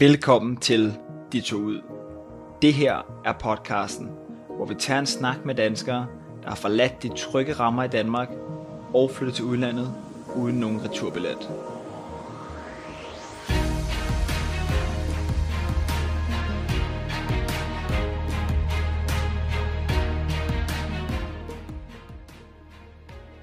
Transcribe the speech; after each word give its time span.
Velkommen 0.00 0.56
til 0.56 0.94
De 1.32 1.40
To 1.40 1.56
Ud. 1.56 1.82
Det 2.62 2.74
her 2.74 3.20
er 3.24 3.32
podcasten, 3.32 4.10
hvor 4.56 4.66
vi 4.66 4.74
tager 4.74 5.00
en 5.00 5.06
snak 5.06 5.44
med 5.44 5.54
danskere, 5.54 6.06
der 6.42 6.48
har 6.48 6.56
forladt 6.56 7.02
de 7.02 7.10
trygge 7.16 7.52
rammer 7.52 7.84
i 7.84 7.88
Danmark 7.88 8.28
og 8.94 9.10
flyttet 9.10 9.34
til 9.34 9.44
udlandet 9.44 9.94
uden 10.36 10.56
nogen 10.60 10.84
returbillet. 10.84 11.50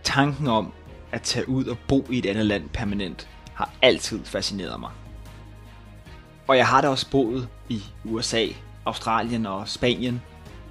Tanken 0.04 0.48
om 0.48 0.74
at 1.12 1.22
tage 1.22 1.50
ud 1.50 1.66
og 1.66 1.78
bo 1.88 2.06
i 2.10 2.18
et 2.18 2.26
andet 2.26 2.46
land 2.46 2.70
permanent 2.70 3.30
har 3.54 3.74
altid 3.82 4.26
fascineret 4.26 4.80
mig. 4.80 4.92
Og 6.48 6.58
jeg 6.58 6.68
har 6.68 6.82
da 6.82 6.90
også 6.90 7.12
boet 7.12 7.50
i 7.70 7.82
USA, 8.06 8.48
Australien 8.86 9.46
og 9.46 9.68
Spanien, 9.68 10.22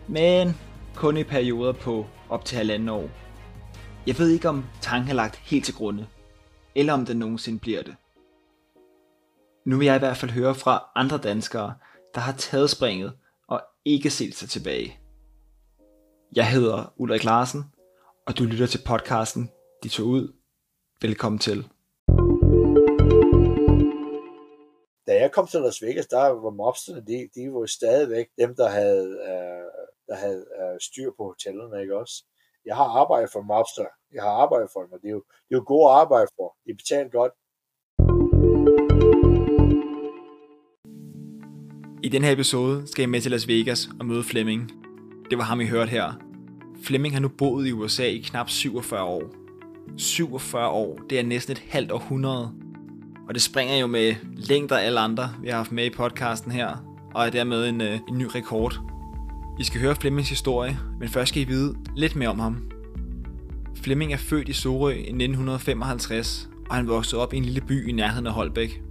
men 0.09 0.57
kun 0.95 1.17
i 1.17 1.25
perioder 1.25 1.73
på 1.73 2.07
op 2.29 2.45
til 2.45 2.57
halvanden 2.57 2.89
år. 2.89 3.09
Jeg 4.07 4.19
ved 4.19 4.31
ikke 4.31 4.49
om 4.49 4.65
tanken 4.81 5.11
er 5.11 5.15
lagt 5.15 5.37
helt 5.37 5.65
til 5.65 5.75
grunde, 5.75 6.07
eller 6.75 6.93
om 6.93 7.07
den 7.07 7.17
nogensinde 7.17 7.59
bliver 7.59 7.83
det. 7.83 7.97
Nu 9.67 9.77
vil 9.79 9.85
jeg 9.85 9.97
i 9.97 9.99
hvert 9.99 10.17
fald 10.17 10.31
høre 10.31 10.55
fra 10.55 10.85
andre 10.97 11.19
danskere, 11.19 11.75
der 12.15 12.21
har 12.21 12.33
taget 12.33 12.71
springet 12.71 13.13
og 13.49 13.63
ikke 13.85 14.11
set 14.11 14.35
sig 14.35 14.49
tilbage. 14.49 14.99
Jeg 16.37 16.51
hedder 16.51 16.93
Ulrik 16.97 17.25
Larsen, 17.25 17.65
og 18.27 18.39
du 18.39 18.45
lytter 18.45 18.67
til 18.67 18.81
podcasten 18.87 19.51
De 19.83 19.89
tog 19.89 20.07
ud. 20.07 20.33
Velkommen 21.03 21.39
til. 21.39 21.69
Da 25.15 25.21
jeg 25.21 25.33
kom 25.33 25.47
til 25.47 25.61
Las 25.61 25.83
Vegas, 25.83 26.07
der 26.07 26.29
var 26.45 26.51
mobsterne, 26.51 27.01
de, 27.11 27.29
de 27.35 27.53
var 27.53 27.67
stadigvæk 27.67 28.27
dem, 28.39 28.55
der 28.61 28.69
havde, 28.69 29.09
øh, 29.31 29.67
der 30.09 30.15
havde 30.15 30.45
øh, 30.61 30.81
styr 30.81 31.11
på 31.17 31.25
hotellerne, 31.25 31.81
ikke 31.83 31.99
også? 31.99 32.25
Jeg 32.65 32.77
har 32.77 32.85
arbejdet 32.85 33.31
for 33.33 33.43
mobster. 33.43 33.87
Jeg 34.15 34.23
har 34.23 34.31
arbejdet 34.31 34.69
for 34.73 34.81
dem, 34.81 34.93
og 34.93 34.99
det 35.03 35.09
er 35.09 35.13
jo, 35.13 35.23
det 35.49 35.55
er 35.55 35.59
jo 35.61 35.65
gode 35.67 35.89
arbejde 35.91 36.29
for. 36.37 36.57
De 36.67 36.75
betaler 36.81 37.11
godt. 37.11 37.33
I 42.07 42.09
den 42.09 42.23
her 42.25 42.33
episode 42.33 42.87
skal 42.87 43.03
jeg 43.03 43.11
med 43.11 43.21
til 43.21 43.31
Las 43.31 43.49
Vegas 43.49 43.89
og 44.01 44.07
møde 44.07 44.25
Flemming. 44.25 44.63
Det 45.31 45.39
var 45.39 45.45
ham, 45.45 45.61
I 45.61 45.67
hørte 45.67 45.91
her. 45.91 46.07
Flemming 46.85 47.15
har 47.15 47.21
nu 47.21 47.29
boet 47.39 47.67
i 47.67 47.73
USA 47.73 48.07
i 48.07 48.19
knap 48.19 48.51
47 48.51 49.05
år. 49.05 49.23
47 49.97 50.69
år, 50.69 50.99
det 51.11 51.19
er 51.19 51.23
næsten 51.23 51.53
et 51.53 51.63
halvt 51.69 51.93
århundrede. 51.93 52.64
Og 53.29 53.35
det 53.35 53.43
springer 53.43 53.77
jo 53.77 53.87
med 53.87 54.15
længder 54.37 54.79
af 54.79 54.87
alle 54.87 55.01
andre, 55.01 55.31
vi 55.43 55.49
har 55.49 55.57
haft 55.57 55.73
med 55.73 55.85
i 55.85 55.91
podcasten 55.91 56.53
her, 56.53 56.69
og 57.15 57.27
er 57.27 57.31
dermed 57.31 57.69
en, 57.69 57.81
øh, 57.81 57.99
en 58.09 58.19
ny 58.19 58.27
rekord. 58.35 58.81
I 59.59 59.65
skal 59.65 59.81
høre 59.81 59.95
Flemmings 59.95 60.29
historie, 60.29 60.79
men 61.01 61.09
først 61.09 61.29
skal 61.29 61.43
I 61.43 61.45
vide 61.45 61.75
lidt 61.97 62.17
mere 62.17 62.29
om 62.29 62.39
ham. 62.39 62.71
Flemming 63.83 64.13
er 64.13 64.17
født 64.17 64.49
i 64.49 64.53
Sorø 64.53 64.91
i 64.91 64.99
1955, 64.99 66.49
og 66.71 66.77
han 66.77 66.89
voksede 66.89 67.23
op 67.23 67.35
i 67.35 67.37
en 67.37 67.45
lille 67.45 67.61
by 67.61 67.89
i 67.89 67.93
nærheden 67.93 68.27
af 68.27 68.33
Holbæk. 68.33 68.83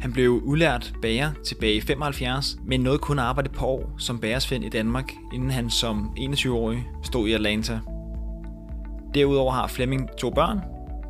Han 0.00 0.12
blev 0.12 0.30
udlært 0.30 0.92
bager 1.02 1.32
tilbage 1.44 1.74
i 1.74 1.80
75, 1.80 2.56
men 2.66 2.80
nåede 2.80 2.98
kun 2.98 3.18
at 3.18 3.24
arbejde 3.24 3.48
på 3.48 3.66
år 3.66 3.94
som 3.98 4.18
bagersvend 4.18 4.64
i 4.64 4.68
Danmark, 4.68 5.12
inden 5.34 5.50
han 5.50 5.70
som 5.70 6.10
21-årig 6.18 6.86
stod 7.02 7.28
i 7.28 7.32
Atlanta. 7.32 7.80
Derudover 9.14 9.52
har 9.52 9.66
Flemming 9.66 10.08
to 10.18 10.30
børn, 10.30 10.60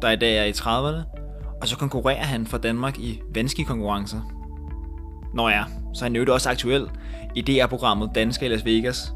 der 0.03 0.11
i 0.11 0.17
dag 0.17 0.39
er 0.39 0.45
i 0.45 0.51
30'erne, 0.51 1.16
og 1.67 1.71
så 1.71 1.77
konkurrerer 1.77 2.25
han 2.25 2.47
for 2.47 2.59
Danmark 2.59 2.99
i 2.99 3.21
vanskelige 3.35 3.67
konkurrencer. 3.67 4.21
Nå 5.35 5.49
ja, 5.49 5.65
så 5.95 6.05
er 6.05 6.09
han 6.09 6.17
jo 6.17 6.35
også 6.35 6.51
aktuel 6.51 6.91
i 7.35 7.43
DR-programmet 7.43 8.11
Danske 8.15 8.47
i 8.47 8.49
Las 8.49 8.65
Vegas. 8.65 9.13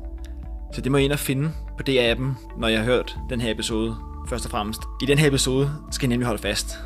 Så 0.72 0.80
det 0.80 0.92
må 0.92 0.98
I 0.98 1.04
ind 1.04 1.12
og 1.12 1.18
finde 1.18 1.52
på 1.78 1.82
DR-appen, 1.88 2.58
når 2.58 2.68
jeg 2.68 2.78
har 2.78 2.84
hørt 2.84 3.16
den 3.30 3.40
her 3.40 3.50
episode, 3.50 3.96
først 4.28 4.44
og 4.44 4.50
fremmest. 4.50 4.80
I 5.02 5.06
den 5.06 5.18
her 5.18 5.28
episode 5.28 5.70
skal 5.90 6.06
jeg 6.06 6.08
nemlig 6.08 6.26
holde 6.26 6.42
fast. 6.42 6.78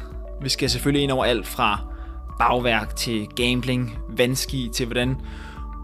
Vi 0.42 0.48
skal 0.48 0.70
selvfølgelig 0.70 1.02
ind 1.02 1.12
over 1.12 1.24
alt 1.24 1.46
fra 1.46 1.80
bagværk 2.38 2.96
til 2.96 3.26
gambling, 3.36 3.98
vandski 4.08 4.70
til 4.74 4.86
hvordan 4.86 5.16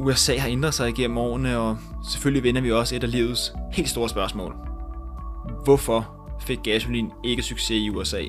USA 0.01 0.39
har 0.39 0.49
ændret 0.49 0.75
sig 0.75 0.89
igennem 0.89 1.19
årene, 1.19 1.59
og 1.59 1.79
selvfølgelig 2.11 2.43
vender 2.43 2.61
vi 2.61 2.73
også 2.73 2.97
et 2.97 3.05
af 3.05 3.11
livets 3.11 3.53
helt 3.73 3.89
store 3.89 4.09
spørgsmål. 4.09 4.55
Hvorfor 5.65 6.11
fik 6.41 6.59
gasolin 6.63 7.11
ikke 7.25 7.43
succes 7.43 7.71
i 7.71 7.91
USA? 7.91 8.23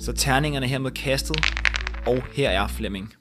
Så 0.00 0.12
terningerne 0.12 0.66
her 0.66 0.78
med 0.78 0.90
kastet, 0.90 1.36
og 2.06 2.22
her 2.32 2.50
er 2.50 2.68
Flemming. 2.68 3.14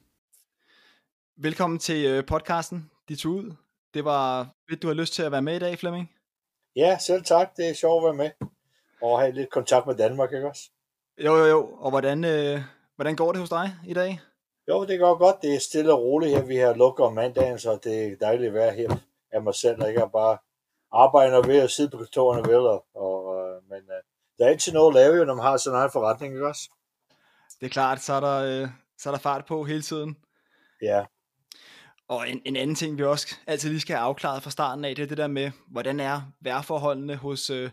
Velkommen 1.38 1.80
til 1.80 2.06
øh, 2.06 2.26
podcasten, 2.26 2.92
De 3.10 3.16
to 3.16 3.30
ud. 3.30 3.56
Det 3.94 4.06
var 4.06 4.50
fedt, 4.70 4.82
du 4.82 4.88
har 4.88 4.94
lyst 4.94 5.14
til 5.14 5.24
at 5.24 5.32
være 5.32 5.42
med 5.42 5.56
i 5.56 5.60
dag, 5.60 5.80
Flemming. 5.80 6.12
Ja, 6.76 6.98
selv 6.98 7.24
tak. 7.24 7.58
Det 7.58 7.70
er 7.70 7.74
sjovt 7.74 8.04
at 8.04 8.04
være 8.04 8.24
med. 8.24 8.50
Og 9.02 9.20
have 9.20 9.32
lidt 9.32 9.50
kontakt 9.50 9.88
med 9.88 9.96
Danmark, 9.96 10.34
ikke 10.34 10.48
også? 10.48 10.64
Jo, 11.26 11.36
jo, 11.36 11.46
jo. 11.46 11.70
Og 11.80 11.90
hvordan, 11.90 12.24
øh, 12.24 12.62
hvordan 12.96 13.16
går 13.16 13.32
det 13.32 13.40
hos 13.40 13.50
dig 13.50 13.76
i 13.88 13.94
dag? 13.94 14.20
Jo, 14.68 14.86
det 14.86 15.00
går 15.00 15.18
godt. 15.18 15.42
Det 15.42 15.56
er 15.56 15.60
stille 15.60 15.94
og 15.94 16.00
roligt 16.00 16.32
her. 16.32 16.46
Vi 16.46 16.58
har 16.58 16.74
lukket 16.74 17.06
om 17.06 17.14
mandagen, 17.14 17.60
så 17.60 17.80
det 17.84 18.06
er 18.06 18.16
dejligt 18.16 18.48
at 18.48 18.54
være 18.54 18.74
her 18.74 18.96
af 19.32 19.42
mig 19.42 19.56
selv, 19.56 19.82
og 19.82 19.90
ikke 19.90 20.10
bare 20.14 20.38
arbejde 20.92 21.38
og 21.38 21.48
ved 21.48 21.58
at 21.58 21.72
sidde 21.72 21.90
på 21.90 21.98
kontorerne 21.98 22.48
vel. 22.48 22.68
Og, 22.68 22.86
og, 22.96 23.40
øh, 23.40 23.70
men 23.70 23.80
uh, 23.80 24.17
der 24.38 24.46
er 24.46 24.50
ikke 24.50 24.72
noget 24.72 24.96
at 24.96 25.02
lave, 25.02 25.26
når 25.26 25.36
man 25.36 25.46
har 25.46 25.58
sådan 25.58 25.84
en 25.84 25.92
forretning, 25.92 26.34
ikke 26.34 26.48
også? 26.48 26.70
Det 27.60 27.66
er 27.66 27.70
klart, 27.70 28.02
så 28.02 28.14
er 28.14 28.20
der, 28.20 28.64
øh, 28.64 28.70
så 28.98 29.10
er 29.10 29.14
der 29.14 29.20
fart 29.20 29.46
på 29.46 29.64
hele 29.64 29.82
tiden. 29.82 30.18
Ja. 30.82 31.06
Og 32.08 32.30
en, 32.30 32.42
en 32.46 32.56
anden 32.56 32.76
ting, 32.76 32.98
vi 32.98 33.04
også 33.04 33.36
altid 33.48 33.70
lige 33.70 33.80
skal 33.80 33.96
have 33.96 34.06
afklaret 34.06 34.44
fra 34.44 34.50
starten 34.50 34.86
af, 34.86 34.96
det 34.96 35.04
er 35.04 35.08
det 35.08 35.18
der 35.18 35.28
med, 35.28 35.52
hvordan 35.72 36.00
er 36.00 36.22
vejrforholdene 36.42 37.16
hos, 37.16 37.50
øh, 37.50 37.70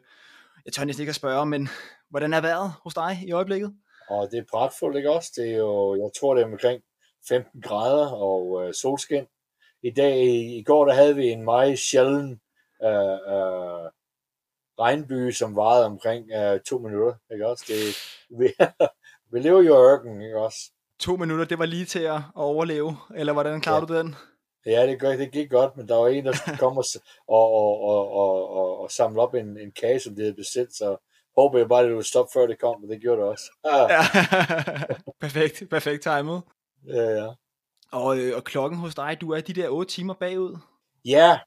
jeg 0.65 0.73
tør 0.73 0.85
næsten 0.85 1.03
ikke 1.03 1.11
at 1.11 1.17
spørge, 1.17 1.47
men 1.47 1.69
hvordan 2.11 2.33
er 2.33 2.41
vejret 2.41 2.73
hos 2.83 2.95
dig 2.95 3.19
i 3.27 3.33
øjeblikket? 3.33 3.75
Og 4.09 4.29
det 4.31 4.39
er 4.39 4.45
pragtfuldt, 4.51 4.97
ikke 4.97 5.11
også? 5.11 5.33
Det 5.37 5.51
er 5.53 5.57
jo, 5.57 5.95
jeg 5.95 6.11
tror, 6.21 6.35
det 6.35 6.43
er 6.43 6.47
omkring 6.47 6.83
15 7.29 7.63
grader 7.63 8.11
og 8.11 8.63
øh, 8.63 8.75
solskin. 8.75 9.27
I 9.83 9.91
dag, 9.91 10.17
i, 10.17 10.59
i 10.59 10.63
går, 10.63 10.85
der 10.85 10.95
havde 10.95 11.17
vi 11.17 11.27
en 11.27 11.45
meget 11.45 11.79
sjælden 11.79 12.41
øh, 12.85 13.19
øh, 13.35 13.91
regnby, 14.81 15.31
som 15.31 15.57
varede 15.57 15.87
omkring 15.87 16.31
øh, 16.33 16.61
to 16.61 16.79
minutter, 16.79 17.15
ikke 17.33 17.47
også? 17.47 17.65
Det, 17.69 17.97
vi, 18.39 18.47
vi 19.33 19.41
lever 19.41 19.63
jo 19.63 19.77
i 19.77 19.91
ørken, 19.93 20.23
ikke 20.23 20.39
også? 20.39 20.59
To 21.01 21.17
minutter, 21.17 21.45
det 21.45 21.59
var 21.59 21.67
lige 21.67 21.85
til 21.85 21.99
at 21.99 22.21
overleve, 22.35 22.97
eller 23.17 23.33
hvordan 23.33 23.61
klarede 23.61 23.93
ja. 23.93 23.99
du 24.01 24.07
den? 24.07 24.15
Ja, 24.67 24.87
det, 24.87 25.01
gør, 25.01 25.17
det 25.17 25.33
gik 25.33 25.51
godt, 25.51 25.77
men 25.77 25.89
der 25.89 25.97
var 25.97 26.09
en, 26.09 26.25
der 26.25 26.57
kom 26.59 26.79
og, 26.79 26.85
og, 27.29 27.53
og, 27.53 27.81
og, 27.81 28.13
og, 28.13 28.51
og, 28.51 28.81
og 28.81 28.91
samle 28.91 29.21
op 29.21 29.35
en, 29.35 29.59
en 29.59 29.73
kage, 29.81 30.01
som 30.01 30.15
de 30.15 30.23
havde 30.23 30.35
bestilt, 30.35 30.75
så 30.75 30.97
håber 31.37 31.59
jeg 31.59 31.69
bare, 31.69 31.81
at 31.81 31.85
det 31.85 31.93
ville 31.93 32.09
stoppe, 32.09 32.31
før 32.35 32.47
det 32.47 32.61
kom, 32.61 32.83
og 32.83 32.89
det 32.89 33.01
gjorde 33.01 33.21
det 33.21 33.29
også. 33.29 33.45
Ah. 33.65 33.91
Ja. 33.95 34.03
perfekt, 35.21 35.63
perfekt 35.71 36.03
timet. 36.03 36.43
Ja, 36.87 37.03
ja. 37.03 37.29
Og, 37.93 38.19
øh, 38.19 38.37
og 38.37 38.45
klokken 38.45 38.79
hos 38.79 38.95
dig, 38.95 39.17
du 39.21 39.31
er 39.31 39.41
de 39.41 39.53
der 39.53 39.69
8 39.69 39.93
timer 39.93 40.15
bagud? 40.15 40.59
Ja, 41.05 41.39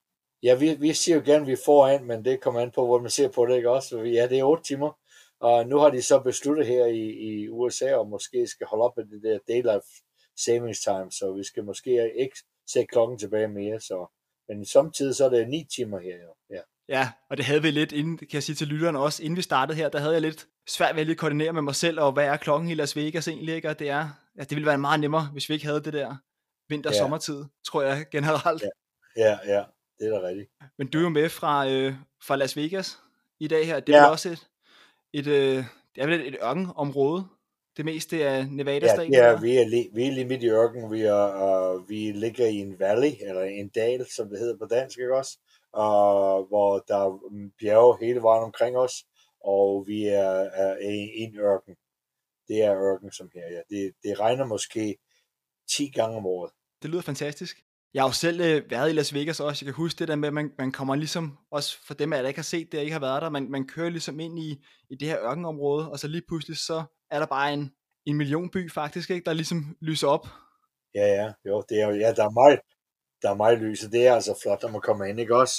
ja 0.44 0.56
vi, 0.56 0.76
vi 0.80 0.94
siger 0.94 1.16
jo 1.16 1.22
gerne, 1.26 1.42
at 1.42 1.48
vi 1.48 1.52
er 1.52 1.62
foran, 1.66 2.06
men 2.06 2.26
det 2.26 2.42
kommer 2.42 2.62
an 2.62 2.72
på, 2.72 2.86
hvor 2.86 3.02
man 3.02 3.10
ser 3.10 3.28
på 3.28 3.46
det, 3.46 3.56
ikke 3.56 3.70
også? 3.70 3.98
Ja, 3.98 4.28
det 4.28 4.40
er 4.40 4.44
8 4.44 4.64
timer. 4.64 4.98
Og 5.40 5.68
nu 5.68 5.78
har 5.78 5.90
de 5.90 6.02
så 6.02 6.20
besluttet 6.20 6.68
her 6.68 6.86
i, 6.86 7.10
i 7.10 7.50
USA, 7.50 7.96
og 7.96 8.08
måske 8.08 8.48
skal 8.48 8.68
holde 8.68 8.84
op 8.84 8.98
med 8.98 9.06
det 9.06 9.24
der 9.24 9.40
daylight 9.48 9.86
savings 10.46 10.80
time, 10.80 11.12
så 11.12 11.34
vi 11.38 11.44
skal 11.44 11.64
måske 11.64 12.14
ikke 12.20 12.38
sætte 12.74 12.88
klokken 12.88 13.20
tilbage 13.20 13.48
mere. 13.48 13.80
Så. 13.80 14.14
Men 14.48 14.66
samtidig 14.66 15.16
så 15.16 15.26
er 15.26 15.30
det 15.30 15.50
9 15.50 15.68
timer 15.76 16.00
her. 16.00 16.16
Jo. 16.16 16.36
Ja. 16.50 16.62
ja, 16.90 17.12
og 17.30 17.38
det 17.38 17.46
havde 17.46 17.62
vi 17.62 17.72
lidt, 17.72 17.92
inden, 17.92 18.18
kan 18.18 18.28
jeg 18.34 18.44
sige 18.44 18.56
til 18.56 18.68
lytterne 18.68 19.00
også, 19.00 19.24
inden 19.24 19.38
vi 19.38 19.42
startede 19.42 19.78
her, 19.78 19.90
der 19.90 20.00
havde 20.00 20.14
jeg 20.14 20.22
lidt 20.22 20.48
svært 20.70 20.96
ved 20.96 21.02
at 21.02 21.08
lige 21.08 21.18
koordinere 21.18 21.54
med 21.54 21.62
mig 21.62 21.76
selv, 21.76 22.00
og 22.00 22.12
hvad 22.12 22.26
er 22.26 22.38
klokken 22.38 22.70
i 22.70 22.74
Las 22.74 22.96
Vegas 22.96 23.28
egentlig, 23.28 23.56
ikke? 23.56 23.70
Og 23.70 23.80
det 23.80 23.90
er, 23.90 24.10
ja, 24.38 24.42
det 24.42 24.52
ville 24.52 24.68
være 24.68 24.78
meget 24.78 25.00
nemmere, 25.00 25.30
hvis 25.34 25.50
vi 25.50 25.54
ikke 25.54 25.66
havde 25.66 25.84
det 25.84 25.94
der 25.94 26.16
vinter-sommertid, 26.70 27.38
ja. 27.38 27.48
tror 27.68 27.82
jeg 27.82 28.06
generelt. 28.12 28.64
Ja. 29.18 29.30
ja, 29.30 29.40
ja, 29.46 29.64
det 30.00 30.08
er 30.08 30.20
da 30.20 30.28
rigtigt. 30.28 30.52
Men 30.78 30.88
du 30.88 30.98
er 30.98 31.02
jo 31.02 31.10
med 31.10 31.30
fra, 31.30 31.70
øh, 31.70 31.94
fra 32.24 32.36
Las 32.36 32.58
Vegas 32.58 33.00
i 33.40 33.48
dag 33.48 33.66
her, 33.66 33.80
det 33.80 33.96
er 33.96 34.00
ja. 34.00 34.10
også 34.10 34.30
et, 34.30 34.48
et, 35.14 35.28
øh, 35.28 35.66
det 35.96 36.04
er 36.04 36.08
vel 36.08 36.28
et 36.28 36.38
ørkenområde, 36.44 37.28
det 37.78 37.86
meste 37.86 38.26
af 38.26 38.48
Nevada-staten? 38.48 39.14
Ja, 39.14 39.30
ja 39.30 39.40
vi, 39.40 39.58
er 39.58 39.68
li, 39.68 39.90
vi 39.94 40.08
er 40.08 40.12
lige 40.12 40.26
midt 40.26 40.44
i 40.44 40.50
ørken. 40.50 40.92
Vi, 40.92 41.02
er, 41.02 41.76
uh, 41.76 41.90
vi 41.90 42.12
ligger 42.12 42.46
i 42.46 42.56
en 42.56 42.80
valley, 42.80 43.12
eller 43.20 43.42
en 43.42 43.68
dal, 43.68 44.06
som 44.10 44.30
det 44.30 44.40
hedder 44.40 44.58
på 44.58 44.66
dansk, 44.66 45.00
ikke 45.00 45.16
også? 45.16 45.38
Uh, 45.74 46.48
hvor 46.48 46.84
der 46.88 46.96
er 46.96 47.20
bjerge 47.60 48.06
hele 48.06 48.22
vejen 48.22 48.44
omkring 48.44 48.78
os, 48.78 49.06
og 49.44 49.88
vi 49.88 50.08
er, 50.08 50.50
er 50.64 50.78
i 50.78 51.10
en 51.16 51.38
ørken. 51.38 51.76
Det 52.48 52.64
er 52.64 52.76
ørken 52.76 53.12
som 53.12 53.30
her, 53.34 53.48
ja. 53.52 53.62
Det, 53.70 53.94
det 54.04 54.20
regner 54.20 54.46
måske 54.46 54.98
10 55.70 55.88
gange 55.90 56.18
om 56.18 56.26
året. 56.26 56.52
Det 56.82 56.90
lyder 56.90 57.02
fantastisk. 57.02 57.64
Jeg 57.98 58.04
har 58.04 58.10
jo 58.10 58.14
selv 58.14 58.42
øh, 58.42 58.72
været 58.72 58.90
i 58.90 58.94
Las 58.94 59.14
Vegas 59.14 59.40
også. 59.40 59.66
Jeg 59.66 59.74
kan 59.74 59.84
huske 59.84 60.00
det 60.00 60.08
der 60.08 60.16
med, 60.16 60.28
at 60.28 60.34
man, 60.34 60.52
man 60.58 60.72
kommer 60.72 60.96
ligesom, 60.96 61.38
også 61.52 61.78
for 61.88 61.94
dem, 61.94 62.12
der 62.12 62.28
ikke 62.28 62.38
har 62.38 62.44
set 62.44 62.72
det, 62.72 62.78
og 62.78 62.84
ikke 62.84 62.94
har 62.94 63.00
været 63.00 63.22
der, 63.22 63.30
man, 63.30 63.52
man 63.52 63.68
kører 63.68 63.90
ligesom 63.90 64.20
ind 64.20 64.40
i, 64.40 64.66
i 64.90 64.96
det 64.96 65.08
her 65.08 65.20
ørkenområde, 65.22 65.92
og 65.92 66.00
så 66.00 66.08
lige 66.08 66.24
pludselig 66.28 66.58
så 66.58 66.84
er 67.12 67.20
der 67.20 67.26
bare 67.26 67.54
en, 67.54 67.72
en 68.06 68.18
millionby 68.18 68.72
faktisk, 68.72 69.10
ikke, 69.10 69.26
der 69.26 69.34
ligesom 69.34 69.78
lyser 69.82 70.08
op 70.08 70.28
Ja, 70.96 71.06
ja, 71.08 71.34
jo, 71.46 71.64
det 71.70 71.82
er, 71.82 71.90
ja, 71.90 72.14
der 72.14 72.26
er 72.26 72.30
meget, 72.30 72.60
der 73.22 73.30
er 73.30 73.36
meget 73.36 73.60
lys, 73.60 73.84
og 73.84 73.92
det 73.92 74.08
er 74.08 74.14
altså 74.14 74.40
flot, 74.44 74.64
når 74.64 74.70
man 74.70 74.82
kommer 74.82 75.06
ind, 75.06 75.20
ikke 75.20 75.36
også? 75.36 75.56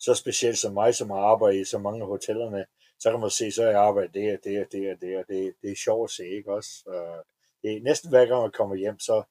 Så 0.00 0.14
specielt 0.14 0.58
som 0.58 0.72
mig, 0.72 0.94
som 0.94 1.10
har 1.10 1.20
arbejdet 1.32 1.60
i 1.60 1.64
så 1.64 1.78
mange 1.78 2.04
hotellerne, 2.06 2.64
så 2.98 3.10
kan 3.10 3.20
man 3.20 3.30
se, 3.30 3.52
så 3.52 3.64
jeg 3.64 3.80
arbejder 3.80 4.12
det 4.12 4.32
og 4.32 4.38
det 4.44 4.60
og 4.60 4.66
det 4.72 4.90
og 4.92 5.00
det, 5.00 5.16
og 5.16 5.24
det, 5.28 5.54
det 5.62 5.70
er 5.70 5.82
sjovt 5.84 6.10
at 6.10 6.14
se, 6.14 6.24
ikke 6.38 6.52
også? 6.52 6.70
Uh, 6.86 7.20
det 7.62 7.76
er 7.76 7.82
næsten 7.82 8.10
hver 8.10 8.26
gang 8.26 8.42
man 8.42 8.50
kommer 8.50 8.76
hjem, 8.76 8.98
så, 8.98 9.22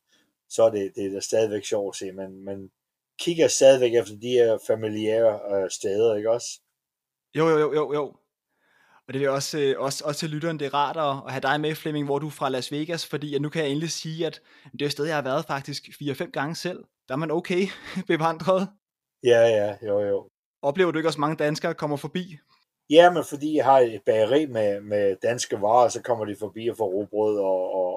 så 0.54 0.64
er 0.64 0.70
det, 0.70 0.92
det 0.96 1.16
er 1.16 1.20
stadigvæk 1.20 1.66
sjovt 1.66 1.96
at 1.96 2.00
se, 2.00 2.12
men, 2.12 2.46
men 2.46 2.72
kigger 3.20 3.48
stadigvæk 3.48 3.94
efter 3.96 4.16
de 4.16 4.30
her 4.30 4.58
familiære 4.68 5.40
uh, 5.52 5.70
steder, 5.70 6.16
ikke 6.16 6.32
også? 6.32 6.62
Jo, 7.38 7.50
jo, 7.50 7.58
jo, 7.58 7.74
jo, 7.74 7.94
jo. 7.94 8.16
Og 9.08 9.14
det 9.14 9.24
er 9.24 9.30
også, 9.30 9.60
øh, 9.60 9.76
også, 9.78 10.04
også 10.06 10.20
til 10.20 10.30
lytteren, 10.30 10.60
det 10.60 10.66
er 10.66 10.74
rart 10.74 10.98
at, 10.98 11.24
at 11.26 11.32
have 11.32 11.42
dig 11.42 11.62
med, 11.62 11.76
Flemming, 11.76 12.06
hvor 12.06 12.20
du 12.20 12.28
er 12.28 12.32
fra 12.32 12.50
Las 12.50 12.72
Vegas, 12.72 13.06
fordi 13.06 13.36
at 13.36 13.42
nu 13.42 13.50
kan 13.50 13.62
jeg 13.62 13.70
endelig 13.70 13.92
sige, 13.92 14.28
at 14.28 14.42
det 14.72 14.82
er 14.82 14.86
et 14.86 14.92
sted, 14.92 15.06
jeg 15.06 15.16
har 15.16 15.22
været 15.22 15.46
faktisk 15.46 15.84
4-5 15.84 16.32
gange 16.32 16.56
selv. 16.56 16.84
Der 17.08 17.14
er 17.14 17.18
man 17.18 17.32
okay 17.32 17.68
bevandret. 18.12 18.70
Ja, 19.24 19.42
ja, 19.58 19.76
jo, 19.88 20.00
jo. 20.00 20.30
Oplever 20.62 20.92
du 20.92 21.00
ikke 21.00 21.10
også 21.10 21.20
mange 21.20 21.36
danskere 21.36 21.74
kommer 21.74 21.98
forbi? 21.98 22.38
Ja, 22.90 23.12
men 23.12 23.24
fordi 23.24 23.56
jeg 23.56 23.66
har 23.66 23.80
et 23.80 24.02
bageri 24.06 24.46
med, 24.46 24.82
med 24.82 25.16
danske 25.24 25.62
varer, 25.62 25.90
så 25.90 26.02
kommer 26.02 26.26
de 26.26 26.36
forbi 26.40 26.68
og 26.68 26.78
får 26.78 26.86
robrød 26.86 27.38
og, 27.40 27.74
og, 27.74 27.91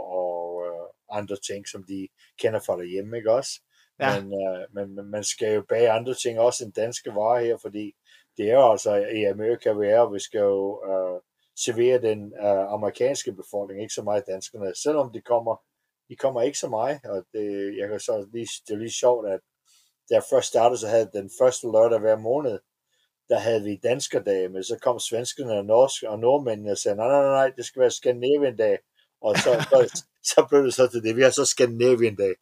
andre 1.15 1.37
ting, 1.37 1.69
som 1.69 1.85
de 1.85 2.09
kender 2.39 2.61
fra 2.61 2.77
derhjemme, 2.77 3.17
ikke 3.17 3.33
også? 3.33 3.61
Ja. 4.01 4.21
Men, 4.21 4.33
uh, 4.33 4.75
men, 4.75 4.95
men 4.95 5.11
man 5.11 5.25
skal 5.25 5.55
jo 5.55 5.63
bage 5.69 5.91
andre 5.91 6.15
ting 6.15 6.41
også 6.41 6.65
end 6.65 6.73
danske 6.73 7.11
varer 7.15 7.41
her, 7.41 7.57
fordi 7.63 7.93
det 8.37 8.51
er 8.51 8.55
jo 8.55 8.71
altså 8.71 8.95
i 8.95 9.25
Amerika, 9.25 9.73
vi 9.73 9.87
er, 9.87 10.01
og 10.01 10.15
vi 10.15 10.19
skal 10.19 10.39
jo 10.39 10.81
uh, 10.91 11.21
servere 11.65 12.03
den 12.03 12.33
uh, 12.43 12.73
amerikanske 12.73 13.33
befolkning, 13.33 13.83
ikke 13.83 13.95
så 13.95 14.03
meget 14.03 14.27
danskerne, 14.27 14.75
selvom 14.75 15.13
de 15.13 15.21
kommer, 15.21 15.63
de 16.09 16.17
kommer 16.17 16.43
ikke 16.43 16.59
så 16.59 16.69
meget, 16.69 17.01
og 17.05 17.25
det, 17.33 17.77
jeg 17.79 17.89
kan 17.89 18.01
så 18.01 18.29
lige, 18.33 18.49
det 18.67 18.75
er 18.75 18.79
lige 18.79 18.93
sjovt, 18.93 19.29
at 19.29 19.41
da 20.09 20.15
jeg 20.15 20.23
først 20.31 20.49
startede, 20.49 20.79
så 20.79 20.89
havde 20.89 21.11
den 21.13 21.31
første 21.41 21.67
lørdag 21.67 21.99
hver 21.99 22.17
måned, 22.17 22.59
der 23.29 23.39
havde 23.39 23.63
vi 23.63 23.77
danskerdage, 23.83 24.49
men 24.49 24.65
så 24.65 24.79
kom 24.83 24.99
svenskerne 24.99 25.53
og 25.53 25.65
norsk 25.65 26.03
og 26.03 26.19
nordmændene 26.19 26.71
og 26.71 26.79
sagde, 26.79 26.97
nej, 26.97 27.09
nej, 27.09 27.23
nej, 27.23 27.51
det 27.57 27.65
skal 27.65 27.81
være 27.81 27.91
Scandinavian 27.91 28.57
dag, 28.57 28.79
og 29.25 29.39
så, 29.39 29.67
så, 29.71 30.05
så 30.23 30.47
blev 30.49 30.65
det 30.65 30.75
så 30.75 30.87
til 30.87 31.03
det, 31.03 31.17
vi 31.17 31.23
har 31.23 31.31
så 31.31 31.45
Scandinavian 31.45 32.15
dag. 32.17 32.35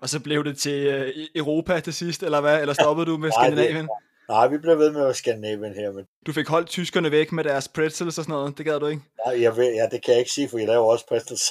Og 0.00 0.08
så 0.08 0.20
blev 0.20 0.44
det 0.44 0.58
til 0.58 1.02
uh, 1.02 1.08
Europa 1.34 1.80
til 1.80 1.94
sidst, 1.94 2.22
eller 2.22 2.40
hvad? 2.40 2.60
Eller 2.60 2.74
stoppede 2.74 3.06
du 3.06 3.16
med 3.16 3.30
Skandinavien? 3.32 3.88
Nej, 4.28 4.48
vi 4.48 4.58
blev 4.58 4.78
ved 4.78 4.92
med 4.92 5.06
at 5.06 5.16
Skandinavien 5.16 5.74
her. 5.74 5.92
Men... 5.92 6.04
Du 6.26 6.32
fik 6.32 6.48
holdt 6.48 6.68
tyskerne 6.68 7.10
væk 7.10 7.32
med 7.32 7.44
deres 7.44 7.68
pretzels 7.68 8.18
og 8.18 8.24
sådan 8.24 8.32
noget, 8.32 8.58
det 8.58 8.66
gad 8.66 8.80
du 8.80 8.86
ikke? 8.86 9.02
Nej, 9.26 9.42
jeg 9.42 9.56
ved, 9.56 9.72
ja, 9.74 9.86
det 9.90 10.04
kan 10.04 10.12
jeg 10.12 10.18
ikke 10.18 10.30
sige, 10.30 10.48
for 10.48 10.58
jeg 10.58 10.66
laver 10.66 10.84
også 10.84 11.06
pretzels. 11.06 11.42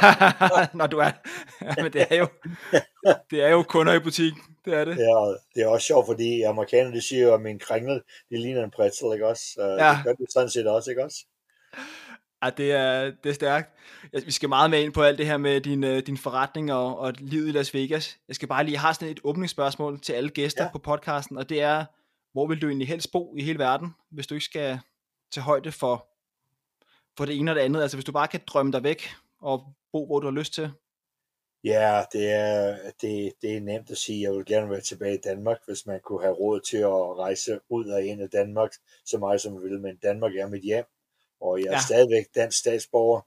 Nå, 0.78 0.86
du 0.86 0.98
er... 0.98 1.10
Ja, 1.62 1.82
men 1.82 1.92
det 1.92 2.06
er 2.10 2.16
jo, 2.16 2.26
det 3.30 3.42
er 3.44 3.48
jo 3.48 3.62
kunder 3.62 3.92
i 3.92 3.98
butikken, 3.98 4.42
det 4.64 4.74
er 4.74 4.84
det. 4.84 4.96
Ja, 4.96 5.34
det 5.54 5.62
er 5.62 5.66
også 5.68 5.86
sjovt, 5.86 6.06
fordi 6.06 6.42
amerikanerne, 6.42 6.96
de 6.96 7.08
siger 7.08 7.22
jo, 7.22 7.34
at 7.34 7.40
min 7.40 7.58
kringle, 7.58 8.00
det 8.30 8.40
ligner 8.40 8.64
en 8.64 8.70
pretzel, 8.70 9.12
ikke 9.14 9.26
også? 9.26 9.44
Ja. 9.58 9.90
Det 9.90 10.04
gør 10.04 10.12
det 10.12 10.32
sådan 10.32 10.50
set 10.50 10.66
også, 10.66 10.90
ikke 10.90 11.04
også? 11.04 11.16
Ja, 12.42 12.50
det 12.50 12.72
er, 12.72 13.04
det 13.04 13.30
er 13.30 13.32
stærkt. 13.32 13.76
Vi 14.24 14.30
skal 14.30 14.48
meget 14.48 14.70
med 14.70 14.82
ind 14.82 14.92
på 14.92 15.02
alt 15.02 15.18
det 15.18 15.26
her 15.26 15.36
med 15.36 15.60
din, 15.60 15.84
øh, 15.84 16.06
din 16.06 16.16
forretning 16.16 16.72
og, 16.72 16.98
og 16.98 17.12
livet 17.18 17.48
i 17.48 17.50
Las 17.50 17.74
Vegas. 17.74 18.18
Jeg 18.28 18.36
skal 18.36 18.48
bare 18.48 18.64
lige 18.64 18.78
have 18.78 18.94
sådan 18.94 19.08
et 19.08 19.20
åbningsspørgsmål 19.24 20.00
til 20.00 20.12
alle 20.12 20.30
gæster 20.30 20.64
ja. 20.64 20.70
på 20.72 20.78
podcasten, 20.78 21.36
og 21.36 21.48
det 21.48 21.62
er, 21.62 21.84
hvor 22.32 22.46
vil 22.46 22.62
du 22.62 22.68
egentlig 22.68 22.88
helst 22.88 23.12
bo 23.12 23.36
i 23.36 23.42
hele 23.42 23.58
verden, 23.58 23.94
hvis 24.10 24.26
du 24.26 24.34
ikke 24.34 24.44
skal 24.44 24.80
tage 25.32 25.44
højde 25.44 25.72
for, 25.72 26.08
for 27.16 27.24
det 27.24 27.38
ene 27.38 27.50
og 27.50 27.54
det 27.54 27.62
andet? 27.62 27.82
Altså 27.82 27.96
hvis 27.96 28.04
du 28.04 28.12
bare 28.12 28.28
kan 28.28 28.40
drømme 28.46 28.72
dig 28.72 28.84
væk 28.84 29.08
og 29.40 29.74
bo, 29.92 30.06
hvor 30.06 30.20
du 30.20 30.26
har 30.26 30.34
lyst 30.34 30.54
til? 30.54 30.70
Ja, 31.64 32.04
det 32.12 32.30
er, 32.30 32.76
det, 33.00 33.32
det 33.42 33.56
er 33.56 33.60
nemt 33.60 33.90
at 33.90 33.96
sige. 33.96 34.22
Jeg 34.22 34.32
vil 34.32 34.44
gerne 34.44 34.70
være 34.70 34.80
tilbage 34.80 35.14
i 35.14 35.20
Danmark, 35.24 35.58
hvis 35.66 35.86
man 35.86 36.00
kunne 36.00 36.22
have 36.22 36.34
råd 36.34 36.60
til 36.60 36.76
at 36.76 37.18
rejse 37.18 37.60
ud 37.68 37.86
af 37.86 38.02
en 38.02 38.20
af 38.20 38.30
Danmark, 38.30 38.70
så 39.04 39.18
meget 39.18 39.40
som 39.40 39.52
man 39.52 39.62
vil. 39.62 39.80
Men 39.80 39.96
Danmark 39.96 40.36
er 40.36 40.48
mit 40.48 40.62
hjem, 40.62 40.84
og 41.40 41.60
jeg 41.60 41.66
er 41.66 41.72
ja. 41.72 41.80
stadigvæk 41.80 42.24
dansk 42.34 42.58
statsborger. 42.58 43.20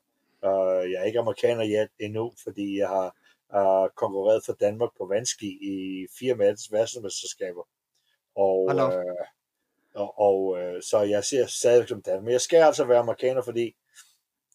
Uh, 0.44 0.92
jeg 0.92 1.02
er 1.02 1.04
ikke 1.04 1.20
amerikaner 1.20 1.88
endnu, 2.00 2.34
fordi 2.44 2.78
jeg 2.78 2.88
har 2.88 3.16
uh, 3.56 3.90
konkurreret 3.96 4.46
for 4.46 4.54
Danmark 4.54 4.90
på 4.98 5.06
vandski 5.06 5.48
i 5.48 6.08
fire 6.20 6.38
verdensmesterskaber. 6.38 7.68
Og, 8.36 8.60
uh, 8.64 9.26
og, 9.96 10.20
og 10.20 10.46
uh, 10.46 10.82
så 10.82 11.02
jeg 11.02 11.24
ser 11.24 11.48
stadigvæk 11.48 11.88
som 11.88 12.02
Danmark. 12.02 12.24
Men 12.24 12.32
jeg 12.32 12.42
skal 12.42 12.62
altså 12.62 12.84
være 12.84 13.00
amerikaner, 13.00 13.42
fordi 13.42 13.76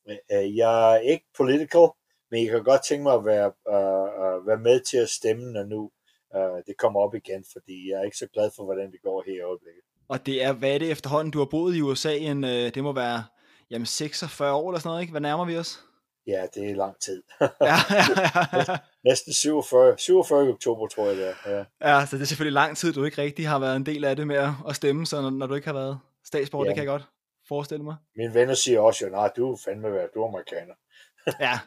uh, 0.07 0.57
jeg 0.57 0.95
er 0.95 0.99
ikke 0.99 1.27
political, 1.37 1.89
men 2.31 2.43
jeg 2.43 2.51
kan 2.51 2.65
godt 2.65 2.85
tænke 2.85 3.03
mig 3.03 3.15
at 3.15 3.25
være, 3.25 3.53
uh, 3.69 4.09
uh, 4.23 4.47
være 4.47 4.59
med 4.59 4.81
til 4.81 4.97
at 4.97 5.09
stemme, 5.09 5.53
når 5.53 5.65
nu 5.65 5.91
uh, 6.35 6.59
det 6.67 6.77
kommer 6.77 7.01
op 7.01 7.15
igen, 7.15 7.45
fordi 7.53 7.91
jeg 7.91 8.01
er 8.01 8.05
ikke 8.05 8.17
så 8.17 8.27
glad 8.27 8.51
for, 8.57 8.65
hvordan 8.65 8.93
det 8.93 9.03
går 9.03 9.23
her 9.27 9.35
i 9.35 9.41
øjeblikket. 9.41 9.83
Og 10.09 10.27
det 10.27 10.43
er, 10.43 10.53
hvad 10.53 10.75
er 10.75 10.79
det 10.79 10.91
efterhånden, 10.91 11.31
du 11.31 11.39
har 11.39 11.47
boet 11.51 11.77
i 11.77 11.81
USA, 11.81 12.17
en, 12.17 12.43
det 12.43 12.83
må 12.83 12.93
være 12.93 13.25
jamen 13.71 13.87
46 13.87 14.53
år 14.53 14.71
eller 14.71 14.81
sådan 14.81 14.89
noget, 14.89 15.01
ikke? 15.01 15.11
Hvad 15.11 15.21
nærmer 15.21 15.45
vi 15.45 15.57
os? 15.57 15.81
Ja, 16.27 16.47
det 16.55 16.71
er 16.71 16.75
lang 16.75 16.95
tid. 17.01 17.23
ja, 17.41 17.77
ja, 17.91 18.65
ja. 18.69 18.79
Næsten 19.05 19.33
47, 19.33 19.99
47 19.99 20.49
oktober, 20.49 20.87
tror 20.87 21.07
jeg 21.07 21.17
det 21.17 21.29
er. 21.29 21.35
Ja. 21.51 21.65
ja, 21.91 22.07
så 22.07 22.17
det 22.17 22.23
er 22.23 22.27
selvfølgelig 22.27 22.53
lang 22.53 22.77
tid, 22.77 22.93
du 22.93 23.05
ikke 23.05 23.23
rigtig 23.23 23.49
har 23.49 23.59
været 23.59 23.77
en 23.77 23.87
del 23.87 24.05
af 24.05 24.17
det 24.17 24.27
med 24.27 24.53
at 24.69 24.77
stemme, 24.77 25.07
så 25.07 25.21
når, 25.23 25.31
når 25.31 25.47
du 25.47 25.55
ikke 25.55 25.67
har 25.67 25.75
været 25.75 25.99
statsborger, 26.25 26.65
ja. 26.65 26.69
det 26.69 26.75
kan 26.75 26.85
jeg 26.85 26.91
godt 26.91 27.09
forestille 27.49 27.85
mig. 27.85 27.97
Mine 28.17 28.35
venner 28.35 28.55
siger 28.55 28.81
også, 28.81 29.05
jo, 29.05 29.11
nej, 29.11 29.31
du 29.37 29.53
er 29.53 29.57
fandme 29.65 29.93
været, 29.93 30.09
du 30.15 30.23
er 30.23 30.29
amerikaner. 30.29 30.75
ja, 31.47 31.59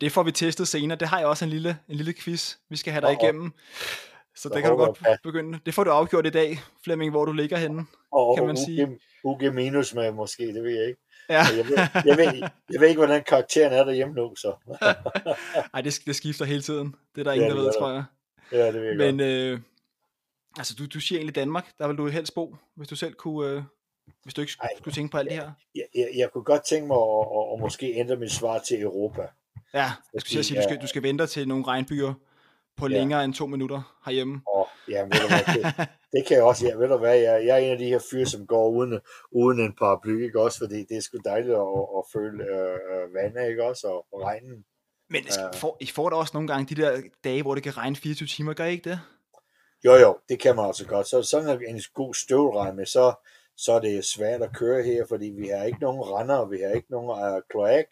det 0.00 0.12
får 0.12 0.22
vi 0.22 0.32
testet 0.32 0.68
senere. 0.68 0.98
Det 0.98 1.08
har 1.08 1.18
jeg 1.18 1.26
også 1.26 1.44
en 1.44 1.50
lille, 1.50 1.78
en 1.88 1.96
lille 1.96 2.12
quiz, 2.12 2.54
vi 2.70 2.76
skal 2.76 2.92
have 2.92 3.00
dig 3.00 3.12
igennem. 3.22 3.52
Så 4.36 4.48
det 4.48 4.62
kan 4.62 4.70
du 4.70 4.76
godt 4.76 4.98
begynde. 5.22 5.58
Det 5.66 5.74
får 5.74 5.84
du 5.84 5.90
afgjort 5.90 6.26
i 6.26 6.30
dag, 6.30 6.58
Flemming, 6.84 7.10
hvor 7.10 7.24
du 7.24 7.32
ligger 7.32 7.56
henne, 7.56 7.86
og, 8.12 8.36
kan 8.36 8.46
man 8.46 8.56
sige. 8.56 8.98
UG 9.24 9.54
minus 9.54 9.94
med 9.94 10.12
måske, 10.12 10.46
det 10.46 10.62
ved 10.62 10.70
jeg 10.70 10.86
ikke. 10.86 11.00
Ja. 11.28 11.42
jeg, 11.56 11.66
ved, 11.68 11.76
jeg, 12.04 12.16
ved, 12.18 12.48
jeg 12.72 12.80
ved 12.80 12.88
ikke, 12.88 12.98
hvordan 12.98 13.24
karakteren 13.24 13.72
er 13.72 13.84
derhjemme 13.84 14.14
nu, 14.14 14.34
så. 14.36 14.54
Ej, 15.74 15.80
det, 15.80 15.98
det 16.06 16.16
skifter 16.16 16.44
hele 16.44 16.62
tiden. 16.62 16.94
Det 17.14 17.20
er 17.20 17.24
der 17.24 17.32
ingen, 17.32 17.48
ja, 17.48 17.54
der 17.54 17.60
ved, 17.60 17.72
tror 17.78 17.90
jeg. 17.90 18.04
Ja, 18.52 18.66
det 18.66 18.74
ved 18.74 18.88
jeg 18.88 18.96
Men, 18.96 19.20
øh, 19.20 19.60
altså, 20.58 20.74
du, 20.78 20.86
du 20.86 21.00
siger 21.00 21.18
egentlig 21.18 21.34
Danmark, 21.34 21.78
der 21.78 21.88
vil 21.88 21.96
du 21.96 22.06
helst 22.06 22.34
bo, 22.34 22.56
hvis 22.74 22.88
du 22.88 22.96
selv 22.96 23.14
kunne, 23.14 23.50
øh, 23.50 23.62
hvis 24.22 24.34
du 24.34 24.40
ikke 24.40 24.52
Ej, 24.62 24.68
skulle 24.78 24.94
tænke 24.94 25.10
på 25.12 25.18
alt 25.18 25.28
det 25.28 25.36
her. 25.36 25.50
Jeg, 25.74 25.84
jeg, 25.94 26.08
jeg 26.16 26.30
kunne 26.32 26.44
godt 26.44 26.64
tænke 26.64 26.86
mig 26.86 26.96
at, 26.96 27.26
at, 27.36 27.52
at 27.52 27.60
måske 27.60 27.94
ændre 27.94 28.16
mit 28.16 28.32
svar 28.32 28.58
til 28.58 28.82
Europa. 28.82 29.22
Ja, 29.74 29.90
jeg 30.14 30.20
skulle 30.20 30.44
sige, 30.44 30.58
at 30.58 30.64
du 30.64 30.68
skal, 30.68 30.82
du 30.82 30.86
skal 30.86 31.02
vente 31.02 31.26
til 31.26 31.48
nogle 31.48 31.66
regnbyer 31.66 32.14
på 32.76 32.88
ja. 32.88 32.98
længere 32.98 33.24
end 33.24 33.34
to 33.34 33.46
minutter 33.46 34.00
herhjemme. 34.04 34.40
Oh, 34.46 34.66
ja, 34.88 35.02
ved 35.02 35.10
du 35.10 35.28
hvad, 35.28 35.54
det, 35.54 35.88
det 36.12 36.26
kan 36.26 36.36
jeg 36.36 36.44
også. 36.44 36.66
Ja, 36.66 36.74
ved 36.74 36.88
du 36.88 36.96
hvad, 36.96 37.16
jeg, 37.18 37.46
jeg 37.46 37.54
er 37.54 37.64
en 37.66 37.72
af 37.72 37.78
de 37.78 37.84
her 37.84 38.00
fyre, 38.10 38.26
som 38.26 38.46
går 38.46 38.68
uden, 38.68 39.00
uden 39.32 39.60
en 39.60 39.74
paraply, 39.78 40.24
ikke 40.24 40.40
også? 40.40 40.58
Fordi 40.58 40.78
det 40.88 40.96
er 40.96 41.00
sgu 41.00 41.18
dejligt 41.24 41.54
at, 41.54 41.80
at 41.98 42.04
føle 42.12 42.44
øh, 42.44 42.74
øh 42.74 43.14
vandet, 43.14 43.48
ikke 43.48 43.64
også? 43.64 43.86
Og, 43.86 44.06
og 44.12 44.22
regnen. 44.22 44.64
Men 45.10 45.22
uh, 45.24 45.58
får, 45.60 45.76
I 45.80 45.86
får 45.86 46.10
da 46.10 46.16
også 46.16 46.30
nogle 46.34 46.48
gange 46.48 46.74
de 46.74 46.82
der 46.82 47.02
dage, 47.24 47.42
hvor 47.42 47.54
det 47.54 47.62
kan 47.62 47.76
regne 47.76 47.96
24 47.96 48.26
timer, 48.26 48.54
gør 48.54 48.64
I 48.64 48.72
ikke 48.72 48.90
det? 48.90 49.00
Jo, 49.84 49.94
jo, 49.94 50.18
det 50.28 50.40
kan 50.40 50.56
man 50.56 50.66
altså 50.66 50.86
godt. 50.86 51.06
Så 51.08 51.22
sådan 51.22 51.62
en 51.68 51.80
god 51.94 52.14
støvregn 52.14 52.86
så, 52.86 53.14
så 53.56 53.72
er 53.72 53.80
det 53.80 54.04
svært 54.04 54.42
at 54.42 54.56
køre 54.56 54.82
her, 54.82 55.06
fordi 55.08 55.26
vi 55.26 55.48
har 55.48 55.64
ikke 55.64 55.80
nogen 55.80 56.02
render, 56.02 56.46
vi 56.46 56.58
har 56.58 56.70
ikke 56.74 56.90
nogen 56.90 57.10
uh, 57.10 57.42
kloak, 57.50 57.84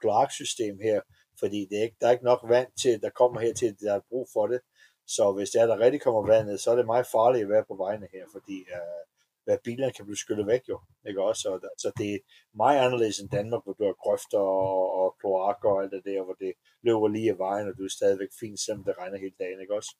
kloaksystem 0.00 0.78
her 0.82 1.00
fordi 1.42 1.60
det 1.70 1.78
er 1.78 1.82
ikke, 1.82 1.96
der 2.00 2.06
er 2.06 2.10
ikke 2.16 2.30
nok 2.32 2.40
vand 2.48 2.68
til, 2.82 3.00
der 3.02 3.10
kommer 3.10 3.40
her 3.40 3.54
til, 3.54 3.76
der 3.80 3.94
er 3.94 4.08
brug 4.08 4.28
for 4.32 4.46
det. 4.46 4.60
Så 5.06 5.32
hvis 5.36 5.50
der, 5.50 5.66
der 5.66 5.78
rigtig 5.78 6.00
kommer 6.00 6.26
vand 6.26 6.46
ned, 6.46 6.58
så 6.58 6.70
er 6.70 6.76
det 6.76 6.86
meget 6.86 7.06
farligt 7.12 7.42
at 7.42 7.50
være 7.50 7.64
på 7.68 7.76
vejene 7.84 8.08
her, 8.14 8.24
fordi 8.32 8.56
uh, 8.76 9.00
hvad 9.44 9.58
bilerne 9.64 9.92
kan 9.92 10.04
blive 10.04 10.16
skyllet 10.24 10.46
væk 10.46 10.62
jo. 10.68 10.80
Ikke 11.08 11.22
også? 11.22 11.40
Så, 11.42 11.50
så 11.78 11.92
det 11.98 12.14
er 12.14 12.18
meget 12.56 12.78
anderledes 12.86 13.18
end 13.18 13.30
Danmark, 13.30 13.62
hvor 13.64 13.72
du 13.72 13.84
har 13.84 13.96
grøfter 14.04 14.38
og, 14.38 14.82
og 15.00 15.16
kloakker 15.20 15.70
og 15.74 15.82
alt 15.82 15.92
det 15.92 16.02
der, 16.04 16.24
hvor 16.24 16.36
det 16.44 16.52
løber 16.82 17.08
lige 17.08 17.30
af 17.30 17.38
vejen, 17.38 17.68
og 17.68 17.74
du 17.78 17.84
er 17.84 17.94
stadigvæk 17.98 18.32
fint, 18.40 18.60
selvom 18.60 18.84
det 18.84 18.94
regner 18.98 19.18
hele 19.18 19.36
dagen, 19.38 19.60
ikke 19.60 19.74
også? 19.74 19.92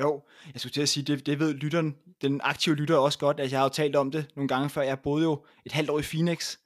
Jo, 0.00 0.22
jeg 0.52 0.60
skulle 0.60 0.72
til 0.72 0.82
at 0.82 0.88
sige, 0.88 1.04
det, 1.04 1.26
det 1.26 1.38
ved 1.38 1.54
lytteren, 1.54 1.96
den 2.22 2.40
aktive 2.44 2.74
lytter 2.74 2.96
også 2.96 3.18
godt, 3.18 3.40
at 3.40 3.52
jeg 3.52 3.58
har 3.58 3.66
jo 3.66 3.74
talt 3.80 3.96
om 3.96 4.10
det 4.10 4.26
nogle 4.36 4.48
gange 4.48 4.70
før. 4.70 4.82
Jeg 4.82 4.98
boede 5.00 5.24
jo 5.24 5.44
et 5.66 5.72
halvt 5.72 5.90
år 5.90 5.98
i 5.98 6.08
Phoenix, 6.12 6.56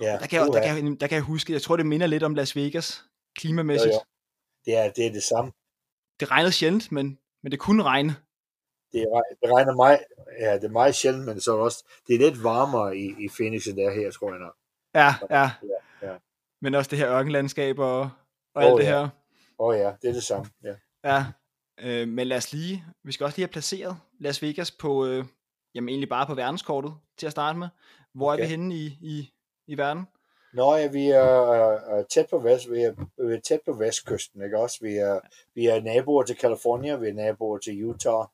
Ja, 0.00 0.12
der, 0.20 0.26
kan 0.26 0.40
jeg, 0.40 0.46
der, 0.52 0.62
kan 0.62 0.84
jeg, 0.84 1.00
der 1.00 1.06
kan 1.06 1.14
jeg 1.14 1.22
huske, 1.22 1.52
jeg 1.52 1.62
tror 1.62 1.76
det 1.76 1.86
minder 1.86 2.06
lidt 2.06 2.22
om 2.22 2.34
Las 2.34 2.56
Vegas, 2.56 3.04
klimamæssigt. 3.36 3.92
Jo, 3.92 3.98
jo. 3.98 4.04
Det, 4.64 4.76
er, 4.76 4.90
det 4.92 5.06
er 5.06 5.12
det 5.12 5.22
samme. 5.22 5.52
Det 6.20 6.30
regnede 6.30 6.52
sjældent, 6.52 6.92
men, 6.92 7.18
men 7.42 7.52
det 7.52 7.60
kunne 7.60 7.82
regne. 7.82 8.16
Det, 8.92 9.06
det 9.42 9.52
regner 9.54 9.74
meget, 9.74 9.98
ja, 10.40 10.54
det 10.54 10.64
er 10.64 10.68
meget 10.68 10.94
sjældent, 10.94 11.26
men 11.26 11.40
så 11.40 11.56
også, 11.56 11.84
det 12.06 12.14
er 12.14 12.18
lidt 12.18 12.42
varmere 12.42 12.96
i, 12.96 13.24
i 13.24 13.28
Phoenix, 13.28 13.66
end 13.66 13.76
det 13.76 13.84
er 13.84 13.94
her, 13.94 14.10
tror 14.10 14.30
jeg 14.30 14.40
nok. 14.40 14.56
Ja, 14.94 15.14
ja. 15.30 15.50
ja, 16.02 16.08
ja. 16.08 16.16
Men 16.60 16.74
også 16.74 16.90
det 16.90 16.98
her 16.98 17.10
ørkenlandskab 17.10 17.78
og, 17.78 18.00
og 18.00 18.10
oh, 18.54 18.64
alt 18.64 18.78
det 18.78 18.84
ja. 18.84 18.90
her. 18.90 19.08
Åh 19.58 19.68
oh, 19.68 19.76
ja, 19.76 19.92
det 20.02 20.08
er 20.08 20.12
det 20.12 20.22
samme, 20.22 20.50
ja. 20.62 20.74
Ja, 21.04 21.24
øh, 21.80 22.08
men 22.08 22.26
lad 22.26 22.36
os 22.36 22.52
lige, 22.52 22.84
vi 23.04 23.12
skal 23.12 23.24
også 23.24 23.36
lige 23.36 23.46
have 23.46 23.52
placeret 23.52 23.96
Las 24.18 24.42
Vegas 24.42 24.70
på, 24.70 25.06
øh, 25.06 25.24
jamen 25.74 25.88
egentlig 25.88 26.08
bare 26.08 26.26
på 26.26 26.34
verdenskortet 26.34 26.94
til 27.18 27.26
at 27.26 27.32
starte 27.32 27.58
med. 27.58 27.68
Hvor 28.14 28.32
okay. 28.32 28.42
er 28.42 28.46
vi 28.46 28.50
henne 28.50 28.74
i, 28.74 28.86
i, 28.86 29.32
i 29.66 29.78
verden? 29.78 30.06
Nå 30.52 30.74
ja, 30.76 30.86
vi 30.86 31.08
er 31.08 31.98
uh, 31.98 32.04
tæt 32.10 32.26
på 32.30 32.38
vest, 32.38 32.70
vi 32.70 32.82
er, 32.82 32.94
vi 33.16 33.34
er 33.34 33.40
tæt 33.40 33.60
på 33.66 33.72
vestkysten, 33.72 34.42
ikke 34.44 34.58
også? 34.58 34.78
Vi 34.80 34.96
er, 34.96 35.20
vi 35.54 35.66
er 35.66 35.80
naboer 35.80 36.22
til 36.22 36.36
California, 36.36 36.96
vi 36.96 37.08
er 37.08 37.14
naboer 37.14 37.58
til 37.58 37.84
Utah, 37.84 38.26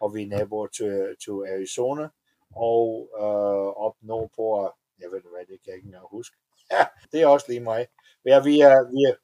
og 0.00 0.14
vi 0.14 0.22
er 0.22 0.26
naboer 0.26 0.66
til, 0.66 1.16
til 1.24 1.32
Arizona, 1.32 2.08
og 2.56 3.08
øh, 3.18 3.84
op 3.86 3.96
nordpå, 4.00 4.70
jeg 5.00 5.10
ved 5.10 5.20
hvad, 5.20 5.40
det 5.40 5.46
kan 5.48 5.66
jeg 5.66 5.74
ikke 5.74 5.86
engang 5.86 6.06
huske. 6.10 6.36
Ja, 6.70 6.86
det 7.12 7.22
er 7.22 7.26
også 7.26 7.46
lige 7.48 7.60
mig. 7.60 7.86
Ja, 8.24 8.40
vi 8.40 8.60
er, 8.60 8.90
vi 8.90 9.00
er, 9.08 9.14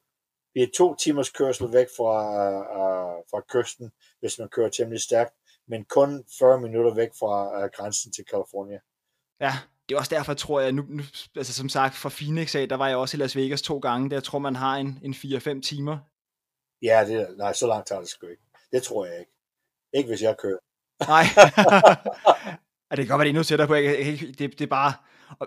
vi 0.53 0.63
er 0.63 0.67
to 0.77 0.95
timers 0.95 1.29
kørsel 1.29 1.73
væk 1.73 1.87
fra, 1.97 2.17
uh, 2.59 3.23
fra 3.31 3.41
kysten, 3.49 3.91
hvis 4.19 4.39
man 4.39 4.49
kører 4.49 4.69
temmelig 4.69 5.01
stærkt, 5.01 5.33
men 5.67 5.85
kun 5.85 6.25
40 6.39 6.61
minutter 6.61 6.93
væk 6.93 7.09
fra 7.19 7.63
uh, 7.63 7.69
grænsen 7.69 8.11
til 8.11 8.25
California. 8.31 8.79
Ja, 9.39 9.53
det 9.89 9.95
er 9.95 9.99
også 9.99 10.15
derfor, 10.15 10.33
tror 10.33 10.59
jeg, 10.59 10.71
nu, 10.71 10.83
nu 10.89 11.03
altså 11.35 11.53
som 11.53 11.69
sagt, 11.69 11.95
fra 11.95 12.09
Phoenix 12.09 12.55
af, 12.55 12.69
der 12.69 12.75
var 12.75 12.87
jeg 12.87 12.97
også 12.97 13.17
i 13.17 13.19
Las 13.19 13.35
Vegas 13.35 13.61
to 13.61 13.79
gange, 13.79 14.09
der 14.09 14.19
tror 14.19 14.39
man 14.39 14.55
har 14.55 14.75
en, 14.75 14.99
en 15.03 15.13
4-5 15.13 15.61
timer. 15.61 15.97
Ja, 16.81 17.05
det, 17.07 17.37
nej, 17.37 17.53
så 17.53 17.67
langt 17.67 17.87
tager 17.87 18.01
det 18.01 18.09
sgu 18.09 18.27
ikke. 18.27 18.43
Det 18.71 18.83
tror 18.83 19.05
jeg 19.05 19.19
ikke. 19.19 19.31
Ikke 19.93 20.07
hvis 20.07 20.21
jeg 20.21 20.35
kører. 20.37 20.57
Nej. 21.07 21.23
ja, 22.91 22.95
det 22.95 23.05
kan 23.05 23.07
godt 23.07 23.19
være, 23.19 23.19
det 23.19 23.25
er 23.25 23.29
endnu 23.29 23.43
tættere 23.43 23.67
på. 23.67 23.75
Det, 23.75 24.39
det, 24.39 24.59
det 24.59 24.61
er 24.61 24.67
bare... 24.67 24.93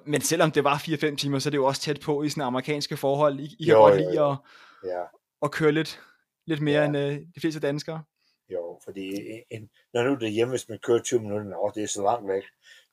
Men 0.07 0.21
selvom 0.21 0.50
det 0.50 0.64
var 0.64 0.78
4-5 0.78 1.16
timer, 1.16 1.38
så 1.38 1.49
er 1.49 1.50
det 1.50 1.59
jo 1.59 1.64
også 1.64 1.83
tæt 1.83 2.00
på 2.00 2.23
i 2.23 2.28
sådan 2.28 2.43
amerikanske 2.43 2.97
forhold. 2.97 3.40
I, 3.40 3.57
I 3.59 3.64
kan 3.64 3.73
jo, 3.73 3.81
godt 3.81 3.97
lide 3.97 4.21
at, 4.21 4.37
ja. 4.85 5.02
at 5.43 5.50
køre 5.50 5.73
lidt, 5.73 6.00
lidt 6.47 6.61
mere 6.61 6.81
ja. 6.81 6.87
end 6.87 6.97
uh, 6.97 7.02
de 7.35 7.40
fleste 7.40 7.61
danskere. 7.61 8.02
Jo, 8.52 8.81
fordi 8.85 9.11
en, 9.50 9.71
når 9.95 10.02
nu 10.02 10.14
det 10.14 10.26
er 10.26 10.33
hjemme, 10.33 10.52
hvis 10.52 10.69
man 10.69 10.78
kører 10.78 11.02
20 11.02 11.21
minutter, 11.21 11.57
åh, 11.59 11.73
det 11.75 11.83
er 11.83 11.87
så 11.87 12.02
langt 12.02 12.28
væk. 12.28 12.43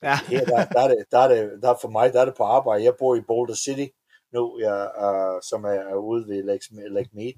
Ja. 0.03 0.15
Her, 0.27 0.45
der, 0.45 0.65
der, 0.65 0.81
er 0.81 0.87
det, 0.87 1.05
der, 1.11 1.19
er 1.19 1.27
det, 1.27 1.61
der 1.61 1.75
for 1.81 1.89
mig, 1.89 2.13
der 2.13 2.21
er 2.21 2.25
det 2.25 2.35
på 2.37 2.43
arbejde. 2.43 2.83
Jeg 2.83 2.95
bor 2.99 3.15
i 3.15 3.21
Boulder 3.21 3.55
City 3.55 3.87
nu, 4.33 4.59
jeg, 4.59 4.91
uh, 5.05 5.41
som 5.49 5.65
er 5.65 5.95
ude 5.95 6.27
ved 6.27 6.43
Lake, 6.43 6.65
Lake 6.89 7.09
Mead. 7.13 7.33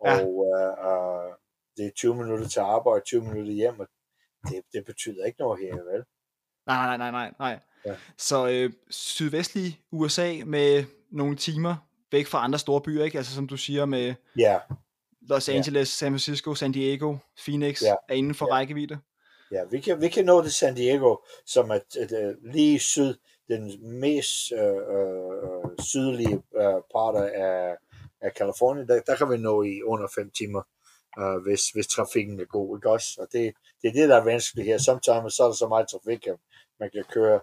Og 0.00 0.08
ja. 0.08 0.24
uh, 0.24 1.26
uh, 1.26 1.32
det 1.76 1.86
er 1.86 1.90
20 1.96 2.14
minutter 2.14 2.48
til 2.48 2.60
arbejde, 2.60 3.04
20 3.04 3.22
minutter 3.22 3.52
hjem, 3.52 3.80
og 3.80 3.86
det, 4.48 4.62
det 4.72 4.84
betyder 4.84 5.24
ikke 5.24 5.40
noget 5.40 5.60
her, 5.60 5.74
vel? 5.74 6.04
Nej, 6.66 6.86
nej, 6.86 6.96
nej, 6.96 7.10
nej, 7.10 7.32
nej. 7.38 7.58
Ja. 7.86 7.94
Så 8.18 8.48
øh, 8.48 8.72
sydvestlig 8.90 9.80
USA 9.92 10.34
med 10.46 10.84
nogle 11.10 11.36
timer 11.36 11.76
væk 12.12 12.26
fra 12.26 12.44
andre 12.44 12.58
store 12.58 12.80
byer, 12.80 13.04
ikke? 13.04 13.18
Altså 13.18 13.34
som 13.34 13.48
du 13.48 13.56
siger 13.56 13.84
med 13.84 14.14
ja. 14.38 14.58
Los 15.22 15.48
Angeles, 15.48 16.02
ja. 16.02 16.06
San 16.06 16.12
Francisco, 16.12 16.54
San 16.54 16.72
Diego, 16.72 17.16
Phoenix 17.44 17.82
ja. 17.82 17.94
er 18.08 18.14
inden 18.14 18.34
for 18.34 18.46
ja. 18.46 18.54
rækkevidde. 18.54 18.98
Ja, 19.52 19.64
vi 19.64 19.80
kan, 19.80 20.00
vi 20.00 20.08
kan 20.08 20.24
nå 20.24 20.42
til 20.42 20.52
San 20.52 20.74
Diego, 20.74 21.16
som 21.46 21.70
er 21.70 21.74
et, 21.74 22.38
lige 22.42 22.78
syd, 22.78 23.14
den 23.48 23.90
mest 24.00 24.52
øh, 24.52 24.76
øh, 24.76 25.70
sydlige 25.78 26.42
øh, 26.56 26.80
part 26.94 27.16
af, 27.16 27.76
af 28.20 28.34
Kalifornien. 28.34 28.88
Der, 28.88 29.00
der 29.00 29.16
kan 29.16 29.30
vi 29.30 29.36
nå 29.36 29.62
i 29.62 29.82
under 29.82 30.08
5 30.14 30.30
timer, 30.30 30.62
øh, 31.18 31.42
hvis, 31.42 31.70
hvis 31.70 31.86
trafikken 31.86 32.40
er 32.40 32.44
god. 32.44 32.78
Ikke 32.78 32.90
også? 32.90 33.08
Og 33.20 33.26
det, 33.32 33.54
det 33.82 33.88
er 33.88 33.92
det, 33.92 34.08
der 34.08 34.16
er 34.16 34.24
vanskeligt 34.24 34.66
her. 34.66 34.78
Sometimes 34.78 35.34
så 35.34 35.42
er 35.42 35.46
der 35.46 35.54
så 35.54 35.68
meget 35.68 35.88
trafik, 35.88 36.26
at 36.26 36.36
man 36.80 36.90
kan 36.90 37.04
køre 37.10 37.40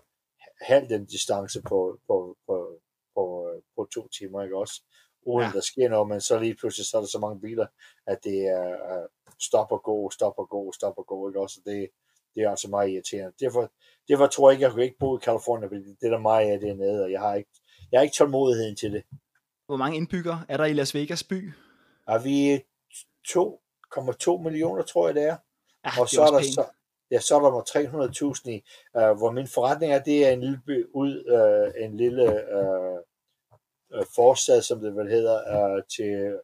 halv 0.61 0.89
den 0.89 1.05
distance 1.05 1.61
på, 1.61 1.99
på, 2.07 2.37
på, 2.47 2.79
på, 3.15 3.51
på 3.75 3.87
to 3.93 4.07
timer. 4.07 4.43
Ikke 4.43 4.57
også? 4.57 4.81
uden 5.27 5.47
ja. 5.47 5.51
der 5.51 5.61
sker 5.61 5.89
noget, 5.89 6.07
men 6.09 6.21
så 6.21 6.39
lige 6.39 6.55
pludselig 6.55 6.85
så 6.85 6.97
er 6.97 7.01
der 7.01 7.07
så 7.07 7.19
mange 7.19 7.41
biler, 7.41 7.67
at 8.05 8.23
det 8.23 8.39
er 8.47 8.67
uh, 8.93 9.05
stop 9.39 9.71
og 9.71 9.83
gå, 9.83 10.09
stop 10.09 10.33
og 10.37 10.49
gå, 10.49 10.71
stop 10.71 10.93
og 10.97 11.05
gå, 11.07 11.29
ikke 11.29 11.41
også? 11.41 11.59
Det, 11.65 11.89
det 12.35 12.43
er 12.43 12.49
altså 12.49 12.69
meget 12.69 12.89
irriterende. 12.89 13.33
Derfor, 13.39 13.71
derfor 14.07 14.27
tror 14.27 14.49
jeg 14.49 14.53
ikke, 14.53 14.63
jeg 14.63 14.71
kunne 14.71 14.83
ikke 14.83 14.97
bo 14.99 15.17
i 15.17 15.19
Kalifornien, 15.23 15.69
fordi 15.69 15.81
det 15.81 16.07
er 16.07 16.09
der 16.09 16.19
meget 16.19 16.51
af 16.51 16.59
dernede, 16.59 17.03
og 17.03 17.11
jeg 17.11 17.21
har 17.21 17.35
ikke, 17.35 17.49
jeg 17.91 17.99
har 17.99 18.03
ikke 18.03 18.15
tålmodigheden 18.15 18.75
til 18.75 18.93
det. 18.93 19.03
Hvor 19.65 19.77
mange 19.77 19.97
indbyggere 19.97 20.45
er 20.49 20.57
der 20.57 20.65
i 20.65 20.73
Las 20.73 20.95
Vegas 20.95 21.23
by? 21.23 21.51
Er 22.07 22.19
vi 22.19 22.63
2,2 24.37 24.43
millioner, 24.43 24.83
tror 24.83 25.07
jeg 25.07 25.15
det 25.15 25.23
er. 25.23 25.37
Ja, 25.85 26.01
og 26.01 26.09
så 26.09 26.21
er, 26.21 26.31
der 26.31 26.41
så, 26.41 26.65
ja, 27.11 27.19
så 27.19 27.35
er 27.35 27.39
der 27.39 28.31
300.000 28.45 28.49
i, 28.49 28.63
uh, 28.95 29.17
hvor 29.17 29.31
min 29.31 29.47
forretning 29.47 29.93
er, 29.93 30.03
det 30.03 30.27
er 30.27 30.31
en 30.31 30.39
lille 30.39 30.61
by 30.65 30.85
ud, 30.93 31.11
uh, 31.37 31.83
en 31.83 31.97
lille 31.97 32.23
uh, 32.57 32.99
øh, 33.93 34.05
forstad, 34.15 34.61
som 34.61 34.79
det 34.79 34.95
vel 34.95 35.09
hedder, 35.09 35.37
øh, 35.55 35.83
til, 35.95 36.39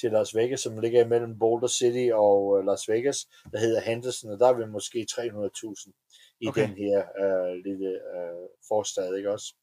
til 0.00 0.10
Las 0.10 0.34
Vegas, 0.34 0.60
som 0.60 0.78
ligger 0.78 1.04
imellem 1.04 1.38
Boulder 1.38 1.68
City 1.68 2.10
og 2.14 2.58
øh, 2.58 2.66
Las 2.66 2.88
Vegas, 2.88 3.28
der 3.52 3.58
hedder 3.58 3.80
Henderson, 3.80 4.30
og 4.30 4.38
der 4.38 4.48
er 4.48 4.52
vi 4.52 4.66
måske 4.66 5.06
300.000 5.10 6.36
i 6.40 6.48
okay. 6.48 6.62
den 6.62 6.76
her 6.76 6.98
øh, 7.22 7.54
lille 7.64 7.88
øh, 7.88 8.48
forstad, 8.68 9.16
ikke 9.16 9.30
også? 9.30 9.54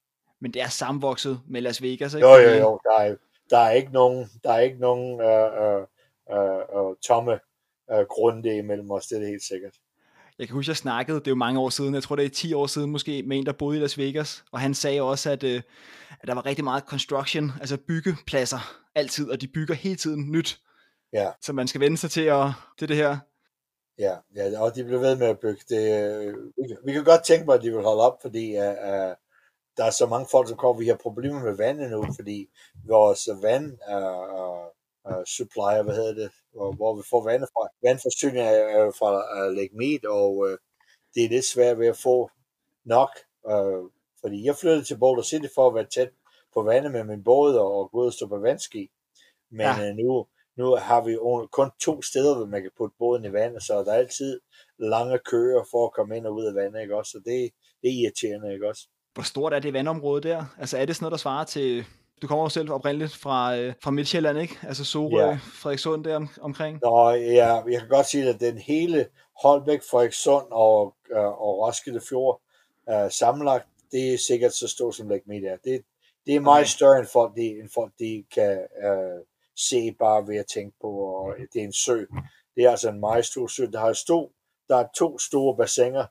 Men 0.41 0.53
det 0.53 0.61
er 0.61 0.67
samvokset 0.67 1.41
med 1.47 1.61
Las 1.61 1.81
Vegas, 1.81 2.13
ikke? 2.13 2.27
Jo, 2.27 2.35
jo, 2.35 2.49
jo. 2.49 2.79
Der 2.83 2.99
er, 2.99 3.15
der 3.49 3.57
er 3.57 3.71
ikke 3.71 3.91
nogen, 3.91 4.29
der 4.43 4.51
er 4.51 4.59
ikke 4.59 4.79
nogen 4.79 5.21
øh, 5.21 5.47
øh, 5.63 5.81
øh, 6.31 6.59
øh 6.77 6.95
tomme 7.07 7.39
øh, 7.91 8.05
grunde 8.09 8.57
imellem 8.57 8.91
os, 8.91 9.07
det 9.07 9.15
er 9.15 9.19
det 9.19 9.29
helt 9.29 9.43
sikkert. 9.43 9.73
Jeg 10.39 10.47
kan 10.47 10.53
huske, 10.53 10.69
jeg 10.69 10.77
snakkede, 10.77 11.19
det 11.19 11.27
er 11.27 11.31
jo 11.31 11.35
mange 11.35 11.59
år 11.59 11.69
siden, 11.69 11.93
jeg 11.93 12.03
tror 12.03 12.15
det 12.15 12.25
er 12.25 12.29
10 12.29 12.53
år 12.53 12.67
siden 12.67 12.91
måske, 12.91 13.23
med 13.23 13.37
en, 13.37 13.45
der 13.45 13.51
boede 13.51 13.77
i 13.77 13.81
Las 13.81 13.97
Vegas, 13.97 14.43
og 14.51 14.59
han 14.59 14.73
sagde 14.73 15.01
også, 15.01 15.31
at, 15.31 15.43
øh, 15.43 15.61
at 16.21 16.27
der 16.27 16.33
var 16.33 16.45
rigtig 16.45 16.63
meget 16.63 16.83
construction, 16.83 17.51
altså 17.59 17.77
byggepladser 17.77 18.79
altid, 18.99 19.31
og 19.31 19.41
de 19.41 19.47
bygger 19.47 19.75
hele 19.75 19.95
tiden 19.95 20.31
nyt. 20.31 20.59
Ja. 21.13 21.31
Så 21.41 21.53
man 21.53 21.67
skal 21.67 21.81
vende 21.81 21.97
sig 21.97 22.11
til, 22.11 22.21
at, 22.21 22.45
til 22.79 22.89
det 22.89 22.95
her. 22.95 23.17
Ja, 23.99 24.15
ja, 24.35 24.61
og 24.61 24.75
de 24.75 24.83
bliver 24.83 24.99
ved 24.99 25.15
med 25.15 25.27
at 25.27 25.39
bygge 25.39 25.61
det. 25.69 25.83
Øh, 26.01 26.33
vi, 26.57 26.75
vi 26.85 26.93
kan 26.93 27.03
godt 27.03 27.23
tænke 27.25 27.45
på, 27.45 27.51
at 27.51 27.61
de 27.61 27.71
vil 27.71 27.83
holde 27.83 28.01
op, 28.01 28.21
fordi 28.21 28.57
uh, 28.57 28.63
uh, 28.63 29.13
der 29.77 29.85
er 29.85 29.91
så 29.91 30.07
mange 30.09 30.27
folk, 30.31 30.47
som 30.47 30.57
kommer. 30.57 30.81
Vi 30.81 30.87
har 30.87 30.95
problemer 30.95 31.43
med 31.43 31.57
vandet 31.57 31.91
nu, 31.91 32.05
fordi 32.15 32.47
vores 32.87 33.29
vand 33.41 33.77
er, 33.87 34.09
uh, 34.39 34.67
uh, 35.11 35.23
supplier, 35.37 35.83
hvad 35.83 35.95
hedder 35.95 36.13
det, 36.13 36.31
hvor, 36.53 36.71
hvor 36.71 36.95
vi 36.95 37.03
får 37.09 37.23
vand 37.23 37.41
fra. 37.41 37.87
Vandforsyning 37.87 38.37
er 38.37 38.91
fra 38.99 39.11
uh, 39.37 39.55
Lake 39.57 39.75
Mead, 39.79 40.05
og 40.05 40.37
uh, 40.37 40.57
det 41.13 41.25
er 41.25 41.29
lidt 41.29 41.45
svært 41.45 41.79
ved 41.79 41.87
at 41.87 41.97
få 41.97 42.29
nok, 42.85 43.09
uh, 43.51 43.83
fordi 44.21 44.45
jeg 44.45 44.55
flyttede 44.55 44.83
til 44.83 44.97
Boulder 44.97 45.23
City 45.23 45.47
for 45.55 45.67
at 45.67 45.75
være 45.75 45.87
tæt 45.95 46.11
på 46.53 46.63
vandet 46.63 46.91
med 46.91 47.03
min 47.03 47.23
båd 47.23 47.55
og, 47.55 47.91
gå 47.91 48.01
ud 48.01 48.05
og 48.05 48.13
stå 48.13 48.27
på 48.27 48.37
vandski. 48.37 48.91
Men 49.51 49.61
ja. 49.61 49.89
uh, 49.89 49.95
nu, 49.97 50.25
nu 50.57 50.75
har 50.75 51.01
vi 51.01 51.17
kun 51.51 51.69
to 51.81 52.01
steder, 52.01 52.35
hvor 52.35 52.45
man 52.45 52.61
kan 52.61 52.71
putte 52.77 52.95
båden 52.99 53.25
i 53.25 53.33
vandet, 53.33 53.63
så 53.63 53.83
der 53.83 53.91
er 53.91 53.97
altid 53.97 54.39
lange 54.79 55.19
køer 55.19 55.63
for 55.71 55.85
at 55.85 55.93
komme 55.93 56.17
ind 56.17 56.25
og 56.25 56.33
ud 56.35 56.45
af 56.45 56.55
vandet, 56.55 56.81
ikke 56.81 56.95
også? 56.95 57.11
Så 57.11 57.17
det, 57.17 57.51
det 57.81 57.89
er 57.89 58.03
irriterende, 58.03 58.53
ikke 58.53 58.67
også? 58.67 58.87
Hvor 59.13 59.23
stort 59.23 59.53
er 59.53 59.59
det 59.59 59.73
vandområde 59.73 60.21
der? 60.21 60.45
Altså 60.59 60.77
er 60.77 60.85
det 60.85 60.95
sådan 60.95 61.03
noget, 61.03 61.11
der 61.11 61.17
svarer 61.17 61.45
til 61.45 61.85
du 62.21 62.27
kommer 62.27 62.43
jo 62.45 62.49
selv 62.49 62.71
oprindeligt 62.71 63.15
fra, 63.15 63.57
øh, 63.57 63.73
fra 63.83 63.91
Midtjylland, 63.91 64.37
ikke? 64.39 64.59
Altså 64.63 64.85
Sorø, 64.85 65.25
ja. 65.25 65.39
Frederikssund 65.53 66.03
der 66.03 66.15
om, 66.15 66.29
omkring. 66.41 66.79
Nå, 66.81 67.09
ja, 67.09 67.55
jeg 67.55 67.79
kan 67.79 67.89
godt 67.89 68.07
sige, 68.07 68.29
at 68.29 68.39
den 68.39 68.57
hele 68.57 69.07
Holbæk, 69.43 69.79
Frederikssund 69.91 70.45
og, 70.51 70.95
øh, 71.11 71.25
og 71.25 71.59
Roskilde 71.59 72.01
Fjord 72.09 72.41
øh, 72.89 73.11
sammenlagt, 73.11 73.67
det 73.91 74.13
er 74.13 74.17
sikkert 74.27 74.53
så 74.53 74.67
stort 74.67 74.95
som 74.95 75.09
Lake 75.09 75.23
Media. 75.27 75.57
Det, 75.63 75.81
det 76.29 76.35
er 76.35 76.39
meget 76.39 76.63
okay. 76.63 76.77
større, 76.77 76.99
end 76.99 77.07
folk, 77.07 77.35
de, 77.35 77.47
end 77.59 77.69
folk 77.73 77.93
de 77.99 78.25
kan 78.35 78.67
øh, 78.83 79.19
se 79.69 79.91
bare 79.99 80.27
ved 80.27 80.37
at 80.37 80.45
tænke 80.47 80.77
på, 80.81 80.87
og 80.87 81.35
det 81.53 81.59
er 81.61 81.65
en 81.65 81.73
sø. 81.73 82.05
Det 82.55 82.63
er 82.65 82.71
altså 82.71 82.89
en 82.89 82.99
meget 82.99 83.25
stor 83.25 83.47
sø. 83.47 83.65
Der, 83.73 83.79
har 83.79 83.93
stå, 83.93 84.31
der 84.69 84.77
er 84.77 84.87
to 84.95 85.19
store 85.19 85.57
bassiner, 85.57 86.05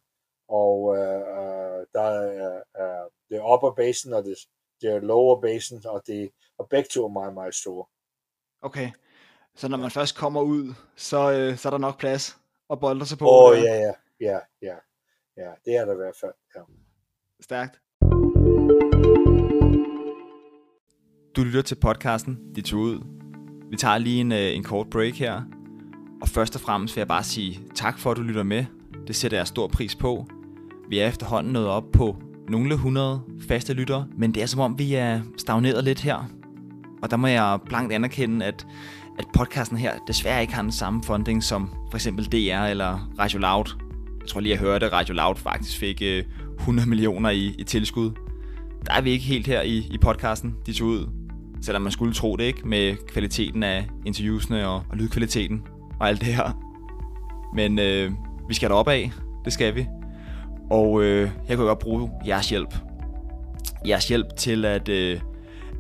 og 0.49 0.97
øh, 0.97 1.21
øh 1.39 1.87
der 1.95 2.03
er 2.03 2.57
øh, 2.83 3.11
det 3.31 3.41
upper 3.53 3.75
basin 3.77 4.13
og 4.13 4.25
det 4.25 4.37
det 4.81 4.91
er 4.91 5.01
lower 5.01 5.41
basin, 5.41 5.87
og, 5.87 6.03
det, 6.07 6.31
og 6.59 6.69
begge 6.69 6.89
to 6.89 7.05
er 7.05 7.09
meget, 7.09 7.35
meget 7.35 7.55
store. 7.55 7.87
Okay, 8.63 8.91
så 9.55 9.69
når 9.69 9.77
man 9.77 9.91
først 9.91 10.17
kommer 10.17 10.41
ud, 10.41 10.75
så, 10.97 11.33
øh, 11.33 11.57
så 11.57 11.69
er 11.69 11.71
der 11.71 11.79
nok 11.79 11.99
plads 11.99 12.39
at 12.71 12.81
bolde 12.81 13.07
sig 13.07 13.19
på? 13.19 13.25
Åh, 13.25 13.51
oh, 13.51 13.59
ja, 13.59 13.75
ja, 13.75 13.93
ja, 14.21 14.39
ja, 14.63 14.77
ja, 15.37 15.53
det 15.65 15.77
er 15.77 15.85
der 15.85 15.93
i 15.93 15.97
hvert 15.97 16.17
fald, 16.21 16.35
ja. 16.57 16.61
Stærkt. 17.41 17.81
Du 21.39 21.45
lytter 21.45 21.63
til 21.63 21.75
podcasten 21.75 22.39
De 22.57 22.61
tog 22.61 22.81
ud. 22.81 22.99
Vi 23.71 23.77
tager 23.77 23.99
lige 23.99 24.21
en, 24.21 24.33
øh, 24.33 24.57
en 24.57 24.63
kort 24.63 24.87
break 24.91 25.15
her. 25.15 25.43
Og 26.23 26.29
først 26.29 26.55
og 26.55 26.61
fremmest 26.61 26.97
vil 26.97 27.01
jeg 27.01 27.09
bare 27.09 27.25
sige 27.25 27.61
tak 27.75 27.99
for, 27.99 28.11
at 28.11 28.17
du 28.17 28.23
lytter 28.23 28.43
med. 28.43 28.65
Det 29.07 29.17
sætter 29.17 29.37
jeg 29.37 29.47
stor 29.47 29.69
pris 29.69 29.95
på. 29.95 30.27
Vi 30.89 30.99
er 30.99 31.09
efterhånden 31.09 31.53
nået 31.53 31.67
op 31.67 31.85
på 31.93 32.17
nogle 32.49 32.77
hundrede 32.77 33.21
faste 33.49 33.73
lyttere, 33.73 34.07
men 34.17 34.35
det 34.35 34.43
er 34.43 34.47
som 34.47 34.61
om, 34.61 34.79
vi 34.79 34.95
er 34.95 35.21
stagneret 35.37 35.85
lidt 35.85 36.01
her. 36.01 36.31
Og 37.03 37.11
der 37.11 37.17
må 37.17 37.27
jeg 37.27 37.59
blankt 37.67 37.93
anerkende, 37.93 38.47
at, 38.47 38.67
at 39.19 39.25
podcasten 39.35 39.79
her 39.79 39.93
desværre 40.07 40.41
ikke 40.41 40.55
har 40.55 40.63
den 40.63 40.73
samme 40.73 41.03
funding 41.03 41.43
som 41.43 41.71
for 41.91 41.97
eksempel 41.97 42.25
DR 42.25 42.65
eller 42.65 43.13
Radio 43.19 43.39
Loud. 43.39 43.67
Jeg 44.21 44.29
tror 44.29 44.41
lige, 44.41 44.53
jeg 44.53 44.61
hørte, 44.61 44.87
at 44.87 44.93
Radio 44.93 45.15
Loud 45.15 45.37
faktisk 45.37 45.79
fik 45.79 46.03
øh, 46.03 46.25
100 46.59 46.89
millioner 46.89 47.31
i, 47.31 47.55
i 47.59 47.65
tilskud. 47.65 48.11
Der 48.87 48.93
er 48.93 49.01
vi 49.01 49.11
ikke 49.11 49.25
helt 49.25 49.47
her 49.47 49.63
i, 49.63 49.77
i 49.91 49.99
podcasten, 49.99 50.55
de 50.67 50.73
tog 50.73 50.89
ud. 50.89 51.18
Selvom 51.63 51.83
man 51.83 51.93
skulle 51.93 52.15
tro 52.15 52.37
det 52.37 52.45
ikke, 52.45 52.69
med 52.69 52.97
kvaliteten 53.09 53.63
af 53.63 53.89
interviewsene 54.07 54.69
og, 54.69 54.83
og 54.91 54.97
lydkvaliteten 54.97 55.63
og 56.01 56.09
alt 56.09 56.21
det 56.21 56.35
her. 56.35 56.65
Men 57.55 57.79
øh, 57.79 58.13
vi 58.49 58.55
skal 58.55 58.71
derop 58.71 58.89
af, 58.89 59.13
det 59.45 59.53
skal 59.53 59.75
vi. 59.75 59.87
Og 60.71 61.03
øh, 61.03 61.31
jeg 61.49 61.57
kunne 61.57 61.67
godt 61.67 61.79
bruge 61.79 62.11
jeres 62.27 62.51
hjælp. 62.51 62.75
Jeres 63.87 64.09
hjælp 64.09 64.37
til 64.37 64.65
at, 64.65 64.89
øh, 64.89 65.21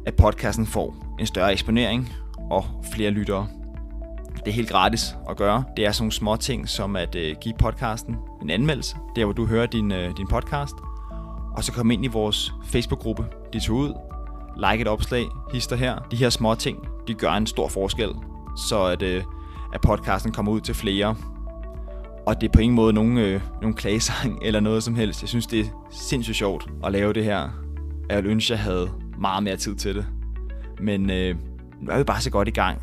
at 0.06 0.14
podcasten 0.14 0.66
får 0.66 1.16
en 1.20 1.26
større 1.26 1.52
eksponering 1.52 2.12
og 2.50 2.64
flere 2.92 3.11
lyttere. 3.11 3.49
Det 4.37 4.49
er 4.49 4.54
helt 4.54 4.70
gratis 4.70 5.14
at 5.30 5.37
gøre. 5.37 5.64
Det 5.76 5.87
er 5.87 5.92
sådan 5.92 6.02
nogle 6.02 6.12
små 6.12 6.37
ting, 6.37 6.68
som 6.68 6.97
at 6.97 7.14
øh, 7.14 7.37
give 7.40 7.54
podcasten 7.58 8.16
en 8.42 8.50
anmeldelse, 8.50 8.97
der 9.16 9.25
hvor 9.25 9.32
du 9.32 9.47
hører 9.47 9.66
din, 9.66 9.92
øh, 9.92 10.16
din 10.16 10.26
podcast, 10.28 10.75
og 11.56 11.64
så 11.64 11.73
komme 11.73 11.94
ind 11.94 12.04
i 12.04 12.08
vores 12.08 12.52
Facebook-gruppe, 12.64 13.25
de 13.52 13.61
tog 13.61 13.76
ud, 13.76 13.92
like 14.58 14.80
et 14.80 14.88
opslag, 14.88 15.26
hister 15.52 15.76
her. 15.76 15.98
De 16.10 16.16
her 16.16 16.30
små 16.30 16.54
ting, 16.54 16.88
de 17.08 17.14
gør 17.14 17.30
en 17.30 17.46
stor 17.46 17.68
forskel, 17.68 18.08
så 18.56 18.84
at, 18.84 19.02
øh, 19.02 19.22
at 19.74 19.80
podcasten 19.80 20.32
kommer 20.32 20.52
ud 20.52 20.60
til 20.60 20.74
flere. 20.74 21.16
Og 22.26 22.40
det 22.40 22.48
er 22.48 22.52
på 22.52 22.60
ingen 22.60 22.76
måde 22.76 22.92
nogen, 22.92 23.18
øh, 23.18 23.40
nogen 23.62 23.74
klagesang 23.74 24.38
eller 24.46 24.60
noget 24.60 24.82
som 24.82 24.94
helst. 24.94 25.22
Jeg 25.22 25.28
synes, 25.28 25.46
det 25.46 25.60
er 25.60 25.64
sindssygt 25.90 26.36
sjovt 26.36 26.66
at 26.84 26.92
lave 26.92 27.12
det 27.12 27.24
her. 27.24 27.48
Jeg 28.08 28.16
ville 28.16 28.30
ønske, 28.30 28.52
jeg 28.52 28.60
havde 28.60 28.90
meget 29.18 29.42
mere 29.42 29.56
tid 29.56 29.74
til 29.74 29.94
det. 29.94 30.06
Men 30.80 31.10
øh, 31.10 31.36
nu 31.82 31.90
er 31.90 31.98
vi 31.98 32.04
bare 32.04 32.20
så 32.20 32.30
godt 32.30 32.48
i 32.48 32.50
gang, 32.50 32.82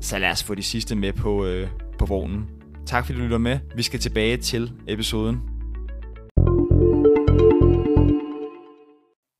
så 0.00 0.18
lad 0.18 0.30
os 0.30 0.42
få 0.42 0.54
de 0.54 0.62
sidste 0.62 0.94
med 0.96 1.12
på, 1.12 1.44
øh, 1.44 1.68
på 1.98 2.06
vognen. 2.06 2.48
Tak 2.86 3.06
fordi 3.06 3.18
du 3.18 3.24
lytter 3.24 3.38
med. 3.38 3.58
Vi 3.76 3.82
skal 3.82 4.00
tilbage 4.00 4.36
til 4.36 4.72
episoden. 4.88 5.40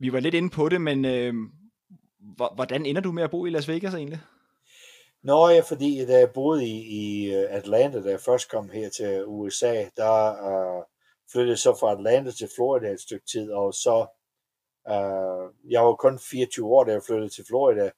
Vi 0.01 0.13
var 0.13 0.21
lidt 0.21 0.35
inde 0.35 0.51
på 0.51 0.69
det, 0.69 0.81
men 0.81 1.05
øh, 1.05 1.35
hvordan 2.55 2.87
ender 2.87 3.01
du 3.03 3.13
med 3.13 3.23
at 3.23 3.31
bo 3.31 3.47
i 3.47 3.51
Las 3.51 3.69
Vegas 3.69 3.95
egentlig? 3.95 4.21
Nå 5.25 5.49
ja, 5.49 5.61
fordi 5.61 6.05
da 6.07 6.19
jeg 6.19 6.33
boede 6.33 6.67
i, 6.67 6.77
i 6.77 7.35
øh, 7.35 7.47
Atlanta, 7.51 8.03
da 8.03 8.11
jeg 8.11 8.21
først 8.21 8.51
kom 8.51 8.69
her 8.69 8.89
til 8.89 9.25
USA, 9.27 9.85
der 9.97 10.31
uh, 10.31 10.85
flyttede 11.33 11.51
jeg 11.51 11.59
så 11.59 11.75
fra 11.81 11.93
Atlanta 11.93 12.31
til 12.31 12.49
Florida 12.55 12.91
et 12.91 13.01
stykke 13.01 13.27
tid, 13.27 13.53
og 13.53 13.75
så, 13.75 14.07
uh, 14.91 15.71
jeg 15.73 15.85
var 15.85 15.95
kun 15.95 16.19
24 16.19 16.67
år, 16.67 16.85
da 16.85 16.93
jeg 16.93 17.03
flyttede 17.03 17.29
til 17.29 17.45
Florida, 17.47 17.91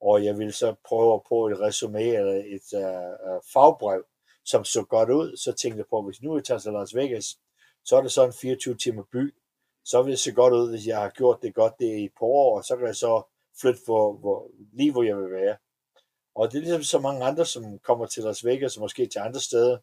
og 0.00 0.24
jeg 0.24 0.38
ville 0.38 0.52
så 0.52 0.74
prøve 0.88 1.20
på 1.28 1.46
et 1.46 1.60
resume 1.60 2.02
eller 2.02 2.34
et 2.34 2.68
uh, 2.84 3.40
fagbrev, 3.52 4.04
som 4.44 4.64
så 4.64 4.84
godt 4.84 5.10
ud, 5.10 5.36
så 5.36 5.52
tænkte 5.52 5.78
jeg 5.78 5.86
på, 5.90 6.02
hvis 6.02 6.22
nu 6.22 6.36
jeg 6.36 6.44
tager 6.44 6.58
til 6.58 6.72
Las 6.72 6.94
Vegas, 6.94 7.38
så 7.84 7.96
er 7.96 8.02
det 8.02 8.12
sådan 8.12 8.28
en 8.30 8.34
24 8.34 8.74
timer 8.74 9.02
by, 9.12 9.34
så 9.84 10.02
vil 10.02 10.10
det 10.10 10.18
se 10.18 10.32
godt 10.32 10.54
ud, 10.54 10.70
hvis 10.70 10.86
jeg 10.86 10.98
har 10.98 11.10
gjort 11.10 11.42
det 11.42 11.54
godt 11.54 11.78
det 11.78 11.86
i 11.86 12.04
et 12.04 12.12
par 12.18 12.26
år, 12.26 12.56
og 12.58 12.64
så 12.64 12.76
kan 12.76 12.86
jeg 12.86 12.96
så 12.96 13.22
flytte 13.60 13.80
for, 13.86 14.12
hvor, 14.12 14.50
lige 14.72 14.92
hvor 14.92 15.02
jeg 15.02 15.16
vil 15.16 15.30
være. 15.30 15.56
Og 16.34 16.52
det 16.52 16.58
er 16.58 16.62
ligesom 16.62 16.82
så 16.82 16.98
mange 16.98 17.24
andre, 17.24 17.46
som 17.46 17.78
kommer 17.78 18.06
til 18.06 18.22
Las 18.22 18.44
Vegas, 18.44 18.76
og 18.76 18.80
måske 18.80 19.06
til 19.06 19.18
andre 19.18 19.40
steder. 19.40 19.78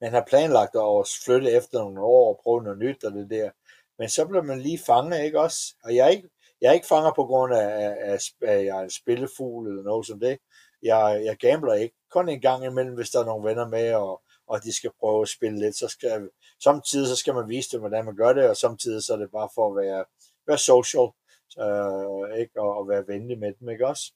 Man 0.00 0.12
har 0.12 0.24
planlagt 0.28 0.76
at 0.76 1.08
flytte 1.24 1.50
efter 1.50 1.78
nogle 1.78 2.00
år 2.00 2.34
og 2.34 2.40
prøve 2.42 2.62
noget 2.62 2.78
nyt 2.78 3.04
og 3.04 3.12
det 3.12 3.30
der. 3.30 3.50
Men 3.98 4.08
så 4.08 4.26
bliver 4.26 4.42
man 4.42 4.60
lige 4.60 4.78
fanget, 4.78 5.24
ikke 5.24 5.40
også? 5.40 5.74
Og 5.84 5.94
jeg 5.94 6.06
er 6.06 6.10
ikke, 6.10 6.28
jeg 6.60 6.68
er 6.68 6.72
ikke 6.72 6.86
fanger 6.86 7.12
på 7.12 7.24
grund 7.24 7.54
af, 7.54 7.96
at, 8.00 8.22
at 8.42 8.64
jeg 8.64 8.78
er 8.78 8.82
en 8.82 8.90
spillefugl 8.90 9.68
eller 9.68 9.82
noget 9.82 10.06
som 10.06 10.20
det. 10.20 10.38
Jeg, 10.82 11.22
jeg 11.24 11.36
gambler 11.36 11.74
ikke. 11.74 11.96
Kun 12.10 12.28
en 12.28 12.40
gang 12.40 12.64
imellem, 12.64 12.94
hvis 12.94 13.10
der 13.10 13.20
er 13.20 13.24
nogle 13.24 13.48
venner 13.48 13.68
med, 13.68 13.94
og, 13.94 14.22
og 14.46 14.62
de 14.62 14.76
skal 14.76 14.90
prøve 15.00 15.22
at 15.22 15.28
spille 15.28 15.58
lidt, 15.58 15.76
så 15.76 15.88
skal 15.88 16.30
samtidig 16.62 17.08
så 17.08 17.16
skal 17.16 17.34
man 17.34 17.48
vise 17.48 17.70
dem, 17.72 17.80
hvordan 17.80 18.04
man 18.04 18.16
gør 18.16 18.32
det, 18.32 18.48
og 18.48 18.56
samtidig 18.56 19.02
så 19.02 19.12
er 19.12 19.16
det 19.16 19.30
bare 19.30 19.48
for 19.54 19.70
at 19.70 19.76
være, 19.84 20.04
være 20.46 20.58
social, 20.58 21.08
øh, 21.58 22.38
ikke? 22.40 22.60
Og, 22.60 22.76
og 22.76 22.88
være 22.88 23.08
venlig 23.08 23.38
med 23.38 23.52
dem, 23.60 23.68
ikke 23.68 23.86
også? 23.86 24.12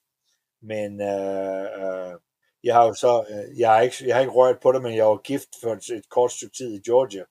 Men 0.63 1.01
øh, 1.01 1.65
øh, 1.83 2.15
jeg 2.65 2.75
har 2.75 2.87
jo 2.87 2.95
så, 2.95 3.25
øh, 3.31 3.59
jeg 3.59 3.71
har, 3.71 3.81
ikke, 3.81 3.97
jeg 4.07 4.15
har 4.15 4.21
ikke 4.21 4.33
rørt 4.33 4.61
på 4.61 4.73
det, 4.73 4.83
men 4.83 4.97
jeg 4.97 5.07
var 5.07 5.17
gift 5.17 5.49
for 5.63 5.73
et, 5.73 5.89
et 5.97 6.09
kort 6.09 6.33
stykke 6.33 6.57
tid 6.57 6.75
i 6.75 6.91
Georgia, 6.91 7.25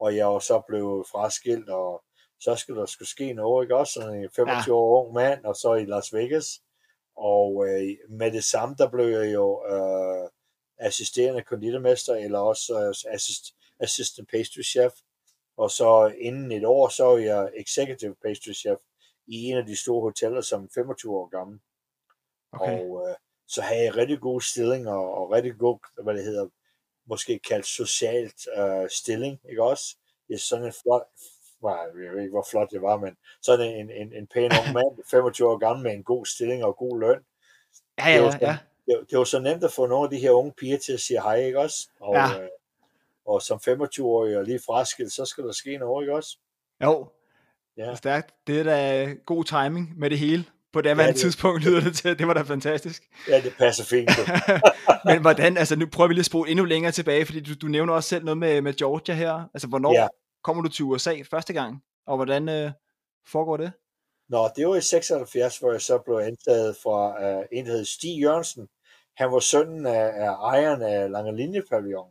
og 0.00 0.16
jeg 0.16 0.26
var 0.26 0.38
så 0.38 0.62
blevet 0.68 1.06
fraskilt, 1.12 1.68
og 1.68 2.04
så 2.40 2.56
skulle 2.56 2.80
der 2.80 2.86
skulle 2.86 3.08
ske 3.08 3.32
noget, 3.32 3.64
ikke 3.64 3.76
også? 3.76 3.92
Sådan 3.92 4.18
en 4.18 4.30
25 4.36 4.76
ja. 4.76 4.80
år 4.80 5.04
ung 5.04 5.14
mand, 5.14 5.44
og 5.44 5.56
så 5.56 5.74
i 5.74 5.84
Las 5.84 6.12
Vegas. 6.12 6.60
Og 7.16 7.68
øh, 7.68 7.96
med 8.08 8.32
det 8.32 8.44
samme, 8.44 8.74
der 8.78 8.90
blev 8.90 9.06
jeg 9.06 9.34
jo 9.34 9.66
øh, 9.68 10.28
assisterende 10.78 11.42
konditormester, 11.42 12.14
eller 12.14 12.38
også 12.38 12.80
øh, 12.80 13.14
assist, 13.14 13.44
assistant 13.80 14.28
pastry 14.30 14.62
chef. 14.62 14.92
Og 15.56 15.70
så 15.70 16.14
inden 16.18 16.52
et 16.52 16.64
år, 16.64 16.88
så 16.88 17.04
var 17.04 17.18
jeg 17.18 17.50
executive 17.56 18.14
pastry 18.24 18.52
chef 18.52 18.78
i 19.26 19.44
en 19.44 19.56
af 19.56 19.66
de 19.66 19.76
store 19.76 20.00
hoteller 20.00 20.40
som 20.40 20.70
25 20.74 21.16
år 21.16 21.28
gammel. 21.28 21.60
Okay. 22.52 22.80
Og 22.80 23.08
øh, 23.08 23.16
så 23.46 23.62
havde 23.62 23.84
jeg 23.84 23.96
rigtig 23.96 24.20
god 24.20 24.40
stilling 24.40 24.88
og, 24.88 25.14
og 25.14 25.30
rigtig 25.30 25.58
god, 25.58 25.78
hvad 26.02 26.14
det 26.14 26.24
hedder, 26.24 26.48
måske 27.06 27.38
kaldt 27.38 27.66
socialt 27.66 28.48
øh, 28.56 28.90
stilling, 28.90 29.40
ikke 29.50 29.62
også? 29.62 29.96
Det 30.28 30.34
er 30.34 30.38
sådan 30.38 30.64
en 30.64 30.72
flot, 30.82 31.02
jeg 31.64 32.12
ved 32.12 32.20
ikke, 32.20 32.32
hvor 32.32 32.46
flot 32.50 32.70
det 32.70 32.82
var, 32.82 32.96
men 32.96 33.16
sådan 33.42 33.74
en, 33.74 33.90
en, 33.90 34.12
en 34.12 34.26
pæn 34.26 34.44
ung 34.44 34.72
mand, 34.74 35.04
25 35.10 35.48
år 35.48 35.58
gammel 35.58 35.82
med 35.82 35.92
en 35.92 36.04
god 36.04 36.26
stilling 36.26 36.64
og 36.64 36.76
god 36.76 37.00
løn. 37.00 37.24
Ja, 37.98 38.08
ja, 38.08 38.14
det 38.14 38.22
var 38.22 38.30
så, 38.30 38.38
ja. 38.40 38.58
Det, 38.86 39.10
det 39.10 39.18
var 39.18 39.24
så 39.24 39.40
nemt 39.40 39.64
at 39.64 39.72
få 39.72 39.86
nogle 39.86 40.04
af 40.04 40.10
de 40.10 40.18
her 40.18 40.30
unge 40.30 40.52
piger 40.52 40.78
til 40.78 40.92
at 40.92 41.00
sige 41.00 41.22
hej, 41.22 41.36
ikke 41.36 41.58
også? 41.58 41.88
Og, 42.00 42.14
ja. 42.14 42.42
øh, 42.42 42.48
og 43.26 43.42
som 43.42 43.60
25-årig 43.68 44.38
og 44.38 44.44
lige 44.44 44.60
fraskilt, 44.66 45.12
så 45.12 45.24
skal 45.24 45.44
der 45.44 45.52
ske 45.52 45.78
noget, 45.78 46.02
ikke 46.02 46.14
også? 46.14 46.38
Jo, 46.82 47.08
ja. 47.78 47.94
stærkt. 47.94 48.34
Det 48.46 48.60
er 48.60 48.64
da 48.64 49.12
god 49.26 49.44
timing 49.44 49.98
med 49.98 50.10
det 50.10 50.18
hele 50.18 50.44
på 50.74 50.80
det 50.80 50.98
ja, 50.98 51.06
det... 51.06 51.16
tidspunkt 51.16 51.64
lyder 51.64 51.80
det 51.80 51.96
til, 51.96 52.18
det 52.18 52.26
var 52.26 52.34
da 52.34 52.42
fantastisk. 52.42 53.02
Ja, 53.28 53.40
det 53.40 53.54
passer 53.58 53.84
fint. 53.84 54.10
Men 55.08 55.20
hvordan, 55.20 55.56
altså 55.56 55.76
nu 55.76 55.86
prøver 55.86 56.08
vi 56.08 56.14
lige 56.14 56.20
at 56.20 56.26
spole 56.26 56.50
endnu 56.50 56.64
længere 56.64 56.92
tilbage, 56.92 57.26
fordi 57.26 57.40
du, 57.40 57.54
du 57.62 57.66
nævner 57.66 57.92
også 57.92 58.08
selv 58.08 58.24
noget 58.24 58.38
med, 58.38 58.62
med 58.62 58.74
Georgia 58.74 59.14
her. 59.14 59.48
Altså 59.54 59.68
hvornår 59.68 59.92
ja. 59.92 60.06
kommer 60.44 60.62
du 60.62 60.68
til 60.68 60.84
USA 60.84 61.14
første 61.30 61.52
gang, 61.52 61.82
og 62.06 62.16
hvordan 62.16 62.48
øh, 62.48 62.70
foregår 63.26 63.56
det? 63.56 63.72
Nå, 64.28 64.48
det 64.56 64.68
var 64.68 64.76
i 64.76 64.80
76, 64.80 65.58
hvor 65.58 65.72
jeg 65.72 65.80
så 65.80 65.98
blev 65.98 66.16
antaget 66.16 66.76
fra 66.82 66.98
uh, 67.38 67.44
en, 67.52 67.66
der 67.66 67.72
hed 67.72 67.84
Stig 67.84 68.20
Jørgensen. 68.20 68.68
Han 69.16 69.32
var 69.32 69.38
sønnen 69.38 69.86
af, 69.86 70.06
af 70.14 70.32
ejeren 70.50 70.82
af 70.82 71.10
Lange 71.10 71.36
Linje 71.36 71.62
Pavillon. 71.70 72.10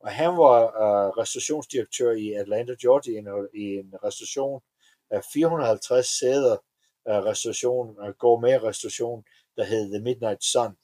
Og 0.00 0.10
han 0.10 0.28
var 0.28 0.60
uh, 0.62 1.18
restaurationsdirektør 1.18 2.10
i 2.10 2.32
Atlanta, 2.32 2.74
Georgia, 2.80 3.12
i 3.12 3.18
en, 3.18 3.28
i 3.54 3.64
en 3.64 3.94
restauration 4.04 4.60
450 5.32 6.06
sæder 6.18 6.56
uh, 7.04 7.12
restauration, 7.12 7.96
øh, 8.06 8.14
går 8.14 8.40
med 8.40 8.62
restauration, 8.62 9.24
der 9.56 9.64
hed 9.64 9.92
The 9.92 10.02
Midnight 10.02 10.44
Sun. 10.44 10.76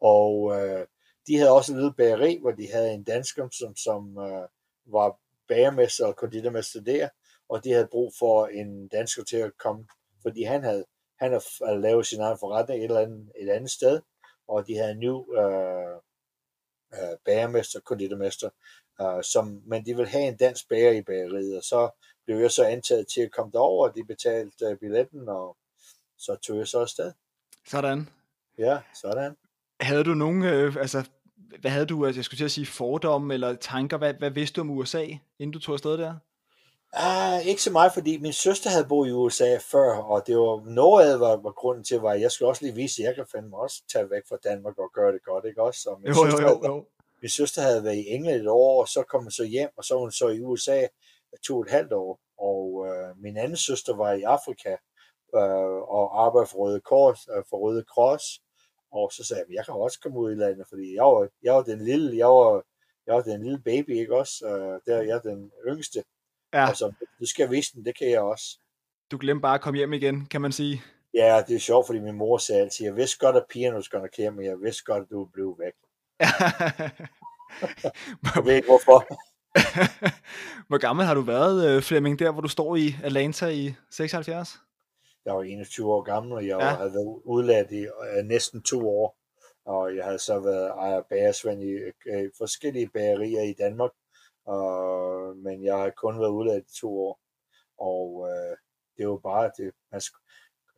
Og 0.00 0.52
øh, 0.56 0.86
de 1.26 1.36
havde 1.36 1.50
også 1.50 1.72
en 1.72 1.78
lille 1.78 1.94
bageri, 1.94 2.38
hvor 2.40 2.50
de 2.50 2.72
havde 2.72 2.92
en 2.92 3.04
dansker, 3.04 3.48
som, 3.58 3.76
som 3.76 4.18
øh, 4.18 4.48
var 4.86 5.18
bagermester 5.48 6.06
og 6.06 6.16
konditormester 6.16 6.80
der, 6.80 7.08
og 7.48 7.64
de 7.64 7.72
havde 7.72 7.88
brug 7.90 8.12
for 8.18 8.46
en 8.46 8.88
dansker 8.88 9.24
til 9.24 9.36
at 9.36 9.58
komme, 9.58 9.86
fordi 10.22 10.42
han 10.42 10.62
havde, 10.62 10.84
han 11.18 11.40
havde 11.66 11.80
lavet 11.80 12.06
sin 12.06 12.20
egen 12.20 12.38
forretning 12.38 12.78
et 12.80 12.84
eller 12.84 13.00
andet, 13.00 13.32
et 13.36 13.50
andet 13.50 13.70
sted, 13.70 14.00
og 14.48 14.66
de 14.66 14.76
havde 14.76 14.90
en 14.90 14.98
ny 14.98 15.38
øh, 15.38 15.96
øh, 16.94 17.16
bagermester, 17.24 17.80
konditormester, 17.80 18.50
øh, 19.00 19.24
som, 19.24 19.62
men 19.66 19.84
de 19.86 19.96
ville 19.96 20.10
have 20.10 20.28
en 20.28 20.36
dansk 20.36 20.68
bager 20.68 20.90
i 20.92 21.02
bageriet, 21.02 21.56
og 21.56 21.62
så 21.62 21.90
blev 22.26 22.36
jeg 22.38 22.50
så 22.50 22.64
antaget 22.64 23.06
til 23.14 23.20
at 23.20 23.32
komme 23.32 23.52
derover, 23.52 23.88
og 23.88 23.94
de 23.94 24.04
betalte 24.04 24.66
uh, 24.70 24.78
billetten, 24.78 25.28
og 25.28 25.56
så 26.18 26.36
tog 26.36 26.58
jeg 26.58 26.68
så 26.68 26.80
afsted. 26.80 27.12
Sådan. 27.68 28.08
Ja, 28.58 28.78
sådan. 28.94 29.36
Havde 29.80 30.04
du 30.04 30.14
nogen, 30.14 30.44
øh, 30.44 30.76
altså, 30.76 31.04
hvad 31.60 31.70
havde 31.70 31.86
du, 31.86 32.06
altså, 32.06 32.18
jeg 32.18 32.24
skulle 32.24 32.38
til 32.38 32.44
at 32.44 32.50
sige 32.50 32.66
fordomme 32.66 33.34
eller 33.34 33.54
tanker, 33.54 33.96
hvad, 33.98 34.14
hvad 34.14 34.30
vidste 34.30 34.56
du 34.56 34.60
om 34.60 34.70
USA, 34.70 35.06
inden 35.38 35.52
du 35.52 35.58
tog 35.58 35.72
afsted 35.72 35.98
der? 35.98 36.14
Uh, 37.04 37.46
ikke 37.46 37.62
så 37.62 37.70
meget, 37.70 37.92
fordi 37.92 38.18
min 38.18 38.32
søster 38.32 38.70
havde 38.70 38.86
boet 38.88 39.08
i 39.08 39.12
USA 39.12 39.58
før, 39.58 39.96
og 39.96 40.26
det 40.26 40.36
var 40.36 40.70
noget 40.70 41.12
af 41.12 41.20
var, 41.20 41.36
var 41.36 41.50
grunden 41.50 41.84
til, 41.84 41.94
at 41.94 42.20
jeg 42.20 42.30
skulle 42.30 42.48
også 42.48 42.64
lige 42.64 42.74
vise, 42.74 43.02
at 43.02 43.06
jeg 43.06 43.14
kan 43.14 43.26
fandme 43.32 43.56
også 43.56 43.82
tage 43.92 44.10
væk 44.10 44.22
fra 44.28 44.36
Danmark 44.44 44.78
og 44.78 44.90
gøre 44.94 45.12
det 45.12 45.24
godt, 45.24 45.44
ikke 45.44 45.62
også? 45.62 45.80
Så 45.80 45.96
min 46.00 46.08
jo, 46.08 46.14
søster 46.24 46.42
jo, 46.42 46.48
jo, 46.48 46.66
jo. 46.66 46.72
Havde, 46.72 46.84
min 47.22 47.30
søster 47.30 47.62
havde 47.62 47.84
været 47.84 47.96
i 47.96 48.08
England 48.08 48.40
et 48.40 48.48
år, 48.48 48.80
og 48.80 48.88
så 48.88 49.02
kom 49.02 49.22
hun 49.22 49.30
så 49.30 49.44
hjem, 49.44 49.70
og 49.76 49.84
så 49.84 49.94
var 49.94 50.00
hun 50.00 50.12
så 50.12 50.28
i 50.28 50.40
USA 50.40 50.86
to 51.42 51.56
og 51.56 51.62
et 51.62 51.70
halvt 51.70 51.92
år. 51.92 52.20
Og 52.38 52.86
øh, 52.88 53.22
min 53.22 53.36
anden 53.36 53.56
søster 53.56 53.96
var 53.96 54.12
i 54.12 54.22
Afrika 54.22 54.76
øh, 55.34 55.78
og 55.96 56.24
arbejdede 56.24 56.50
for 56.50 56.58
Røde, 56.58 56.80
Kors, 56.80 57.28
øh, 57.36 57.42
for 57.50 57.56
Røde 57.56 57.84
Kors. 57.96 58.40
Og 58.92 59.12
så 59.12 59.24
sagde 59.24 59.44
jeg, 59.48 59.54
jeg 59.54 59.64
kan 59.64 59.74
også 59.74 60.00
komme 60.00 60.18
ud 60.18 60.32
i 60.32 60.34
landet, 60.34 60.66
fordi 60.68 60.94
jeg 60.94 61.04
var, 61.04 61.28
jeg 61.42 61.54
var 61.54 61.62
den 61.62 61.84
lille, 61.84 62.16
jeg 62.16 62.26
var, 62.26 62.62
jeg 63.06 63.14
var 63.14 63.22
den 63.22 63.42
lille 63.42 63.60
baby, 63.64 63.90
ikke 63.90 64.16
også? 64.16 64.46
Øh, 64.46 64.80
der 64.86 65.02
jeg 65.02 65.16
er 65.16 65.20
den 65.20 65.52
yngste. 65.68 66.04
Ja. 66.54 66.70
Og 66.70 66.76
så, 66.76 66.92
du 67.20 67.26
skal 67.26 67.50
vise 67.50 67.72
den, 67.74 67.84
det 67.84 67.98
kan 67.98 68.10
jeg 68.10 68.20
også. 68.20 68.58
Du 69.10 69.18
glemte 69.20 69.42
bare 69.42 69.54
at 69.54 69.60
komme 69.60 69.76
hjem 69.76 69.92
igen, 69.92 70.26
kan 70.26 70.40
man 70.40 70.52
sige. 70.52 70.82
Ja, 71.14 71.42
det 71.48 71.56
er 71.56 71.60
sjovt, 71.60 71.86
fordi 71.86 71.98
min 71.98 72.14
mor 72.14 72.38
sagde 72.38 72.62
altid, 72.62 72.86
jeg 72.86 72.96
vidste 72.96 73.18
godt, 73.18 73.36
at 73.36 73.44
pigerne 73.50 73.82
skulle 73.82 74.00
komme 74.00 74.10
hjem, 74.16 74.32
men 74.32 74.44
jeg 74.44 74.60
vidste 74.60 74.84
godt, 74.84 75.02
at 75.02 75.10
du 75.10 75.24
blive 75.24 75.56
væk. 75.58 75.72
jeg 78.34 78.44
ved 78.44 78.54
ikke 78.54 78.68
hvorfor. 78.68 79.06
hvor 80.68 80.78
gammel 80.78 81.06
har 81.06 81.14
du 81.14 81.20
været, 81.20 81.68
øh, 81.68 81.82
Flemming, 81.82 82.18
der 82.18 82.32
hvor 82.32 82.40
du 82.40 82.48
står 82.48 82.76
i 82.76 82.94
Atlanta 83.04 83.46
i 83.46 83.74
76? 83.90 84.58
Jeg 85.24 85.34
var 85.34 85.42
21 85.42 85.92
år 85.92 86.02
gammel, 86.02 86.32
og 86.32 86.46
jeg 86.46 86.58
ja. 86.60 86.68
havde 86.68 86.92
været 86.92 87.20
udlært 87.24 87.72
i 87.72 87.86
uh, 87.86 88.24
næsten 88.24 88.62
to 88.62 88.88
år. 88.88 89.16
Og 89.66 89.96
jeg 89.96 90.04
havde 90.04 90.18
så 90.18 90.40
været 90.40 90.68
ejer 90.68 91.02
bagersvend 91.10 91.62
i 91.62 91.74
uh, 92.12 92.30
forskellige 92.38 92.88
bagerier 92.94 93.42
i 93.42 93.54
Danmark. 93.58 93.90
Uh, 94.48 95.36
men 95.36 95.64
jeg 95.64 95.76
har 95.76 95.90
kun 95.90 96.20
været 96.20 96.30
udlært 96.30 96.62
i 96.62 96.80
to 96.80 96.98
år. 96.98 97.20
Og 97.78 98.14
uh, 98.14 98.56
det 98.96 99.08
var 99.08 99.16
bare, 99.16 99.50
det, 99.56 99.72
man, 99.92 100.00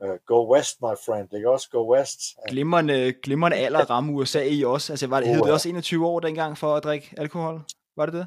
uh, 0.05 0.17
go 0.27 0.55
west, 0.55 0.81
my 0.81 0.95
friend. 1.07 1.35
Ikke 1.35 1.51
også? 1.51 1.69
Go 1.71 1.95
west. 1.95 2.21
Glimrende, 2.49 3.13
glimrende 3.23 3.57
alder 3.57 3.79
at 3.79 3.91
ramme 3.91 4.13
USA 4.13 4.43
i 4.43 4.65
også. 4.65 4.93
Altså, 4.93 5.07
var 5.07 5.21
det, 5.21 5.29
hed 5.29 5.43
det 5.43 5.53
også 5.53 5.69
21 5.69 6.07
år 6.07 6.21
dengang 6.21 6.59
for 6.59 6.77
at 6.77 6.85
drikke 6.85 7.15
alkohol? 7.17 7.61
Var 7.97 8.07
det 8.07 8.15
det? 8.15 8.27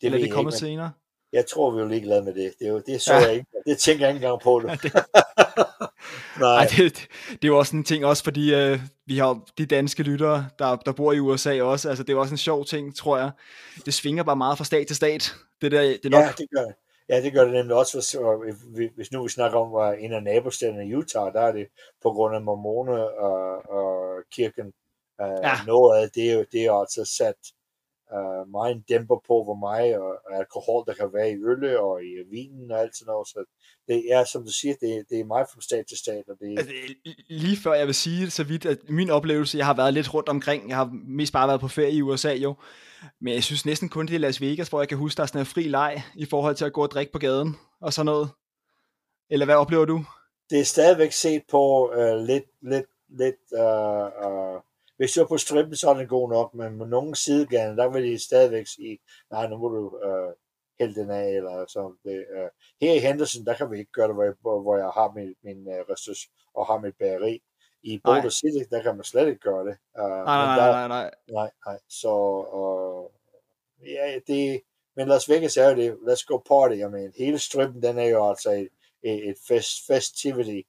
Det 0.00 0.06
Eller 0.06 0.18
er 0.18 0.34
det 0.34 0.44
men 0.44 0.52
senere? 0.52 0.92
Jeg 1.32 1.46
tror, 1.46 1.70
vi 1.70 1.78
er 1.78 1.82
jo 1.82 1.88
ligeglade 1.88 2.22
med 2.22 2.34
det. 2.34 2.52
Det, 2.58 2.66
er 2.66 2.70
jo, 2.70 2.82
det 2.86 3.00
så 3.02 3.14
Ja. 3.14 3.20
jeg 3.20 3.32
ikke. 3.32 3.46
Det 3.66 3.78
tænker 3.78 4.06
jeg 4.06 4.14
ikke 4.14 4.24
engang 4.26 4.40
på. 4.42 4.60
Det. 4.64 4.82
det- 4.82 4.92
Nej, 6.40 6.54
Ej, 6.56 6.66
det, 6.76 7.08
det 7.32 7.44
er 7.44 7.48
jo 7.48 7.58
også 7.58 7.76
en 7.76 7.84
ting, 7.84 8.04
også 8.04 8.24
fordi 8.24 8.54
øh, 8.54 8.78
vi 9.06 9.18
har 9.18 9.40
de 9.58 9.66
danske 9.66 10.02
lyttere, 10.02 10.48
der, 10.58 10.76
der 10.76 10.92
bor 10.92 11.12
i 11.12 11.18
USA 11.20 11.62
også. 11.62 11.88
Altså, 11.88 12.04
det 12.04 12.10
er 12.10 12.14
jo 12.14 12.20
også 12.20 12.34
en 12.34 12.38
sjov 12.38 12.64
ting, 12.64 12.96
tror 12.96 13.18
jeg. 13.18 13.30
Det 13.86 13.94
svinger 13.94 14.22
bare 14.22 14.36
meget 14.36 14.58
fra 14.58 14.64
stat 14.64 14.86
til 14.86 14.96
stat. 14.96 15.34
Det 15.60 15.72
der, 15.72 15.80
det 16.02 16.10
nok... 16.10 16.22
ja, 16.24 16.32
det 16.38 16.46
gør 16.56 16.62
det. 16.64 16.74
Ja, 17.08 17.22
det 17.22 17.32
gør 17.32 17.44
det 17.44 17.52
nemlig 17.52 17.76
også, 17.76 17.96
hvis, 17.96 18.90
hvis- 18.96 19.12
nu 19.12 19.22
vi 19.22 19.28
snakker 19.28 19.58
om, 19.58 19.74
at 19.92 19.98
en 20.04 20.12
af 20.12 20.22
nabostaterne 20.22 20.86
i 20.88 20.94
Utah, 20.94 21.32
der 21.32 21.40
er 21.40 21.52
det 21.52 21.66
på 22.02 22.10
grund 22.12 22.34
af 22.36 22.42
mormone 22.42 23.10
og, 23.18 23.70
og 23.70 24.14
kirken. 24.32 24.66
Uh, 25.22 25.26
Ja. 25.42 25.52
Noget 25.66 26.02
af 26.02 26.10
det, 26.14 26.30
er 26.30 26.34
jo- 26.34 26.44
det 26.52 26.64
er 26.64 26.72
altså 26.72 27.04
sat 27.18 27.34
uh, 28.16 28.50
meget 28.56 28.72
en 28.76 28.84
dæmper 28.88 29.18
på, 29.28 29.34
hvor 29.46 29.58
meget 29.68 29.98
og 29.98 30.12
alkohol 30.40 30.80
der 30.86 30.94
kan 30.94 31.10
være 31.14 31.30
i 31.30 31.36
øl 31.50 31.76
og 31.78 31.94
i 32.04 32.10
vinen 32.30 32.70
og 32.72 32.80
alt 32.80 32.96
sådan 32.96 33.10
noget. 33.10 33.28
Så 33.28 33.40
det 33.88 33.98
er, 34.14 34.24
som 34.24 34.44
du 34.44 34.52
siger, 34.60 34.74
det, 34.80 35.04
det 35.10 35.20
er 35.20 35.24
meget 35.24 35.46
fra 35.52 35.60
stat 35.60 35.84
til 35.88 35.98
stat. 35.98 36.24
Og 36.28 36.36
det, 36.40 36.58
Altså, 36.58 36.74
lige 37.28 37.56
før 37.56 37.74
jeg 37.74 37.86
vil 37.86 37.94
sige 37.94 38.30
så 38.30 38.44
vidt, 38.44 38.66
at 38.66 38.78
min 38.88 39.10
oplevelse, 39.10 39.58
jeg 39.58 39.66
har 39.66 39.74
været 39.74 39.94
lidt 39.94 40.14
rundt 40.14 40.28
omkring, 40.28 40.68
jeg 40.68 40.76
har 40.76 40.90
mest 41.18 41.32
bare 41.32 41.48
været 41.48 41.60
på 41.60 41.68
ferie 41.68 41.92
i 41.92 42.02
USA 42.02 42.32
jo, 42.32 42.54
men 43.20 43.34
jeg 43.34 43.44
synes 43.44 43.66
næsten 43.66 43.88
kun 43.88 44.06
det 44.06 44.14
er 44.14 44.18
Las 44.18 44.40
Vegas, 44.40 44.68
hvor 44.68 44.80
jeg 44.80 44.88
kan 44.88 44.98
huske, 44.98 45.16
der 45.16 45.22
er 45.22 45.26
sådan 45.26 45.40
en 45.40 45.46
fri 45.46 45.62
leg 45.62 46.02
i 46.14 46.26
forhold 46.26 46.54
til 46.54 46.64
at 46.64 46.72
gå 46.72 46.82
og 46.82 46.90
drikke 46.90 47.12
på 47.12 47.18
gaden 47.18 47.56
og 47.80 47.92
sådan 47.92 48.06
noget. 48.06 48.28
Eller 49.30 49.46
hvad 49.46 49.54
oplever 49.54 49.84
du? 49.84 50.04
det 50.50 50.60
er 50.60 50.64
stadigvæk 50.64 51.12
set 51.12 51.42
på 51.50 51.92
uh, 51.96 52.16
lidt, 52.26 52.44
lidt, 52.62 52.90
lidt, 53.08 53.42
uh, 53.52 54.06
uh, 54.26 54.60
hvis 55.00 55.12
du 55.12 55.20
er 55.20 55.26
på 55.26 55.38
strippen, 55.38 55.76
så 55.76 55.90
er 55.90 55.94
den 55.94 56.08
god 56.08 56.28
nok, 56.28 56.54
men 56.54 56.76
med 56.78 56.86
nogle 56.86 57.16
sidegader, 57.16 57.74
der 57.74 57.88
vil 57.88 58.02
de 58.02 58.18
stadigvæk 58.18 58.66
sige, 58.66 58.98
nej, 59.30 59.48
nu 59.48 59.56
må 59.56 59.68
du 59.68 59.84
uh, 60.08 60.32
hælde 60.80 61.00
den 61.00 61.10
af, 61.10 61.28
eller 61.28 61.66
så. 61.68 61.94
Det, 62.04 62.26
uh, 62.36 62.48
her 62.80 62.94
i 62.94 62.98
Henderson, 62.98 63.44
der 63.44 63.54
kan 63.54 63.70
vi 63.70 63.78
ikke 63.78 63.92
gøre 63.92 64.08
det, 64.08 64.14
hvor 64.14 64.24
jeg, 64.24 64.34
hvor 64.42 64.76
jeg 64.76 64.90
har 64.90 65.12
min, 65.14 65.34
min 65.42 65.66
uh, 65.66 65.90
restus 65.90 66.28
og 66.54 66.66
har 66.66 66.78
mit 66.78 66.94
bageri. 66.98 67.42
I. 67.82 68.00
Boulder 68.04 68.30
City, 68.30 68.64
der 68.70 68.82
kan 68.82 68.96
man 68.96 69.04
slet 69.04 69.28
ikke 69.28 69.40
gøre 69.40 69.64
det. 69.66 69.76
Uh, 69.98 70.04
Nej, 70.04 70.24
nej, 70.24 70.56
der, 70.56 70.72
nej, 70.72 70.88
nej. 70.88 71.10
nej, 71.28 71.50
nej. 71.66 71.78
Så, 71.88 72.14
uh, 72.52 73.10
ja, 73.90 74.18
det, 74.26 74.62
men 74.96 75.08
Las 75.08 75.28
Vegas 75.28 75.56
er 75.56 75.70
jo 75.70 75.76
det, 75.76 75.92
let's 75.92 76.24
go 76.26 76.38
party, 76.38 76.78
jeg 76.78 76.90
mener, 76.90 77.12
hele 77.18 77.38
strippen, 77.38 77.82
den 77.82 77.98
er 77.98 78.08
jo 78.08 78.28
altså 78.28 78.50
et, 78.50 78.68
et 79.02 79.28
et 79.28 79.36
fest, 79.48 79.86
festivity 79.86 80.60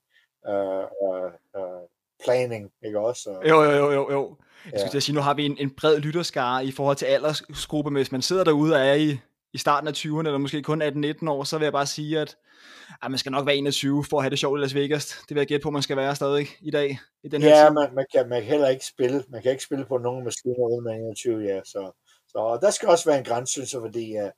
uh, 0.48 0.86
uh, 1.08 1.32
uh, 1.58 1.88
planning, 2.24 2.72
ikke 2.86 3.00
også? 3.00 3.30
Og, 3.30 3.50
Jo, 3.50 3.64
jo, 3.64 3.72
jo, 3.72 3.92
jo, 3.92 4.12
jo. 4.12 4.36
Jeg 4.66 4.80
skulle 4.80 4.90
Ja. 4.94 4.98
at 4.98 5.04
sige, 5.04 5.16
nu 5.16 5.22
har 5.22 5.34
vi 5.34 5.46
en, 5.46 5.58
en 5.60 5.72
bred 5.78 6.00
lytterskare 6.00 6.66
i 6.66 6.72
forhold 6.72 6.98
til 6.98 7.06
aldersgruppe, 7.06 7.92
men 7.92 7.98
hvis 7.98 8.12
man 8.12 8.22
sidder 8.22 8.44
derude 8.44 8.74
og 8.74 8.80
er 8.80 8.94
i, 8.94 9.20
i 9.54 9.58
starten 9.58 9.88
af 9.88 9.92
20'erne, 9.94 10.18
eller 10.18 10.38
måske 10.38 10.62
kun 10.64 10.82
18-19 10.82 11.30
år, 11.30 11.44
så 11.44 11.58
vil 11.58 11.66
jeg 11.66 11.74
bare 11.74 11.86
sige, 11.86 12.20
at 12.20 12.36
ej, 13.02 13.10
man 13.10 13.18
skal 13.18 13.32
nok 13.32 13.46
være 13.46 13.56
21 13.56 14.04
for 14.10 14.18
at 14.18 14.24
have 14.24 14.30
det 14.30 14.40
sjovt 14.40 14.60
i 14.60 14.62
Las 14.62 14.76
Vegas. 14.76 15.06
Det 15.08 15.36
vil 15.36 15.42
jeg 15.42 15.48
gætte 15.48 15.64
på, 15.64 15.70
man 15.72 15.82
skal 15.82 15.98
være 15.98 16.16
stadig 16.16 16.48
i 16.62 16.72
dag, 16.72 17.00
i 17.24 17.28
den 17.28 17.42
her 17.42 17.50
ja, 17.50 17.66
tid. 17.66 17.74
man, 17.74 17.96
man, 17.96 18.06
kan, 18.14 18.30
man 18.30 18.42
kan 18.42 18.52
heller 18.52 18.68
ikke 18.68 18.86
spille, 18.86 19.24
man 19.30 19.42
kan 19.42 19.52
ikke 19.52 19.64
spille 19.64 19.86
på 19.86 19.98
nogen 19.98 20.24
maskiner 20.24 20.68
uden 20.68 20.84
man 20.84 20.94
er 20.94 20.98
21, 20.98 21.44
ja, 21.44 21.60
så, 21.66 21.92
så 22.28 22.38
og 22.38 22.62
der 22.62 22.70
skal 22.72 22.90
også 22.90 23.10
være 23.10 23.18
en 23.18 23.24
grænse, 23.24 23.80
fordi 23.80 24.18
uh, 24.24 24.30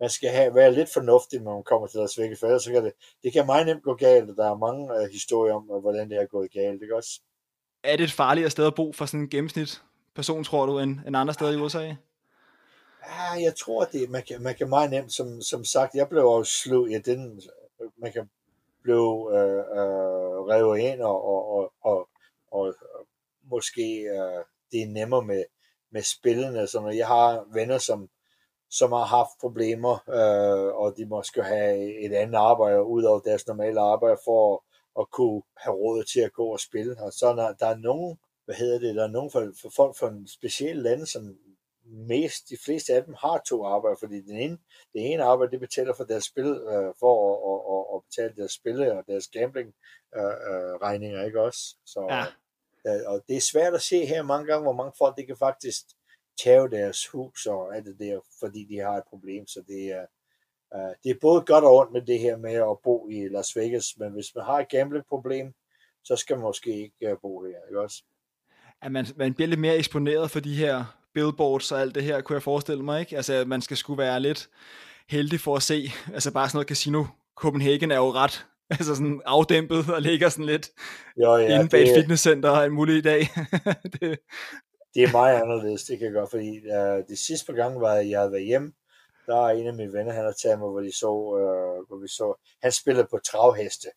man 0.00 0.10
skal 0.10 0.30
have, 0.30 0.54
være 0.54 0.72
lidt 0.72 0.92
fornuftig, 0.92 1.40
når 1.40 1.54
man 1.54 1.62
kommer 1.62 1.86
til 1.86 2.00
Las 2.00 2.18
Vegas, 2.18 2.40
for 2.40 2.46
ellers 2.46 2.62
så 2.62 2.72
kan 2.72 2.84
det, 2.84 2.92
det 3.22 3.32
kan 3.32 3.46
meget 3.46 3.66
nemt 3.66 3.82
gå 3.82 3.94
galt, 3.94 4.30
og 4.30 4.36
der 4.36 4.50
er 4.50 4.64
mange 4.66 4.82
uh, 4.84 5.10
historier 5.12 5.54
om, 5.54 5.62
hvordan 5.62 6.10
det 6.10 6.18
er 6.18 6.26
gået 6.26 6.52
galt, 6.52 6.82
ikke 6.82 6.96
også? 6.96 7.20
Er 7.84 7.96
det 7.96 8.04
et 8.04 8.12
farligere 8.12 8.50
sted 8.50 8.66
at 8.66 8.74
bo 8.74 8.92
for 8.92 9.06
sådan 9.06 9.20
en 9.20 9.28
gennemsnit 9.28 9.82
person, 10.14 10.44
tror 10.44 10.66
du, 10.66 10.78
end, 10.78 10.98
end 11.06 11.16
andre 11.16 11.34
steder 11.34 11.52
i 11.52 11.56
USA? 11.56 11.94
Ja, 13.06 13.30
jeg 13.42 13.54
tror, 13.56 13.84
det 13.84 14.10
man 14.10 14.22
kan, 14.28 14.42
man 14.42 14.54
kan 14.54 14.68
meget 14.68 14.90
nemt, 14.90 15.12
som, 15.12 15.40
som 15.40 15.64
sagt, 15.64 15.94
jeg 15.94 16.08
blev 16.08 16.26
også 16.26 16.52
slået, 16.52 16.90
ja, 16.90 16.98
den, 16.98 17.42
man 17.96 18.12
kan 18.12 18.30
blive 18.82 19.38
øh, 19.38 19.58
øh, 19.58 20.38
revet 20.50 20.78
ind, 20.78 21.00
og, 21.00 21.24
og, 21.24 21.48
og, 21.54 21.72
og, 21.82 22.08
og 22.52 22.74
måske 23.50 24.00
øh, 24.00 24.44
det 24.72 24.82
er 24.82 24.86
nemmere 24.86 25.22
med, 25.22 25.44
med 25.90 26.02
spillene. 26.02 26.66
Så 26.66 26.80
når 26.80 26.90
jeg 26.90 27.06
har 27.06 27.44
venner, 27.54 27.78
som, 27.78 28.08
som 28.70 28.92
har 28.92 29.04
haft 29.04 29.30
problemer, 29.40 29.94
øh, 30.08 30.74
og 30.74 30.96
de 30.96 31.06
måske 31.06 31.42
have 31.42 32.04
et 32.04 32.12
andet 32.12 32.38
arbejde 32.38 32.82
ud 32.82 33.02
over 33.02 33.20
deres 33.20 33.46
normale 33.46 33.80
arbejde, 33.80 34.18
for 34.24 34.54
at, 34.54 34.60
at 35.00 35.10
kunne 35.10 35.42
have 35.56 35.74
råd 35.76 36.04
til 36.04 36.20
at 36.20 36.32
gå 36.32 36.46
og 36.46 36.60
spille. 36.60 36.96
Og 37.00 37.12
så 37.12 37.34
når 37.34 37.52
der 37.52 37.66
er 37.66 37.76
nogen, 37.76 38.18
hvad 38.44 38.54
hedder 38.54 38.78
det, 38.78 38.94
der 38.96 39.04
er 39.04 39.08
nogen 39.10 39.30
for, 39.30 39.52
for 39.62 39.70
folk 39.76 39.96
fra 39.96 40.08
en 40.08 40.28
speciel 40.28 40.76
land, 40.76 41.06
som 41.06 41.38
mest, 41.84 42.48
de 42.48 42.56
fleste 42.64 42.94
af 42.94 43.04
dem 43.04 43.14
har 43.18 43.42
to 43.48 43.64
arbejder, 43.64 43.96
fordi 44.00 44.20
den 44.20 44.36
ene, 44.36 44.58
det 44.92 45.12
ene 45.12 45.22
arbejde, 45.24 45.52
det 45.52 45.60
betaler 45.60 45.94
for 45.94 46.04
deres 46.04 46.24
spil, 46.24 46.46
øh, 46.46 46.94
for 47.00 47.12
at, 47.28 47.36
at, 47.50 47.60
at, 47.74 47.96
at 47.96 48.02
betale 48.08 48.42
deres 48.42 48.52
spille 48.52 48.92
og 48.98 49.04
deres 49.06 49.28
gambling 49.28 49.74
øh, 50.16 50.22
øh, 50.24 50.74
regninger, 50.86 51.24
ikke 51.24 51.40
også? 51.42 51.76
Så, 51.86 52.06
Ja. 52.10 52.24
øh, 52.94 53.02
og 53.06 53.24
det 53.28 53.36
er 53.36 53.40
svært 53.40 53.74
at 53.74 53.82
se 53.82 54.06
her 54.06 54.22
mange 54.22 54.46
gange, 54.46 54.62
hvor 54.62 54.72
mange 54.72 54.92
folk, 54.98 55.16
det 55.16 55.26
kan 55.26 55.36
faktisk 55.36 55.82
tage 56.42 56.70
deres 56.70 57.06
hus 57.06 57.46
og 57.46 57.76
alt 57.76 57.86
det 57.86 57.98
der, 57.98 58.20
fordi 58.40 58.64
de 58.64 58.78
har 58.78 58.96
et 58.96 59.04
problem, 59.08 59.46
så 59.46 59.62
det 59.68 59.84
er, 59.90 60.02
øh, 60.02 60.06
det 61.04 61.10
er 61.10 61.14
både 61.20 61.40
godt 61.40 61.64
og 61.64 61.76
ondt 61.76 61.92
med 61.92 62.02
det 62.02 62.18
her 62.18 62.36
med 62.36 62.52
at 62.52 62.78
bo 62.84 63.08
i 63.08 63.28
Las 63.28 63.56
Vegas, 63.56 63.94
men 63.98 64.12
hvis 64.12 64.34
man 64.34 64.44
har 64.44 64.58
et 64.58 64.68
gambling-problem, 64.68 65.54
så 66.04 66.16
skal 66.16 66.36
man 66.36 66.42
måske 66.42 66.82
ikke 66.82 67.10
øh, 67.10 67.16
bo 67.22 67.42
her, 67.42 67.68
ikke 67.70 67.80
også? 67.80 68.02
At 68.82 68.92
man, 68.92 69.06
man 69.16 69.34
bliver 69.34 69.48
lidt 69.48 69.60
mere 69.60 69.76
eksponeret 69.76 70.30
for 70.30 70.40
de 70.40 70.54
her 70.54 70.84
billboards 71.14 71.72
og 71.72 71.80
alt 71.80 71.94
det 71.94 72.02
her, 72.02 72.20
kunne 72.20 72.34
jeg 72.34 72.42
forestille 72.42 72.84
mig, 72.84 73.00
ikke? 73.00 73.16
Altså, 73.16 73.44
man 73.46 73.62
skal 73.62 73.76
skulle 73.76 73.98
være 73.98 74.20
lidt 74.20 74.48
heldig 75.08 75.40
for 75.40 75.56
at 75.56 75.62
se, 75.62 75.88
altså 76.14 76.32
bare 76.32 76.48
sådan 76.48 76.56
noget 76.56 76.68
casino 76.68 77.04
Copenhagen 77.36 77.90
er 77.90 77.96
jo 77.96 78.12
ret 78.12 78.46
altså 78.78 78.94
sådan 78.94 79.20
afdæmpet 79.24 79.94
og 79.94 80.02
ligger 80.02 80.28
sådan 80.28 80.44
lidt 80.44 80.70
Jo, 81.16 81.36
ja, 81.36 81.54
inde 81.54 81.68
bag 81.68 81.82
et 81.82 81.96
fitnesscenter 81.96 82.50
og 82.50 82.62
alt 82.62 82.72
muligt 82.72 82.98
i 82.98 83.00
dag. 83.00 83.20
det, 83.92 84.18
det 84.94 85.02
er 85.02 85.12
meget 85.12 85.42
anderledes, 85.42 85.84
det 85.84 85.98
kan 85.98 86.06
jeg 86.06 86.14
godt, 86.14 86.30
fordi 86.30 86.58
uh, 86.58 87.08
det 87.08 87.18
sidste 87.18 87.46
par 87.46 87.52
gange, 87.52 87.80
var, 87.80 87.94
jeg 87.94 88.18
havde 88.18 88.32
været 88.32 88.44
hjemme, 88.44 88.72
der 89.26 89.36
er 89.46 89.50
en 89.50 89.66
af 89.66 89.74
mine 89.74 89.92
venner, 89.92 90.12
han 90.12 90.24
har 90.24 90.32
taget 90.32 90.58
mig, 90.58 90.68
hvor, 90.68 90.80
de 90.80 90.92
så, 90.92 91.10
uh, 91.10 91.86
hvor 91.88 91.96
vi 91.96 92.08
så, 92.08 92.34
han 92.62 92.72
spillede 92.72 93.06
på 93.10 93.18
travheste, 93.18 93.88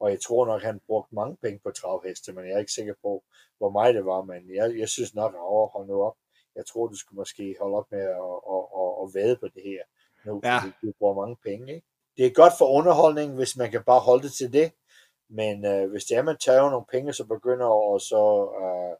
og 0.00 0.10
jeg 0.10 0.20
tror 0.20 0.46
nok, 0.46 0.62
han 0.62 0.80
brugte 0.86 1.14
mange 1.14 1.36
penge 1.42 1.60
på 1.64 1.70
travheste, 1.70 2.32
men 2.32 2.44
jeg 2.44 2.52
er 2.54 2.58
ikke 2.58 2.72
sikker 2.72 2.94
på, 3.02 3.22
hvor 3.58 3.70
meget 3.70 3.94
det 3.94 4.04
var, 4.06 4.22
men 4.22 4.54
jeg, 4.54 4.78
jeg 4.78 4.88
synes 4.88 5.14
nok, 5.14 5.34
at 5.34 5.40
hold 5.72 5.86
nu 5.86 6.02
op, 6.02 6.16
jeg 6.56 6.66
tror, 6.66 6.86
du 6.86 6.96
skulle 6.96 7.16
måske 7.18 7.56
holde 7.60 7.76
op 7.76 7.86
med 7.90 8.00
at, 8.00 8.08
at, 8.54 8.64
at, 8.80 8.90
at 9.02 9.14
vade 9.14 9.36
på 9.36 9.48
det 9.54 9.62
her, 9.62 9.82
nu, 10.26 10.40
Ja. 10.44 10.58
du 10.82 10.92
bruger 10.98 11.14
mange 11.14 11.36
penge, 11.42 11.74
ikke? 11.74 11.86
Det 12.16 12.26
er 12.26 12.30
godt 12.30 12.52
for 12.58 12.66
underholdning, 12.78 13.34
hvis 13.34 13.56
man 13.56 13.70
kan 13.70 13.82
bare 13.84 14.00
holde 14.00 14.22
det 14.22 14.32
til 14.32 14.52
det, 14.52 14.72
men 15.28 15.66
uh, 15.66 15.90
hvis 15.90 16.04
det 16.04 16.16
er, 16.16 16.22
man 16.22 16.36
tager 16.36 16.70
nogle 16.70 16.86
penge, 16.90 17.12
så 17.12 17.24
begynder 17.24 17.94
at 17.94 18.02
så 18.02 18.24
uh, 18.64 18.94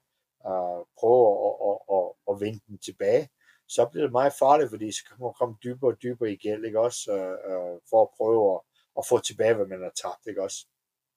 uh, 0.52 0.84
prøve 0.98 1.24
at, 1.46 1.54
at, 1.68 1.76
at, 1.96 2.04
at 2.30 2.40
vinde 2.40 2.60
dem 2.68 2.78
tilbage, 2.78 3.28
så 3.68 3.86
bliver 3.90 4.04
det 4.04 4.12
meget 4.12 4.32
farligt, 4.38 4.70
fordi 4.70 4.92
så 4.92 5.04
kan 5.08 5.16
man 5.20 5.32
komme 5.38 5.54
dybere 5.64 5.90
og 5.90 6.02
dybere 6.02 6.30
i 6.32 6.36
gæld, 6.36 6.64
ikke 6.64 6.80
også, 6.80 7.12
uh, 7.12 7.52
uh, 7.52 7.78
for 7.90 8.02
at 8.02 8.08
prøve 8.16 8.54
at, 8.54 8.60
at 8.98 9.04
få 9.08 9.18
tilbage, 9.18 9.54
hvad 9.54 9.66
man 9.66 9.82
har 9.82 9.92
tabt, 10.02 10.26
ikke 10.28 10.42
også? 10.42 10.66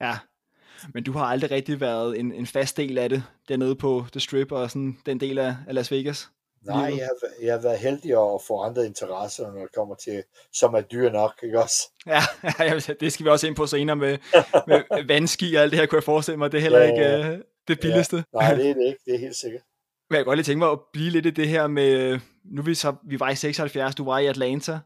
ja. 0.01 0.17
Men 0.93 1.03
du 1.03 1.11
har 1.11 1.25
aldrig 1.25 1.51
rigtig 1.51 1.81
været 1.81 2.19
en, 2.19 2.31
en 2.31 2.45
fast 2.47 2.77
del 2.77 2.97
af 2.97 3.09
det, 3.09 3.23
dernede 3.49 3.75
på 3.75 4.05
The 4.11 4.19
Strip 4.19 4.51
og 4.51 4.69
sådan 4.71 4.97
den 5.05 5.19
del 5.19 5.37
af, 5.37 5.55
af 5.67 5.75
Las 5.75 5.91
Vegas. 5.91 6.29
Nej, 6.65 6.75
jeg 6.97 7.05
har, 7.05 7.45
jeg 7.45 7.53
har 7.53 7.61
været 7.61 7.77
heldig 7.79 8.11
at 8.11 8.41
få 8.47 8.61
andre 8.61 8.85
interesser, 8.85 9.51
når 9.51 9.61
det 9.61 9.71
kommer 9.75 9.95
til, 9.95 10.23
som 10.53 10.73
er 10.73 10.81
dyre 10.81 11.11
nok, 11.11 11.39
ikke 11.43 11.59
også? 11.61 11.91
Ja, 12.59 12.95
det 12.99 13.13
skal 13.13 13.25
vi 13.25 13.29
også 13.29 13.47
ind 13.47 13.55
på 13.55 13.65
senere 13.67 13.95
med, 13.95 14.17
med 14.67 15.07
vandski 15.07 15.55
og 15.55 15.63
alt 15.63 15.71
det 15.71 15.79
her, 15.79 15.87
kunne 15.87 15.97
jeg 15.97 16.03
forestille 16.03 16.37
mig. 16.37 16.51
Det 16.51 16.57
er 16.57 16.61
heller 16.61 16.79
Ja, 16.79 16.85
ikke 16.85 17.01
ja. 17.01 17.31
øh, 17.31 17.41
det 17.67 17.79
billigste. 17.79 18.23
Nej, 18.33 18.53
det 18.53 18.69
er 18.69 18.73
det 18.73 18.85
ikke, 18.91 18.99
det 19.05 19.15
er 19.15 19.19
helt 19.19 19.35
sikkert. 19.35 19.61
Jeg 20.09 20.17
kan 20.17 20.25
godt 20.25 20.37
lige 20.37 20.43
tænke 20.43 20.59
mig 20.59 20.71
at 20.71 20.79
blive 20.93 21.09
lidt 21.09 21.25
i 21.25 21.29
det 21.29 21.47
her 21.47 21.67
med, 21.67 22.19
nu 22.45 22.61
vi 22.61 22.75
så, 22.75 22.95
vi 23.03 23.19
var 23.19 23.29
i 23.29 23.35
76, 23.35 23.95
du 23.95 24.05
var 24.05 24.19
i 24.19 24.25
Atlanta, 24.25 24.79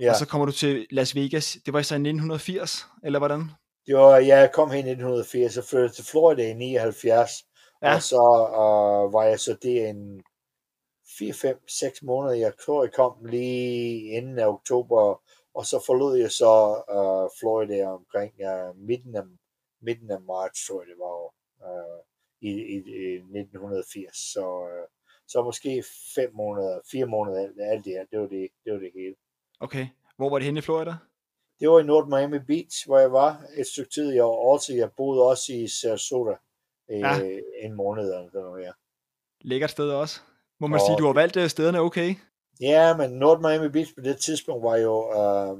ja. 0.00 0.10
Og 0.10 0.16
så 0.16 0.26
kommer 0.26 0.46
du 0.46 0.52
til 0.52 0.86
Las 0.90 1.14
Vegas, 1.16 1.58
det 1.66 1.74
var 1.74 1.82
så 1.82 1.94
i 1.94 1.96
1980, 1.96 2.86
eller 3.04 3.18
hvordan? 3.18 3.50
var, 3.88 4.16
jeg 4.16 4.50
kom 4.52 4.70
hen 4.70 4.86
i 4.86 4.90
1980, 4.90 5.58
og 5.58 5.64
flyttede 5.64 5.92
til 5.92 6.04
Florida 6.04 6.50
i 6.50 6.54
79, 6.54 7.30
Ja. 7.82 7.94
og 7.94 8.02
så 8.02 8.22
uh, 8.62 9.12
var 9.12 9.22
jeg 9.22 9.40
så 9.40 9.56
det 9.62 9.88
en 9.88 10.22
4, 11.18 11.32
5, 11.32 11.68
6 11.68 12.02
måneder. 12.02 12.34
Jeg 12.34 12.52
tror, 12.64 12.84
jeg 12.84 12.92
kom 12.92 13.24
lige 13.24 14.16
inden 14.16 14.38
af 14.38 14.46
oktober, 14.46 15.22
og 15.54 15.66
så 15.66 15.82
forlod 15.86 16.16
jeg 16.18 16.30
så 16.30 16.54
uh, 16.98 17.28
Florida 17.40 17.86
omkring 17.86 18.32
uh, 18.50 18.76
midten, 18.88 19.16
af, 19.16 19.22
midten 19.82 20.10
af 20.10 20.20
marts, 20.20 20.66
tror 20.66 20.80
jeg 20.80 20.88
det 20.88 20.98
var, 20.98 21.16
uh, 21.68 22.00
i, 22.48 22.52
i, 22.74 22.76
i 22.76 23.14
1980. 23.14 24.16
Så, 24.32 24.44
uh, 24.70 24.84
så 25.28 25.42
måske 25.42 25.84
5 26.14 26.34
måneder, 26.34 26.80
4 26.90 27.06
måneder, 27.06 27.38
alt, 27.72 27.84
det 27.84 27.92
her, 27.92 28.04
det 28.10 28.18
var 28.20 28.26
det, 28.26 28.48
det 28.64 28.72
var 28.72 28.78
det 28.78 28.90
hele. 28.94 29.14
Okay, 29.60 29.86
hvor 30.16 30.28
var 30.30 30.38
det 30.38 30.44
henne 30.44 30.58
i 30.58 30.68
Florida? 30.68 30.94
det 31.60 31.70
var 31.70 31.80
i 31.80 31.82
North 31.82 32.08
Miami 32.08 32.38
Beach, 32.38 32.86
hvor 32.86 32.98
jeg 32.98 33.12
var 33.12 33.42
et 33.56 33.66
stykke 33.66 33.90
tid. 33.90 34.12
Jeg, 34.12 34.24
også, 34.24 34.74
jeg 34.74 34.90
boede 34.96 35.22
også 35.22 35.52
i 35.52 35.68
Sarasota 35.68 36.34
i 36.88 36.98
ja. 36.98 37.20
en 37.62 37.72
måned 37.72 38.04
eller 38.04 38.42
noget, 38.42 38.64
ja. 38.64 38.70
Lækkert 39.40 39.70
sted 39.70 39.90
også. 39.90 40.20
Må 40.60 40.66
man 40.66 40.80
og, 40.80 40.86
sige, 40.86 40.96
du 40.96 41.06
har 41.06 41.12
valgt 41.12 41.36
øh, 41.36 41.48
stederne 41.48 41.80
okay? 41.80 42.14
Ja, 42.60 42.96
men 42.96 43.10
North 43.10 43.40
Miami 43.40 43.68
Beach 43.68 43.94
på 43.94 44.00
det 44.00 44.16
tidspunkt 44.16 44.62
var 44.62 44.76
jo 44.76 44.94
uh, 45.20 45.58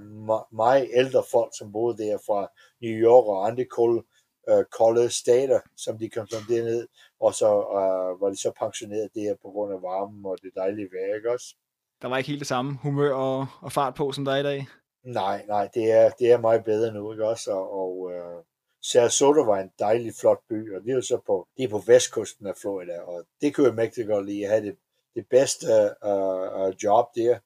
meget 0.53 0.91
ældre 0.95 1.23
folk, 1.31 1.53
som 1.59 1.73
boede 1.73 1.99
der 1.99 2.19
fra 2.27 2.49
New 2.83 2.93
York 2.93 3.25
og 3.25 3.47
andre 3.47 3.65
kolde, 3.65 4.03
uh, 4.53 4.65
kolde 4.79 5.11
stater, 5.11 5.61
som 5.77 5.99
de 5.99 6.09
kom 6.09 6.27
sådan 6.27 6.47
derned, 6.49 6.87
og 7.21 7.35
så 7.35 7.47
uh, 7.47 8.21
var 8.21 8.31
de 8.31 8.37
så 8.37 8.53
pensioneret 8.59 9.11
der 9.15 9.35
på 9.43 9.49
grund 9.51 9.73
af 9.75 9.83
varmen 9.83 10.27
og 10.27 10.39
det 10.43 10.51
dejlige 10.55 10.89
vejr, 10.93 11.15
ikke 11.17 11.31
også? 11.31 11.55
Der 12.03 12.09
var 12.09 12.17
ikke 12.17 12.29
helt 12.29 12.41
det 12.41 12.49
samme 12.49 12.79
humør 12.83 13.15
og, 13.15 13.47
og 13.61 13.73
fart 13.73 13.95
på, 13.95 14.13
som 14.13 14.25
der 14.25 14.33
er 14.33 14.37
i 14.37 14.43
dag? 14.43 14.67
Nej, 15.05 15.45
nej, 15.47 15.69
det 15.75 15.93
er, 15.93 16.11
det 16.11 16.33
er 16.33 16.39
meget 16.39 16.65
bedre 16.65 16.93
nu, 16.93 17.13
ikke 17.13 17.29
også? 17.29 17.51
Og, 17.53 17.73
og 17.73 17.99
uh, 17.99 18.45
Sarasota 18.83 19.41
var 19.41 19.59
en 19.61 19.71
dejlig, 19.79 20.13
flot 20.21 20.41
by, 20.49 20.75
og 20.75 20.83
det 20.83 20.91
er 20.91 20.95
jo 20.95 21.03
så 21.03 21.21
på, 21.27 21.49
det 21.57 21.65
er 21.65 21.69
på 21.69 21.83
vestkysten 21.87 22.47
af 22.47 22.57
Florida, 22.57 23.01
og 23.01 23.25
det 23.41 23.55
kunne 23.55 23.67
jeg 23.67 23.75
mægtig 23.75 24.07
godt 24.07 24.27
lide. 24.27 24.41
Jeg 24.41 24.51
havde 24.51 24.67
det, 24.67 24.77
det 25.15 25.27
bedste 25.31 25.67
uh, 26.05 26.61
uh, 26.61 26.73
job 26.83 27.07
der. 27.15 27.39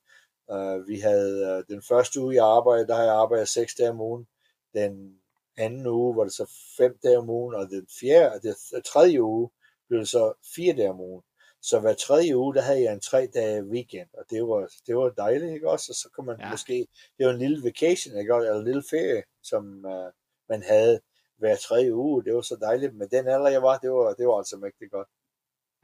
Uh, 0.53 0.89
vi 0.89 1.01
havde 1.01 1.59
uh, 1.59 1.75
den 1.75 1.83
første 1.83 2.21
uge, 2.21 2.35
jeg 2.35 2.45
arbejdede, 2.45 2.87
der 2.87 2.95
har 2.95 3.03
jeg 3.03 3.15
arbejdet 3.15 3.49
seks 3.49 3.75
dage 3.75 3.91
om 3.91 4.01
ugen. 4.01 4.27
Den 4.75 5.18
anden 5.59 5.87
uge 5.87 6.17
var 6.17 6.25
det 6.25 6.33
så 6.33 6.51
fem 6.77 6.99
dage 7.03 7.19
om 7.19 7.31
ugen, 7.31 7.55
og 7.55 7.71
den 7.71 7.87
fjerde, 8.01 8.49
det 8.49 8.85
tredje 8.85 9.23
uge 9.23 9.51
blev 9.89 10.01
det 10.01 10.09
så 10.09 10.33
fire 10.55 10.77
dage 10.77 10.91
om 10.91 11.01
ugen. 11.01 11.23
Så 11.63 11.81
hver 11.81 11.95
tredje 11.95 12.37
uge, 12.37 12.55
der 12.55 12.63
havde 12.63 12.83
jeg 12.83 12.93
en 12.93 13.01
tre 13.01 13.29
dage 13.35 13.65
weekend, 13.65 14.09
og 14.19 14.25
det 14.31 14.43
var, 14.43 14.69
det 14.87 14.97
var 14.97 15.09
dejligt, 15.09 15.53
ikke 15.53 15.71
også? 15.71 15.87
Og 15.93 15.95
så 15.95 16.09
kunne 16.15 16.27
man 16.27 16.37
ja. 16.41 16.51
måske, 16.51 16.87
det 17.19 17.27
var 17.27 17.33
en 17.33 17.39
lille 17.39 17.65
vacation, 17.65 18.19
ikke 18.19 18.35
også? 18.35 18.47
Eller 18.47 18.61
en 18.61 18.65
lille 18.65 18.83
ferie, 18.91 19.23
som 19.43 19.85
uh, 19.85 20.11
man 20.49 20.63
havde 20.63 21.01
hver 21.39 21.57
tredje 21.57 21.95
uge. 21.95 22.25
Det 22.25 22.35
var 22.35 22.41
så 22.41 22.57
dejligt. 22.61 22.95
Men 22.95 23.09
den 23.11 23.29
alder, 23.29 23.49
jeg 23.49 23.63
var, 23.63 23.79
det 23.79 23.91
var, 23.91 24.15
det 24.15 24.27
var 24.27 24.39
altså 24.39 24.57
mægtigt 24.57 24.91
godt. 24.91 25.09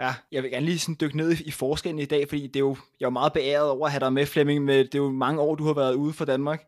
Ja, 0.00 0.14
jeg 0.32 0.42
vil 0.42 0.50
gerne 0.50 0.66
lige 0.66 0.78
sådan 0.78 0.96
dykke 1.00 1.16
ned 1.16 1.32
i 1.32 1.50
forskellen 1.50 1.98
i 1.98 2.04
dag, 2.04 2.28
fordi 2.28 2.46
det 2.46 2.56
er 2.56 2.60
jo, 2.60 2.76
jeg 3.00 3.06
er 3.06 3.10
meget 3.10 3.32
beæret 3.32 3.70
over 3.70 3.86
at 3.86 3.92
have 3.92 4.00
dig 4.00 4.12
med, 4.12 4.26
Flemming. 4.26 4.64
Med, 4.64 4.78
det 4.84 4.94
er 4.94 4.98
jo 4.98 5.10
mange 5.10 5.40
år, 5.40 5.54
du 5.54 5.64
har 5.64 5.74
været 5.74 5.94
ude 5.94 6.12
for 6.12 6.24
Danmark. 6.24 6.64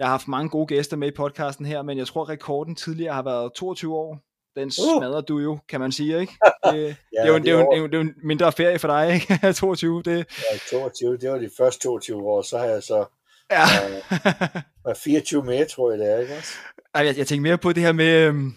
Jeg 0.00 0.08
har 0.08 0.10
haft 0.10 0.28
mange 0.28 0.48
gode 0.48 0.66
gæster 0.66 0.96
med 0.96 1.08
i 1.08 1.10
podcasten 1.16 1.66
her, 1.66 1.82
men 1.82 1.98
jeg 1.98 2.06
tror, 2.06 2.28
rekorden 2.28 2.76
tidligere 2.76 3.14
har 3.14 3.22
været 3.22 3.52
22 3.52 3.94
år. 3.96 4.18
Den 4.56 4.66
uh! 4.66 4.70
smadrer 4.70 5.20
du 5.20 5.38
jo, 5.38 5.58
kan 5.68 5.80
man 5.80 5.92
sige, 5.92 6.20
ikke? 6.20 6.32
Det, 6.64 6.72
ja, 6.72 6.78
det, 6.78 6.96
er, 7.12 7.26
jo, 7.26 7.38
det, 7.38 7.48
er, 7.48 7.52
jo, 7.52 7.58
det, 7.58 7.76
er, 7.76 7.78
jo, 7.78 7.86
det 7.86 7.94
er 7.94 7.98
jo 7.98 8.04
en 8.04 8.14
mindre 8.24 8.52
ferie 8.52 8.78
for 8.78 8.88
dig, 8.88 9.14
ikke? 9.14 9.52
22, 9.60 10.02
det... 10.02 10.26
Ja, 10.52 10.58
22, 10.70 11.16
det 11.16 11.30
var 11.30 11.38
de 11.38 11.50
første 11.58 11.80
22 11.80 12.28
år, 12.28 12.42
så 12.42 12.58
har 12.58 12.64
jeg 12.64 12.82
så 12.82 13.04
ja. 13.50 13.64
uh, 14.90 14.94
24 15.04 15.42
mere, 15.42 15.64
tror 15.64 15.90
jeg 15.90 15.98
det 15.98 16.12
er, 16.12 16.18
ikke 16.18 16.36
også? 16.36 16.52
Jeg, 16.94 17.18
jeg 17.18 17.26
tænker 17.26 17.42
mere 17.42 17.58
på 17.58 17.72
det 17.72 17.82
her 17.82 17.92
med, 17.92 18.24
øhm, 18.24 18.54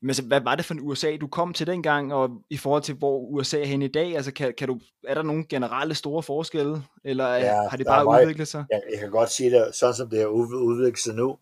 men 0.00 0.10
altså, 0.10 0.22
hvad 0.22 0.40
var 0.40 0.54
det 0.54 0.64
for 0.64 0.74
en 0.74 0.80
USA, 0.80 1.16
du 1.16 1.26
kom 1.26 1.52
til 1.52 1.66
dengang, 1.66 2.14
og 2.14 2.30
i 2.50 2.56
forhold 2.56 2.82
til, 2.82 2.94
hvor 2.94 3.18
USA 3.18 3.60
er 3.60 3.64
hen 3.64 3.82
i 3.82 3.88
dag? 3.88 4.16
Altså, 4.16 4.32
kan, 4.32 4.54
kan 4.58 4.68
du, 4.68 4.80
er 5.08 5.14
der 5.14 5.22
nogle 5.22 5.44
generelle 5.48 5.94
store 5.94 6.22
forskelle, 6.22 6.82
eller 7.04 7.34
ja, 7.34 7.68
har 7.68 7.76
det 7.76 7.86
bare 7.86 8.04
meget, 8.04 8.22
udviklet 8.22 8.48
sig? 8.48 8.64
Jeg, 8.70 8.82
jeg 8.92 9.00
kan 9.00 9.10
godt 9.10 9.30
sige 9.30 9.50
det, 9.50 9.74
sådan 9.74 9.94
som 9.94 10.10
det 10.10 10.18
har 10.18 10.26
udviklet 10.26 10.98
sig 10.98 11.14
nu. 11.14 11.38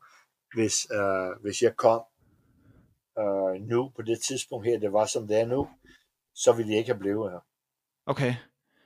Hvis, 0.55 0.87
uh, 0.91 1.43
hvis 1.43 1.63
jeg 1.63 1.77
kom 1.77 2.03
uh, 3.21 3.69
nu, 3.69 3.91
på 3.97 4.03
det 4.03 4.21
tidspunkt 4.21 4.67
her, 4.67 4.79
det 4.79 4.93
var 4.93 5.07
som 5.07 5.29
det 5.29 5.41
er 5.41 5.47
nu, 5.47 5.69
så 6.35 6.53
ville 6.53 6.71
jeg 6.71 6.79
ikke 6.79 6.93
have 6.93 7.01
blevet 7.01 7.31
her. 7.31 7.39
Okay. 8.07 8.35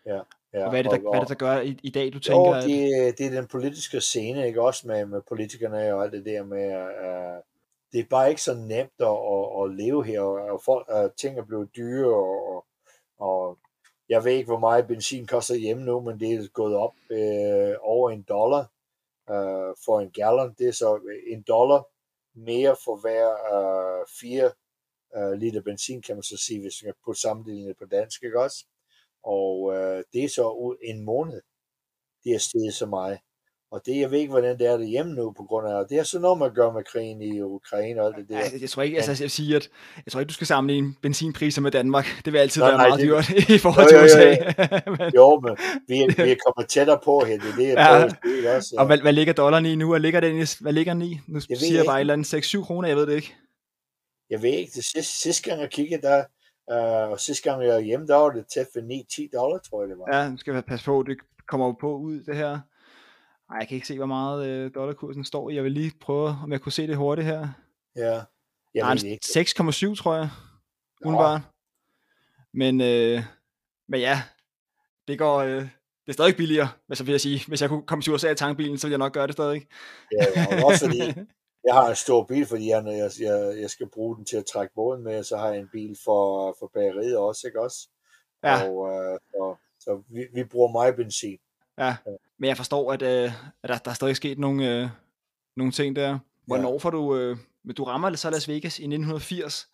Ja. 0.07 0.20
Ja, 0.55 0.64
og 0.64 0.70
hvad 0.70 0.79
er 0.79 0.83
det, 0.83 0.90
der, 0.90 1.09
og, 1.09 1.12
hvad 1.12 1.20
er 1.20 1.25
det, 1.25 1.29
der 1.29 1.46
gør 1.46 1.61
i, 1.61 1.79
i 1.83 1.90
dag, 1.90 2.12
du 2.12 2.18
tænker? 2.18 2.57
Jo, 2.57 2.62
det, 2.62 3.18
det 3.18 3.27
er 3.27 3.31
den 3.31 3.46
politiske 3.46 4.01
scene, 4.01 4.46
ikke 4.46 4.62
også 4.62 4.87
med, 4.87 5.07
med 5.07 5.20
politikerne 5.29 5.94
og 5.94 6.05
alt 6.05 6.12
det 6.12 6.25
der 6.25 6.44
med, 6.44 6.75
uh, 6.77 7.42
det 7.92 8.01
er 8.01 8.09
bare 8.11 8.29
ikke 8.29 8.42
så 8.42 8.55
nemt 8.55 9.01
at, 9.01 9.07
at, 9.07 9.62
at 9.62 9.77
leve 9.77 10.05
her, 10.05 10.20
og 10.20 10.62
folk, 10.64 10.87
at 10.88 11.12
ting 11.16 11.38
er 11.38 11.44
blevet 11.44 11.77
dyre, 11.77 12.14
og, 12.14 12.66
og, 13.18 13.59
jeg 14.09 14.25
ved 14.25 14.33
ikke, 14.33 14.46
hvor 14.46 14.59
meget 14.59 14.87
benzin 14.87 15.27
koster 15.27 15.55
hjemme 15.55 15.85
nu, 15.85 16.01
men 16.01 16.20
det 16.20 16.33
er 16.33 16.49
gået 16.49 16.77
op 16.77 16.94
øh, 17.11 17.75
over 17.81 18.11
en 18.11 18.22
dollar 18.22 18.72
øh, 19.31 19.75
for 19.85 20.01
en 20.01 20.11
gallon. 20.11 20.55
Det 20.59 20.68
er 20.68 20.72
så 20.72 21.01
en 21.27 21.42
dollar 21.42 21.88
mere 22.35 22.77
for 22.85 22.96
hver 22.96 23.27
øh, 23.57 24.07
fire 24.20 24.53
øh, 25.16 25.33
liter 25.33 25.61
benzin, 25.61 26.03
kan 26.03 26.16
man 26.16 26.22
så 26.22 26.37
sige, 26.37 26.61
hvis 26.61 26.85
man 26.85 26.94
kan 27.05 27.14
sammenlignet 27.14 27.77
på 27.79 27.85
dansk, 27.85 28.22
ikke 28.22 28.40
også? 28.40 28.66
Og 29.22 29.75
øh, 29.75 30.05
det 30.12 30.25
er 30.25 30.29
så 30.29 30.77
en 30.83 31.05
måned, 31.05 31.42
det 32.25 32.35
er 32.35 32.38
steget 32.38 32.75
så 32.75 32.87
meget. 32.87 33.18
Og 33.72 33.81
det, 33.87 34.00
jeg 34.00 34.11
ved 34.11 34.18
ikke, 34.18 34.31
hvordan 34.31 34.59
det 34.59 34.66
er 34.66 34.76
derhjemme 34.76 35.14
nu, 35.14 35.33
på 35.37 35.42
grund 35.42 35.68
af, 35.68 35.85
det 35.88 35.98
er 35.98 36.02
sådan 36.02 36.22
noget, 36.22 36.38
man 36.38 36.55
gør 36.55 36.72
med 36.72 36.83
krigen 36.92 37.22
i 37.22 37.40
Ukraine 37.40 38.00
og 38.02 38.07
alt 38.07 38.16
det 38.16 38.29
der. 38.29 38.38
Ja, 38.38 38.61
jeg 38.61 38.70
tror 38.70 38.83
ikke, 38.83 38.96
altså, 38.96 39.24
jeg 39.24 39.31
siger, 39.31 39.57
at 39.57 39.68
jeg 40.07 40.12
tror 40.12 40.20
ikke, 40.20 40.29
du 40.29 40.35
skal 40.35 40.46
sammenligne 40.46 40.94
benzinpriser 41.02 41.62
med 41.62 41.70
Danmark. 41.70 42.07
Det 42.24 42.33
vil 42.33 42.38
altid 42.38 42.62
nej, 42.62 42.70
være 42.70 42.79
nej, 42.79 42.88
meget 42.88 43.00
det, 43.00 43.09
dyrt 43.09 43.50
i 43.57 43.59
forhold 43.59 43.88
til 43.88 44.05
USA. 44.05 44.29
men, 44.98 45.14
jo, 45.14 45.40
men 45.40 45.57
vi, 45.88 45.96
er, 46.02 46.24
vi 46.24 46.31
er 46.31 46.37
kommet 46.46 46.68
tættere 46.68 46.98
på 47.05 47.24
her, 47.24 47.38
det 47.38 47.50
er 47.50 47.57
det, 47.57 47.68
jeg 47.68 47.76
ja. 48.44 48.57
også. 48.57 48.74
Og 48.79 48.87
hvad, 48.87 48.98
hvad 48.98 49.12
ligger 49.12 49.33
dollaren 49.33 49.66
i 49.66 49.74
nu? 49.74 49.90
Hvad 49.90 50.00
ligger 50.00 50.20
den 50.20 50.42
i? 50.42 50.44
Hvad 50.61 50.72
ligger 50.72 50.92
den 50.92 51.02
i? 51.02 51.20
Nu 51.26 51.40
jeg 51.48 51.59
siger 51.59 51.76
jeg 51.76 51.85
bare 51.87 51.96
et 51.96 52.00
eller 52.00 52.12
andet 52.12 52.35
6-7 52.35 52.64
kroner, 52.64 52.88
jeg 52.88 52.96
ved 52.96 53.07
det 53.07 53.14
ikke. 53.14 53.35
Jeg 54.31 54.42
ved 54.42 54.50
ikke, 54.50 54.72
det 54.74 54.85
sidste, 54.85 55.22
sidste 55.22 55.50
gang 55.50 55.61
jeg 55.61 55.70
kiggede, 55.70 56.02
der, 56.02 56.24
uh, 56.72 57.11
og 57.12 57.20
sidste 57.20 57.50
gang 57.50 57.62
jeg 57.62 57.74
var 57.74 57.81
hjemme, 57.81 58.07
der 58.07 58.14
var 58.14 58.31
det 58.31 58.44
tæt 58.55 58.66
for 58.72 58.81
9-10 58.81 59.38
dollar, 59.38 59.59
tror 59.59 59.83
jeg 59.83 59.88
det 59.88 59.98
var. 59.98 60.16
Ja, 60.16 60.31
nu 60.31 60.37
skal 60.37 60.55
vi 60.55 60.61
passe 60.61 60.85
på, 60.85 61.05
det 61.07 61.16
kommer 61.48 61.74
på 61.81 61.96
ud, 61.96 62.20
det 62.20 62.37
her. 62.37 62.59
Nej, 63.50 63.59
jeg 63.59 63.68
kan 63.68 63.74
ikke 63.74 63.87
se, 63.87 63.96
hvor 63.96 64.06
meget 64.06 64.46
øh, 64.46 64.74
dollarkursen 64.74 65.24
står. 65.24 65.50
Jeg 65.50 65.64
vil 65.64 65.72
lige 65.72 65.92
prøve, 66.00 66.28
om 66.28 66.52
jeg 66.52 66.61
kunne 66.61 66.72
se 66.72 66.87
det 66.87 66.96
hurtigt 66.96 67.26
her. 67.26 67.48
Ja, 67.96 68.22
jeg 68.74 68.94
Nej, 68.94 68.94
6,7 68.94 69.96
tror 69.96 70.14
jeg, 70.14 70.28
umiddelbart. 71.04 71.40
Men, 72.54 72.80
øh, 72.80 73.22
men 73.88 74.00
ja, 74.00 74.22
det 75.09 75.18
går, 75.18 75.37
øh, 75.38 75.62
det 76.06 76.09
er 76.09 76.12
stadig 76.12 76.37
billigere, 76.37 76.68
så 76.92 77.04
vil 77.04 77.12
jeg 77.12 77.20
sige. 77.20 77.40
Hvis 77.48 77.62
jeg 77.62 77.68
kunne 77.68 77.87
komme 77.87 78.02
til 78.02 78.12
USA 78.12 78.30
i 78.30 78.35
tankbilen, 78.35 78.78
så 78.78 78.87
ville 78.87 78.92
jeg 78.92 78.98
nok 79.06 79.12
gøre 79.12 79.26
det 79.26 79.32
stadig. 79.35 79.66
Ja, 80.12 80.24
ja 80.37 80.64
også 80.64 80.85
fordi, 80.85 80.98
jeg 81.66 81.74
har 81.74 81.88
en 81.88 81.96
stor 81.96 82.24
bil, 82.24 82.46
fordi 82.46 82.68
jeg, 82.68 82.85
jeg, 82.87 83.11
jeg, 83.20 83.61
jeg 83.61 83.70
skal 83.70 83.88
bruge 83.88 84.16
den 84.16 84.24
til 84.24 84.37
at 84.37 84.46
trække 84.46 84.74
båden 84.74 85.04
med, 85.04 85.22
så 85.22 85.37
har 85.37 85.48
jeg 85.48 85.59
en 85.59 85.68
bil 85.72 85.96
for, 86.04 86.56
for 86.59 86.70
bageriet 86.74 87.18
også, 87.18 87.46
ikke 87.46 87.61
også? 87.61 87.88
Ja. 88.44 88.68
Og, 88.68 88.74
øh, 88.94 89.18
og, 89.40 89.59
så 89.80 90.02
vi, 90.09 90.26
vi 90.35 90.44
bruger 90.44 90.72
meget 90.72 90.96
benzin. 90.96 91.38
Ja, 91.78 91.96
men 92.38 92.48
jeg 92.48 92.56
forstår, 92.56 92.92
at, 92.92 93.02
øh, 93.02 93.32
at 93.62 93.68
der, 93.68 93.78
der 93.78 93.90
er 93.90 93.94
stadig 93.94 94.16
sket 94.16 94.38
nogle, 94.38 94.82
øh, 94.82 94.88
nogle 95.56 95.72
ting 95.72 95.96
der. 95.96 96.18
Hvornår 96.46 96.72
ja. 96.72 96.78
får 96.78 96.90
du... 96.90 97.16
Øh, 97.16 97.36
du 97.76 97.84
rammer 97.84 98.16
så 98.16 98.30
Las 98.30 98.48
Vegas 98.48 98.78
i 98.78 98.82
1980, 98.82 99.68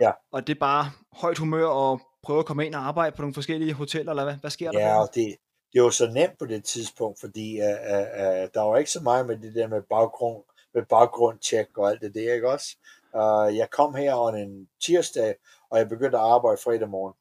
ja. 0.00 0.10
og 0.32 0.46
det 0.46 0.54
er 0.54 0.58
bare 0.58 0.90
højt 1.12 1.38
humør 1.38 1.66
og 1.66 2.00
prøve 2.22 2.38
at 2.38 2.46
komme 2.46 2.66
ind 2.66 2.74
og 2.74 2.80
arbejde 2.80 3.16
på 3.16 3.22
nogle 3.22 3.34
forskellige 3.34 3.72
hoteller, 3.72 4.12
eller 4.12 4.24
hvad, 4.24 4.34
hvad 4.34 4.50
sker 4.50 4.70
der? 4.70 4.80
Ja, 4.80 5.00
og 5.00 5.08
det, 5.14 5.36
det 5.72 5.82
var 5.82 5.90
så 5.90 6.10
nemt 6.10 6.38
på 6.38 6.46
det 6.46 6.64
tidspunkt, 6.64 7.20
fordi 7.20 7.60
uh, 7.60 7.64
uh, 7.64 8.48
der 8.54 8.60
var 8.60 8.76
ikke 8.76 8.90
så 8.90 9.00
meget 9.02 9.26
med 9.26 9.38
det 9.38 9.54
der 9.54 9.68
med 9.68 9.82
baggrund, 9.82 10.42
med 10.74 10.82
baggrundtjek 10.82 11.78
og 11.78 11.90
alt 11.90 12.00
det 12.00 12.14
der, 12.14 12.34
ikke 12.34 12.48
også? 12.48 12.76
Uh, 13.14 13.56
jeg 13.56 13.70
kom 13.70 13.94
her 13.94 14.14
on 14.14 14.36
en 14.36 14.68
tirsdag, 14.82 15.34
og 15.70 15.78
jeg 15.78 15.88
begyndte 15.88 16.18
at 16.18 16.24
arbejde 16.24 16.60
fredag 16.64 16.88
morgen. 16.88 17.14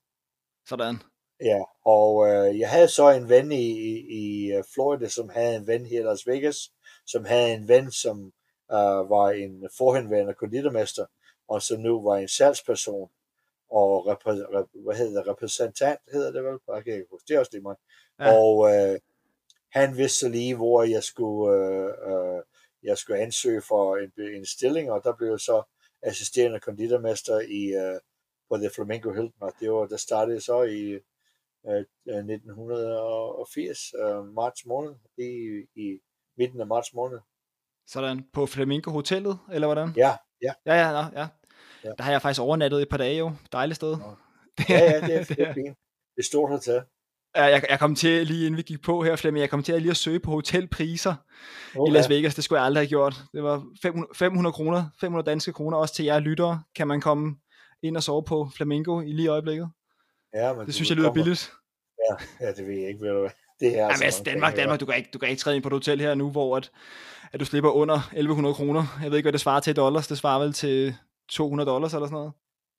Sådan. 0.65 1.02
Ja, 1.41 1.63
og 1.86 2.28
øh, 2.30 2.60
jeg 2.60 2.69
havde 2.69 2.88
så 2.88 3.10
en 3.10 3.30
ven 3.30 3.52
i, 3.52 3.71
i, 4.10 4.52
øh, 4.52 4.63
Florida, 4.73 5.08
som 5.08 5.30
havde 5.30 5.56
en 5.56 5.67
ven 5.67 5.86
her 5.86 6.00
i 6.00 6.04
Las 6.04 6.28
Vegas, 6.28 6.71
som 7.06 7.26
havde 7.26 7.54
en 7.54 7.67
ven, 7.67 7.91
som 7.91 8.34
øh, 8.71 9.10
var 9.10 9.30
en 9.30 9.69
forhenværende 9.78 10.34
konditormester, 10.34 11.06
og 11.47 11.62
så 11.62 11.78
nu 11.78 12.04
var 12.04 12.17
en 12.17 12.28
salgsperson, 12.28 13.10
og 13.69 14.08
repre, 14.08 14.32
rep, 14.32 14.67
hvad 14.73 14.95
hedder 14.95 15.23
det, 15.23 15.32
repræsentant, 15.32 16.00
hedder 16.12 16.32
det 16.32 16.43
vel? 16.43 16.60
Jeg 16.67 16.84
kan 16.84 16.93
ikke 16.93 17.08
huske, 17.12 17.28
det 17.28 17.36
er 17.36 17.39
også 17.39 17.52
det, 17.54 17.63
man. 17.63 17.76
Ja. 18.19 18.38
Og 18.38 18.69
øh, 18.73 19.00
han 19.71 19.97
vidste 19.97 20.30
lige, 20.30 20.56
hvor 20.56 20.84
jeg 20.84 21.04
skulle, 21.04 21.56
øh, 21.56 21.86
øh, 21.86 22.43
jeg 22.84 22.97
skulle 22.97 23.19
ansøge 23.19 23.62
for 23.62 23.97
en, 23.97 24.12
en 24.36 24.45
stilling, 24.45 24.91
og 24.91 25.04
der 25.04 25.13
blev 25.15 25.30
jeg 25.30 25.39
så 25.39 25.63
assisterende 26.02 26.60
konditormester 26.60 27.39
i, 27.39 27.63
øh, 27.84 28.00
på 28.50 28.58
The 28.58 28.69
Flamingo 28.69 29.12
Hilton, 29.12 29.41
og 29.41 29.54
det 29.60 29.71
var, 29.71 29.86
der 29.86 29.97
startede 29.97 30.41
så 30.41 30.63
i 30.63 31.00
1980, 31.67 33.93
øh, 33.93 34.25
marts 34.34 34.65
måned, 34.65 34.95
i, 35.17 35.62
i 35.75 35.99
midten 36.38 36.62
af 36.62 36.67
marts 36.67 36.93
måned. 36.93 37.19
Sådan, 37.88 38.25
på 38.34 38.45
Flamingo 38.45 38.91
Hotellet, 38.91 39.39
eller 39.53 39.67
hvordan? 39.67 39.93
Ja, 39.97 40.15
ja. 40.41 40.53
Ja, 40.65 40.75
ja, 40.75 40.89
ja. 40.89 41.06
ja. 41.13 41.27
ja. 41.84 41.91
Der 41.97 42.03
har 42.03 42.12
jeg 42.12 42.21
faktisk 42.21 42.41
overnattet 42.41 42.82
et 42.82 42.89
par 42.89 42.97
dage 42.97 43.17
jo. 43.17 43.32
Dejligt 43.51 43.75
sted. 43.75 43.97
Ja, 44.69 44.69
ja, 44.69 45.01
det 45.01 45.15
er, 45.15 45.23
det 45.23 45.39
er 45.39 45.53
fint. 45.60 45.77
Det 46.15 46.21
er 46.21 46.23
stort 46.23 46.49
hotel. 46.49 46.82
Ja, 47.36 47.43
jeg, 47.43 47.65
jeg 47.69 47.80
kom 47.80 47.95
til, 47.95 48.27
lige 48.27 48.45
inden 48.45 48.58
vi 48.58 48.62
gik 48.62 48.82
på 48.82 49.03
her, 49.03 49.15
Flemming, 49.15 49.41
jeg 49.41 49.49
kom 49.49 49.63
til 49.63 49.73
at 49.73 49.82
lige 49.82 49.91
at 49.91 49.97
søge 49.97 50.19
på 50.19 50.32
hotelpriser 50.32 51.15
okay. 51.75 51.91
i 51.91 51.93
Las 51.93 52.10
Vegas. 52.10 52.36
Det 52.36 52.43
skulle 52.43 52.60
jeg 52.60 52.65
aldrig 52.65 52.82
have 52.82 52.89
gjort. 52.89 53.15
Det 53.34 53.43
var 53.43 53.65
500, 53.82 54.10
500 54.15 54.53
kroner, 54.53 54.86
500 55.01 55.25
danske 55.25 55.53
kroner, 55.53 55.77
også 55.77 55.93
til 55.93 56.06
jer 56.06 56.19
lyttere, 56.19 56.63
kan 56.75 56.88
man 56.88 57.01
komme 57.01 57.36
ind 57.84 57.97
og 57.97 58.03
sove 58.03 58.23
på 58.23 58.49
Flamingo 58.56 59.01
i 59.01 59.12
lige 59.12 59.27
øjeblikket. 59.27 59.69
Ja, 60.34 60.53
men 60.53 60.65
det 60.65 60.75
synes 60.75 60.89
jeg 60.89 60.97
lyder 60.97 61.08
kommer... 61.08 61.23
billigt. 61.23 61.51
Ja, 62.10 62.46
ja, 62.46 62.52
det 62.52 62.67
ved 62.67 62.76
jeg 62.76 62.88
ikke, 62.88 63.02
ved 63.02 63.10
du 63.10 63.20
hvad. 63.20 63.30
det 63.60 63.80
er 63.80 63.88
altså 63.88 64.04
Jamen, 64.04 64.04
altså, 64.04 64.24
Danmark, 64.24 64.54
penge, 64.54 64.62
Danmark, 64.62 64.80
du 64.80 64.86
kan, 64.86 64.98
ikke, 64.98 65.10
du 65.13 65.20
kan 65.20 65.30
ikke 65.30 65.39
træde 65.39 65.56
ind 65.56 65.63
på 65.63 65.70
et 65.70 65.74
hotel 65.74 66.02
her 66.02 66.15
nu, 66.15 66.32
hvor 66.32 66.58
at, 66.58 66.72
at 67.34 67.39
du 67.39 67.46
slipper 67.46 67.70
under 67.70 67.96
1100 67.96 68.56
kroner. 68.56 68.84
Jeg 69.04 69.12
ved 69.12 69.17
ikke, 69.17 69.26
hvad 69.26 69.34
det 69.34 69.41
svarer 69.41 69.60
til 69.60 69.72
i 69.72 69.74
dollars. 69.74 70.08
Det 70.08 70.17
svarer 70.17 70.39
vel 70.39 70.54
til 70.54 70.96
200 71.30 71.70
dollars 71.70 71.93
eller 71.93 72.08
sådan 72.08 72.15
noget? 72.15 72.32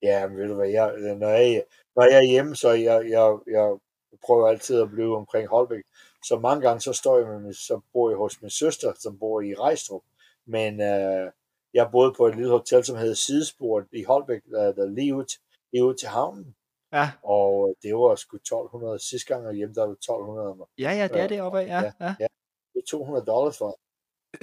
Ja, 0.03 0.27
men 0.27 0.37
ved 0.37 0.47
du 0.47 0.55
hvad, 0.55 0.69
jeg, 0.69 0.93
når, 1.19 1.29
jeg, 1.29 1.63
når 1.95 2.03
jeg 2.03 2.17
er 2.17 2.31
hjemme, 2.31 2.55
så 2.55 2.69
jeg, 2.69 3.09
jeg, 3.09 3.37
jeg 3.47 3.77
prøver 4.25 4.47
altid 4.47 4.81
at 4.81 4.91
blive 4.91 5.17
omkring 5.17 5.47
Holbæk. 5.47 5.83
Så 6.25 6.39
mange 6.39 6.61
gange, 6.67 6.81
så 6.81 6.93
står 6.93 7.17
jeg 7.17 7.41
med 7.41 7.53
så 7.53 7.79
bor 7.93 8.09
jeg 8.09 8.17
hos 8.17 8.41
min 8.41 8.49
søster, 8.49 8.93
som 8.99 9.19
bor 9.19 9.41
i 9.41 9.53
Rejstrup. 9.53 10.01
Men 10.47 10.81
øh, 10.81 11.31
jeg 11.73 11.89
boede 11.91 12.13
på 12.17 12.27
et 12.27 12.35
lille 12.35 12.51
hotel, 12.51 12.83
som 12.83 12.97
hedder 12.97 13.13
Sidespor 13.13 13.83
i 13.91 14.03
Holbæk, 14.03 14.41
der, 14.51 14.73
der 14.73 14.85
lige, 14.85 15.15
ud, 15.15 15.25
lige 15.73 15.85
ud 15.85 15.93
til 15.93 16.07
havnen. 16.07 16.55
Ja. 16.93 17.11
Og 17.23 17.75
det 17.83 17.95
var 17.95 18.15
sgu 18.15 18.37
1200. 18.37 18.99
Sidste 18.99 19.33
gang 19.33 19.45
jeg 19.45 19.53
hjemme, 19.53 19.75
der 19.75 19.81
var 19.81 19.87
det 19.87 19.97
1200. 19.97 20.67
Ja, 20.77 20.91
ja, 20.91 21.07
det 21.07 21.21
er 21.21 21.27
det 21.27 21.41
oppe 21.41 21.59
af. 21.59 21.67
Ja, 21.67 21.79
ja. 21.79 21.91
ja. 21.99 22.15
ja. 22.19 22.27
Det 22.73 22.79
er 22.83 22.89
200 22.89 23.25
dollars 23.25 23.57
for. 23.57 23.79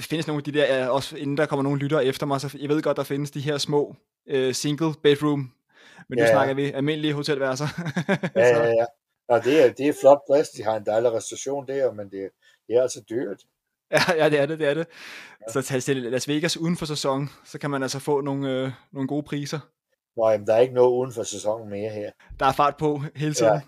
Findes 0.00 0.26
nogle 0.26 0.40
af 0.40 0.44
de 0.44 0.52
der, 0.52 0.88
også 0.88 1.16
inden 1.16 1.36
der 1.36 1.46
kommer 1.46 1.62
nogle 1.62 1.78
lyttere 1.78 2.04
efter 2.04 2.26
mig, 2.26 2.40
så 2.40 2.58
jeg 2.60 2.68
ved 2.68 2.82
godt, 2.82 2.96
der 2.96 3.02
findes 3.02 3.30
de 3.30 3.40
her 3.40 3.58
små 3.58 3.96
uh, 4.34 4.52
single 4.52 4.94
bedroom, 5.02 5.52
men 6.08 6.18
ja, 6.18 6.24
nu 6.24 6.30
snakker 6.30 6.54
vi 6.54 6.72
almindelige 6.72 7.14
hotelværelser. 7.14 7.66
ja, 8.34 8.46
ja, 8.46 8.68
ja. 8.80 8.86
Ja, 9.30 9.40
det 9.40 9.64
er, 9.64 9.72
det 9.72 9.88
er 9.88 9.92
flot 10.00 10.18
plads. 10.28 10.48
De 10.48 10.62
har 10.62 10.76
en 10.76 10.86
dejlig 10.86 11.12
restauration 11.12 11.66
der, 11.66 11.92
men 11.92 12.10
det, 12.10 12.30
det 12.68 12.76
er 12.76 12.82
altså 12.82 13.00
dyrt. 13.10 13.42
Ja, 13.90 14.00
ja, 14.16 14.30
det 14.30 14.38
er 14.38 14.46
det, 14.46 14.58
det 14.58 14.68
er 14.68 14.74
det. 14.74 14.86
Ja. 15.40 15.52
Så 15.52 15.62
tag 15.62 15.82
til 15.82 15.96
Las 15.96 16.28
Vegas 16.28 16.56
uden 16.56 16.76
for 16.76 16.86
sæson, 16.86 17.28
så 17.44 17.58
kan 17.58 17.70
man 17.70 17.82
altså 17.82 17.98
få 17.98 18.20
nogle, 18.20 18.50
øh, 18.50 18.70
nogle 18.92 19.08
gode 19.08 19.22
priser. 19.22 19.60
Nej, 20.16 20.38
men 20.38 20.46
der 20.46 20.54
er 20.54 20.60
ikke 20.60 20.74
noget 20.74 20.92
uden 20.92 21.12
for 21.12 21.22
sæsonen 21.22 21.68
mere 21.68 21.90
her. 21.90 22.10
Der 22.40 22.46
er 22.46 22.52
fart 22.52 22.76
på 22.78 23.00
hele 23.14 23.34
tiden. 23.34 23.52
Ja, 23.52 23.60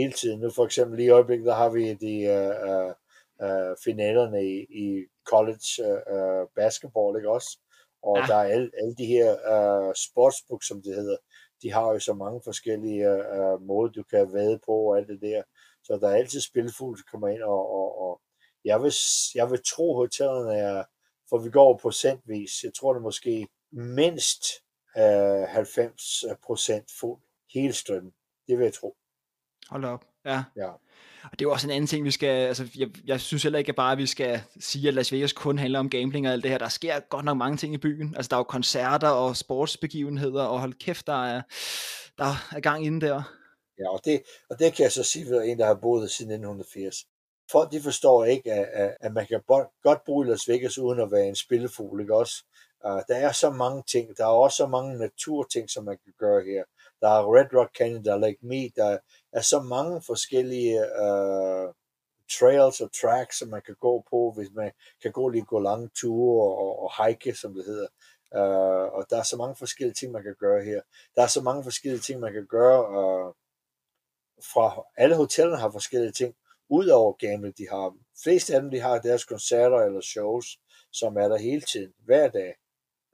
hele 0.00 0.12
tiden. 0.12 0.40
Nu 0.40 0.50
for 0.50 0.64
eksempel 0.64 0.96
lige 0.96 1.06
i 1.06 1.10
øjeblikket, 1.10 1.46
der 1.46 1.54
har 1.54 1.68
vi 1.68 1.94
de 1.94 2.14
uh, 2.36 2.92
uh, 3.46 3.76
finalerne 3.84 4.44
i, 4.44 4.56
i 4.84 5.04
college 5.28 5.68
uh, 6.14 6.48
basketball, 6.56 7.16
ikke 7.16 7.30
også? 7.30 7.58
Og 8.02 8.18
ja. 8.18 8.26
der 8.26 8.34
er 8.34 8.48
alle, 8.54 8.70
alle 8.80 8.94
de 8.98 9.06
her 9.06 9.28
uh, 9.54 9.92
sportsbooks, 10.06 10.66
som 10.68 10.82
det 10.82 10.94
hedder, 10.94 11.16
de 11.62 11.72
har 11.72 11.92
jo 11.92 11.98
så 11.98 12.14
mange 12.14 12.40
forskellige 12.44 13.08
uh, 13.08 13.62
måder, 13.62 13.92
du 13.92 14.02
kan 14.02 14.32
vade 14.32 14.58
på 14.66 14.72
og 14.72 14.98
alt 14.98 15.08
det 15.08 15.20
der. 15.20 15.42
Så 15.84 15.98
der 16.00 16.08
er 16.08 16.16
altid 16.16 16.40
spilfugl, 16.40 16.96
der 16.96 17.02
kommer 17.10 17.28
ind, 17.28 17.42
og, 17.42 17.70
og, 17.78 18.00
og 18.00 18.20
jeg, 18.64 18.82
vil, 18.82 18.92
jeg 19.34 19.50
vil 19.50 19.60
tro, 19.66 19.94
hotellerne 19.94 20.54
er, 20.54 20.84
for 21.28 21.38
vi 21.38 21.50
går 21.50 21.78
procentvis, 21.82 22.50
jeg 22.64 22.72
tror 22.78 22.92
det 22.92 23.02
måske 23.02 23.48
mindst 23.72 24.42
uh, 24.96 25.48
90 25.48 26.24
procent 26.42 26.90
fuld 27.00 27.20
hele 27.54 27.72
strømmen. 27.72 28.12
Det 28.48 28.58
vil 28.58 28.64
jeg 28.64 28.72
tro. 28.72 28.96
Hold 29.70 29.84
op. 29.84 30.04
Ja. 30.24 30.44
ja. 30.56 30.68
Og 31.24 31.32
det 31.32 31.40
er 31.40 31.48
jo 31.48 31.52
også 31.52 31.66
en 31.66 31.70
anden 31.70 31.86
ting, 31.86 32.04
vi 32.04 32.10
skal, 32.10 32.46
altså 32.46 32.68
jeg, 32.76 32.88
jeg 33.04 33.20
synes 33.20 33.42
heller 33.42 33.58
ikke 33.58 33.72
bare, 33.72 33.92
at 33.92 33.98
vi 33.98 34.06
skal 34.06 34.40
sige, 34.60 34.88
at 34.88 34.94
Las 34.94 35.12
Vegas 35.12 35.32
kun 35.32 35.58
handler 35.58 35.78
om 35.78 35.90
gambling 35.90 36.26
og 36.26 36.32
alt 36.32 36.42
det 36.42 36.50
her. 36.50 36.58
Der 36.58 36.68
sker 36.68 37.00
godt 37.00 37.24
nok 37.24 37.36
mange 37.36 37.56
ting 37.56 37.74
i 37.74 37.78
byen. 37.78 38.14
Altså 38.16 38.28
der 38.28 38.36
er 38.36 38.40
jo 38.40 38.44
koncerter 38.44 39.08
og 39.08 39.36
sportsbegivenheder, 39.36 40.44
og 40.44 40.60
hold 40.60 40.74
kæft, 40.74 41.06
der 41.06 41.26
er, 41.26 41.42
der 42.18 42.54
er 42.56 42.60
gang 42.60 42.86
inden 42.86 43.00
der. 43.00 43.22
Ja, 43.78 43.90
og 43.90 44.00
det, 44.04 44.22
og 44.50 44.58
det 44.58 44.74
kan 44.74 44.82
jeg 44.82 44.92
så 44.92 45.02
sige 45.02 45.26
ved 45.26 45.44
en, 45.44 45.58
der 45.58 45.66
har 45.66 45.74
boet 45.74 46.10
siden 46.10 46.30
1980. 46.32 46.96
Folk 47.52 47.72
de 47.72 47.80
forstår 47.80 48.24
ikke, 48.24 48.52
at, 48.52 48.96
at 49.00 49.12
man 49.12 49.26
kan 49.26 49.40
godt 49.82 50.26
i 50.26 50.30
Las 50.30 50.48
Vegas 50.48 50.78
uden 50.78 51.00
at 51.00 51.10
være 51.10 51.28
en 51.28 51.36
spillefugl, 51.36 52.00
ikke 52.00 52.16
også? 52.16 52.44
Uh, 52.86 53.02
der 53.08 53.16
er 53.16 53.32
så 53.32 53.50
mange 53.50 53.82
ting. 53.82 54.16
Der 54.16 54.24
er 54.24 54.28
også 54.28 54.56
så 54.56 54.66
mange 54.66 54.98
naturting, 54.98 55.70
som 55.70 55.84
man 55.84 55.98
kan 56.04 56.12
gøre 56.18 56.44
her. 56.44 56.64
Der 57.00 57.08
er 57.08 57.34
Red 57.34 57.54
Rock 57.54 57.76
Canyon, 57.78 58.04
der 58.04 58.14
er 58.14 58.18
Lake 58.18 58.38
Mead, 58.42 58.70
der 58.76 58.98
er 59.32 59.40
så 59.40 59.60
mange 59.60 60.02
forskellige 60.02 60.78
uh, 60.78 61.74
trails 62.38 62.80
og 62.80 62.90
tracks, 63.00 63.38
som 63.38 63.48
man 63.48 63.62
kan 63.66 63.76
gå 63.80 64.04
på, 64.10 64.32
hvis 64.36 64.48
man 64.54 64.72
kan 65.02 65.12
gå 65.12 65.28
lige 65.28 65.44
gå 65.44 65.58
lange 65.60 65.90
ture 66.00 66.56
og, 66.56 66.82
og 66.82 67.06
hike, 67.06 67.34
som 67.34 67.54
det 67.54 67.64
hedder. 67.64 67.88
Uh, 68.36 68.92
og 68.96 69.06
der 69.10 69.18
er 69.18 69.22
så 69.22 69.36
mange 69.36 69.56
forskellige 69.56 69.94
ting, 69.94 70.12
man 70.12 70.22
kan 70.22 70.36
gøre 70.40 70.64
her. 70.64 70.80
Der 71.16 71.22
er 71.22 71.26
så 71.26 71.42
mange 71.42 71.62
forskellige 71.64 72.00
ting, 72.00 72.20
man 72.20 72.32
kan 72.32 72.46
gøre 72.46 72.80
uh, 72.80 73.34
fra 74.52 74.82
alle 74.96 75.16
hotellerne 75.16 75.60
har 75.60 75.70
forskellige 75.70 76.12
ting. 76.12 76.34
Udover 76.68 77.12
gamle, 77.12 77.52
de 77.58 77.68
har 77.68 77.94
flest 78.22 78.50
af 78.50 78.60
dem, 78.60 78.70
de 78.70 78.80
har 78.80 78.98
deres 78.98 79.24
koncerter 79.24 79.78
eller 79.78 80.00
shows, 80.00 80.58
som 80.92 81.16
er 81.16 81.28
der 81.28 81.38
hele 81.38 81.60
tiden, 81.60 81.92
hver 82.04 82.28
dag. 82.28 82.54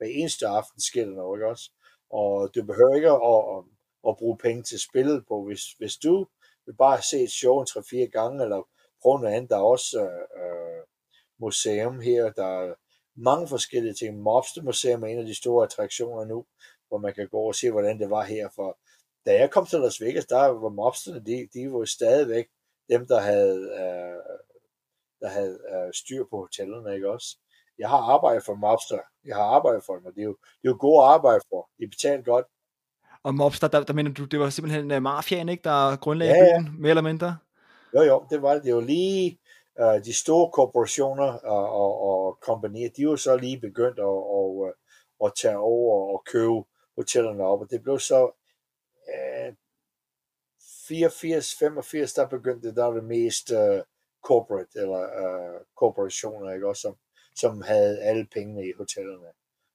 Hver 0.03 0.11
eneste 0.11 0.47
aften 0.47 0.81
sker 0.81 1.05
der 1.05 1.12
noget, 1.12 1.38
ikke 1.38 1.47
også? 1.47 1.71
Og 2.11 2.55
du 2.55 2.65
behøver 2.65 2.95
ikke 2.95 3.11
at, 3.11 3.41
at, 3.55 3.65
at 4.09 4.17
bruge 4.17 4.38
penge 4.38 4.62
til 4.62 4.81
spillet 4.81 5.25
på. 5.29 5.45
Hvis, 5.45 5.62
hvis 5.79 5.97
du 5.97 6.27
vil 6.67 6.77
bare 6.77 7.03
se 7.03 7.23
et 7.23 7.31
show 7.31 7.61
en 7.61 7.67
3-4 7.71 8.11
gange, 8.11 8.45
eller 8.45 8.69
prøve 9.03 9.21
noget 9.21 9.35
andet, 9.35 9.51
der 9.51 9.57
er 9.57 9.71
også 9.77 10.01
øh, 10.41 10.83
museum 11.38 12.01
her, 12.01 12.33
der 12.33 12.47
er 12.47 12.75
mange 13.17 13.49
forskellige 13.49 13.95
ting. 13.95 14.23
Mobster 14.23 14.62
Museum 14.62 15.03
er 15.03 15.07
en 15.07 15.19
af 15.19 15.25
de 15.25 15.35
store 15.35 15.65
attraktioner 15.65 16.25
nu, 16.25 16.47
hvor 16.88 16.99
man 16.99 17.15
kan 17.15 17.29
gå 17.29 17.38
og 17.41 17.55
se, 17.55 17.71
hvordan 17.71 17.99
det 17.99 18.11
var 18.11 18.25
her. 18.25 18.49
For 18.55 18.79
da 19.27 19.38
jeg 19.38 19.51
kom 19.51 19.67
til 19.67 19.81
Las 19.81 20.01
Vegas, 20.01 20.27
der 20.27 20.47
var 20.47 20.69
mobsterne, 20.69 21.21
de, 21.27 21.49
de 21.55 21.73
var 21.73 21.85
stadigvæk 21.85 22.47
dem, 22.88 23.07
der 23.07 23.21
havde, 23.21 23.61
øh, 23.81 24.38
der 25.21 25.29
havde 25.29 25.59
øh, 25.73 25.93
styr 25.95 26.25
på 26.31 26.37
hotellerne, 26.37 26.95
ikke 26.95 27.11
også? 27.11 27.37
Jeg 27.78 27.88
har 27.88 27.98
arbejdet 28.14 28.44
for 28.44 28.54
mobster. 28.54 28.98
Jeg 29.24 29.37
har 29.37 29.42
arbejdet 29.42 29.85
for 29.87 29.94
dem, 29.96 30.06
og 30.06 30.12
det 30.14 30.20
er 30.20 30.24
jo, 30.24 30.37
det 30.62 30.68
er 30.68 30.72
jo 30.72 30.76
gode 30.80 31.04
arbejde 31.04 31.40
for. 31.50 31.70
De 31.80 31.88
betaler 31.88 32.22
godt. 32.22 32.46
Og 33.22 33.35
mobster, 33.35 33.68
der, 33.68 33.85
der 33.85 33.92
mener 33.92 34.12
du, 34.12 34.24
det 34.24 34.40
var 34.40 34.50
simpelthen 34.50 34.90
uh, 34.92 35.02
mafiaen, 35.02 35.48
ikke, 35.48 35.62
der 35.62 35.96
grundlagde 35.96 36.35
ja, 36.35 36.44
ja. 36.44 36.61
byen, 36.61 36.80
mere 36.80 36.90
eller 36.90 37.02
mindre? 37.02 37.38
Jo, 37.94 38.02
jo, 38.02 38.26
det 38.30 38.42
var 38.42 38.54
det. 38.54 38.64
Det 38.64 38.74
var 38.74 38.80
lige 38.80 39.38
uh, 39.80 40.04
de 40.04 40.14
store 40.14 40.50
korporationer 40.50 41.32
og, 41.32 41.68
og, 41.70 42.00
og 42.00 42.38
kompanier, 42.40 42.90
de 42.96 43.08
var 43.08 43.16
så 43.16 43.37
lige 43.37 43.61
begyndt 43.61 43.98
at, 43.98 44.04
og, 44.04 44.68
at, 44.68 44.74
at 45.26 45.32
tage 45.42 45.58
over 45.58 46.12
og 46.12 46.22
købe 46.32 46.62
hotellerne 46.96 47.44
op, 47.44 47.61
og 47.61 47.70
det 47.70 47.82
blev 47.82 47.98
så 47.98 48.30
uh, 49.08 49.54
84, 50.88 51.54
85, 51.58 52.12
der 52.12 52.26
begyndte 52.26 52.74
der 52.74 52.90
det 52.90 53.04
mest 53.04 53.50
uh, 53.50 53.80
corporate, 54.24 54.70
eller 54.74 55.02
uh, 55.22 55.61
korporationer, 55.76 56.52
ikke 56.52 56.68
også, 56.68 56.80
som, 56.80 56.96
som 57.37 57.62
havde 57.62 58.01
alle 58.01 58.27
pengene 58.33 58.68
i 58.68 58.73
hotellerne. 58.73 59.29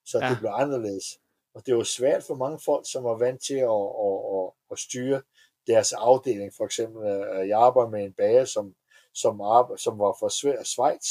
Så 0.06 0.20
ja. 0.20 0.30
det 0.30 0.38
blev 0.40 0.52
anderledes. 0.54 1.20
Og 1.56 1.66
det 1.66 1.76
var 1.76 1.84
svært 1.84 2.24
for 2.24 2.36
mange 2.36 2.60
folk, 2.66 2.92
som 2.92 3.04
var 3.04 3.18
vant 3.18 3.42
til 3.42 3.54
at, 3.54 3.84
at, 4.08 4.18
at, 4.38 4.52
at 4.72 4.80
styre 4.80 5.22
deres 5.68 5.94
afdeling. 5.94 6.54
For 6.58 6.66
eksempel, 6.66 7.08
øh, 7.08 7.48
jeg 7.48 7.60
arbejder 7.60 7.90
med 7.90 8.04
en 8.04 8.14
bager, 8.14 8.46
som, 8.46 8.76
som, 9.14 9.42
arbejde, 9.42 9.82
som 9.82 10.00
var 10.00 10.16
fra 10.20 10.30
Schweiz, 10.64 11.08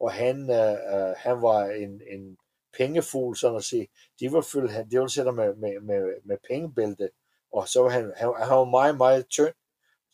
og 0.00 0.12
han, 0.12 0.36
uh, 0.40 1.14
han 1.16 1.42
var 1.42 1.64
en, 1.64 2.02
en 2.10 2.36
pengefugl, 2.76 3.36
sådan 3.36 3.56
at 3.56 3.64
sige. 3.64 3.88
De 4.20 4.32
var 4.32 4.40
fyldt, 4.40 4.72
han, 4.72 4.90
de 4.90 5.00
var 5.00 5.06
sætte 5.06 5.32
med, 5.32 5.54
med, 5.54 5.80
med, 5.80 6.14
med 6.24 6.36
pengebælte, 6.48 7.10
og 7.52 7.68
så 7.68 7.82
var 7.82 7.88
han, 7.88 8.12
han, 8.16 8.34
han 8.38 8.56
var 8.56 8.64
meget, 8.64 8.96
meget 8.96 9.28
tynd, 9.28 9.54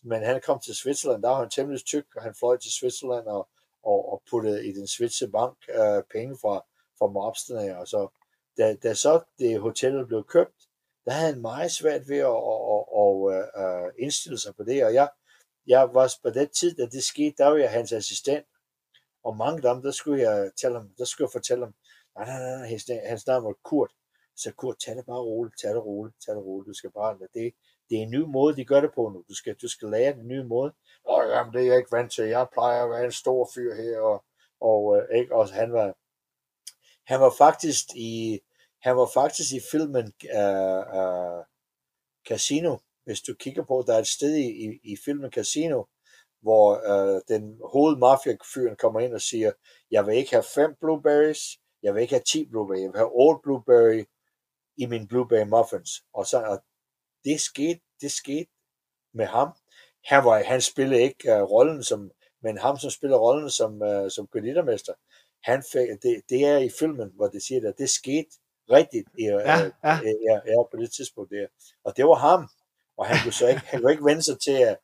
men 0.03 0.23
han 0.23 0.41
kom 0.47 0.61
til 0.61 0.75
Switzerland, 0.75 1.23
der 1.23 1.29
var 1.29 1.39
han 1.39 1.51
temmelig 1.51 1.85
tyk, 1.85 2.07
og 2.17 2.23
han 2.23 2.35
fløj 2.35 2.57
til 2.57 2.73
Switzerland 2.73 3.27
og, 3.27 3.49
og, 3.83 4.13
og 4.13 4.23
puttede 4.31 4.67
i 4.69 4.73
den 4.73 4.87
svenske 4.87 5.29
bank 5.29 5.57
øh, 5.69 6.03
penge 6.13 6.39
fra, 6.41 6.65
fra 6.99 7.07
mobsterne, 7.07 7.79
og 7.79 7.89
så 7.89 8.09
da, 8.57 8.75
da 8.75 8.95
så 8.95 9.23
det 9.39 9.61
hotellet 9.61 10.09
blev 10.09 10.25
købt, 10.25 10.69
der 11.05 11.13
havde 11.13 11.33
han 11.33 11.41
meget 11.41 11.71
svært 11.71 12.09
ved 12.09 12.19
at, 12.19 12.41
at, 12.53 12.61
at, 12.75 12.85
at, 13.03 13.65
at 13.65 13.87
øh, 13.87 13.93
indstille 13.99 14.39
sig 14.39 14.57
på 14.57 14.65
det, 14.65 14.85
og 14.85 14.95
jeg, 14.95 15.09
jeg 15.67 15.95
var 15.95 16.15
på 16.23 16.31
den 16.31 16.49
tid, 16.49 16.75
da 16.75 16.87
det 16.87 17.05
skete, 17.05 17.35
der 17.39 17.47
var 17.47 17.57
jeg 17.57 17.71
hans 17.71 17.93
assistent, 17.93 18.47
og 19.25 19.37
mange 19.37 19.69
af 19.69 19.75
dem, 19.75 19.83
der 19.83 19.91
skulle 19.91 20.23
jeg, 20.31 20.51
tælle 20.61 20.79
ham, 20.79 20.91
der 20.99 21.05
skulle 21.05 21.27
jeg 21.27 21.33
fortælle 21.33 21.65
ham, 21.65 21.75
nej, 22.17 22.27
nej, 22.27 22.59
nej, 22.59 22.69
hans, 22.69 22.91
hans 23.07 23.27
navn 23.27 23.45
var 23.45 23.57
Kurt, 23.65 23.91
så 24.37 24.53
Kurt, 24.53 24.77
tag 24.79 24.97
det 24.97 25.07
bare 25.07 25.21
roligt, 25.21 25.61
tag 25.61 25.71
det 25.71 25.85
roligt, 25.85 26.17
tag 26.27 26.35
det 26.35 26.45
roligt, 26.45 26.69
du 26.69 26.75
skal 26.75 26.91
bare 26.91 27.19
lade 27.19 27.31
det, 27.35 27.55
det 27.91 27.99
er 27.99 28.03
en 28.03 28.11
ny 28.11 28.23
måde, 28.37 28.57
de 28.57 28.65
gør 28.65 28.81
det 28.81 28.91
på 28.95 29.09
nu, 29.09 29.25
du 29.29 29.35
skal, 29.35 29.55
du 29.55 29.69
skal 29.69 29.89
lære 29.89 30.13
den 30.13 30.29
nye 30.29 30.45
måde, 30.45 30.73
og 31.05 31.29
jamen, 31.29 31.53
det 31.53 31.63
er 31.63 31.67
jeg 31.67 31.79
ikke 31.79 31.93
vant 31.93 32.13
til, 32.13 32.25
jeg 32.25 32.47
plejer 32.53 32.85
at 32.85 32.91
være 32.91 33.05
en 33.05 33.13
stor 33.13 33.51
fyr 33.55 33.75
her, 33.75 34.01
og, 34.01 34.25
og, 34.61 34.97
øh, 34.97 35.19
ikke, 35.19 35.35
og 35.35 35.49
han 35.49 35.73
var, 35.73 35.95
han 37.07 37.21
var 37.21 37.35
faktisk 37.39 37.85
i, 37.95 38.41
han 38.83 38.97
var 38.97 39.11
faktisk 39.15 39.55
i 39.55 39.61
filmen 39.71 40.13
øh, 40.35 40.83
øh, 41.01 41.45
Casino. 42.29 42.77
Hvis 43.05 43.21
du 43.21 43.35
kigger 43.35 43.65
på, 43.65 43.85
der 43.87 43.95
er 43.95 43.99
et 43.99 44.07
sted 44.07 44.35
i, 44.35 44.49
i, 44.65 44.93
i 44.93 44.97
filmen 45.05 45.33
Casino, 45.33 45.85
hvor 46.43 46.67
øh, 46.93 47.21
den 47.29 47.61
hovedmafia-fyren 47.73 48.77
kommer 48.77 49.01
ind 49.01 49.15
og 49.15 49.21
siger, 49.21 49.53
jeg 49.91 50.07
vil 50.07 50.17
ikke 50.17 50.31
have 50.31 50.45
fem 50.55 50.75
blueberries, 50.81 51.59
jeg 51.83 51.95
vil 51.95 52.03
ikke 52.03 52.15
have 52.15 52.23
10 52.27 52.49
blueberries, 52.49 52.83
jeg 52.83 52.93
vil 52.93 52.99
have 52.99 53.13
all 53.23 53.39
blueberry 53.43 54.05
i 54.77 54.87
min 54.87 55.09
blueberry 55.09 55.47
muffins. 55.47 55.91
Og 56.15 56.27
så 56.27 56.43
og 56.43 56.65
det 57.25 57.41
skete, 57.41 57.81
det 58.01 58.13
skete 58.13 58.51
med 59.15 59.27
ham. 59.27 59.49
Han, 60.05 60.25
var, 60.25 60.43
han 60.43 60.61
spillede 60.61 61.03
ikke 61.03 61.37
uh, 61.37 61.51
rollen 61.51 61.83
som, 61.83 62.11
men 62.43 62.59
ham 62.59 62.77
som 62.77 62.91
spiller 62.91 63.17
rollen 63.17 63.51
som, 63.51 63.83
uh, 63.83 64.11
som 64.11 64.27
kredittermester, 64.27 64.93
han 65.43 65.63
fik, 65.73 65.89
det, 66.03 66.23
det 66.29 66.45
er 66.45 66.59
i 66.59 66.71
filmen, 66.79 67.13
hvor 67.15 67.29
det 67.29 67.43
siger, 67.43 67.69
at 67.69 67.79
det 67.79 67.91
skete 67.91 68.31
rigtigt 68.71 69.09
ja, 69.19 69.61
ja. 69.85 69.99
Øh, 70.05 70.15
ja, 70.29 70.41
ja, 70.47 70.63
på 70.71 70.77
det 70.77 70.93
tidspunkt 70.93 71.31
der. 71.31 71.47
Og 71.85 71.97
det 71.97 72.05
var 72.05 72.15
ham. 72.15 72.49
Og 72.97 73.07
han 73.07 73.17
kunne 73.25 73.33
så 73.33 73.49
ikke, 73.49 73.61
han 73.61 73.81
kunne 73.81 73.93
ikke 73.93 74.05
vende 74.05 74.23
sig 74.23 74.41
til 74.41 74.59
at, 74.71 74.79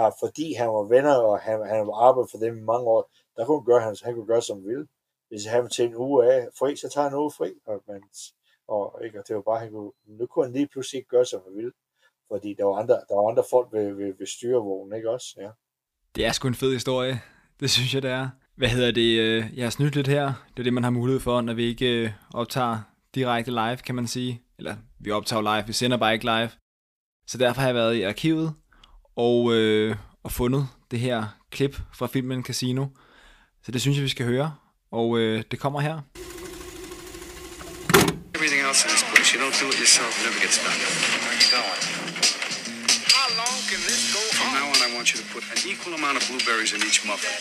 uh, 0.00 0.12
fordi 0.20 0.52
han 0.52 0.68
var 0.68 0.82
venner, 0.82 1.14
og 1.14 1.40
han, 1.40 1.66
han 1.66 1.86
var 1.86 1.94
arbejdet 2.08 2.30
for 2.30 2.38
dem 2.38 2.58
i 2.58 2.60
mange 2.60 2.86
år, 2.86 3.10
der 3.36 3.44
kunne 3.44 3.58
han 3.60 3.64
gøre, 3.64 3.80
han, 3.80 3.96
han 4.02 4.14
kunne 4.14 4.26
gøre, 4.26 4.42
som 4.42 4.56
han 4.56 4.68
ville. 4.68 4.86
Hvis 5.28 5.44
han 5.44 5.68
til 5.68 5.84
en 5.84 5.94
uge 5.94 6.32
af 6.32 6.48
fri, 6.58 6.76
så 6.76 6.88
tager 6.88 7.02
han 7.02 7.12
en 7.12 7.18
uge 7.18 7.30
fri, 7.30 7.52
og, 7.66 7.82
man, 7.86 8.02
og, 8.68 9.04
ikke, 9.04 9.18
og 9.18 9.28
det 9.28 9.36
var 9.36 9.42
bare, 9.42 9.58
han 9.58 9.70
kunne, 9.70 9.92
nu 10.04 10.26
kunne 10.26 10.44
han 10.44 10.52
lige 10.52 10.68
pludselig 10.68 10.98
ikke 10.98 11.08
gøre, 11.08 11.24
som 11.24 11.42
han 11.46 11.56
ville, 11.56 11.72
fordi 12.32 12.54
der 12.58 12.64
var 12.64 12.74
andre, 12.82 12.94
der 12.94 13.14
var 13.14 13.30
andre 13.30 13.44
folk 13.50 13.68
ved, 13.72 13.94
ved, 13.94 14.12
ved 14.18 14.26
styrevognen, 14.26 14.96
ikke 14.96 15.10
også? 15.10 15.26
Ja. 15.40 15.48
Det 16.14 16.26
er 16.26 16.32
sgu 16.32 16.48
en 16.48 16.54
fed 16.54 16.72
historie. 16.72 17.20
Det 17.60 17.70
synes 17.70 17.94
jeg, 17.94 18.02
det 18.02 18.10
er. 18.10 18.28
Hvad 18.56 18.68
hedder 18.68 18.90
det? 18.90 19.18
øh, 19.20 19.44
Jeg 19.58 19.64
har 19.64 19.70
snydt 19.70 19.94
lidt 19.96 20.06
her. 20.08 20.24
Det 20.26 20.58
er 20.58 20.62
det, 20.62 20.72
man 20.72 20.82
har 20.82 20.90
mulighed 20.90 21.20
for, 21.20 21.40
når 21.40 21.54
vi 21.54 21.64
ikke 21.64 22.02
øh, 22.04 22.10
optager 22.34 22.78
direkte 23.14 23.50
live, 23.50 23.76
kan 23.76 23.94
man 23.94 24.06
sige. 24.06 24.42
Eller 24.58 24.76
vi 25.00 25.10
optager 25.10 25.42
live, 25.42 25.66
vi 25.66 25.72
sender 25.72 25.96
bare 25.96 26.12
ikke 26.12 26.24
live. 26.24 26.50
Så 27.26 27.38
derfor 27.38 27.60
har 27.60 27.68
jeg 27.68 27.74
været 27.74 27.94
i 27.94 28.02
arkivet 28.02 28.54
og, 29.16 29.52
øh, 29.54 29.96
og 30.22 30.32
fundet 30.32 30.68
det 30.90 30.98
her 30.98 31.24
klip 31.50 31.76
fra 31.94 32.06
filmen 32.06 32.44
Casino. 32.44 32.86
Så 33.62 33.72
det 33.72 33.80
synes 33.80 33.96
jeg, 33.96 34.04
vi 34.04 34.08
skal 34.08 34.26
høre. 34.26 34.54
Og 34.90 35.18
øh, 35.18 35.42
det 35.50 35.58
kommer 35.60 35.80
her. 35.80 36.00
Everything 38.34 38.62
else 38.68 38.84
in 38.86 38.90
this 38.94 39.04
place, 39.10 39.28
you 39.34 39.40
don't 39.44 39.56
do 39.62 39.66
it 39.72 39.78
yourself, 39.82 40.12
never 40.24 40.40
gets 40.44 40.58
done. 40.64 40.78
Where 41.22 41.32
are 41.32 41.38
you 41.42 41.48
going? 41.56 41.99
Want 45.00 45.14
you 45.14 45.20
to 45.24 45.32
put 45.36 45.44
an 45.54 45.60
equal 45.72 45.94
amount 46.00 46.16
of 46.20 46.22
blueberries 46.30 46.72
in 46.76 46.80
each 46.88 47.00
muffin. 47.08 47.32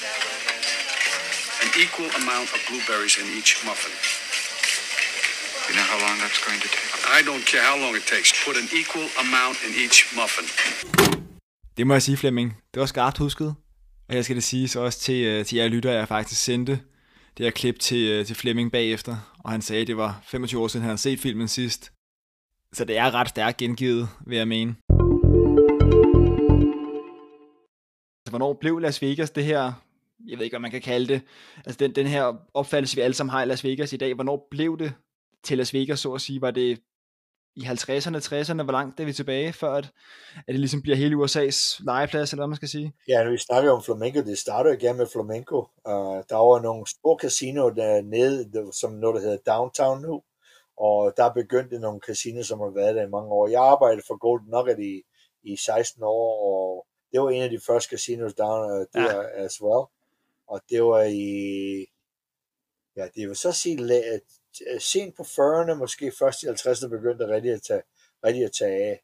An 1.64 1.70
equal 1.84 2.10
amount 2.22 2.48
of 2.56 2.60
blueberries 2.70 3.16
in 3.22 3.28
each 3.38 3.52
muffin. 3.68 3.94
You 5.68 5.74
know 5.78 5.88
how 5.94 6.00
long 6.06 6.16
that's 6.24 6.40
going 6.48 6.62
to 6.66 6.70
take? 6.76 6.92
I 7.18 7.20
don't 7.30 7.46
care 7.52 7.64
how 7.70 7.78
long 7.84 7.94
it 8.00 8.06
takes. 8.14 8.30
Put 8.48 8.56
an 8.62 8.68
equal 8.82 9.08
amount 9.26 9.58
in 9.66 9.72
each 9.84 9.98
muffin. 10.18 10.46
Det 11.78 11.88
må 11.88 11.94
jeg 11.94 12.02
sige, 12.02 12.18
Flemming. 12.18 12.58
Det 12.74 12.80
var 12.80 12.86
skarpt 12.86 13.18
husket. 13.18 13.56
Og 14.10 14.16
jeg 14.16 14.24
skal 14.24 14.36
det 14.36 14.44
sige 14.44 14.68
så 14.68 14.80
også 14.80 15.00
til, 15.00 15.26
øh, 15.26 15.46
til 15.46 15.56
jer 15.58 15.68
lytter, 15.68 15.92
jeg 15.92 16.08
faktisk 16.08 16.44
sendte 16.44 16.72
det 17.38 17.46
her 17.46 17.52
klip 17.52 17.80
til, 17.80 18.10
øh, 18.10 18.26
til 18.26 18.36
Flemming 18.36 18.72
bagefter. 18.72 19.18
Og 19.44 19.52
han 19.52 19.62
sagde, 19.62 19.82
at 19.82 19.88
det 19.88 19.98
var 19.98 20.22
25 20.28 20.62
år 20.62 20.68
siden, 20.68 20.82
han 20.82 20.90
havde 20.90 21.02
set 21.02 21.20
filmen 21.20 21.48
sidst. 21.48 21.92
Så 22.74 22.86
det 22.86 22.98
er 22.98 23.14
ret 23.14 23.30
stærkt 23.30 23.58
gengivet, 23.58 24.10
vil 24.28 24.38
jeg 24.38 24.48
mene. 24.48 24.76
Altså, 28.30 28.38
hvornår 28.38 28.54
blev 28.54 28.80
Las 28.80 29.02
Vegas 29.02 29.32
det 29.32 29.44
her, 29.46 29.74
jeg 30.28 30.38
ved 30.38 30.44
ikke, 30.46 30.54
hvad 30.54 30.60
man 30.62 30.72
kan 30.72 30.82
kalde 30.82 31.08
det, 31.14 31.22
altså 31.66 31.78
den, 31.80 31.96
den 31.96 32.08
her 32.08 32.34
opfattelse, 32.54 32.96
vi 32.96 33.02
alle 33.02 33.14
sammen 33.14 33.32
har 33.32 33.44
i 33.44 33.46
Las 33.46 33.64
Vegas 33.64 33.94
i 33.94 33.98
dag, 33.98 34.14
hvornår 34.14 34.48
blev 34.52 34.78
det 34.80 34.94
til 35.44 35.58
Las 35.58 35.74
Vegas, 35.74 36.00
så 36.00 36.14
at 36.14 36.22
sige? 36.22 36.42
Var 36.42 36.52
det 36.52 36.80
i 37.56 37.62
50'erne, 37.62 38.18
60'erne, 38.18 38.64
hvor 38.64 38.72
langt 38.72 39.00
er 39.00 39.06
vi 39.06 39.14
tilbage, 39.14 39.54
før 39.54 39.72
at, 39.74 39.86
at 40.36 40.48
det 40.48 40.60
ligesom 40.60 40.82
bliver 40.82 40.96
hele 40.98 41.16
USA's 41.16 41.84
legeplads, 41.86 42.32
eller 42.32 42.42
hvad 42.42 42.48
man 42.48 42.56
skal 42.56 42.68
sige? 42.70 42.94
Ja, 43.08 43.24
når 43.24 43.32
vi 43.32 43.38
snakker 43.38 43.72
om 43.72 43.84
flamenco, 43.84 44.22
det 44.22 44.38
startede 44.38 44.76
igen 44.76 44.98
med 44.98 45.08
flamenco. 45.14 45.58
Uh, 45.88 46.20
der 46.30 46.36
var 46.48 46.62
nogle 46.62 46.88
store 46.88 47.18
casinoer 47.22 47.70
dernede, 47.70 48.52
der- 48.54 48.72
som 48.72 48.92
noget, 48.94 49.16
der 49.16 49.22
hedder 49.22 49.52
Downtown 49.54 50.02
nu, 50.02 50.22
og 50.78 51.14
der 51.18 51.34
begyndte 51.34 51.80
nogle 51.80 52.00
casinoer, 52.08 52.44
som 52.44 52.60
har 52.60 52.74
været 52.76 52.96
der 52.96 53.04
i 53.08 53.10
mange 53.10 53.30
år. 53.30 53.48
Jeg 53.48 53.62
arbejdede 53.62 54.02
for 54.08 54.18
Golden 54.18 54.50
Nugget 54.50 54.80
i, 54.80 54.94
i 55.44 55.56
16 55.58 56.04
år, 56.04 56.30
og 56.52 56.86
det 57.12 57.22
var 57.22 57.30
en 57.30 57.42
af 57.42 57.50
de 57.50 57.60
første 57.60 57.90
casinos 57.90 58.34
down 58.34 58.72
uh, 58.72 58.86
der 58.94 59.16
ja. 59.16 59.46
as 59.46 59.62
well. 59.62 59.86
Og 60.48 60.62
det 60.70 60.84
var 60.84 61.02
i, 61.02 61.86
ja, 62.96 63.08
det 63.16 63.28
vil 63.28 63.36
så 63.36 63.52
sige, 63.52 63.78
la- 63.78 64.20
øh, 64.74 64.80
sent 64.80 65.16
på 65.18 65.24
40'erne, 65.24 65.74
måske 65.74 66.12
først 66.20 66.44
i 66.44 66.46
50'erne, 66.46 66.88
begyndte 66.88 67.24
det 67.24 67.34
rigtig 67.34 67.52
at 67.54 67.62
tage, 67.62 67.82
rigtig 68.26 68.46
at 68.46 68.52
tage 68.52 68.84
af. 68.84 69.04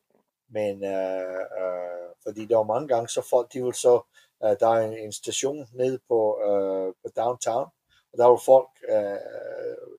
Men 0.50 0.84
øh, 0.84 1.40
øh, 1.60 2.10
fordi 2.24 2.46
der 2.46 2.58
var 2.58 2.64
mange 2.64 2.88
gange, 2.88 3.10
så 3.10 3.22
folk, 3.30 3.54
de 3.54 3.60
ville 3.60 3.76
så, 3.76 4.02
øh, 4.44 4.56
der 4.60 4.68
er 4.68 4.88
en, 4.88 4.98
en 4.98 5.12
station 5.12 5.68
nede 5.74 6.00
på, 6.08 6.40
øh, 6.44 6.94
på 7.04 7.10
downtown, 7.16 7.68
og 8.14 8.18
der 8.18 8.26
var 8.26 8.42
folk, 8.46 8.70
øh, 8.90 9.18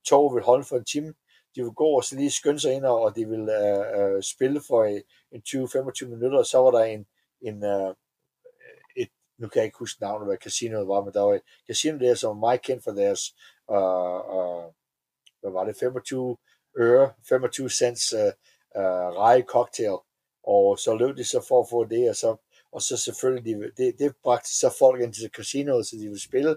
tog 0.04 0.34
vil 0.34 0.42
holde 0.42 0.64
for 0.64 0.76
en 0.76 0.84
time, 0.84 1.14
de 1.54 1.62
ville 1.62 1.74
gå 1.74 1.86
og 1.86 2.04
så 2.04 2.16
lige 2.16 2.30
skynde 2.30 2.60
sig 2.60 2.72
ind, 2.72 2.84
og 2.84 3.16
de 3.16 3.28
ville 3.28 3.52
øh, 3.68 4.16
øh, 4.16 4.22
spille 4.22 4.60
for 4.66 4.84
en, 4.84 5.02
en 5.32 5.42
20-25 5.48 6.06
minutter, 6.06 6.38
og 6.38 6.46
så 6.46 6.58
var 6.58 6.70
der 6.70 6.84
en, 6.84 7.06
en 7.40 7.64
øh, 7.64 7.94
et, 8.96 9.08
nu 9.38 9.48
kan 9.48 9.58
jeg 9.58 9.64
ikke 9.64 9.78
huske 9.78 10.02
navnet, 10.02 10.28
hvad 10.28 10.36
casinoet 10.36 10.88
var, 10.88 11.04
men 11.04 11.14
der 11.14 11.20
var 11.20 11.34
et 11.34 11.42
casino 11.66 11.98
der, 11.98 12.14
som 12.14 12.28
var 12.28 12.40
meget 12.40 12.62
kendt 12.62 12.84
for 12.84 12.90
deres, 12.90 13.20
øh, 13.70 14.20
øh, 14.36 14.66
hvad 15.40 15.52
var 15.52 15.64
det, 15.64 15.76
25 15.76 16.36
øre, 16.78 17.12
25 17.28 17.70
cents 17.70 18.12
øh, 18.12 18.32
øh, 18.76 19.08
reje 19.22 19.42
cocktail, 19.42 19.98
og 20.44 20.78
så 20.78 20.94
løb 20.94 21.16
de 21.16 21.24
så 21.24 21.44
for 21.48 21.60
at 21.62 21.68
få 21.70 21.84
det, 21.84 22.10
og 22.10 22.16
så, 22.16 22.36
og 22.72 22.82
så 22.82 22.96
selvfølgelig, 22.96 23.44
de, 23.44 23.72
det, 23.76 23.98
det 23.98 24.16
bragte 24.22 24.56
så 24.56 24.74
folk 24.78 25.00
ind 25.02 25.14
til 25.14 25.30
casinoet, 25.30 25.86
så 25.86 25.96
de 25.96 26.02
ville 26.02 26.22
spille, 26.22 26.56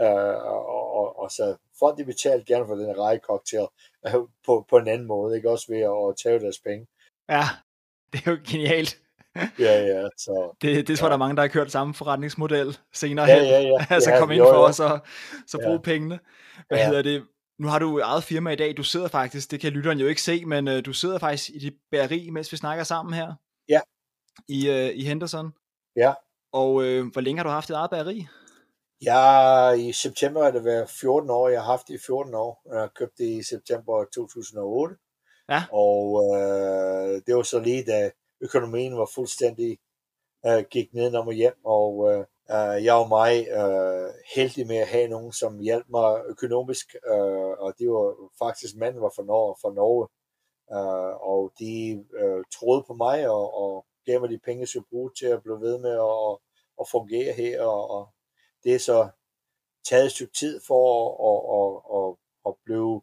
øh, 0.00 0.36
og, 0.52 0.92
og, 0.94 1.18
og, 1.18 1.30
så 1.30 1.56
folk 1.78 1.98
de 1.98 2.04
betalte 2.04 2.44
gerne 2.44 2.66
for 2.66 2.74
den 2.74 2.98
reje 2.98 3.18
cocktail 3.18 3.66
øh, 4.06 4.14
på, 4.46 4.66
på 4.70 4.76
en 4.76 4.88
anden 4.88 5.06
måde, 5.06 5.36
ikke 5.36 5.50
også 5.50 5.72
ved 5.72 5.80
at, 5.80 6.08
at 6.08 6.16
tage 6.22 6.40
deres 6.40 6.60
penge. 6.60 6.86
Ja, 7.28 7.44
det 8.12 8.26
er 8.26 8.30
jo 8.30 8.38
genialt. 8.50 9.03
Ja, 9.58 9.82
ja, 9.86 10.08
så 10.18 10.56
Det, 10.62 10.88
det 10.88 10.98
tror 10.98 11.06
jeg, 11.06 11.10
der 11.10 11.14
er 11.16 11.18
mange, 11.18 11.36
der 11.36 11.42
har 11.42 11.48
kørt 11.48 11.70
samme 11.72 11.94
forretningsmodel 11.94 12.78
senere 12.92 13.26
Ja, 13.26 13.38
hen. 13.38 13.44
ja, 13.48 13.60
ja. 13.60 13.86
altså 13.94 14.10
Ja, 14.10 14.18
komme 14.18 14.34
ind 14.34 14.42
jo, 14.44 14.52
for 14.52 14.58
os 14.58 14.80
og 14.80 15.00
så 15.46 15.58
bruge 15.64 15.72
Ja. 15.74 15.80
pengene. 15.80 16.18
Hvad 16.68 16.78
Ja. 16.78 16.86
hedder 16.86 17.02
det? 17.02 17.24
Nu 17.58 17.68
har 17.68 17.78
du 17.78 17.98
eget 18.00 18.24
firma 18.24 18.50
i 18.50 18.56
dag. 18.56 18.76
Du 18.76 18.82
sidder 18.82 19.08
faktisk, 19.08 19.50
det 19.50 19.60
kan 19.60 19.72
lytteren 19.72 19.98
jo 20.00 20.06
ikke 20.06 20.22
se, 20.22 20.44
men 20.44 20.68
øh, 20.68 20.84
du 20.84 20.92
sidder 20.92 21.18
faktisk 21.18 21.50
i 21.50 21.58
dit 21.58 21.74
bageri, 21.90 22.30
mens 22.30 22.52
vi 22.52 22.56
snakker 22.56 22.84
sammen 22.84 23.14
her. 23.14 23.34
Ja. 23.68 23.80
I, 24.48 24.70
øh, 24.70 24.90
i 24.94 25.04
Henderson. 25.04 25.52
Ja. 25.96 26.14
Og 26.52 26.84
øh, 26.84 27.06
hvor 27.12 27.20
længe 27.20 27.38
har 27.38 27.44
du 27.44 27.50
haft 27.50 27.68
dit 27.68 27.74
eget 27.76 27.90
bageri? 27.90 28.26
Jeg 29.02 29.74
i 29.78 29.92
september 29.92 30.44
er 30.44 30.50
det 30.50 30.64
været 30.64 30.90
14 30.90 31.30
år. 31.30 31.48
Jeg 31.48 31.60
har 31.60 31.66
haft 31.70 31.88
det 31.88 31.94
i 31.94 31.98
14 32.06 32.34
år. 32.34 32.74
Jeg 32.74 32.88
købte 32.98 33.22
det 33.24 33.30
i 33.30 33.42
september 33.42 34.04
2008. 34.14 34.94
Ja. 35.48 35.62
Og 35.72 36.24
øh, 36.36 37.22
det 37.26 37.36
var 37.36 37.42
så 37.42 37.58
lige 37.60 37.84
da 37.84 38.10
økonomien 38.44 38.96
var 38.96 39.10
fuldstændig 39.14 39.78
øh, 40.46 40.64
gik 40.70 40.94
nedenom 40.94 41.26
og 41.26 41.34
hjem. 41.34 41.64
Og 41.64 42.12
øh, 42.12 42.18
øh 42.50 42.84
jeg 42.84 42.94
var 42.94 43.08
meget 43.18 43.44
øh, 43.60 44.10
heldig 44.34 44.66
med 44.66 44.76
at 44.76 44.88
have 44.88 45.08
nogen, 45.08 45.32
som 45.32 45.58
hjalp 45.58 45.86
mig 45.88 46.22
økonomisk. 46.26 46.86
Øh, 47.06 47.54
og 47.64 47.74
det 47.78 47.90
var 47.90 48.06
faktisk 48.38 48.76
manden 48.76 49.02
var 49.02 49.12
fra 49.16 49.24
Norge. 49.24 49.56
Fra 49.62 49.74
Norge. 49.74 50.08
Øh, 50.76 51.14
og 51.32 51.52
de 51.58 52.04
øh, 52.20 52.44
troede 52.56 52.84
på 52.86 52.94
mig 52.94 53.28
og, 53.28 53.54
og 53.62 53.86
gav 54.06 54.20
mig 54.20 54.30
de 54.30 54.38
penge, 54.38 54.60
jeg 54.60 54.68
skulle 54.68 54.90
bruge 54.90 55.10
til 55.18 55.26
at 55.26 55.42
blive 55.42 55.60
ved 55.60 55.78
med 55.78 55.90
at, 55.90 56.38
at 56.80 56.88
fungere 56.90 57.32
her. 57.32 57.62
Og, 57.62 57.90
og 57.90 58.08
det 58.64 58.74
er 58.74 58.78
så 58.78 59.08
taget 59.88 60.04
et 60.04 60.12
stykke 60.12 60.32
tid 60.32 60.60
for 60.66 60.82
at, 61.08 61.14
at, 61.28 61.40
at, 61.58 61.72
at, 61.96 62.10
at 62.46 62.52
blive 62.64 62.94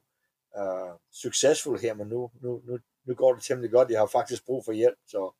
uh, 0.61 0.93
succesfuld 1.23 1.79
her, 1.81 1.93
men 1.93 2.07
nu, 2.07 2.31
nu, 2.41 2.61
nu, 2.67 2.77
nu 3.07 3.13
går 3.13 3.33
det 3.33 3.43
temmelig 3.43 3.71
godt. 3.71 3.89
Jeg 3.89 3.99
har 3.99 4.05
faktisk 4.11 4.45
brug 4.45 4.65
for 4.65 4.71
hjælp, 4.71 4.97
så 5.07 5.35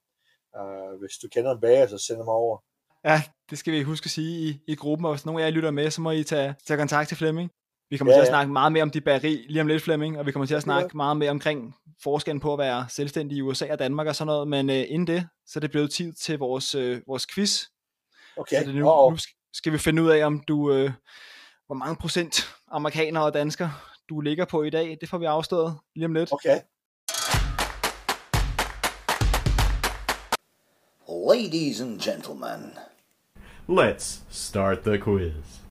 uh, 0.60 1.00
hvis 1.00 1.18
du 1.18 1.28
kender 1.28 1.52
en 1.52 1.62
bager, 1.62 1.88
så 1.88 1.98
send 1.98 2.18
mig 2.18 2.28
over. 2.28 2.58
Ja, 3.04 3.22
det 3.50 3.58
skal 3.58 3.74
vi 3.74 3.82
huske 3.82 4.06
at 4.06 4.12
sige 4.12 4.50
i, 4.50 4.60
i 4.68 4.76
gruppen, 4.76 5.06
og 5.06 5.12
hvis 5.14 5.26
nogen 5.26 5.42
af 5.42 5.46
jer 5.46 5.52
lytter 5.52 5.72
med, 5.72 5.92
så 5.92 6.02
må 6.02 6.12
I 6.12 6.24
tage, 6.24 6.56
tage 6.68 6.78
kontakt 6.78 7.08
til 7.08 7.18
Flemming. 7.18 7.52
Vi 7.90 7.98
kommer 7.98 8.14
Ja, 8.14 8.18
til 8.18 8.22
at 8.22 8.26
ja. 8.28 8.32
snakke 8.32 8.52
meget 8.54 8.72
mere 8.72 8.84
om 8.84 8.90
dit 8.92 9.04
bageri 9.04 9.46
lige 9.50 9.62
om 9.62 9.68
lidt, 9.68 9.84
Flemming, 9.84 10.20
og 10.20 10.26
vi 10.26 10.32
kommer 10.32 10.46
til 10.46 10.56
at 10.56 10.62
snakke 10.62 10.98
meget 10.98 11.18
mere 11.18 11.30
omkring 11.30 11.76
forskellen 12.04 12.40
på 12.40 12.54
at 12.54 12.60
være 12.60 12.86
selvstændig 12.90 13.38
i 13.38 13.42
USA 13.42 13.72
og 13.72 13.80
Danmark 13.80 14.08
og 14.08 14.16
sådan 14.16 14.28
noget, 14.28 14.48
men 14.48 14.70
øh, 14.70 14.76
inden 14.88 15.08
det, 15.08 15.28
så 15.46 15.60
er 15.60 15.62
det 15.62 15.72
blevet 15.72 15.92
tid 15.92 16.14
til 16.14 16.40
vores, 16.40 16.76
øh, 16.76 17.02
vores 17.08 17.28
quiz. 17.34 17.64
Okay, 18.38 18.60
Så 18.60 18.66
det 18.66 18.76
nu, 18.76 18.82
nu 19.10 19.16
sk- 19.16 19.50
skal 19.54 19.74
vi 19.74 19.78
finde 19.78 20.04
ud 20.04 20.10
af, 20.10 20.26
om 20.26 20.40
du, 20.48 20.74
øh, 20.74 20.92
hvor 21.66 21.76
mange 21.76 21.96
procent 21.96 22.54
amerikanere 22.68 23.24
og 23.24 23.34
danskere 23.34 23.74
du 24.10 24.22
ligger 24.22 24.46
på 24.46 24.64
i 24.64 24.70
dag. 24.70 24.98
Det 25.02 25.10
får 25.10 25.18
vi 25.18 25.26
afstået 25.26 25.78
lige 25.96 26.06
om 26.06 26.14
lidt. 26.14 26.34
okay. 26.34 26.60
Ladies 31.30 31.82
and 31.82 32.00
gentlemen, 32.00 32.74
Let's 33.70 34.22
start 34.30 34.78
the 34.80 35.02
quiz. 35.02 35.62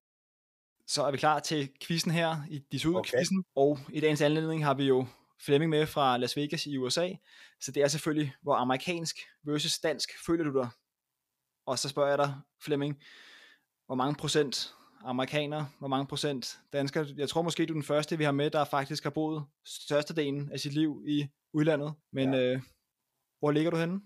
Så 0.87 1.03
er 1.03 1.11
vi 1.11 1.17
klar 1.17 1.39
til 1.41 1.69
quizzen 1.87 2.11
her, 2.11 2.37
i 2.51 2.59
Disud 2.73 2.95
Okay. 2.95 3.19
quizzen 3.19 3.45
og 3.57 3.79
i 3.93 4.01
dagens 4.01 4.21
anledning 4.21 4.65
har 4.65 4.75
vi 4.75 4.85
jo 4.85 5.07
Flemming 5.41 5.71
med 5.71 5.87
fra 5.87 6.17
Las 6.17 6.37
Vegas 6.37 6.67
i 6.67 6.77
USA, 6.77 7.11
så 7.61 7.73
det 7.73 7.83
er 7.83 7.89
selvfølgelig, 7.89 8.35
hvor 8.43 8.55
amerikansk 8.55 9.17
versus 9.45 9.79
dansk 9.79 10.11
føler 10.27 10.45
du 10.45 10.59
dig? 10.59 10.69
Og 11.67 11.79
så 11.79 11.89
spørger 11.89 12.09
jeg 12.09 12.19
dig, 12.19 12.35
Flemming, 12.65 13.03
hvor 13.87 13.95
mange 13.95 14.15
procent 14.15 14.75
amerikanere, 15.05 15.69
hvor 15.79 15.89
mange 15.89 16.07
procent 16.07 16.59
danskere? 16.73 17.07
Jeg 17.17 17.29
tror 17.29 17.43
måske, 17.43 17.67
du 17.67 17.73
er 17.73 17.75
den 17.75 17.83
første, 17.83 18.19
vi 18.19 18.25
har 18.25 18.33
med, 18.33 18.51
der 18.51 18.65
faktisk 18.65 19.03
har 19.03 19.11
boet 19.11 19.45
størstedelen 19.65 20.53
af 20.53 20.61
sit 20.61 20.73
liv 20.73 21.03
i 21.07 21.29
udlandet, 21.53 21.95
men 22.13 22.35
ja. 22.35 22.41
øh, 22.41 22.63
hvor 23.39 23.51
ligger 23.51 23.71
du 23.71 23.77
henne? 23.77 24.01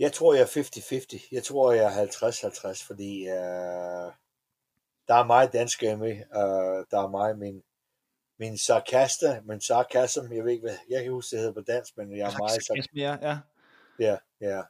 Jeg 0.00 0.12
tror, 0.12 0.34
jeg 0.34 0.42
er 0.42 0.46
50-50. 0.46 1.28
Jeg 1.32 1.44
tror, 1.44 1.72
jeg 1.72 1.84
er 1.84 2.06
50-50, 2.06 2.86
fordi 2.86 3.22
uh, 3.28 4.12
der 5.08 5.14
er 5.14 5.24
meget 5.24 5.52
danskere 5.52 5.96
med. 5.96 6.12
Uh, 6.12 6.84
der 6.90 7.04
er 7.04 7.10
meget 7.10 7.38
min, 7.38 7.62
min 8.38 8.58
sarkaster, 8.58 9.42
min 9.42 9.60
sarkasm, 9.60 10.32
jeg 10.32 10.44
ved 10.44 10.52
ikke, 10.52 10.62
hvad, 10.62 10.76
jeg 10.90 11.02
kan 11.02 11.12
huske, 11.12 11.30
det 11.30 11.38
hedder 11.38 11.54
på 11.54 11.60
dansk, 11.60 11.96
men 11.96 12.16
jeg 12.16 12.32
er 12.32 12.38
meget 12.38 12.62
sarkastisk. 12.62 12.94
mere, 12.94 13.18
ja. 13.22 13.38
Ja, 13.98 14.16
ja. 14.40 14.62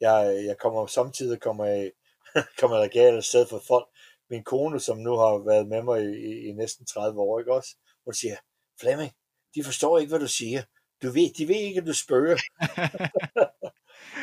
Jeg, 0.00 0.44
jeg 0.46 0.58
kommer 0.58 0.86
samtidig 0.86 1.40
kommer 1.40 1.64
jeg 1.64 1.92
kommer 2.60 2.76
der 2.76 2.88
galt 2.88 3.24
sted 3.24 3.46
for 3.46 3.62
folk. 3.68 3.88
Min 4.30 4.44
kone, 4.44 4.80
som 4.80 4.98
nu 4.98 5.16
har 5.16 5.44
været 5.44 5.68
med 5.68 5.82
mig 5.82 6.02
i, 6.02 6.16
i, 6.16 6.48
i 6.48 6.52
næsten 6.52 6.86
30 6.86 7.20
år, 7.20 7.38
ikke 7.38 7.52
også? 7.52 7.76
Hun 8.04 8.14
siger, 8.14 8.36
Flemming, 8.80 9.12
de 9.54 9.64
forstår 9.64 9.98
ikke, 9.98 10.10
hvad 10.10 10.20
du 10.20 10.28
siger. 10.28 10.62
Du 11.02 11.10
ved, 11.10 11.34
de 11.34 11.48
ved 11.48 11.54
ikke, 11.54 11.80
at 11.80 11.86
du 11.86 11.94
spørger. 11.94 12.36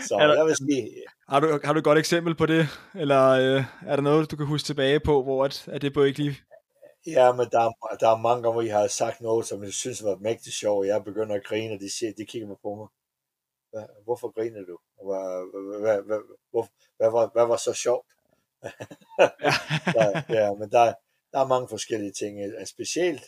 Så 0.08 0.16
Er 0.16 0.28
der- 0.28 0.36
jeg 0.36 0.46
vil 0.46 0.56
sige, 0.56 1.04
Har 1.30 1.40
du, 1.40 1.60
har 1.64 1.74
du 1.74 1.80
et 1.80 1.84
godt 1.86 1.98
eksempel 2.00 2.36
på 2.36 2.46
det? 2.46 2.68
Eller 2.96 3.30
øh, 3.30 3.64
er 3.88 3.96
der 3.96 4.02
noget, 4.04 4.32
du 4.32 4.36
kan 4.36 4.46
huske 4.46 4.66
tilbage 4.66 5.00
på, 5.00 5.24
hvor 5.24 5.46
at, 5.46 5.68
at 5.68 5.82
det 5.82 5.94
på 5.94 6.04
ikke 6.04 6.20
lige... 6.20 6.38
ja, 7.08 7.32
men 7.34 7.48
der, 7.52 7.60
er- 7.60 7.96
der 8.00 8.10
er 8.10 8.18
mange 8.18 8.44
gange, 8.44 8.54
hvor 8.54 8.62
jeg 8.62 8.78
har 8.78 8.88
sagt 8.88 9.22
noget, 9.22 9.46
som 9.46 9.64
jeg 9.64 9.74
synes 9.74 10.04
var 10.04 10.16
mægtig 10.16 10.54
sjovt, 10.54 10.80
og 10.80 10.88
jeg 10.88 11.04
begynder 11.04 11.36
at 11.36 11.44
grine, 11.46 11.74
og 11.74 11.80
de, 11.80 11.98
siger, 11.98 12.14
de 12.18 12.26
kigger 12.26 12.48
mig 12.48 12.58
på 12.64 12.76
mig. 12.76 12.88
Hvorfor 14.04 14.32
griner 14.36 14.62
du? 14.70 14.78
Hvad, 15.08 15.26
hvad, 15.82 16.02
hvad, 16.08 16.20
hvor, 16.52 16.68
hvad, 16.98 17.12
var, 17.12 17.30
hvad 17.34 17.46
var 17.48 17.58
så 17.58 17.74
sjovt? 17.74 18.06
der, 19.96 20.22
ja, 20.30 20.54
men 20.54 20.72
der, 20.72 20.94
der 21.32 21.40
er 21.40 21.48
mange 21.48 21.68
forskellige 21.70 22.12
ting. 22.12 22.40
øh, 22.40 22.66
Specielt, 22.68 23.24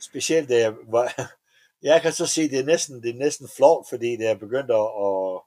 specielt 0.00 0.48
det, 0.48 0.76
var, 0.88 1.06
jeg 1.90 2.02
kan 2.02 2.12
så 2.12 2.26
sige, 2.26 2.48
det 2.48 2.58
er 2.58 2.64
næsten, 2.64 3.02
det 3.02 3.10
er 3.10 3.14
næsten 3.18 3.48
flot, 3.56 3.86
fordi 3.88 4.10
det 4.16 4.26
er 4.28 4.34
begyndt 4.34 4.70
at, 4.70 4.88
at, 5.06 5.40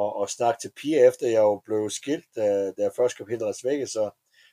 at, 0.00 0.12
at 0.22 0.30
snakke 0.30 0.58
til 0.60 0.72
piger, 0.76 1.08
efter 1.08 1.26
jeg 1.26 1.38
jo 1.38 1.62
blev 1.64 1.90
skilt, 1.90 2.26
da, 2.36 2.66
da 2.66 2.82
jeg 2.82 2.90
først 2.96 3.16
kom 3.16 3.26
til 3.26 3.38
Las 3.38 3.64
Vegas, 3.64 3.90
så 3.90 4.10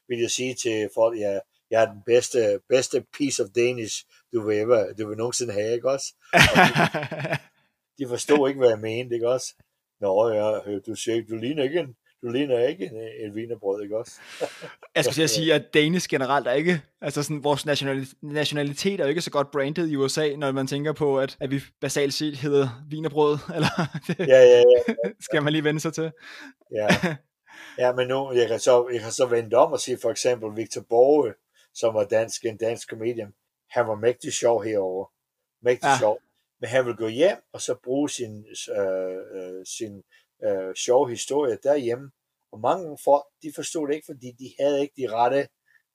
vil 0.08 0.20
jeg 0.20 0.32
sige 0.32 0.54
til 0.56 0.89
folk, 0.94 1.16
at 1.16 1.22
jeg, 1.22 1.41
jeg 1.72 1.84
er 1.84 1.91
den 1.91 2.02
bedste, 2.06 2.60
bedste 2.70 3.06
piece 3.18 3.44
of 3.44 3.50
Danish, 3.50 4.06
du 4.34 4.48
vil, 4.48 4.58
ever, 4.58 4.94
du 4.94 5.08
vil 5.08 5.18
nogensinde 5.18 5.54
have, 5.54 5.74
ikke 5.74 5.89
også? 5.89 6.14
De 7.98 8.08
forstod 8.08 8.50
ikke, 8.50 8.60
hvad 8.60 8.70
jeg 8.70 8.80
mente, 8.80 9.16
ikke 9.16 9.30
også? 9.30 9.54
Nå, 10.02 10.30
ja, 10.30 10.60
du 10.88 10.96
ikke, 11.12 11.28
du 11.30 11.36
ligner 11.36 11.64
ikke 11.64 11.80
en, 11.80 11.96
du 12.24 12.30
ligner 12.30 12.67
ikke 12.67 12.86
en, 12.86 13.26
en 13.30 13.36
vinerbrød, 13.36 13.84
ikke 13.84 13.97
også? 13.97 14.11
Jeg 14.95 15.05
skulle 15.05 15.24
at 15.24 15.30
sige, 15.30 15.53
at 15.53 15.74
Danish 15.74 16.07
generelt 16.09 16.47
er 16.47 16.51
ikke, 16.51 16.82
altså 17.01 17.24
sådan, 17.24 17.43
vores 17.43 17.65
nationali- 17.65 18.13
nationalitet 18.21 18.99
er 18.99 19.03
jo 19.03 19.09
ikke 19.09 19.21
så 19.21 19.32
godt 19.32 19.51
branded 19.51 19.88
i 19.88 19.95
USA, 19.95 20.36
når 20.36 20.51
man 20.51 20.67
tænker 20.67 20.93
på, 20.93 21.19
at, 21.19 21.38
at 21.39 21.51
vi 21.51 21.61
basalt 21.82 22.13
set 22.13 22.38
hedder 22.38 22.84
vinerbrød, 22.89 23.38
eller 23.55 23.67
det 24.07 24.19
Ja, 24.28 24.41
ja, 24.43 24.57
ja. 24.57 24.93
skal 25.19 25.43
man 25.43 25.53
lige 25.53 25.63
vende 25.63 25.80
sig 25.80 25.93
til. 25.93 26.11
Ja, 26.76 26.88
ja 27.78 27.93
men 27.93 28.07
nu, 28.07 28.32
jeg 28.34 28.47
kan, 28.47 28.59
så, 28.59 28.89
jeg 28.93 29.01
kan 29.01 29.11
så 29.11 29.26
vende 29.26 29.55
om 29.57 29.71
og 29.71 29.80
sige 29.80 29.97
for 30.01 30.09
eksempel 30.11 30.49
Victor 30.61 30.82
Borge, 30.89 31.34
som 31.74 31.93
var 31.93 32.03
dansk, 32.03 32.45
en 32.45 32.57
dansk 32.57 32.89
comedian, 32.89 33.34
han 33.71 33.88
var 33.88 33.95
mægtig 33.95 34.34
sjov 34.34 34.63
herovre. 34.63 35.07
Mægtig 35.63 35.86
Ja. 35.88 35.91
ja. 35.91 35.97
sjov. 35.99 36.19
Men 36.61 36.69
han 36.69 36.86
vil 36.86 36.95
gå 36.95 37.07
hjem 37.07 37.38
og 37.53 37.61
så 37.61 37.76
bruge 37.84 38.09
sin, 38.09 38.45
øh, 38.78 39.15
øh, 39.36 39.65
sin 39.78 40.03
øh, 40.46 40.76
sjove 40.76 41.10
historie 41.10 41.58
derhjemme. 41.64 42.12
Og 42.52 42.60
mange 42.60 42.98
folk, 43.04 43.24
de 43.44 43.52
forstod 43.56 43.88
det 43.88 43.94
ikke, 43.96 44.06
fordi 44.06 44.32
de 44.39 44.54
havde 44.60 44.82
ikke 44.82 44.94
de 44.98 45.12
rette 45.16 45.39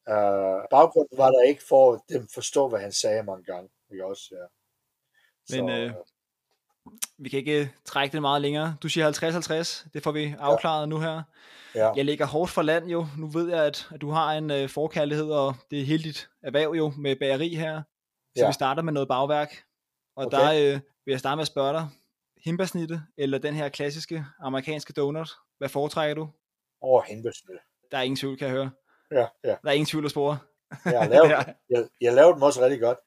øh, 0.09 0.61
baggrunden 0.71 1.19
var 1.19 1.31
der 1.31 1.43
ikke 1.43 1.63
for 1.69 1.93
at 1.95 2.01
dem 2.09 2.29
forstå, 2.35 2.69
hvad 2.69 2.81
han 2.81 2.93
sagde 2.93 3.23
mange 3.23 3.45
gange. 3.45 3.69
Ikke 3.93 4.07
også? 4.07 4.25
Ja. 4.33 4.47
Men, 5.63 5.71
øh, 5.71 5.93
Vi 7.19 7.29
kan 7.29 7.39
ikke 7.39 7.73
trække 7.85 8.13
det 8.13 8.21
meget 8.23 8.43
længere. 8.43 8.77
Du 8.83 8.89
siger 8.89 9.07
50-50, 9.85 9.89
det 9.95 10.03
får 10.03 10.13
vi 10.13 10.35
afklaret 10.39 10.89
nu 10.89 10.99
her. 11.01 11.23
ja. 11.75 11.93
Jeg 11.93 12.05
ligger 12.05 12.27
hårdt 12.27 12.51
for 12.51 12.63
land 12.63 12.87
jo. 12.89 13.07
Nu 13.19 13.27
ved 13.27 13.49
jeg, 13.51 13.65
at, 13.65 13.89
at 13.95 14.01
du 14.01 14.11
har 14.11 14.33
en 14.33 14.51
øh, 14.51 14.69
forkærlighed, 14.69 15.31
og 15.31 15.55
det 15.71 15.81
er 15.81 15.85
hele 15.85 16.03
dit 16.03 16.29
erhverv 16.43 16.71
jo 16.73 16.93
med 16.99 17.17
bageri 17.17 17.55
her. 17.55 17.83
Så 18.37 18.43
Ja. 18.43 18.47
vi 18.47 18.53
starter 18.53 18.83
med 18.83 18.93
noget 18.93 19.09
bagværk. 19.09 19.63
Og 20.17 20.27
Okay. 20.27 20.37
der 20.39 20.53
øh, 20.75 20.81
vil 21.05 21.13
jeg 21.13 21.21
starte 21.21 21.37
med 21.37 21.43
at 21.43 21.47
spørge 21.47 21.73
dig, 21.73 21.89
himbersnitte 22.45 23.01
eller 23.19 23.39
den 23.39 23.55
her 23.55 23.69
klassiske 23.69 24.25
amerikanske 24.41 24.93
donut, 24.93 25.31
hvad 25.59 25.69
foretrækker 25.69 26.15
du? 26.15 26.29
Over 26.81 27.03
Hindbærsnø. 27.03 27.55
Der 27.91 27.99
er 27.99 28.03
ingen 28.03 28.17
tvivl, 28.17 28.39
kan 28.39 28.47
jeg 28.47 28.55
høre. 28.57 28.71
Ja, 29.13 29.27
ja. 29.45 29.49
Der 29.63 29.69
er 29.69 29.73
ingen 29.73 29.87
tvivl 29.87 30.05
at 30.05 30.11
spore. 30.11 30.39
Jeg 30.85 31.01
har 31.03 31.09
lavet, 31.09 31.31
jeg, 31.71 31.89
jeg 32.01 32.13
lavede 32.15 32.35
dem 32.35 32.43
også 32.43 32.61
rigtig 32.61 32.81
godt. 32.81 32.99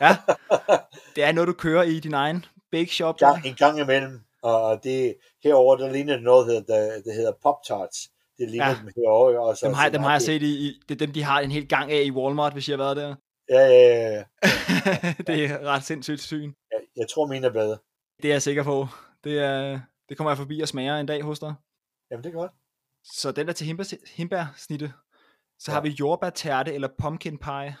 Ja, 0.00 0.16
det 1.16 1.24
er 1.24 1.32
noget, 1.32 1.48
du 1.48 1.52
kører 1.52 1.82
i 1.82 2.00
din 2.00 2.14
egen 2.14 2.44
bake 2.72 2.94
shop. 2.94 3.16
gang, 3.18 3.46
en 3.46 3.54
gang 3.54 3.80
imellem. 3.80 4.20
Og 4.42 4.84
det, 4.84 5.16
herover 5.44 5.76
der 5.76 5.92
ligner 5.92 6.20
noget, 6.20 6.46
der, 6.46 6.74
der, 6.74 7.02
der 7.02 7.12
hedder 7.12 7.32
Pop-Tarts. 7.32 8.12
Det 8.38 8.50
ligner 8.50 8.66
Ja. 8.66 8.72
ja. 8.72 8.78
dem 8.78 8.92
herovre. 8.96 9.38
Og 9.40 9.56
så, 9.56 9.66
Dem 9.66 9.74
har, 9.74 9.88
dem 9.88 10.02
har 10.02 10.10
jeg 10.12 10.22
set 10.22 10.42
i, 10.42 10.68
i, 10.68 10.80
det 10.88 10.94
er 10.94 11.06
dem, 11.06 11.12
de 11.12 11.22
har 11.22 11.40
en 11.40 11.50
hel 11.50 11.68
gang 11.68 11.92
af 11.92 12.02
i 12.04 12.10
Walmart, 12.10 12.52
hvis 12.52 12.68
jeg 12.68 12.78
har 12.78 12.84
været 12.84 12.96
der. 12.96 13.14
Ja, 13.48 13.60
ja, 13.66 13.98
ja, 13.98 14.10
ja. 14.16 14.22
det 15.32 15.44
er 15.44 15.60
ret 15.64 15.84
sindssygt 15.84 16.20
syn. 16.20 16.52
Jeg, 16.72 16.80
jeg 16.96 17.08
tror, 17.08 17.26
mine 17.26 17.46
er 17.46 17.50
bedre. 17.52 17.78
Det 18.22 18.28
er 18.30 18.34
jeg 18.34 18.42
sikker 18.42 18.62
på. 18.62 18.86
Det, 19.24 19.38
er, 19.38 19.80
det 20.08 20.16
kommer 20.16 20.30
jeg 20.30 20.38
forbi 20.38 20.60
og 20.60 20.68
smager 20.68 20.96
en 20.96 21.06
dag 21.06 21.22
hos 21.22 21.38
dig. 21.38 21.54
Jamen, 22.10 22.24
det 22.24 22.30
er 22.30 22.34
godt. 22.34 22.52
Så 23.04 23.32
den 23.32 23.46
der 23.46 23.52
til 23.52 23.66
himbær, 23.66 23.84
himbærsnitte. 24.16 24.92
Så 25.58 25.70
har 25.70 25.78
Ja. 25.78 25.82
vi 25.82 25.88
jordbærtærte 25.88 26.74
eller 26.74 26.88
pumpkin 26.98 27.38
pie. 27.38 27.76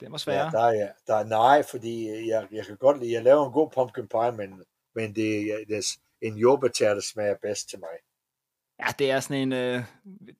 Den 0.00 0.12
var 0.12 0.18
sværere. 0.18 0.44
Ja, 0.44 0.50
der 0.50 0.84
er, 0.84 0.92
der 1.06 1.14
er 1.14 1.24
nej, 1.24 1.62
fordi 1.70 2.08
jeg, 2.28 2.48
jeg 2.52 2.66
kan 2.66 2.76
godt 2.76 2.98
lide, 3.00 3.12
jeg 3.12 3.22
laver 3.22 3.46
en 3.46 3.52
god 3.52 3.70
pumpkin 3.70 4.08
pie, 4.08 4.32
men, 4.32 4.64
men 4.94 5.14
det, 5.14 5.50
det 5.68 5.76
er 5.78 5.96
en 6.22 6.36
jordbærtær, 6.36 6.94
der 6.94 7.00
smager 7.00 7.34
bedst 7.42 7.68
til 7.68 7.78
mig. 7.78 7.88
Ja, 8.80 8.86
det 8.98 9.10
er 9.10 9.20
sådan 9.20 9.36
en 9.36 9.52
øh, 9.52 9.84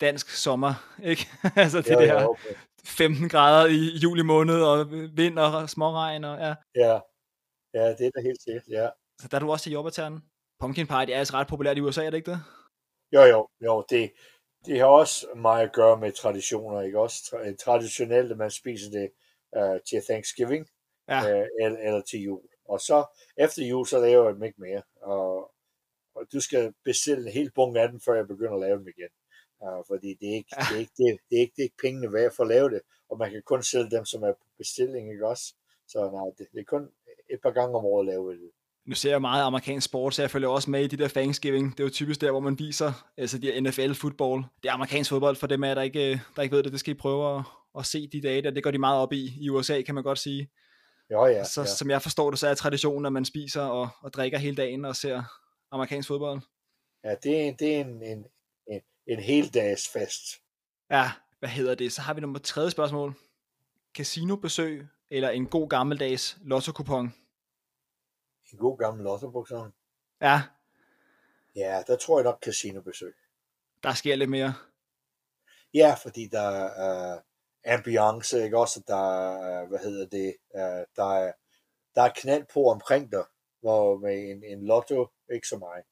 dansk 0.01 0.31
sommer, 0.31 0.75
ikke? 1.11 1.27
altså 1.57 1.79
det 1.83 1.91
Jo, 1.93 1.99
der 2.01 2.23
jo, 2.23 2.29
okay. 2.31 2.55
15 2.85 3.29
grader 3.29 3.67
i 3.67 3.99
juli 4.03 4.23
måned, 4.23 4.63
og 4.63 4.91
vind 5.17 5.39
og 5.39 5.71
småregn, 5.71 6.25
og 6.25 6.39
ja. 6.39 6.55
Ja, 6.75 7.01
ja, 7.75 7.89
det 7.89 8.07
er 8.07 8.11
da 8.11 8.21
helt 8.21 8.43
sikkert, 8.43 8.69
ja. 8.69 8.89
Så 9.21 9.29
der 9.29 9.37
er 9.37 9.41
du 9.41 9.51
også 9.51 9.63
til 9.63 9.73
jordbærtærten. 9.73 10.21
Pumpkin 10.61 10.87
pie, 10.87 11.07
det 11.07 11.15
er 11.15 11.19
altså 11.19 11.35
ret 11.35 11.49
populært 11.49 11.79
i 11.79 11.81
USA, 11.81 12.05
er 12.05 12.11
det 12.11 12.17
ikke 12.17 12.31
det? 12.31 12.41
Jo, 13.13 13.23
jo, 13.23 13.49
jo, 13.61 13.85
det, 13.91 14.13
det 14.67 14.79
har 14.79 14.87
også 14.87 15.27
meget 15.37 15.67
at 15.67 15.73
gøre 15.73 15.97
med 15.97 16.13
traditioner, 16.13 16.81
ikke 16.81 17.01
også? 17.01 17.17
Tra- 17.17 17.57
Traditionelt, 17.57 18.33
at 18.33 18.39
man 18.39 18.51
spiser 18.51 18.91
det 18.91 19.11
uh, 19.57 19.81
til 19.89 20.03
Thanksgiving, 20.09 20.69
Ja, 21.09 21.31
øh, 21.31 21.47
eller, 21.61 21.79
eller 21.79 22.01
til 22.01 22.21
jul. 22.21 22.43
Og 22.65 22.81
så 22.81 23.05
efter 23.37 23.67
jul, 23.67 23.87
så 23.87 23.99
laver 23.99 24.25
jeg 24.25 24.35
dem 24.35 24.43
ikke 24.43 24.61
mere. 24.61 24.83
Og, 25.03 25.53
og 26.15 26.27
du 26.33 26.41
skal 26.41 26.75
bestille 26.85 27.27
en 27.27 27.33
hel 27.33 27.51
bunke 27.55 27.81
af 27.81 27.89
dem, 27.89 28.01
før 28.01 28.15
jeg 28.15 28.27
begynder 28.29 28.55
at 28.55 28.61
lave 28.61 28.79
dem 28.79 28.89
igen. 28.89 29.13
Uh, 29.61 29.85
fordi 29.87 30.15
det 30.21 30.29
er, 30.29 30.35
ikke, 30.35 30.57
det, 30.59 30.75
er 30.75 30.79
ikke, 30.79 30.93
det, 30.97 31.19
det, 31.31 31.37
er 31.37 31.41
ikke, 31.41 31.53
det 31.57 31.63
er 31.63 31.69
ikke 31.69 31.83
pengene 31.83 32.13
værd 32.13 32.33
for 32.37 32.43
at 32.43 32.49
lave 32.49 32.71
det. 32.71 32.81
Og 33.11 33.19
man 33.19 33.31
kan 33.31 33.43
kun 33.43 33.63
sælge 33.63 33.91
dem, 33.91 34.05
som 34.05 34.23
er 34.23 34.33
på 34.33 34.47
bestilling, 34.59 35.13
ikke 35.13 35.27
også? 35.27 35.55
Så 35.89 36.11
nej, 36.11 36.29
det, 36.39 36.47
det 36.53 36.61
er 36.61 36.65
kun 36.65 36.91
et 37.33 37.39
par 37.43 37.51
gange 37.51 37.77
om 37.77 37.85
året 37.85 38.09
at 38.09 38.13
lave 38.13 38.33
det. 38.33 38.51
nu 38.87 38.95
ser 38.95 39.11
jeg 39.11 39.21
meget 39.21 39.45
amerikansk 39.45 39.85
sport, 39.85 40.15
så 40.15 40.23
jeg 40.23 40.31
følger 40.31 40.49
også 40.49 40.71
med 40.71 40.85
i 40.85 40.87
de 40.87 40.97
der 40.97 41.09
Thanksgiving. 41.09 41.73
Det 41.73 41.81
er 41.81 41.85
jo 41.85 41.91
typisk 41.91 42.21
der, 42.21 42.31
hvor 42.31 42.41
man 42.41 42.59
viser 42.59 42.93
altså 43.17 43.39
de 43.39 43.47
her 43.47 43.61
NFL-fodbold. 43.61 44.45
Det 44.63 44.69
er 44.69 44.73
amerikansk 44.73 45.11
fodbold 45.11 45.37
for 45.37 45.47
dem, 45.47 45.65
af, 45.65 45.75
der 45.75 45.83
ikke, 45.83 46.21
der 46.37 46.43
ikke 46.43 46.57
ved 46.57 46.63
det. 46.63 46.73
Det 46.73 46.81
skal 46.81 46.91
I 46.91 46.95
prøve 46.95 47.39
at, 47.39 47.45
at 47.79 47.87
se 47.87 48.09
de 48.09 48.21
dage 48.21 48.43
der. 48.43 48.51
Det 48.51 48.63
går 48.63 48.71
de 48.71 48.79
meget 48.79 49.01
op 49.01 49.13
i 49.13 49.33
i 49.41 49.51
USA, 49.51 49.83
kan 49.83 49.95
man 49.95 50.05
godt 50.05 50.19
sige. 50.19 50.49
Jo, 51.13 51.27
ja, 51.27 51.45
så 51.45 51.61
ja. 51.61 51.67
som 51.67 51.91
jeg 51.91 52.03
forstår 52.03 52.31
det, 52.31 52.39
så 52.39 52.49
er 52.49 52.55
traditionen, 52.55 53.07
at 53.07 53.13
man 53.13 53.25
spiser 53.25 53.63
og, 53.63 53.89
og 54.03 54.13
drikker 54.13 54.39
hele 54.39 54.57
dagen 54.57 54.85
og 54.85 54.97
ser 54.97 55.23
amerikansk 55.71 56.09
fodbold. 56.09 56.41
ja 57.05 57.15
det, 57.23 57.49
er, 57.49 57.53
det 57.57 57.77
er 57.77 57.81
en, 57.81 58.03
en, 58.03 58.27
en, 58.69 58.81
en 59.07 59.19
heldags 59.19 59.89
fest. 59.89 60.23
Ja, 60.91 61.11
hvad 61.39 61.49
hedder 61.49 61.75
det? 61.75 61.93
Så 61.93 62.01
har 62.01 62.15
vi 62.15 62.21
nummer 62.21 62.39
tredje 62.39 62.71
spørgsmål. 62.71 63.15
Casinobesøg 63.95 64.87
eller 65.11 65.31
en 65.31 65.47
god 65.47 65.69
gammeldags 65.69 66.39
lotto-kupon? 66.45 67.15
En 68.53 68.59
god 68.59 68.79
gammel 68.79 69.05
lottobukser. 69.05 69.71
Ja, 70.21 70.43
Ja, 71.57 71.83
der 71.87 71.97
tror 71.97 72.19
jeg 72.19 72.25
nok 72.25 72.43
casinobesøg. 72.45 73.15
der 73.83 73.93
sker 73.95 74.17
lidt 74.17 74.31
mere. 74.31 74.55
Ja, 75.75 75.95
fordi 76.03 76.29
der 76.33 76.41
er 76.41 77.17
uh, 77.17 77.23
ambiance, 77.75 78.45
ikke 78.45 78.59
også? 78.59 78.83
Der 78.87 79.21
er, 79.33 79.67
hvad 79.67 79.79
hedder 79.79 80.07
det, 80.07 80.37
uh, 80.55 80.85
der 80.97 81.15
er, 81.15 81.33
der 81.95 82.03
er 82.03 82.13
knald 82.17 82.45
på 82.53 82.65
omkring 82.71 83.13
dig, 83.13 83.25
hvor 83.61 83.99
med 83.99 84.31
en, 84.31 84.45
en 84.45 84.67
lotto, 84.67 85.09
ikke 85.33 85.49
så 85.49 85.59
meget. 85.59 85.85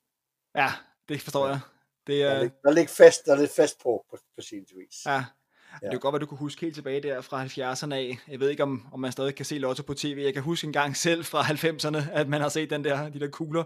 Ja, 0.55 0.69
det 1.09 1.23
forstår 1.23 1.49
jeg. 1.49 1.61
Det 2.07 2.21
Der 2.21 2.31
er, 2.31 2.35
er, 2.45 2.49
der 2.63 2.69
er 2.69 2.73
lidt 2.73 2.91
fest, 2.91 3.27
der 3.27 3.33
er 3.33 3.37
lidt 3.37 3.51
fest 3.51 3.79
på, 3.83 4.07
på, 4.11 4.17
på 4.37 4.43
sin 4.43 4.67
vis. 4.77 5.07
ja, 5.07 5.25
Det 5.81 5.91
kan 5.91 6.01
godt 6.01 6.13
være, 6.13 6.21
du 6.21 6.27
kunne 6.27 6.39
huske 6.39 6.61
helt 6.61 6.75
tilbage 6.75 7.01
der 7.01 7.21
fra 7.21 7.45
70'erne 7.45 7.95
af. 7.95 8.19
Jeg 8.29 8.41
ved 8.41 8.49
ikke, 8.49 8.63
om, 8.63 8.87
om 8.93 9.01
man 9.01 9.13
stadig 9.13 9.35
kan 9.35 9.45
se 9.45 9.59
Lotto 9.59 9.83
på 9.83 9.95
tv. 9.95 10.23
Jeg 10.25 10.33
kan 10.33 10.43
huske 10.43 10.67
en 10.67 10.73
gang 10.73 10.97
selv 10.97 11.25
fra 11.25 11.43
90'erne, 11.43 12.11
at 12.13 12.29
man 12.29 12.41
har 12.41 12.49
set 12.49 12.71
den 12.71 12.85
der, 12.85 13.09
de 13.09 13.21
der 13.21 13.29
kugler 13.29 13.65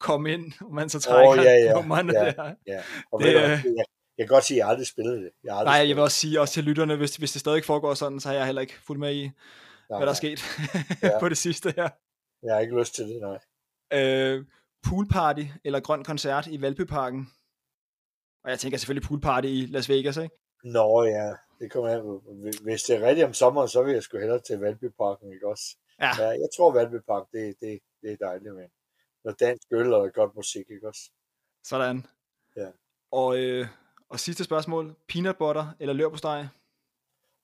komme 0.00 0.32
ind, 0.32 0.52
og 0.60 0.74
man 0.74 0.88
så 0.88 1.00
trækker 1.00 1.30
Åh, 1.30 1.44
ja, 1.44 1.52
ja, 1.52 1.72
nummerne 1.72 2.12
ja. 2.18 2.24
der. 2.24 2.54
Ja. 2.66 2.82
Og 3.12 3.20
Det, 3.22 3.28
øh, 3.28 3.34
jeg, 3.34 3.84
jeg 4.18 4.26
kan 4.26 4.34
godt 4.34 4.44
sige, 4.44 4.56
at 4.56 4.58
jeg 4.58 4.68
aldrig 4.68 4.86
spillede 4.86 5.16
det. 5.16 5.30
Jeg 5.44 5.56
aldrig 5.56 5.72
Nej, 5.72 5.88
jeg 5.88 5.96
vil 5.96 6.02
også 6.02 6.16
sige 6.16 6.40
også 6.40 6.54
til 6.54 6.64
lytterne, 6.64 6.96
hvis, 6.96 7.16
hvis 7.16 7.32
det 7.32 7.40
stadig 7.40 7.64
foregår 7.64 7.94
sådan, 7.94 8.20
så 8.20 8.28
har 8.28 8.36
jeg 8.36 8.46
heller 8.46 8.60
ikke 8.60 8.74
fulgt 8.86 9.00
med 9.00 9.14
i. 9.14 9.22
Nej, 9.22 9.32
hvad 9.88 9.98
der 9.98 10.02
er 10.02 10.06
nej, 10.06 10.14
sket 10.14 10.44
Ja. 11.02 11.18
på 11.22 11.28
det 11.28 11.38
sidste 11.38 11.72
her. 11.76 11.88
Jeg 12.42 12.54
har 12.54 12.60
ikke 12.60 12.78
lyst 12.78 12.94
til 12.94 13.04
det, 13.04 13.20
nej. 13.20 13.38
Øh, 13.92 14.44
poolparty 14.88 15.42
eller 15.64 15.80
grøn 15.80 16.04
koncert 16.04 16.46
i 16.46 16.60
Valbyparken. 16.60 17.28
Og 18.44 18.50
jeg 18.50 18.58
tænker 18.58 18.78
selvfølgelig 18.78 19.08
poolparty 19.08 19.48
i 19.48 19.66
Las 19.66 19.88
Vegas, 19.88 20.16
ikke? 20.16 20.34
Nå 20.64 21.04
ja, 21.04 21.32
det 21.60 21.70
kommer 21.72 21.90
an. 21.90 22.20
Hvis 22.62 22.82
det 22.82 22.96
er 22.96 23.06
rigtigt 23.08 23.26
om 23.26 23.34
sommeren, 23.34 23.68
så 23.68 23.82
vil 23.82 23.92
jeg 23.94 24.02
sgu 24.02 24.18
hellere 24.18 24.40
til 24.40 24.58
Valbyparken, 24.58 25.32
ikke 25.32 25.48
også? 25.48 25.76
Ja, 26.00 26.10
Ja, 26.18 26.28
jeg 26.28 26.48
tror 26.56 26.72
Valbypark, 26.72 27.22
det, 27.32 27.54
det, 27.60 27.78
det 28.02 28.12
er 28.12 28.16
dejligt, 28.26 28.54
men 28.54 28.64
noget 29.24 29.40
dansk 29.40 29.62
øl 29.72 29.92
og 29.94 30.12
godt 30.14 30.34
musik, 30.36 30.64
ikke 30.70 30.88
også? 30.88 31.10
sådan. 31.64 32.06
Ja. 32.56 32.66
Og, 33.12 33.38
øh, 33.38 33.66
Og 34.08 34.20
sidste 34.20 34.44
spørgsmål. 34.44 34.94
Peanut 35.08 35.36
butter 35.36 35.66
eller 35.80 35.94
leverpostej? 35.94 36.46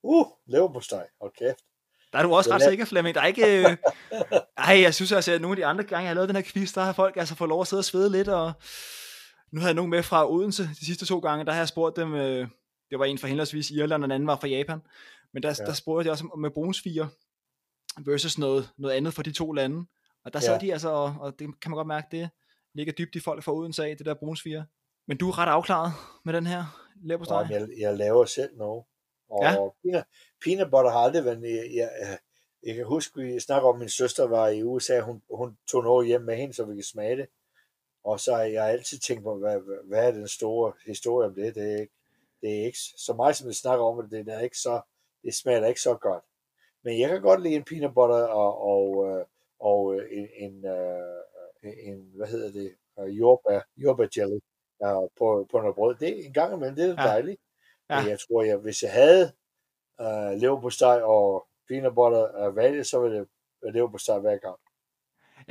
Uh, 0.02 0.26
leverpostej. 0.46 1.08
Hold 1.20 1.32
kæft. 1.38 1.58
Der 2.12 2.18
er 2.18 2.22
du 2.22 2.34
også 2.34 2.50
Den 2.50 2.54
ret 2.56 2.62
er- 2.66 2.70
sikker, 2.70 2.84
Flemming. 2.84 3.14
Der 3.14 3.20
er 3.20 3.26
ikke... 3.26 3.58
Øh... 3.58 3.76
Ej, 4.68 4.80
jeg 4.80 4.94
synes 4.94 5.12
altså, 5.12 5.32
at 5.32 5.40
nogle 5.40 5.52
af 5.52 5.56
de 5.56 5.66
andre 5.66 5.84
gange, 5.84 6.02
jeg 6.02 6.08
har 6.08 6.14
lavet 6.14 6.28
den 6.28 6.36
her 6.36 6.42
quiz, 6.42 6.72
der 6.74 6.80
har 6.80 6.92
folk 6.92 7.16
altså 7.16 7.34
fået 7.34 7.48
lov 7.48 7.60
at 7.60 7.66
sidde 7.66 7.80
og 7.80 7.84
svede 7.84 8.10
lidt, 8.10 8.28
og 8.28 8.52
nu 9.52 9.60
havde 9.60 9.68
jeg 9.68 9.74
nogen 9.74 9.90
med 9.90 10.02
fra 10.02 10.30
Odense 10.30 10.62
de 10.62 10.86
sidste 10.86 11.06
to 11.06 11.18
gange, 11.18 11.44
der 11.44 11.52
har 11.52 11.58
jeg 11.60 11.68
spurgt 11.68 11.96
dem, 11.96 12.14
øh... 12.14 12.48
det 12.92 12.98
var 13.00 13.04
en 13.04 13.18
fra 13.18 13.28
henholdsvis 13.28 13.70
Irland, 13.70 14.02
og 14.02 14.08
den 14.08 14.14
anden 14.14 14.26
var 14.26 14.36
fra 14.36 14.48
Japan, 14.48 14.80
men 15.32 15.42
der, 15.42 15.56
ja. 15.58 15.64
Der 15.64 15.72
spurgte 15.72 16.06
jeg 16.06 16.12
også 16.12 16.24
om- 16.32 16.38
med 16.38 16.50
brunsviger 16.50 17.06
versus 18.04 18.38
noget, 18.38 18.68
noget 18.78 18.94
andet 18.94 19.14
fra 19.14 19.22
de 19.22 19.32
to 19.32 19.52
lande, 19.52 19.86
og 20.24 20.32
der 20.32 20.40
sad 20.40 20.52
Ja. 20.60 20.66
de 20.66 20.72
altså, 20.72 20.88
og, 20.88 21.16
og 21.20 21.38
det 21.38 21.60
kan 21.60 21.70
man 21.70 21.76
godt 21.76 21.86
mærke, 21.86 22.06
det 22.10 22.30
ligger 22.74 22.92
dybt 22.92 23.14
i 23.16 23.20
folk 23.20 23.42
fra 23.44 23.52
Odense 23.54 23.84
af, 23.84 23.96
det 23.96 24.06
der 24.06 24.14
brunsviger. 24.14 24.64
Men 25.08 25.16
du 25.16 25.28
er 25.28 25.38
ret 25.38 25.48
afklaret 25.48 25.92
med 26.24 26.32
den 26.34 26.46
her 26.46 26.64
leverpostej. 27.04 27.42
Og 27.42 27.50
jeg, 27.50 27.68
jeg 27.78 27.96
laver 27.96 28.24
selv 28.24 28.56
noget. 28.56 28.84
Og 29.30 29.42
Ja. 29.42 29.54
peanut, 29.82 30.04
peanut 30.44 30.70
butter 30.70 30.90
har 30.90 30.98
aldrig 30.98 31.24
været... 31.24 31.42
Jeg, 31.42 31.50
jeg, 31.74 31.90
jeg, 32.00 32.18
jeg 32.66 32.74
kan 32.74 32.84
huske, 32.86 33.20
vi 33.20 33.40
snakker 33.40 33.68
om, 33.68 33.74
at 33.74 33.78
min 33.78 33.88
søster 33.88 34.26
var 34.26 34.48
i 34.48 34.62
USA. 34.62 35.00
Hun, 35.00 35.22
hun 35.34 35.56
tog 35.70 35.82
noget 35.82 36.06
hjem 36.06 36.20
med 36.20 36.36
hende, 36.36 36.54
så 36.54 36.64
vi 36.64 36.74
kan 36.74 36.84
smage 36.84 37.16
det. 37.16 37.26
Og 38.04 38.20
så 38.20 38.34
har 38.34 38.42
jeg 38.42 38.68
altid 38.68 38.98
tænkt 38.98 39.22
på, 39.22 39.38
hvad, 39.38 39.58
hvad, 39.60 39.76
hvad 39.88 40.06
er 40.08 40.12
den 40.12 40.28
store 40.28 40.72
historie 40.86 41.28
om 41.28 41.34
det? 41.34 41.54
Det 41.54 41.72
er 41.72 41.80
ikke, 41.80 41.94
det 42.42 42.50
er 42.60 42.64
ikke 42.66 42.78
så 43.06 43.12
meget, 43.16 43.36
som 43.36 43.48
vi 43.48 43.54
snakker 43.54 43.84
om, 43.84 44.08
det, 44.10 44.26
det 44.26 44.34
er 44.34 44.40
ikke 44.40 44.58
så, 44.58 44.80
det 45.24 45.34
smager 45.34 45.66
ikke 45.66 45.80
så 45.80 45.94
godt. 45.94 46.24
Men 46.84 47.00
jeg 47.00 47.08
kan 47.08 47.22
godt 47.22 47.42
lide 47.42 47.54
en 47.54 47.64
peanut 47.64 47.94
butter 47.94 48.24
og, 48.26 48.52
og, 48.72 49.08
øh, 49.10 49.24
og 49.60 49.94
øh, 49.94 50.08
en, 50.18 50.28
en, 50.44 50.66
øh, 50.66 51.22
en, 51.88 52.12
hvad 52.16 52.26
hedder 52.26 52.52
det, 52.52 52.76
jordbær, 53.18 53.60
jordbær 53.76 54.06
jelly 54.16 54.38
på, 55.18 55.46
på 55.50 55.58
noget 55.60 55.74
brød. 55.74 55.94
Det 55.94 56.08
er 56.08 56.24
en 56.26 56.32
gang 56.32 56.54
imellem, 56.54 56.76
det 56.76 56.84
er 56.84 57.02
Ja. 57.02 57.08
dejligt. 57.08 57.40
Ja. 57.90 58.00
Men 58.00 58.10
jeg 58.10 58.18
tror, 58.20 58.42
jeg, 58.42 58.56
hvis 58.56 58.82
jeg 58.82 58.92
havde 58.92 59.32
øh, 60.00 60.32
leverpostej 60.40 61.00
og 61.02 61.46
peanut 61.68 61.94
butter 61.94 62.36
øh, 62.46 62.56
valget, 62.56 62.86
så 62.86 63.00
ville 63.00 63.18
det 63.18 63.28
leverpostej 63.74 64.18
hver 64.18 64.36
gang. 64.38 64.58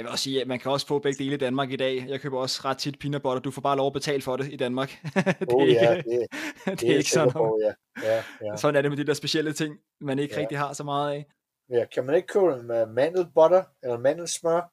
Jeg 0.01 0.05
vil 0.05 0.11
også 0.11 0.23
sige, 0.23 0.41
at 0.41 0.47
man 0.47 0.59
kan 0.59 0.71
også 0.71 0.87
få 0.87 0.99
begge 0.99 1.23
dele 1.23 1.33
i 1.35 1.37
Danmark 1.37 1.71
i 1.71 1.75
dag. 1.75 2.05
Jeg 2.07 2.21
køber 2.21 2.39
også 2.39 2.61
ret 2.65 2.77
tit 2.77 2.99
peanut 2.99 3.21
butter. 3.21 3.39
Du 3.39 3.51
får 3.51 3.61
bare 3.61 3.77
lov 3.77 3.87
at 3.87 3.93
betale 3.93 4.21
for 4.21 4.37
det 4.37 4.53
i 4.53 4.55
Danmark. 4.55 4.89
det 5.15 5.35
Oh 5.53 5.69
ja, 5.69 5.95
det, 5.95 6.05
det, 6.65 6.79
det, 6.81 6.91
er 6.91 6.97
ikke 6.97 7.09
sådan, 7.09 7.31
på, 7.31 7.59
ja. 7.63 7.73
Ja, 8.07 8.23
ja. 8.41 8.55
sådan 8.57 8.75
er 8.75 8.81
det 8.81 8.91
med 8.91 8.97
de 8.97 9.05
der 9.05 9.13
specielle 9.13 9.53
ting, 9.53 9.75
man 10.01 10.19
ikke 10.19 10.33
ja. 10.33 10.37
Ja. 10.39 10.41
rigtig 10.41 10.57
har 10.57 10.73
så 10.73 10.83
meget 10.83 11.11
af. 11.13 11.25
ja. 11.69 11.85
Kan 11.93 12.05
man 12.05 12.15
ikke 12.15 12.27
købe 12.27 12.53
en 12.53 12.67
med 12.67 12.85
mandelbutter 12.85 13.63
eller 13.83 13.97
mandelsmør? 13.97 14.71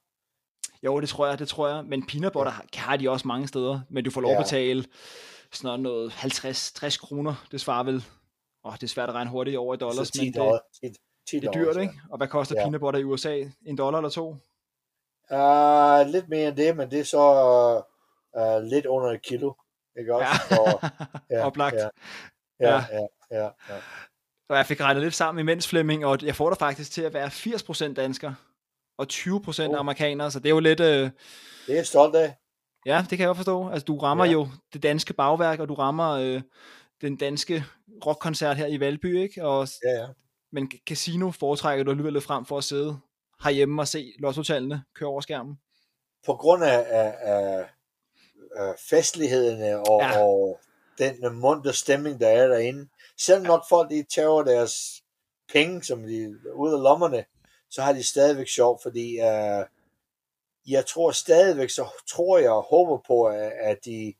Jo, 0.82 1.00
det 1.00 1.08
tror 1.08 1.26
jeg, 1.26 1.38
det 1.38 1.48
tror 1.48 1.68
jeg. 1.68 1.84
Men 1.84 2.06
peanut 2.06 2.32
butter 2.32 2.52
har, 2.52 2.64
har 2.74 2.96
de 2.96 3.10
også 3.10 3.28
mange 3.28 3.48
steder. 3.48 3.80
Men 3.90 4.04
du 4.04 4.10
får 4.10 4.20
lov 4.20 4.30
at 4.30 4.36
Ja. 4.36 4.42
betale 4.42 4.84
sådan 5.52 5.80
noget 5.80 6.10
50-60 6.10 6.98
kroner. 7.06 7.34
Det 7.52 7.60
svarer 7.60 7.82
vel... 7.84 8.04
Åh, 8.64 8.72
det 8.72 8.82
er 8.82 8.86
svært 8.86 9.08
at 9.08 9.14
regne 9.14 9.30
hurtigt 9.30 9.56
over 9.56 9.74
i 9.74 9.76
dollars, 9.78 10.06
Så 10.08 10.12
10 10.12 10.20
men 10.20 10.26
det, 10.32 10.36
dollar. 10.40 10.60
10, 10.84 10.92
10 11.30 11.40
det 11.40 11.46
er 11.48 11.52
dyrt, 11.52 11.76
ikke? 11.76 11.94
Og 12.10 12.16
hvad 12.16 12.28
koster 12.28 12.54
Ja. 12.58 12.62
peanut 12.64 12.80
butter 12.80 13.00
i 13.00 13.04
USA? 13.04 13.44
En 13.66 13.78
dollar 13.78 13.98
eller 13.98 14.10
to? 14.10 14.36
Ja. 15.30 16.00
Uh, 16.00 16.06
lidt 16.06 16.28
mere 16.28 16.48
end 16.48 16.56
det, 16.56 16.76
men 16.76 16.90
det 16.90 17.00
er 17.00 17.04
så 17.04 17.22
uh, 18.38 18.62
lidt 18.62 18.86
under 18.86 19.08
et 19.10 19.22
kilo. 19.22 19.52
Ikke 19.98 20.14
også? 20.14 20.56
Og, 20.60 20.88
ja. 21.30 21.46
Oplagt. 21.46 21.76
Ja, 21.76 21.88
Ja. 22.60 22.74
ja, 22.74 22.84
ja, 23.30 23.38
ja, 23.42 23.44
ja. 23.44 23.74
Og 24.48 24.56
jeg 24.56 24.66
fik 24.66 24.80
regnet 24.80 25.02
lidt 25.02 25.14
sammen 25.14 25.40
imens, 25.42 25.68
Flemming, 25.68 26.06
og 26.06 26.18
jeg 26.22 26.34
får 26.36 26.48
dig 26.50 26.58
faktisk 26.58 26.92
til 26.92 27.02
at 27.02 27.14
være 27.14 27.26
80% 27.26 27.94
dansker 27.94 28.34
og 28.98 29.06
20% 29.12 29.68
Oh. 29.68 29.78
amerikaner, 29.78 30.28
så 30.28 30.38
det 30.38 30.46
er 30.46 30.50
jo 30.50 30.60
lidt... 30.60 30.80
Øh, 30.80 30.86
Det 31.06 31.10
er 31.68 31.74
jeg 31.74 31.86
stolt 31.86 32.16
af. 32.16 32.36
ja, 32.86 33.04
det 33.10 33.18
kan 33.18 33.26
jeg 33.26 33.36
forstå. 33.36 33.68
Altså, 33.68 33.84
du 33.84 33.98
rammer 33.98 34.24
ja. 34.24 34.28
Ja. 34.30 34.32
jo 34.32 34.48
det 34.72 34.82
danske 34.82 35.12
bagværk, 35.12 35.58
og 35.60 35.68
du 35.68 35.74
rammer 35.74 36.10
øh, 36.10 36.42
den 37.00 37.16
danske 37.16 37.64
rockkoncert 38.06 38.56
her 38.56 38.66
i 38.66 38.80
Valby, 38.80 39.18
ikke? 39.18 39.44
Og, 39.44 39.68
Ja, 39.84 39.90
ja. 40.02 40.06
men 40.52 40.70
casino 40.88 41.30
foretrækker 41.30 41.84
du 41.84 41.90
alligevel 41.90 42.20
frem 42.20 42.44
for 42.44 42.58
at 42.58 42.64
sidde 42.64 42.98
herhjemme 43.44 43.82
og 43.82 43.88
se 43.88 44.12
lottotallene 44.18 44.84
køre 44.94 45.08
over 45.08 45.20
skærmen. 45.20 45.58
På 46.26 46.34
grund 46.34 46.64
af, 46.64 46.86
af, 46.88 47.14
af, 47.20 47.68
af 48.56 48.74
festlighederne 48.90 49.78
og, 49.90 50.00
Ja. 50.00 50.08
ja. 50.08 50.24
og 50.24 50.60
den 50.98 51.34
munter 51.40 51.72
stemning, 51.72 52.20
der 52.20 52.28
er 52.28 52.46
derinde. 52.48 52.88
Selvom 53.18 53.46
nok 53.46 53.62
folk 53.68 53.90
de 53.90 54.02
tager 54.14 54.42
deres 54.42 55.02
penge, 55.52 55.82
som 55.82 56.02
de 56.02 56.36
ude 56.54 56.74
af 56.74 56.82
lommerne, 56.82 57.24
så 57.70 57.82
har 57.82 57.92
de 57.92 58.02
stadigvæk 58.02 58.48
sjov, 58.48 58.80
fordi 58.82 59.18
uh, 59.20 59.64
jeg 60.68 60.86
tror 60.86 61.10
stadigvæk, 61.10 61.70
så 61.70 61.86
tror 62.10 62.38
jeg 62.38 62.50
og 62.50 62.62
håber 62.62 62.98
på, 63.06 63.24
at, 63.24 63.52
at 63.52 63.78
de, 63.84 64.14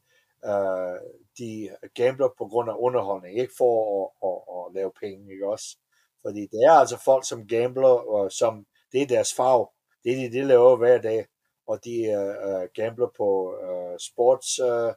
uh, 0.46 0.96
de 1.38 1.70
gambler 1.94 2.28
på 2.38 2.46
grund 2.46 2.70
af 2.70 2.74
underholdning, 2.78 3.38
ikke 3.38 3.52
for 3.58 3.74
at, 4.04 4.28
at, 4.28 4.66
at 4.66 4.74
lave 4.74 4.92
penge, 5.00 5.32
ikke 5.32 5.48
også? 5.48 5.76
Fordi 6.22 6.40
det 6.40 6.64
er 6.66 6.72
altså 6.72 6.98
folk, 7.04 7.28
som 7.28 7.46
gambler, 7.46 7.88
og 7.88 8.32
som 8.32 8.66
det 8.92 9.02
er 9.02 9.06
deres 9.06 9.34
farve. 9.34 9.66
Det 10.04 10.12
er 10.12 10.16
de, 10.16 10.32
de 10.38 10.44
laver 10.44 10.76
hver 10.76 10.98
dag, 10.98 11.26
og 11.66 11.84
de 11.84 11.96
uh, 12.18 12.68
gambler 12.74 13.08
på 13.16 13.54
uh, 13.68 13.96
sports 14.00 14.60
uh, 14.60 14.92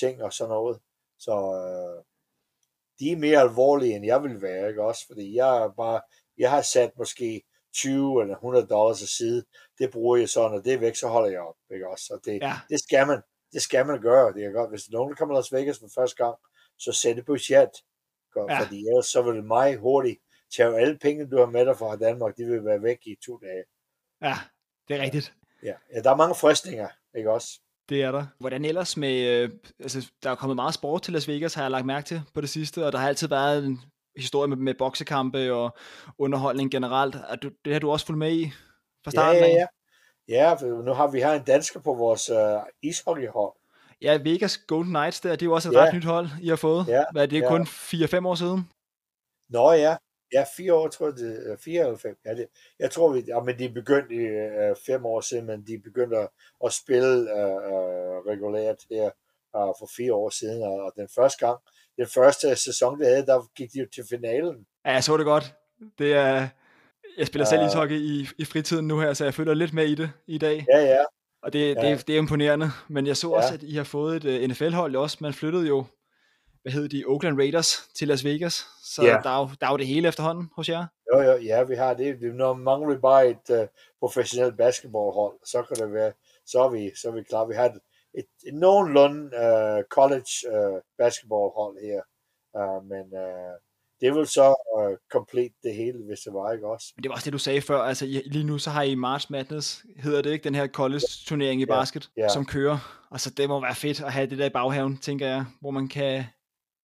ting 0.00 0.22
og 0.22 0.32
sådan 0.32 0.48
noget. 0.48 0.80
Så 1.18 1.32
uh, 1.32 2.04
de 2.98 3.12
er 3.12 3.16
mere 3.16 3.40
alvorlige, 3.40 3.96
end 3.96 4.04
jeg 4.06 4.22
vil 4.22 4.42
være, 4.42 4.68
ikke 4.68 4.82
også? 4.82 5.06
Fordi 5.06 5.34
jeg 5.36 5.56
er 5.64 5.68
bare, 5.76 6.00
jeg 6.38 6.50
har 6.50 6.62
sat 6.62 6.90
måske 6.98 7.42
20 7.74 8.22
eller 8.22 8.34
100 8.34 8.66
dollars 8.66 8.98
til 8.98 9.08
side. 9.08 9.44
Det 9.78 9.90
bruger 9.92 10.16
jeg 10.16 10.28
så, 10.28 10.48
når 10.48 10.58
det 10.60 10.72
er 10.72 10.78
væk, 10.78 10.96
så 10.96 11.08
holder 11.08 11.30
jeg 11.30 11.40
op, 11.40 11.56
ikke 11.74 11.88
også? 11.88 12.06
Og 12.14 12.20
det, 12.24 12.42
Ja. 12.42 12.52
det 12.70 12.80
skal 12.80 13.06
man, 13.06 13.22
det 13.52 13.62
skal 13.62 13.86
man 13.86 14.00
gøre. 14.00 14.32
Det 14.32 14.44
er 14.44 14.50
godt. 14.50 14.70
Hvis 14.70 14.90
nogen 14.90 15.16
kommer 15.16 15.34
til 15.34 15.38
Las 15.38 15.52
Vegas 15.60 15.78
for 15.78 15.88
første 16.00 16.24
gang, 16.24 16.36
så 16.78 16.92
sæt 16.92 17.16
det 17.16 17.26
budget. 17.26 17.70
Godt, 18.32 18.52
Ja. 18.52 18.60
Fordi 18.62 18.78
ellers 18.88 19.06
så 19.06 19.22
vil 19.22 19.34
det 19.36 19.44
meget 19.44 19.78
hurtigt 19.78 20.20
tage 20.56 20.76
alle 20.80 20.98
penge, 20.98 21.30
du 21.30 21.38
har 21.38 21.46
med 21.46 21.66
dig 21.66 21.76
fra 21.76 21.96
Danmark, 21.96 22.36
de 22.36 22.44
vil 22.44 22.64
være 22.64 22.82
væk 22.82 22.98
i 23.06 23.16
to 23.26 23.38
dage. 23.38 23.64
Ja, 24.22 24.34
det 24.88 24.96
er 24.96 25.02
rigtigt. 25.02 25.34
Ja, 25.62 25.72
ja 25.94 26.00
der 26.02 26.10
er 26.10 26.16
mange 26.16 26.34
fristninger, 26.34 26.88
ikke 27.16 27.30
også? 27.32 27.60
Det 27.88 28.02
er 28.02 28.12
der. 28.12 28.26
Hvordan 28.38 28.64
ellers 28.64 28.96
med, 28.96 29.26
øh, 29.26 29.50
altså 29.80 30.10
der 30.22 30.30
er 30.30 30.34
kommet 30.34 30.56
meget 30.56 30.74
sport 30.74 31.02
til 31.02 31.12
Las 31.12 31.28
Vegas, 31.28 31.54
har 31.54 31.62
jeg 31.62 31.70
lagt 31.70 31.86
mærke 31.86 32.06
til 32.06 32.22
på 32.34 32.40
det 32.40 32.48
sidste, 32.48 32.86
og 32.86 32.92
der 32.92 32.98
har 32.98 33.08
altid 33.08 33.28
været 33.28 33.64
en 33.64 33.80
historie 34.16 34.48
med, 34.48 34.56
med 34.56 34.74
boksekampe 34.74 35.52
og 35.54 35.76
underholdning 36.18 36.70
generelt. 36.70 37.14
Er 37.14 37.36
du, 37.36 37.50
det 37.64 37.72
har 37.72 37.80
du 37.80 37.90
også 37.90 38.06
fulgt 38.06 38.18
med 38.18 38.32
i 38.32 38.44
fra 38.50 38.52
Ja, 39.06 39.10
starten 39.10 39.42
ja, 39.42 39.46
af? 39.48 39.54
ja. 39.54 39.66
Ja, 40.28 40.52
for 40.54 40.82
nu 40.82 40.92
har 40.92 41.06
vi 41.10 41.18
her 41.18 41.32
en 41.32 41.42
dansker 41.42 41.80
på 41.80 41.94
vores 41.94 42.30
uh, 42.30 42.62
ishockeyhold. 42.82 43.52
Ja, 44.02 44.18
Vegas 44.24 44.58
Golden 44.58 44.92
Knights 44.92 45.20
der, 45.20 45.30
det 45.30 45.42
er 45.42 45.46
jo 45.46 45.52
også 45.54 45.68
et 45.68 45.72
Ja. 45.74 45.80
ret 45.84 45.94
nyt 45.94 46.04
hold, 46.04 46.28
I 46.42 46.48
har 46.48 46.56
fået. 46.56 46.84
Ja, 46.88 47.04
Hvad 47.12 47.22
er 47.22 47.26
det, 47.26 47.40
ja. 47.40 47.48
kun 47.48 47.62
4-5 47.66 48.26
år 48.26 48.34
siden? 48.34 48.70
Nå 49.48 49.72
ja, 49.72 49.96
ja, 50.32 50.44
fire 50.56 50.74
år, 50.74 50.88
tror 50.88 51.06
jeg, 51.06 51.16
det 51.16 51.50
er 51.52 51.56
fire 51.64 51.84
eller 51.84 51.96
fem. 51.98 52.16
Ja, 52.24 52.34
det, 52.34 52.46
jeg 52.78 52.90
tror, 52.90 53.12
vi, 53.12 53.24
ja, 53.28 53.40
men 53.40 53.58
de 53.58 53.68
begyndte 53.68 54.14
i 54.14 54.24
uh, 54.70 54.76
fem 54.86 55.06
år 55.06 55.20
siden, 55.20 55.46
men 55.46 55.66
de 55.66 55.78
begyndte 55.84 56.16
at, 56.18 56.28
at 56.64 56.72
spille 56.72 57.12
uh, 57.22 57.56
uh, 57.72 58.16
regulært 58.30 58.76
her 58.90 59.04
uh, 59.56 59.72
for 59.78 59.88
fire 59.96 60.14
år 60.14 60.30
siden, 60.30 60.62
og, 60.62 60.72
og 60.74 60.92
den 60.96 61.08
første 61.14 61.46
gang, 61.46 61.58
den 61.96 62.06
første 62.06 62.56
sæson, 62.56 62.98
vi 63.00 63.04
havde, 63.04 63.26
der 63.26 63.50
gik 63.56 63.72
de 63.72 63.78
jo 63.78 63.86
til 63.94 64.04
finalen. 64.10 64.66
Ja, 64.84 64.92
jeg 64.92 65.04
så 65.04 65.16
det 65.16 65.24
godt. 65.26 65.54
Det 65.98 66.12
er, 66.14 66.48
jeg 67.18 67.26
spiller 67.26 67.46
selv 67.46 67.60
Ja. 67.60 67.66
ishockey 67.68 67.96
i, 67.96 68.28
i 68.38 68.44
fritiden 68.44 68.88
nu 68.88 69.00
her, 69.00 69.14
så 69.14 69.24
jeg 69.24 69.34
følger 69.34 69.54
lidt 69.54 69.74
med 69.74 69.86
i 69.86 69.94
det 69.94 70.10
i 70.26 70.38
dag. 70.38 70.66
Ja, 70.74 70.78
ja, 70.84 71.04
Og 71.42 71.52
det, 71.52 71.74
Ja. 71.76 71.80
det, 71.90 72.06
det 72.06 72.14
er 72.14 72.18
imponerende. 72.18 72.70
Men 72.88 73.06
jeg 73.06 73.16
så 73.16 73.28
Ja. 73.28 73.36
også, 73.36 73.54
at 73.54 73.62
I 73.62 73.74
har 73.76 73.84
fået 73.84 74.24
et 74.24 74.42
uh, 74.42 74.48
NFL-hold 74.50 74.96
også. 74.96 75.18
Man 75.20 75.32
flyttede 75.34 75.66
jo, 75.66 75.84
hvad 76.66 76.72
hedder 76.72 76.88
de, 76.88 77.04
Oakland 77.06 77.38
Raiders 77.38 77.88
til 77.94 78.08
Las 78.08 78.24
Vegas. 78.24 78.66
Så 78.84 79.02
Ja. 79.04 79.18
der, 79.22 79.30
er 79.30 79.38
jo, 79.40 79.48
der 79.60 79.66
er 79.66 79.70
jo 79.70 79.76
det 79.76 79.86
hele 79.86 80.08
efterhånden 80.08 80.50
hos 80.56 80.68
jer. 80.68 80.86
jo, 81.14 81.20
jo, 81.22 81.36
ja, 81.36 81.62
vi 81.62 81.74
har 81.74 81.94
det. 81.94 82.20
det 82.20 82.34
når 82.34 82.52
mangler 82.52 82.94
vi 82.94 83.00
bare 83.00 83.28
et 83.30 83.50
uh, 83.50 83.66
professionelt 84.00 84.56
basketballhold, 84.56 85.34
så 85.44 85.62
kan 85.62 85.76
det 85.76 85.92
være, 85.92 86.12
så 86.46 86.58
er 86.64 86.68
vi, 86.68 86.90
så 86.96 87.08
er 87.08 87.12
vi 87.12 87.22
klar. 87.22 87.44
Vi 87.44 87.54
har 87.54 87.64
et, 87.64 87.78
et, 88.14 88.24
et 88.46 88.54
nogenlunde 88.54 89.20
uh, 89.24 89.82
college 89.90 90.32
uh, 90.52 90.78
basketballhold 90.98 91.76
her, 91.88 92.00
uh, 92.58 92.84
men 92.88 93.04
uh, 93.12 93.54
det 94.00 94.14
vil 94.14 94.26
så 94.26 94.54
uh, 94.78 94.96
complete 95.12 95.54
det 95.62 95.74
hele, 95.74 95.98
hvis 96.06 96.20
det 96.20 96.32
var, 96.34 96.52
ikke 96.52 96.66
også? 96.66 96.92
Men 96.96 97.02
det 97.02 97.08
var 97.08 97.14
også 97.14 97.24
det, 97.24 97.32
du 97.32 97.38
sagde 97.38 97.60
før. 97.60 97.78
Altså, 97.82 98.04
I, 98.06 98.22
lige 98.26 98.44
nu 98.44 98.58
så 98.58 98.70
har 98.70 98.82
I 98.82 98.94
March 98.94 99.26
Madness, 99.32 99.84
hedder 99.96 100.22
det 100.22 100.30
ikke, 100.30 100.44
den 100.44 100.54
her 100.54 100.66
college-turnering 100.66 101.60
i 101.60 101.64
Ja. 101.68 101.74
basket, 101.74 102.10
Ja. 102.16 102.28
som 102.28 102.46
kører. 102.46 102.78
Altså, 103.10 103.30
det 103.30 103.48
må 103.48 103.60
være 103.60 103.74
fedt 103.74 104.00
at 104.02 104.12
have 104.12 104.26
det 104.26 104.38
der 104.38 104.46
i 104.46 104.50
baghaven, 104.50 104.98
tænker 104.98 105.26
jeg, 105.26 105.44
hvor 105.60 105.70
man 105.70 105.88
kan 105.88 106.24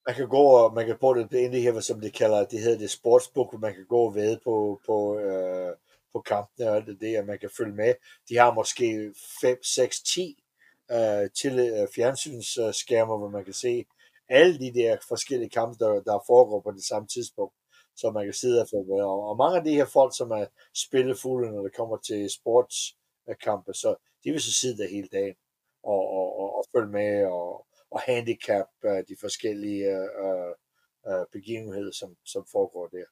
man 0.07 0.14
kan 0.14 0.28
gå 0.28 0.42
og 0.42 0.74
man 0.74 0.86
kan 0.86 0.98
på 0.98 1.14
det, 1.14 1.32
inde 1.32 1.61
her, 1.61 1.80
som 1.80 2.00
de 2.00 2.11
kalder, 2.11 2.44
det 2.44 2.61
hedder 2.61 2.78
det 2.78 2.90
sportsbook, 2.90 3.50
hvor 3.50 3.59
man 3.59 3.74
kan 3.74 3.86
gå 3.88 3.98
og 3.98 4.14
væde 4.14 4.40
på, 4.44 4.80
på, 4.86 5.18
øh, 5.18 5.76
på 6.12 6.20
kampene 6.20 6.70
og 6.70 6.76
alt 6.76 6.86
det 6.86 7.00
der, 7.00 7.24
man 7.24 7.38
kan 7.38 7.50
følge 7.57 7.74
med. 7.74 7.94
De 8.28 8.36
har 8.36 8.55
måske 8.55 9.14
5, 9.40 9.62
6, 9.62 10.03
10 10.03 10.44
øh, 10.90 11.30
til 11.40 11.59
øh, 11.59 11.88
fjernsynsskærmer, 11.94 13.18
hvor 13.18 13.28
man 13.28 13.44
kan 13.44 13.55
se 13.55 13.84
alle 14.28 14.59
de 14.59 14.74
der 14.74 14.96
forskellige 15.09 15.50
kampe, 15.50 15.84
der, 15.84 16.00
der 16.00 16.24
foregår 16.26 16.61
på 16.61 16.70
det 16.70 16.84
samme 16.84 17.09
tidspunkt, 17.09 17.55
så 17.96 18.11
man 18.11 18.24
kan 18.24 18.34
sidde 18.34 18.61
og 18.61 18.68
følge 18.70 18.84
med. 18.84 19.03
Og, 19.05 19.28
og 19.28 19.36
mange 19.36 19.59
af 19.59 19.64
de 19.64 19.74
her 19.74 19.84
folk, 19.84 20.16
som 20.16 20.30
er 20.30 20.46
spillefulde, 20.74 21.53
når 21.53 21.62
det 21.62 21.76
kommer 21.76 21.96
til 21.96 22.30
sportskampe, 22.30 23.74
så 23.74 23.94
de 24.24 24.30
vil 24.30 24.40
så 24.40 24.53
sidde 24.53 24.82
der 24.82 24.88
hele 24.88 25.09
dagen 25.12 25.34
og, 25.82 26.09
og, 26.18 26.38
og, 26.40 26.57
og 26.57 26.64
følge 26.74 26.92
med 26.92 27.26
og, 27.26 27.66
og 27.93 28.01
handicap 28.01 28.66
øh, 28.84 28.99
de 29.09 29.16
forskellige 29.20 29.84
øh, 29.86 30.53
øh, 31.09 31.24
begivenheder, 31.32 31.93
som, 31.93 32.11
som 32.24 32.45
foregår 32.53 32.86
der. 32.86 33.05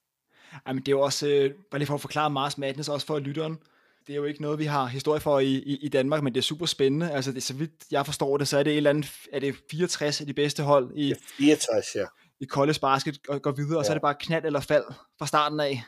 Jamen, 0.66 0.82
det 0.82 0.88
er 0.88 0.92
jo 0.92 1.00
også, 1.00 1.28
øh, 1.28 1.54
bare 1.70 1.78
lige 1.78 1.86
for 1.86 1.94
at 1.94 2.00
forklare 2.00 2.30
Mars 2.30 2.58
Madness, 2.58 2.88
også 2.88 3.06
for 3.06 3.18
lytteren, 3.18 3.58
det 4.06 4.12
er 4.12 4.16
jo 4.16 4.24
ikke 4.24 4.42
noget, 4.42 4.58
vi 4.58 4.64
har 4.64 4.86
historie 4.86 5.20
for 5.20 5.38
i, 5.38 5.54
i, 5.54 5.76
i 5.76 5.88
Danmark, 5.88 6.22
men 6.22 6.34
det 6.34 6.40
er 6.40 6.42
super 6.42 6.66
spændende. 6.66 7.10
Altså, 7.10 7.32
det, 7.32 7.42
så 7.42 7.54
vidt 7.54 7.70
jeg 7.90 8.06
forstår 8.06 8.36
det, 8.36 8.48
så 8.48 8.58
er 8.58 8.62
det 8.62 8.70
et 8.72 8.76
eller 8.76 8.90
andet, 8.90 9.12
er 9.32 9.40
det 9.40 9.54
64 9.70 10.20
af 10.20 10.26
de 10.26 10.34
bedste 10.34 10.62
hold 10.62 10.90
i, 10.94 11.14
64, 11.38 11.94
ja. 11.94 12.06
i 12.40 12.46
college 12.46 12.78
basket 12.80 13.18
og 13.28 13.42
går 13.42 13.52
videre, 13.52 13.72
ja. 13.72 13.78
og 13.78 13.84
så 13.84 13.92
er 13.92 13.94
det 13.94 14.02
bare 14.02 14.14
knald 14.20 14.44
eller 14.44 14.60
fald 14.60 14.84
fra 15.18 15.26
starten 15.26 15.60
af. 15.60 15.82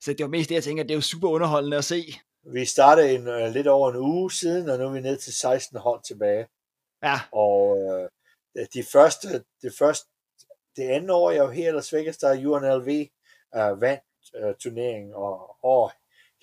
Så 0.00 0.12
det 0.12 0.20
var 0.20 0.28
mest 0.28 0.48
det, 0.48 0.54
jeg 0.54 0.64
tænker, 0.64 0.82
det 0.82 0.90
er 0.90 0.94
jo 0.94 1.00
super 1.00 1.28
underholdende 1.28 1.76
at 1.76 1.84
se. 1.84 2.14
Vi 2.52 2.64
startede 2.64 3.14
en, 3.14 3.28
uh, 3.28 3.52
lidt 3.54 3.66
over 3.66 3.90
en 3.90 3.96
uge 3.96 4.32
siden, 4.32 4.68
og 4.68 4.78
nu 4.78 4.84
er 4.84 4.92
vi 4.92 5.00
nede 5.00 5.16
til 5.16 5.32
16 5.32 5.78
hold 5.78 6.00
tilbage. 6.08 6.46
Ja. 7.02 7.20
Og 7.32 7.70
uh, 7.70 8.06
de 8.66 8.82
første, 8.82 9.44
det 9.62 9.74
første, 9.78 10.08
det 10.76 10.88
andet 10.88 11.10
år, 11.10 11.30
jeg 11.30 11.44
var 11.44 11.50
her 11.50 11.68
i 11.68 11.72
Las 11.72 11.92
Vegas, 11.92 12.18
der 12.18 12.46
UNLV 12.48 13.08
uh, 13.56 13.80
vandt 13.80 14.04
uh, 14.44 14.54
turneringen, 14.54 15.14
og, 15.14 15.64
og 15.64 15.92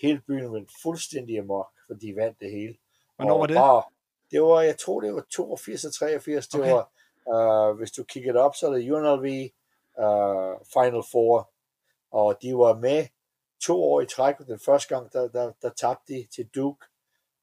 hele 0.02 0.22
byen 0.28 0.52
var 0.52 0.64
fuldstændig 0.84 1.40
amok, 1.40 1.70
for 1.88 1.94
de 1.94 2.16
vandt 2.16 2.40
det 2.40 2.52
hele. 2.52 2.76
Hvornår 3.16 3.34
og 3.34 3.40
var 3.40 3.48
det? 3.48 3.56
Bare, 3.56 3.84
det 4.32 4.42
var, 4.42 4.62
jeg 4.62 4.78
tror, 4.78 5.02
det 5.02 5.14
var 5.14 5.26
82 5.30 5.86
og 5.86 5.94
83. 5.94 6.48
Det 6.48 6.60
Okay. 6.60 6.72
var, 6.72 7.70
uh, 7.70 7.78
hvis 7.78 7.92
du 7.92 8.04
kigger 8.04 8.34
det 8.34 8.42
op, 8.42 8.56
så 8.56 8.68
er 8.68 8.72
det 8.72 8.92
UNLV 8.92 9.50
uh, 9.98 10.66
Final 10.74 11.04
Four, 11.12 11.52
og 12.12 12.38
de 12.42 12.58
var 12.58 12.78
med 12.80 13.08
to 13.62 13.84
år 13.84 14.02
i 14.02 14.06
træk, 14.06 14.40
og 14.40 14.48
den 14.48 14.60
første 14.60 14.96
gang, 14.96 15.14
der, 15.14 15.28
der, 15.28 15.52
der 15.62 15.70
tabte 15.70 16.14
de 16.14 16.28
til 16.36 16.48
Duke, 16.56 16.86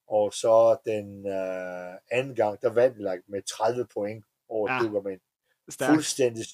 og 0.06 0.34
så 0.34 0.76
den 0.84 1.26
uh, 1.26 1.94
anden 2.10 2.34
gang, 2.34 2.62
der 2.62 2.70
vandt 2.70 2.96
de 2.96 3.02
like, 3.02 3.22
med 3.26 3.42
30 3.42 3.86
point 3.94 4.24
over 4.52 4.70
Ja. 4.72 4.76
ja. 4.76 4.82
Duke, 4.82 5.08
men 5.08 5.18
Stærkt. 5.70 5.92
fuldstændig, 5.94 6.44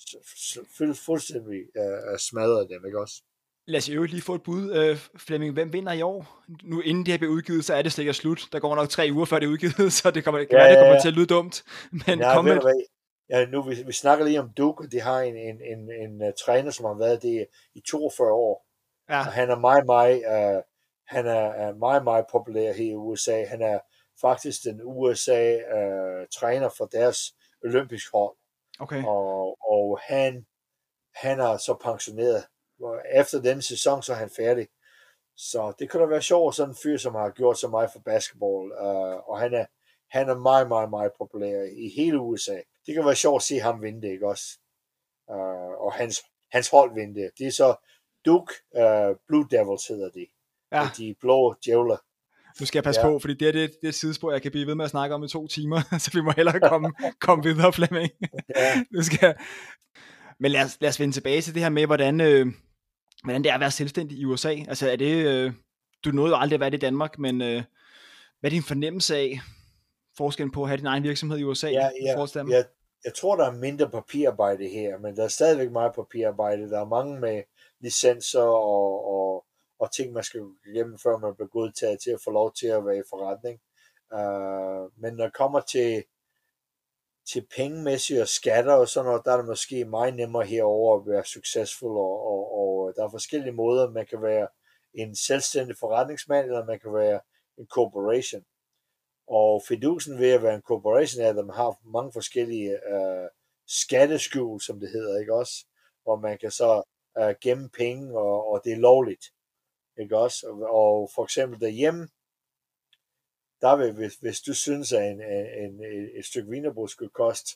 fuld, 0.79 0.95
fuldstændig 0.95 1.61
uh, 1.83 2.17
smadrede 2.19 2.69
dem, 2.69 2.87
ikke 2.87 3.01
også? 3.01 3.23
Lad 3.67 3.79
os 3.79 3.89
øvrigt 3.89 4.13
lige 4.13 4.23
få 4.23 4.35
et 4.35 4.43
bud, 4.43 4.73
øh, 4.77 4.97
Flemming. 5.17 5.53
Hvem 5.55 5.73
vinder 5.73 5.93
i 5.93 6.03
år? 6.03 6.43
Nu 6.63 6.81
inden 6.81 7.07
det 7.07 7.13
her 7.13 7.19
bliver 7.19 7.33
udgivet, 7.33 7.65
så 7.65 7.75
er 7.75 7.83
det 7.83 7.93
sikkert 7.93 8.17
slut. 8.17 8.49
Der 8.53 8.59
går 8.61 8.75
nok 8.75 8.89
tre 8.89 9.09
uger 9.13 9.25
før 9.25 9.39
det 9.39 9.47
er 9.47 9.51
udgivet, 9.51 9.93
så 9.99 10.11
det 10.11 10.25
kommer, 10.25 10.41
Ja, 10.41 10.47
være, 10.57 10.69
det 10.69 10.75
ja, 10.75 10.81
kommer 10.81 10.95
ja. 10.95 11.01
til 11.01 11.09
at 11.09 11.15
lyde 11.15 11.27
dumt. 11.27 11.65
Men 12.07 12.19
Nej, 12.19 12.35
kom 12.35 12.45
med? 12.45 12.59
Ja, 13.31 13.47
nu, 13.47 13.63
vi, 13.63 13.83
vi 13.87 13.93
snakker 13.93 14.25
lige 14.25 14.41
om 14.41 14.51
Duke, 14.57 14.85
og 14.85 14.93
de 14.93 15.01
har 15.01 15.21
en, 15.21 15.37
en, 15.37 15.57
en, 15.63 15.91
en 16.05 16.23
uh, 16.23 16.29
træner, 16.45 16.71
som 16.71 16.85
har 16.85 16.95
været 16.95 17.23
det 17.23 17.47
i 17.75 17.81
42 17.81 18.33
år. 18.33 18.67
ja, 19.11 19.19
Og 19.19 19.27
han 19.27 19.51
er 19.51 19.59
meget, 19.59 19.87
meget, 19.87 20.17
uh, 20.17 20.63
han 21.07 21.27
er, 21.27 21.51
er 21.65 21.75
meget, 21.75 22.05
meget 22.05 22.25
populær 22.33 22.73
her 22.73 22.91
i 22.91 22.95
USA. 22.95 23.45
Han 23.45 23.63
er 23.63 23.79
faktisk 24.21 24.65
den 24.65 24.81
USA 24.85 25.55
uh, 25.57 26.27
træner 26.35 26.69
for 26.79 26.85
deres 26.87 27.19
olympisk 27.65 28.13
hold, 28.13 28.37
okay. 28.81 29.05
og, 29.05 29.59
og 29.71 30.01
han, 30.03 30.47
han 31.15 31.41
er 31.41 31.57
så 31.57 31.75
pensioneret. 31.75 32.45
Efter 33.15 33.41
den 33.41 33.63
sæson, 33.63 34.03
så 34.03 34.13
er 34.13 34.17
han 34.17 34.31
færdig. 34.31 34.69
Så 35.37 35.73
det 35.79 35.91
kunne 35.91 36.03
da 36.03 36.09
være 36.09 36.23
sjovt, 36.23 36.55
sådan 36.55 36.71
en 36.71 36.77
fyr, 36.83 36.97
som 36.97 37.15
har 37.15 37.31
gjort 37.31 37.59
så 37.59 37.69
meget 37.69 37.91
for 37.93 38.01
basketball, 38.01 38.73
uh, 38.73 39.29
og 39.31 39.39
han 39.39 39.55
er, 39.55 39.67
han 40.11 40.29
er 40.29 40.39
meget, 40.39 40.69
meget, 40.69 40.91
meget 40.91 41.13
populær 41.19 41.63
i 41.63 41.89
hele 41.97 42.21
USA. 42.21 42.61
Det 42.87 42.95
kan 42.95 43.05
være 43.05 43.15
sjovt 43.15 43.43
at 43.43 43.43
se 43.43 43.59
ham 43.59 43.83
vinde 43.83 44.03
det, 44.03 44.09
ikke 44.13 44.29
også? 44.29 44.59
Uh, 45.29 45.85
og 45.85 45.93
hans, 45.93 46.23
hans 46.53 46.69
hold 46.69 46.95
vinde 46.95 47.21
det. 47.21 47.31
Det 47.39 47.47
er 47.47 47.51
så 47.51 47.75
Duke 48.27 48.55
uh, 48.71 49.17
Blue 49.27 49.49
Devils 49.51 49.87
hedder 49.89 50.11
de. 50.11 50.27
Ja. 50.73 50.83
De 50.97 51.15
blå 51.21 51.55
djævler. 51.65 51.97
Nu 52.61 52.67
skal 52.67 52.79
jeg 52.79 52.85
passe 52.85 53.01
Ja. 53.01 53.07
på, 53.07 53.19
fordi 53.19 53.35
det 53.35 53.49
er 53.49 53.53
det, 53.53 53.71
det 53.71 53.85
er 53.85 53.89
et 53.89 53.95
sidespor, 53.95 54.33
jeg 54.33 54.43
kan 54.43 54.51
blive 54.51 54.67
ved 54.67 54.75
med 54.75 54.85
at 54.85 54.91
snakke 54.91 55.15
om 55.15 55.25
i 55.25 55.29
to 55.29 55.47
timer, 55.47 55.81
så 56.03 56.11
vi 56.15 56.21
må 56.21 56.33
hellere 56.37 56.61
komme, 56.61 56.93
komme 57.27 57.45
videre, 57.45 57.73
Flemming. 57.73 58.11
Ja. 58.57 58.83
nu 58.95 59.03
skal 59.03 59.19
jeg... 59.23 59.37
Men 60.41 60.51
lad 60.51 60.65
os, 60.65 60.77
lad 60.81 60.89
os 60.89 61.01
vende 61.01 61.15
tilbage 61.15 61.41
til 61.41 61.55
det 61.55 61.63
her 61.63 61.69
med, 61.69 61.87
hvordan, 61.87 62.21
øh, 62.21 62.47
hvordan 63.25 63.45
det 63.45 63.51
er 63.51 63.55
at 63.55 63.61
være 63.61 63.71
selvstændig 63.71 64.19
i 64.19 64.25
USA. 64.25 64.55
Altså 64.69 64.91
er 64.91 64.97
det, 64.97 65.27
øh, 65.27 65.53
du 66.05 66.11
nåede 66.11 66.31
jo 66.31 66.37
aldrig 66.37 66.57
at 66.57 66.61
være 66.61 66.71
det 66.71 66.77
i 66.77 66.87
Danmark, 66.87 67.19
men 67.19 67.43
øh, 67.43 67.63
hvad 68.41 68.51
er 68.51 68.55
din 68.55 68.63
fornemmelse 68.63 69.17
af 69.17 69.41
forskellen 70.17 70.51
på 70.53 70.63
at 70.63 70.69
have 70.69 70.77
din 70.77 70.87
egen 70.87 71.03
virksomhed 71.03 71.39
i 71.39 71.45
USA? 71.45 71.69
Ja, 71.69 71.73
i 71.73 72.05
ja, 72.05 72.27
jeg, 72.35 72.65
jeg 73.05 73.15
tror, 73.15 73.37
der 73.37 73.45
er 73.47 73.53
mindre 73.53 73.91
papirarbejde 73.91 74.69
her, 74.69 74.99
men 74.99 75.17
der 75.17 75.25
er 75.25 75.29
stadigvæk 75.29 75.71
meget 75.71 75.93
papirarbejde. 75.95 76.71
Der 76.71 76.81
er 76.81 76.85
mange 76.85 77.21
med 77.21 77.43
licenser 77.81 78.41
og, 78.41 79.07
og, 79.15 79.45
og 79.79 79.93
ting, 79.93 80.13
man 80.13 80.23
skal 80.23 80.43
igennem, 80.67 80.99
før 80.99 81.19
man 81.19 81.35
bliver 81.35 81.49
godtaget 81.49 82.01
til 82.01 82.11
at 82.11 82.21
få 82.25 82.31
lov 82.31 82.53
til 82.55 82.67
at 82.67 82.87
være 82.87 82.99
i 82.99 83.11
forretning. 83.11 83.61
Uh, 84.13 85.03
men 85.03 85.15
når 85.15 85.25
det 85.25 85.35
kommer 85.35 85.61
til, 85.61 86.05
til 87.31 87.47
pengemæssige 87.57 88.23
og 88.23 88.29
skatter 88.29 88.73
og 88.73 88.89
sådan 88.89 89.07
noget, 89.07 89.25
der 89.25 89.33
er 89.33 89.37
det 89.37 89.47
måske 89.47 89.85
meget 89.85 90.15
nemmere 90.15 90.47
herover 90.47 91.01
at 91.01 91.07
være 91.07 91.25
succesfuld, 91.25 91.97
og, 91.97 92.27
og, 92.27 92.59
og 92.59 92.93
der 92.97 93.05
er 93.05 93.11
forskellige 93.11 93.53
måder, 93.53 93.91
man 93.91 94.07
kan 94.07 94.23
være 94.23 94.49
en 94.95 95.17
selvstændig 95.17 95.77
forretningsmand, 95.77 96.47
eller 96.47 96.65
man 96.65 96.81
kan 96.81 96.95
være 96.95 97.21
en 97.59 97.67
corporation. 97.67 98.45
Og 99.29 99.63
fidusen 99.69 100.19
ved 100.19 100.31
at 100.31 100.43
være 100.43 100.55
en 100.55 100.63
corporation 100.63 101.25
er, 101.25 101.29
at 101.29 101.37
man 101.37 101.51
har 101.51 101.91
mange 101.93 102.13
forskellige 102.13 102.71
øh, 102.71 103.29
skatteskjul, 103.67 104.61
som 104.61 104.81
det 104.81 104.91
hedder, 104.91 105.21
ikke 105.21 105.35
også? 105.35 105.67
Hvor 106.03 106.17
man 106.17 106.39
kan 106.39 106.51
så 106.51 106.83
øh, 107.19 107.35
gemme 107.41 107.69
penge, 107.69 108.19
og, 108.19 108.51
og 108.51 108.61
det 108.65 108.73
er 108.73 108.77
lovligt, 108.77 109.25
ikke 110.01 110.19
også? 110.19 110.47
Og, 110.71 111.11
for 111.15 111.25
eksempel 111.25 111.61
derhjemme, 111.61 112.09
der 113.61 113.77
vil, 113.77 113.93
hvis, 113.95 114.15
hvis 114.15 114.41
du 114.41 114.55
synes, 114.55 114.93
at 114.93 115.03
en, 115.11 115.21
en, 115.23 115.85
en, 115.85 116.11
et 116.19 116.25
stykke 116.25 116.51
vinerbrød 116.51 116.89
skulle 116.89 117.11
koste 117.11 117.51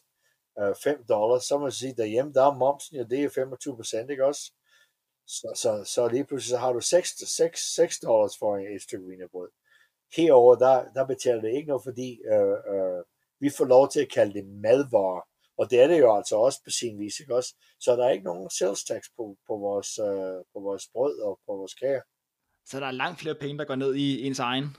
øh, 0.61 0.75
5 0.85 1.05
dollars, 1.05 1.45
så 1.45 1.59
må 1.59 1.63
man 1.63 1.73
sige, 1.73 1.95
derhjemme, 1.97 2.33
der 2.33 2.43
er 2.47 2.55
momsen, 2.55 2.97
ja, 2.97 3.03
det 3.03 3.25
er 3.25 3.29
25 3.29 3.77
procent, 3.77 4.11
ikke 4.11 4.25
også? 4.27 4.53
Så, 5.27 5.53
så, 5.55 5.85
så 5.95 6.09
lige 6.09 6.25
pludselig 6.25 6.51
så 6.51 6.57
har 6.57 6.73
du 6.73 6.81
6, 6.81 7.09
6, 7.37 7.75
6 7.75 7.99
dollars 7.99 8.39
for 8.39 8.57
en- 8.57 8.75
et 8.77 8.83
stykke 8.83 9.07
vinerbrød 9.07 9.51
herover 10.17 10.55
der, 10.55 10.93
der 10.93 11.07
betaler 11.07 11.41
det 11.41 11.53
ikke 11.57 11.69
noget, 11.69 11.83
fordi 11.85 12.21
øh, 12.33 12.75
øh, 12.75 13.05
vi 13.41 13.51
får 13.51 13.65
lov 13.65 13.89
til 13.91 14.01
at 14.01 14.11
kalde 14.13 14.35
det 14.35 14.47
madvarer. 14.47 15.29
Og 15.59 15.71
det 15.71 15.81
er 15.81 15.87
det 15.87 15.99
jo 15.99 16.17
altså 16.17 16.37
også 16.37 16.61
på 16.65 16.71
sin 16.71 16.99
vis, 16.99 17.21
ikke 17.21 17.35
også? 17.35 17.55
Så 17.81 17.97
der 17.97 18.05
er 18.07 18.11
ikke 18.11 18.25
nogen 18.25 18.51
sales 18.51 18.85
tax 18.85 19.03
på, 19.17 19.37
på, 19.47 19.57
vores, 19.57 19.99
øh, 19.99 20.39
på 20.53 20.61
vores 20.61 20.85
brød 20.93 21.21
og 21.21 21.41
på 21.47 21.53
vores 21.57 21.75
kager. 21.75 22.03
Så 22.67 22.81
der 22.81 22.87
er 22.87 22.91
langt 22.91 23.21
flere 23.21 23.35
penge, 23.35 23.59
der 23.59 23.65
går 23.65 23.75
ned 23.75 23.95
i 23.95 24.27
ens 24.27 24.39
egen 24.39 24.77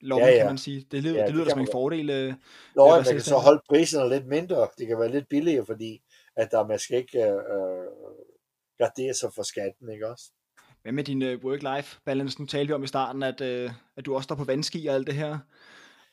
lov, 0.00 0.20
Ja, 0.20 0.26
ja. 0.28 0.36
kan 0.36 0.46
man 0.46 0.58
sige. 0.58 0.86
Det 0.90 1.02
lyder, 1.02 1.14
Ja, 1.14 1.20
det 1.20 1.26
det 1.26 1.34
lyder 1.34 1.44
kan 1.44 1.50
som 1.50 1.60
en 1.60 1.68
fordel. 1.72 2.10
Øh, 2.10 2.34
Nå, 2.76 2.84
Ja, 2.86 2.90
ja, 2.94 2.96
man 2.96 3.04
kan 3.04 3.20
så 3.20 3.36
holde 3.36 3.62
priserne 3.68 4.08
lidt 4.08 4.26
mindre. 4.26 4.68
Det 4.78 4.86
kan 4.86 4.98
være 4.98 5.10
lidt 5.12 5.28
billigere, 5.28 5.66
fordi 5.66 6.02
at 6.36 6.50
der 6.50 6.66
man 6.66 6.78
skal 6.78 6.96
ikke 6.98 7.18
øh, 7.22 7.28
øh, 7.32 7.88
gardere 8.78 9.14
sig 9.14 9.30
for 9.34 9.42
skatten, 9.42 9.92
ikke 9.92 10.08
også? 10.08 10.24
Hvad 10.82 10.92
med 10.92 11.04
din 11.04 11.22
øh, 11.22 11.40
work-life 11.44 12.00
balance? 12.06 12.40
Nu 12.40 12.46
talte 12.46 12.66
vi 12.68 12.72
om 12.72 12.84
i 12.84 12.86
starten, 12.86 13.22
at, 13.22 13.40
øh, 13.40 13.70
at 13.96 14.06
du 14.06 14.14
også 14.14 14.24
står 14.24 14.34
på 14.34 14.44
vandski 14.44 14.86
og 14.86 14.94
alt 14.94 15.06
det 15.06 15.14
her. 15.14 15.38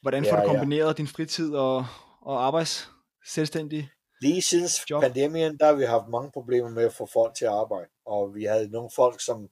Hvordan 0.02 0.26
får 0.26 0.36
Ja, 0.38 0.44
du 0.44 0.52
ja. 0.52 0.58
kombineret 0.58 0.98
din 0.98 1.08
fritid 1.08 1.56
og, 1.56 1.86
og 2.22 2.46
arbejds 2.46 2.90
selvstændig? 3.26 3.90
Lige 4.22 4.42
siden 4.42 4.68
Job. 4.90 5.02
pandemien, 5.04 5.58
der 5.58 5.66
har 5.66 5.74
vi 5.74 5.84
haft 5.84 6.08
mange 6.12 6.32
problemer 6.32 6.70
med 6.70 6.84
at 6.84 6.94
få 6.94 7.10
folk 7.14 7.36
til 7.36 7.46
at 7.46 7.52
arbejde. 7.52 7.90
Og 8.06 8.36
vi 8.36 8.44
havde 8.44 8.70
nogle 8.72 8.90
folk, 8.96 9.22
som, 9.26 9.48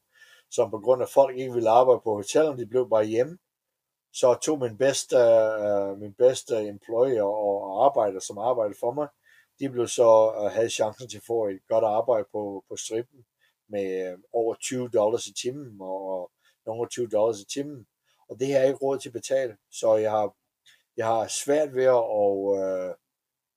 som 0.52 0.72
på 0.72 0.80
grund 0.80 1.02
af, 1.02 1.10
folk 1.10 1.38
ikke 1.38 1.54
ville 1.54 1.70
arbejde 1.70 2.02
på 2.04 2.16
hotellerne, 2.16 2.58
de 2.58 2.66
blev 2.66 2.90
bare 2.90 3.06
hjemme. 3.06 3.38
Så 4.14 4.34
tog 4.34 4.60
min 4.60 4.78
bedste, 4.78 5.16
uh, 5.16 6.00
min 6.00 6.14
bedste 6.14 6.68
employee 6.68 7.24
og, 7.24 7.86
arbejder, 7.86 8.20
som 8.20 8.38
arbejdede 8.38 8.80
for 8.80 8.92
mig, 8.92 9.08
de 9.60 9.70
blev 9.70 9.88
så 9.88 10.34
uh, 10.40 10.52
havde 10.52 10.70
chancen 10.70 11.10
til 11.10 11.18
at 11.18 11.24
få 11.28 11.48
et 11.48 11.60
godt 11.68 11.84
arbejde 11.84 12.26
på, 12.32 12.64
på 12.70 12.76
strippen 12.76 13.26
med 13.70 14.14
uh, 14.14 14.20
over 14.34 14.56
20 14.56 14.90
dollars 14.90 15.28
i 15.28 15.34
timen 15.34 15.78
og, 15.82 16.12
og 16.12 16.32
nogle 16.66 16.90
20 16.90 17.08
dollars 17.08 17.40
i 17.40 17.46
timen. 17.46 17.88
Og 18.30 18.40
det 18.40 18.48
har 18.48 18.60
jeg 18.60 18.68
ikke 18.68 18.86
råd 18.86 19.00
til 19.00 19.10
at 19.10 19.14
betale. 19.14 19.58
Så 19.72 19.96
jeg 19.96 20.12
har, 20.12 20.36
jeg 20.98 21.06
har 21.06 21.28
svært 21.28 21.76
ved 21.76 21.84
at 21.84 22.04
og, 22.24 22.58
øh, 22.58 22.94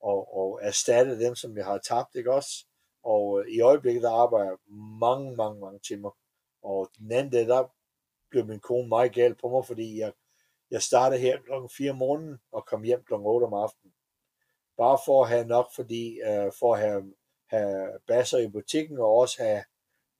og, 0.00 0.36
og 0.36 0.60
erstatte 0.62 1.20
dem, 1.20 1.34
som 1.34 1.56
jeg 1.56 1.64
har 1.64 1.78
tabt, 1.78 2.14
ikke 2.14 2.32
også? 2.32 2.66
Og 3.04 3.40
øh, 3.40 3.52
i 3.54 3.60
øjeblikket, 3.60 4.02
der 4.02 4.10
arbejder 4.10 4.46
jeg 4.46 4.58
mange, 5.00 5.36
mange, 5.36 5.60
mange 5.60 5.80
timer. 5.88 6.10
Og 6.62 6.90
den 6.98 7.12
anden 7.12 7.32
dag, 7.32 7.46
der 7.46 7.74
blev 8.30 8.46
min 8.46 8.60
kone 8.60 8.88
meget 8.88 9.12
gal 9.12 9.34
på 9.34 9.48
mig, 9.48 9.66
fordi 9.66 9.98
jeg, 9.98 10.12
jeg 10.70 10.82
startede 10.82 11.20
her 11.20 11.40
klokken 11.42 11.70
4 11.76 11.90
om 11.90 11.96
morgenen 11.96 12.38
og 12.52 12.66
kom 12.66 12.82
hjem 12.82 13.04
klokken 13.04 13.26
8 13.26 13.44
om 13.44 13.54
aftenen. 13.54 13.94
Bare 14.76 14.98
for 15.06 15.22
at 15.22 15.28
have 15.28 15.44
nok, 15.44 15.66
fordi 15.74 16.20
øh, 16.20 16.52
for 16.58 16.74
at 16.74 16.80
have, 16.80 17.14
have 17.46 17.98
basser 18.06 18.38
i 18.38 18.48
butikken, 18.48 18.98
og 18.98 19.06
også 19.06 19.42
have, 19.42 19.64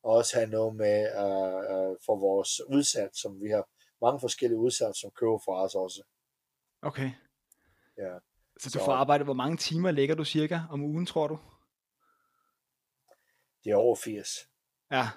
også 0.03 0.37
have 0.37 0.51
noget 0.51 0.75
med 0.77 1.01
øh, 1.03 1.57
øh, 1.91 1.97
for 2.07 2.17
vores 2.17 2.61
udsat, 2.69 3.17
som 3.17 3.41
vi 3.41 3.49
har 3.49 3.69
mange 4.01 4.21
forskellige 4.21 4.59
udsat, 4.59 4.97
som 4.97 5.11
køber 5.11 5.39
fra 5.39 5.65
os 5.65 5.75
også. 5.75 6.03
Okay. 6.83 7.11
Ja. 7.99 8.19
Så 8.61 8.69
du 8.75 8.79
Så- 8.79 8.85
får 8.85 8.93
arbejdet, 8.93 9.27
hvor 9.27 9.35
mange 9.35 9.57
timer 9.57 9.91
lægger 9.91 10.15
du 10.15 10.25
cirka 10.25 10.61
om 10.71 10.83
ugen, 10.83 11.07
tror 11.07 11.29
du? 11.29 11.39
Det 13.65 13.73
er 13.73 13.77
over 13.77 13.97
80. 13.97 14.49
Ja. 14.93 15.09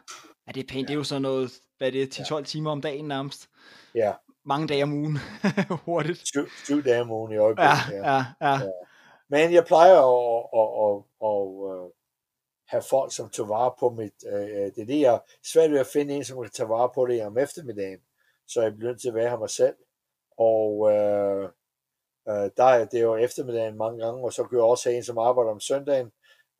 Ja, 0.47 0.51
det 0.51 0.63
er 0.63 0.73
pænt. 0.73 0.87
Det 0.87 0.93
er 0.93 0.97
jo 0.97 1.03
sådan 1.03 1.21
noget, 1.21 1.51
hvad 1.77 1.87
er 1.87 1.91
det, 1.91 2.19
10-12 2.19 2.43
timer 2.43 2.71
om 2.71 2.81
dagen 2.81 3.07
nærmest. 3.07 3.49
Ja, 3.95 4.13
Mange 4.47 4.67
dage 4.67 4.83
om 4.83 4.93
ugen. 4.93 5.17
Hurtigt. 5.85 6.27
syv, 6.27 6.47
syv 6.63 6.83
dage 6.83 7.01
om 7.01 7.11
ugen 7.11 7.31
i 7.31 7.37
øjeblikket. 7.37 7.91
Ja, 7.91 8.25
ja, 8.41 8.51
ja. 8.51 8.59
Men 9.29 9.53
jeg 9.53 9.65
plejer 9.65 9.97
at, 9.97 10.45
at, 10.59 10.69
at, 10.85 10.97
at, 11.27 11.35
at 11.71 11.91
have 12.67 12.83
folk, 12.89 13.13
som 13.13 13.29
tager 13.29 13.47
vare 13.47 13.71
på 13.79 13.89
mit... 13.89 14.13
Øh, 14.27 14.65
det 14.75 14.81
er 14.81 14.85
det, 14.85 14.99
jeg 15.01 15.13
er 15.13 15.19
svært 15.43 15.71
ved 15.71 15.79
at 15.79 15.87
finde 15.87 16.13
en, 16.13 16.23
som 16.23 16.41
kan 16.41 16.51
tage 16.51 16.69
vare 16.69 16.89
på 16.95 17.05
det 17.05 17.25
om 17.25 17.37
eftermiddagen. 17.37 17.99
Så 18.47 18.61
jeg 18.61 18.75
bliver 18.75 18.91
nødt 18.91 19.01
til 19.01 19.07
at 19.07 19.15
være 19.15 19.29
her 19.29 19.37
mig 19.37 19.49
selv. 19.49 19.75
Og 20.37 20.91
øh, 20.91 21.43
øh, 22.29 22.49
der 22.57 22.63
er 22.63 22.85
det 22.85 22.99
er 22.99 23.03
jo 23.03 23.15
eftermiddagen 23.15 23.77
mange 23.77 24.05
gange, 24.05 24.23
og 24.23 24.33
så 24.33 24.43
kan 24.43 24.57
jeg 24.57 24.65
også 24.65 24.89
have 24.89 24.97
en, 24.97 25.03
som 25.03 25.17
arbejder 25.17 25.51
om 25.51 25.59
søndagen, 25.59 26.11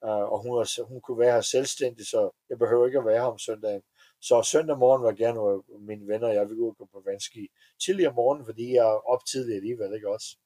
øh, 0.03 0.25
og 0.33 0.37
hun, 0.43 0.51
er, 0.61 0.83
hun 0.83 1.01
kunne 1.01 1.19
være 1.19 1.33
her 1.33 1.41
selvstændig, 1.41 2.05
så 2.07 2.29
jeg 2.49 2.57
behøver 2.59 2.85
ikke 2.85 2.99
at 2.99 3.05
være 3.05 3.21
her 3.21 3.31
om 3.35 3.37
søndagen. 3.37 3.81
Så 4.21 4.41
søndag 4.51 4.77
morgen 4.77 5.03
var 5.03 5.11
gerne, 5.11 5.39
hvor 5.39 5.65
mine 5.79 6.07
venner 6.07 6.27
og 6.27 6.33
jeg 6.33 6.49
vil 6.49 6.57
gå 6.57 6.67
og 6.67 6.77
gå 6.77 6.85
på 6.93 7.01
vandski 7.05 7.47
tidligere 7.85 8.09
om 8.09 8.15
morgenen, 8.15 8.45
fordi 8.45 8.73
jeg 8.73 8.85
er 8.85 9.09
op 9.13 9.25
tidligt 9.25 9.55
alligevel, 9.55 9.93
ikke 9.95 10.09
også? 10.09 10.37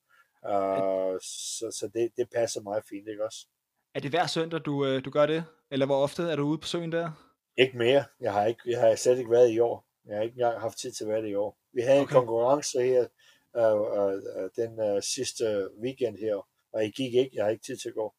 Uh, 0.43 1.18
så 1.22 1.66
så 1.80 1.89
det, 1.93 2.12
det 2.18 2.28
passer 2.36 2.62
meget 2.62 2.84
fint, 2.89 3.08
ikke 3.08 3.26
også? 3.26 3.47
Er 3.95 4.00
det 4.00 4.12
hver 4.12 4.28
søndag, 4.28 4.60
du, 4.66 4.86
øh, 4.86 5.06
du 5.06 5.10
gør 5.10 5.26
det? 5.26 5.43
Eller 5.72 5.86
hvor 5.86 6.04
ofte 6.04 6.24
er 6.24 6.36
du 6.36 6.43
ude 6.43 6.58
på 6.58 6.68
søen 6.68 6.91
der? 6.91 7.12
Ikke 7.58 7.78
mere. 7.78 8.04
Jeg 8.20 8.34
har, 8.34 8.45
ikke, 8.45 8.62
jeg 8.66 8.80
har 8.80 8.95
slet 8.95 9.18
ikke 9.18 9.32
været 9.32 9.52
i 9.52 9.60
år. 9.60 9.86
Jeg 10.06 10.16
har 10.16 10.24
ikke 10.24 10.34
engang 10.34 10.60
haft 10.62 10.78
tid 10.78 10.91
til 10.91 11.04
at 11.04 11.10
være 11.10 11.22
det 11.22 11.30
i 11.30 11.36
år. 11.36 11.58
Vi 11.74 11.82
havde 11.82 12.02
okay. 12.02 12.16
en 12.16 12.20
konkurrence 12.20 12.82
her 12.82 13.06
uh, 13.58 13.82
uh, 13.82 14.14
uh, 14.38 14.50
den 14.56 14.95
uh, 14.95 15.02
sidste 15.02 15.70
weekend 15.84 16.18
her, 16.18 16.36
og 16.74 16.84
jeg 16.84 16.91
gik 16.91 17.14
ikke. 17.14 17.32
Jeg 17.34 17.43
har 17.43 17.52
ikke 17.52 17.64
tid 17.64 17.78
til 17.78 17.89
at 17.89 17.95
gå. 17.95 18.14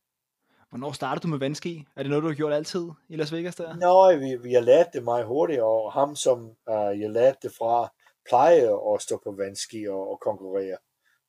Hvornår 0.71 0.93
startede 0.93 1.23
du 1.23 1.29
med 1.29 1.39
vandski? 1.39 1.87
Er 1.97 2.03
det 2.03 2.11
noget, 2.11 2.23
du 2.23 2.29
har 2.29 2.35
gjort 2.35 2.53
altid 2.53 2.89
i 3.09 3.17
Las 3.17 3.33
Vegas 3.33 3.57
der? 3.57 3.77
Nå, 3.77 4.19
vi, 4.19 4.37
vi 4.37 4.53
har 4.53 4.61
lært 4.61 4.87
det 4.93 5.05
meget 5.05 5.27
hurtigt, 5.27 5.61
og 5.61 5.93
ham, 5.93 6.17
som 6.17 6.49
uh, 6.49 7.01
jeg 7.01 7.11
lærte 7.11 7.39
det 7.43 7.53
fra, 7.59 7.93
plejer 8.29 8.95
at 8.95 9.03
stå 9.03 9.21
på 9.25 9.35
vandski 9.39 9.89
og, 9.89 10.11
og 10.11 10.21
konkurrere. 10.21 10.77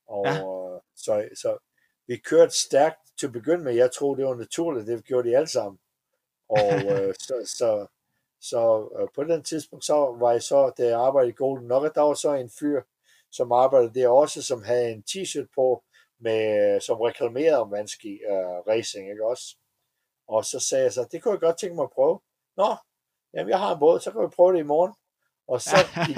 Og, 0.07 0.25
ja. 0.25 0.43
uh, 0.45 0.81
så, 0.95 1.29
så 1.41 1.57
vi 2.07 2.17
kørte 2.17 2.59
stærkt 2.67 2.99
til 3.19 3.27
at 3.27 3.33
begynde 3.33 3.63
med. 3.63 3.73
Jeg 3.73 3.91
troede, 3.91 4.21
det 4.21 4.29
var 4.29 4.35
naturligt. 4.35 4.87
Det 4.87 5.05
gjorde 5.05 5.29
de 5.29 5.35
alle 5.35 5.47
sammen. 5.49 5.79
Og 6.49 6.75
uh, 6.75 7.13
så, 7.27 7.53
så, 7.57 7.87
så 8.41 8.89
uh, 9.01 9.07
på 9.15 9.23
den 9.23 9.43
tidspunkt, 9.43 9.85
så 9.85 10.17
var 10.19 10.31
jeg 10.31 10.43
så, 10.43 10.71
da 10.77 10.83
jeg 10.87 10.99
arbejdede 10.99 11.31
i 11.31 11.35
Golden 11.35 11.67
Nugget, 11.67 11.95
der 11.95 12.01
var 12.01 12.13
så 12.13 12.33
en 12.33 12.51
fyr, 12.59 12.81
som 13.31 13.51
arbejdede 13.51 13.99
der 13.99 14.07
også, 14.07 14.41
som 14.43 14.63
havde 14.63 14.91
en 14.91 15.03
t-shirt 15.09 15.47
på, 15.55 15.83
med, 16.21 16.79
som 16.81 17.01
reklamerede 17.01 17.61
om 17.61 17.71
vandski 17.71 18.19
uh, 18.31 18.67
racing, 18.67 19.09
ikke 19.09 19.25
også? 19.25 19.57
Og 20.27 20.45
så 20.45 20.59
sagde 20.59 20.83
jeg 20.83 20.93
så, 20.93 21.07
det 21.11 21.23
kunne 21.23 21.31
jeg 21.31 21.39
godt 21.39 21.57
tænke 21.59 21.75
mig 21.75 21.83
at 21.83 21.95
prøve. 21.95 22.19
Nå, 22.57 22.75
jamen 23.33 23.49
jeg 23.49 23.59
har 23.59 23.73
en 23.73 23.79
båd, 23.79 23.99
så 23.99 24.11
kan 24.11 24.21
vi 24.21 24.27
prøve 24.35 24.53
det 24.53 24.59
i 24.59 24.71
morgen. 24.73 24.93
Og 25.47 25.61
så 25.61 25.77
gik, 26.07 26.17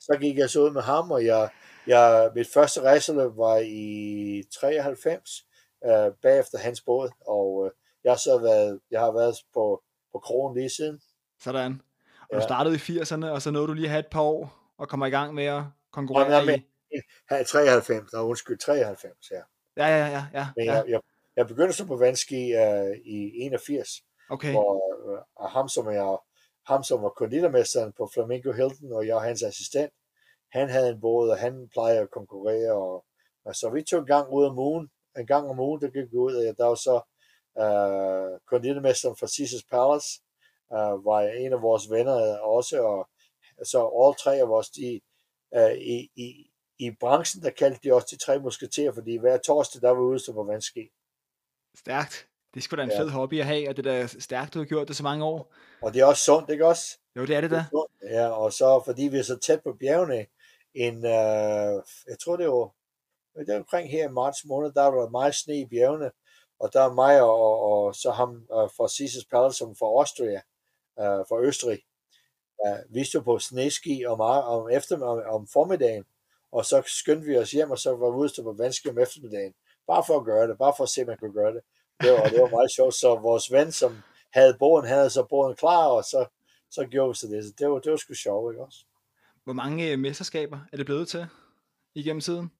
så 0.00 0.18
gik 0.20 0.38
jeg 0.38 0.50
så 0.50 0.60
ud 0.60 0.70
med 0.70 0.82
ham, 0.82 1.10
og 1.10 1.24
jeg, 1.24 1.50
jeg, 1.86 2.30
mit 2.34 2.48
første 2.54 2.82
racerløb 2.82 3.36
var 3.36 3.58
i 3.64 4.42
93, 4.60 5.30
øh, 5.86 6.12
bagefter 6.22 6.58
hans 6.58 6.80
båd, 6.80 7.10
og 7.26 7.66
øh, 7.66 7.70
jeg, 8.04 8.18
så 8.18 8.38
været, 8.38 8.80
jeg 8.90 9.00
har 9.00 9.12
været 9.12 9.36
på, 9.54 9.82
på 10.12 10.18
krogen 10.18 10.56
lige 10.56 10.70
siden. 10.70 11.00
Sådan. 11.40 11.82
Og 12.20 12.28
ja. 12.32 12.36
du 12.36 12.42
startede 12.42 12.74
i 12.74 12.78
80'erne, 12.78 13.26
og 13.26 13.42
så 13.42 13.50
nåede 13.50 13.68
du 13.68 13.72
lige 13.72 13.84
at 13.84 13.90
have 13.90 14.00
et 14.00 14.10
par 14.10 14.20
år, 14.20 14.72
og 14.78 14.88
kommer 14.88 15.06
i 15.06 15.10
gang 15.10 15.34
med 15.34 15.44
at 15.44 15.62
konkurrere 15.92 16.36
ja, 16.36 16.44
med, 16.44 16.58
i... 16.58 16.71
93, 17.28 18.12
og 18.14 18.28
undskyld, 18.28 18.58
93, 18.58 19.30
ja. 19.30 19.42
Ja, 19.76 19.86
ja, 19.86 20.06
ja. 20.06 20.24
ja, 20.34 20.46
Men 20.56 20.64
ja. 20.64 20.72
jeg, 20.72 20.84
jeg, 20.88 21.00
jeg 21.36 21.46
begyndte 21.46 21.72
så 21.72 21.86
på 21.86 21.96
vandski 21.96 22.54
uh, 22.54 22.96
i 23.04 23.44
81, 23.44 23.88
okay. 24.30 24.52
hvor 24.52 24.72
uh, 25.40 25.50
ham, 25.50 25.68
som 25.68 25.90
jeg 25.90 26.18
ham, 26.66 26.82
som 26.82 27.02
var 27.02 27.08
konditormesteren 27.08 27.92
på 27.92 28.10
Flamingo 28.14 28.52
Hilton, 28.52 28.92
og 28.92 29.06
jeg 29.06 29.14
og 29.14 29.22
hans 29.22 29.42
assistent, 29.42 29.92
han 30.52 30.68
havde 30.68 30.90
en 30.90 31.00
båd, 31.00 31.30
og 31.30 31.38
han 31.38 31.68
plejer 31.72 32.02
at 32.02 32.10
konkurrere, 32.10 32.72
og, 32.72 33.04
og 33.44 33.54
så 33.54 33.70
vi 33.70 33.82
tog 33.82 34.00
en 34.00 34.06
gang 34.06 34.32
ud 34.32 34.44
om 34.44 34.58
ugen, 34.58 34.90
en 35.18 35.26
gang 35.26 35.48
om 35.48 35.60
ugen, 35.60 35.80
der 35.80 35.90
gik 35.90 36.12
vi 36.12 36.16
ud, 36.16 36.34
og 36.34 36.56
der 36.58 36.64
var 36.64 36.74
så 36.74 36.96
uh, 37.62 38.38
konditormesteren 38.46 39.16
fra 39.16 39.26
Caesars 39.26 39.64
Palace, 39.70 40.08
uh, 40.70 41.04
var 41.04 41.20
en 41.20 41.52
af 41.52 41.62
vores 41.62 41.90
venner 41.90 42.38
også, 42.38 42.82
og 42.82 43.08
så 43.64 43.78
alle 44.02 44.14
tre 44.22 44.36
af 44.36 44.58
os, 44.58 44.70
de, 44.70 45.00
uh, 45.56 45.72
i, 45.72 46.10
i, 46.16 46.51
i 46.78 46.90
branchen, 47.00 47.42
der 47.42 47.50
kaldte 47.50 47.80
de 47.84 47.94
også 47.94 48.08
de 48.10 48.16
tre 48.16 48.38
musketerer, 48.38 48.92
fordi 48.92 49.16
hver 49.16 49.38
torsdag, 49.38 49.82
der 49.82 49.90
var 49.90 50.00
ude 50.00 50.32
på 50.32 50.44
vandski. 50.44 50.88
Stærkt. 51.78 52.28
Det 52.54 52.62
sgu 52.62 52.76
da 52.76 52.82
en 52.82 52.90
ja. 52.90 53.00
fed 53.00 53.08
hobby 53.08 53.40
at 53.40 53.46
have, 53.46 53.68
og 53.68 53.76
det 53.76 53.86
er 53.86 54.06
stærkt, 54.06 54.54
du 54.54 54.58
har 54.58 54.66
gjort 54.66 54.88
det 54.88 54.96
så 54.96 55.02
mange 55.02 55.24
år. 55.24 55.54
Og 55.82 55.94
det 55.94 56.00
er 56.00 56.04
også 56.04 56.24
sundt, 56.24 56.50
ikke 56.50 56.66
også? 56.66 56.98
Jo, 57.16 57.26
det 57.26 57.36
er 57.36 57.40
det 57.40 57.50
da. 57.50 57.64
Ja, 58.02 58.28
og 58.28 58.52
så 58.52 58.82
fordi 58.84 59.02
vi 59.02 59.18
er 59.18 59.22
så 59.22 59.38
tæt 59.38 59.62
på 59.62 59.72
bjergene, 59.80 60.26
en, 60.74 60.96
uh, 60.96 61.82
jeg 62.08 62.18
tror 62.24 62.36
det 62.36 62.48
var, 62.48 62.74
det 63.38 63.52
var 63.52 63.58
omkring 63.58 63.90
her 63.90 64.08
i 64.08 64.12
marts 64.12 64.44
måned, 64.44 64.72
der 64.72 64.82
var 64.82 65.00
der 65.00 65.10
meget 65.10 65.34
sne 65.34 65.60
i 65.60 65.66
bjergene, 65.66 66.10
og 66.60 66.72
der 66.72 66.82
er 66.82 66.92
mig 66.92 67.22
og, 67.22 67.40
og, 67.40 67.60
og 67.60 67.94
så 67.94 68.10
ham 68.10 68.30
uh, 68.30 68.68
fra 68.76 68.88
Caesars 68.88 69.24
Palace, 69.24 69.58
som 69.58 69.76
fra 69.76 69.86
Austria, 69.86 70.40
uh, 70.96 71.24
fra 71.28 71.40
Østrig. 71.40 71.80
Uh, 72.66 72.94
vi 72.94 73.04
stod 73.04 73.22
på 73.22 73.38
sneski 73.38 74.04
om, 74.04 74.20
om, 74.20 74.70
efter, 74.70 75.02
om, 75.02 75.22
om 75.26 75.48
formiddagen, 75.52 76.04
og 76.52 76.64
så 76.64 76.82
skyndte 76.86 77.26
vi 77.26 77.36
os 77.36 77.50
hjem, 77.50 77.70
og 77.70 77.78
så 77.78 77.96
var 77.96 78.10
vi 78.10 78.16
ude 78.16 78.42
på 78.42 78.52
vandski 78.52 78.88
om 78.88 78.98
eftermiddagen. 78.98 79.54
Bare 79.86 80.04
for 80.06 80.16
at 80.18 80.24
gøre 80.24 80.48
det, 80.48 80.58
bare 80.58 80.74
for 80.76 80.84
at 80.84 80.90
se, 80.90 81.00
om 81.00 81.06
man 81.06 81.18
kunne 81.18 81.32
gøre 81.32 81.54
det. 81.54 81.62
Det 82.02 82.12
var, 82.12 82.24
det 82.24 82.40
var 82.40 82.50
meget 82.50 82.72
sjovt. 82.76 82.94
Så 82.94 83.14
vores 83.14 83.52
ven, 83.52 83.72
som 83.72 84.02
havde 84.32 84.56
båden, 84.58 84.86
havde 84.86 85.10
så 85.10 85.26
båden 85.30 85.56
klar, 85.56 85.86
og 85.86 86.04
så, 86.04 86.26
så 86.70 86.86
gjorde 86.86 87.10
vi 87.10 87.14
så 87.14 87.26
det. 87.26 87.44
Så 87.44 87.52
det 87.58 87.70
var, 87.70 87.78
det 87.78 87.90
var 87.90 87.96
sgu 87.96 88.14
sjovt, 88.14 88.52
ikke 88.52 88.64
også? 88.64 88.78
Hvor 89.44 89.52
mange 89.52 89.92
øh, 89.92 89.98
mesterskaber 89.98 90.58
er 90.72 90.76
det 90.76 90.86
blevet 90.86 91.08
til 91.08 91.26
igennem 91.94 92.20
tiden? 92.20 92.50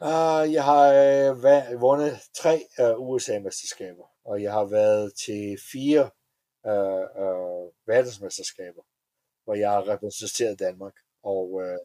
Uh, 0.00 0.52
jeg 0.52 0.64
har 0.64 0.86
uh, 1.30 1.80
vundet 1.80 2.18
tre 2.36 2.66
uh, 2.78 3.08
USA-mesterskaber, 3.08 4.06
og 4.24 4.42
jeg 4.42 4.52
har 4.52 4.64
været 4.64 5.12
til 5.24 5.58
fire 5.72 6.10
uh, 6.64 7.04
uh, 7.24 7.70
verdensmesterskaber, 7.86 8.82
hvor 9.44 9.54
jeg 9.54 9.70
har 9.70 9.88
repræsenteret 9.88 10.58
Danmark. 10.58 10.94
Og 11.22 11.52
uh, 11.52 11.78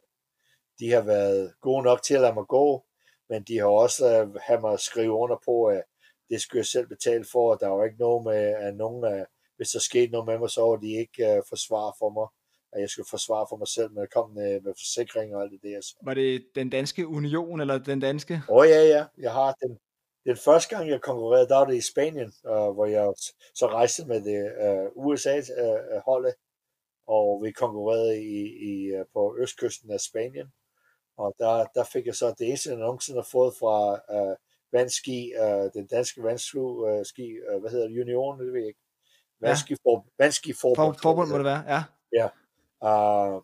de 0.78 0.90
har 0.90 1.00
været 1.02 1.54
gode 1.60 1.82
nok 1.82 2.02
til 2.02 2.14
at 2.14 2.20
lade 2.20 2.34
mig 2.34 2.46
gå, 2.48 2.84
men 3.28 3.42
de 3.42 3.58
har 3.58 3.66
også 3.66 4.22
uh, 4.22 4.34
have 4.40 4.60
mig 4.60 4.80
skrive 4.80 5.12
under 5.12 5.36
på, 5.44 5.64
at 5.64 5.82
det 6.28 6.40
skulle 6.40 6.60
jeg 6.60 6.66
selv 6.66 6.88
betale 6.88 7.24
for, 7.32 7.52
og 7.52 7.60
der 7.60 7.68
var 7.68 7.84
ikke 7.84 7.98
noget 7.98 8.24
med, 8.24 8.42
at 8.66 8.76
nogen 8.76 9.04
af, 9.04 9.26
hvis 9.56 9.68
der 9.68 9.78
skete 9.78 10.12
noget 10.12 10.26
med 10.26 10.38
mig, 10.38 10.50
så 10.50 10.60
var 10.60 10.76
de 10.76 10.90
ikke 10.92 11.22
uh, 11.22 11.42
forsvar 11.48 11.96
for 11.98 12.10
mig, 12.10 12.26
at 12.72 12.80
jeg 12.80 12.90
skulle 12.90 13.06
forsvare 13.10 13.46
for 13.48 13.56
mig 13.56 13.68
selv, 13.68 13.90
men 13.90 14.00
jeg 14.00 14.10
kom 14.10 14.30
med, 14.30 14.60
med 14.60 14.72
forsikring 14.74 15.36
og 15.36 15.42
alt 15.42 15.52
det 15.52 15.62
der. 15.62 15.80
Så. 15.80 15.96
Var 16.02 16.14
det 16.14 16.46
den 16.54 16.70
danske 16.70 17.06
union, 17.06 17.60
eller 17.60 17.78
den 17.78 18.00
danske? 18.00 18.42
Åh 18.48 18.56
oh, 18.56 18.66
ja, 18.68 18.82
ja. 18.82 19.04
Jeg 19.18 19.32
har 19.32 19.52
den, 19.52 19.78
den 20.26 20.36
første 20.36 20.76
gang, 20.76 20.90
jeg 20.90 21.00
konkurrerede, 21.00 21.48
der 21.48 21.56
var 21.56 21.64
det 21.64 21.76
i 21.76 21.90
Spanien, 21.92 22.32
uh, 22.44 22.70
hvor 22.74 22.86
jeg 22.86 23.14
så 23.54 23.66
rejste 23.66 24.06
med 24.06 24.20
det 24.20 24.40
uh, 24.64 25.06
USA-holdet, 25.06 26.34
uh, 27.06 27.14
og 27.16 27.42
vi 27.44 27.50
konkurrerede 27.52 28.22
i, 28.22 28.40
i, 28.70 28.92
uh, 28.98 29.06
på 29.12 29.36
østkysten 29.40 29.90
af 29.90 30.00
Spanien. 30.00 30.52
Og 31.16 31.34
der, 31.38 31.66
der 31.74 31.84
fik 31.84 32.06
jeg 32.06 32.14
så 32.14 32.34
det 32.38 32.48
eneste, 32.48 32.70
jeg 32.70 32.78
nogensinde 32.78 33.18
har 33.18 33.28
fået 33.32 33.54
fra 33.58 33.92
uh, 33.92 34.36
vandski, 34.72 35.32
uh, 35.40 35.70
den 35.74 35.86
danske 35.86 36.22
vandski, 36.22 36.58
ski, 37.04 37.36
uh, 37.48 37.60
hvad 37.60 37.70
hedder 37.70 37.88
det, 37.88 38.00
Union, 38.00 38.38
det 38.38 38.46
ved 38.46 38.60
jeg 38.60 38.68
ikke. 38.68 38.80
Vandski, 39.40 39.72
ja. 39.72 39.90
for, 39.90 40.06
vandski 40.18 40.52
forbund. 40.52 40.94
For, 40.94 41.02
forbund 41.02 41.30
må 41.30 41.36
det 41.36 41.44
være, 41.44 41.64
ja. 41.74 41.82
Ja. 42.12 42.28
Uh, 42.88 43.42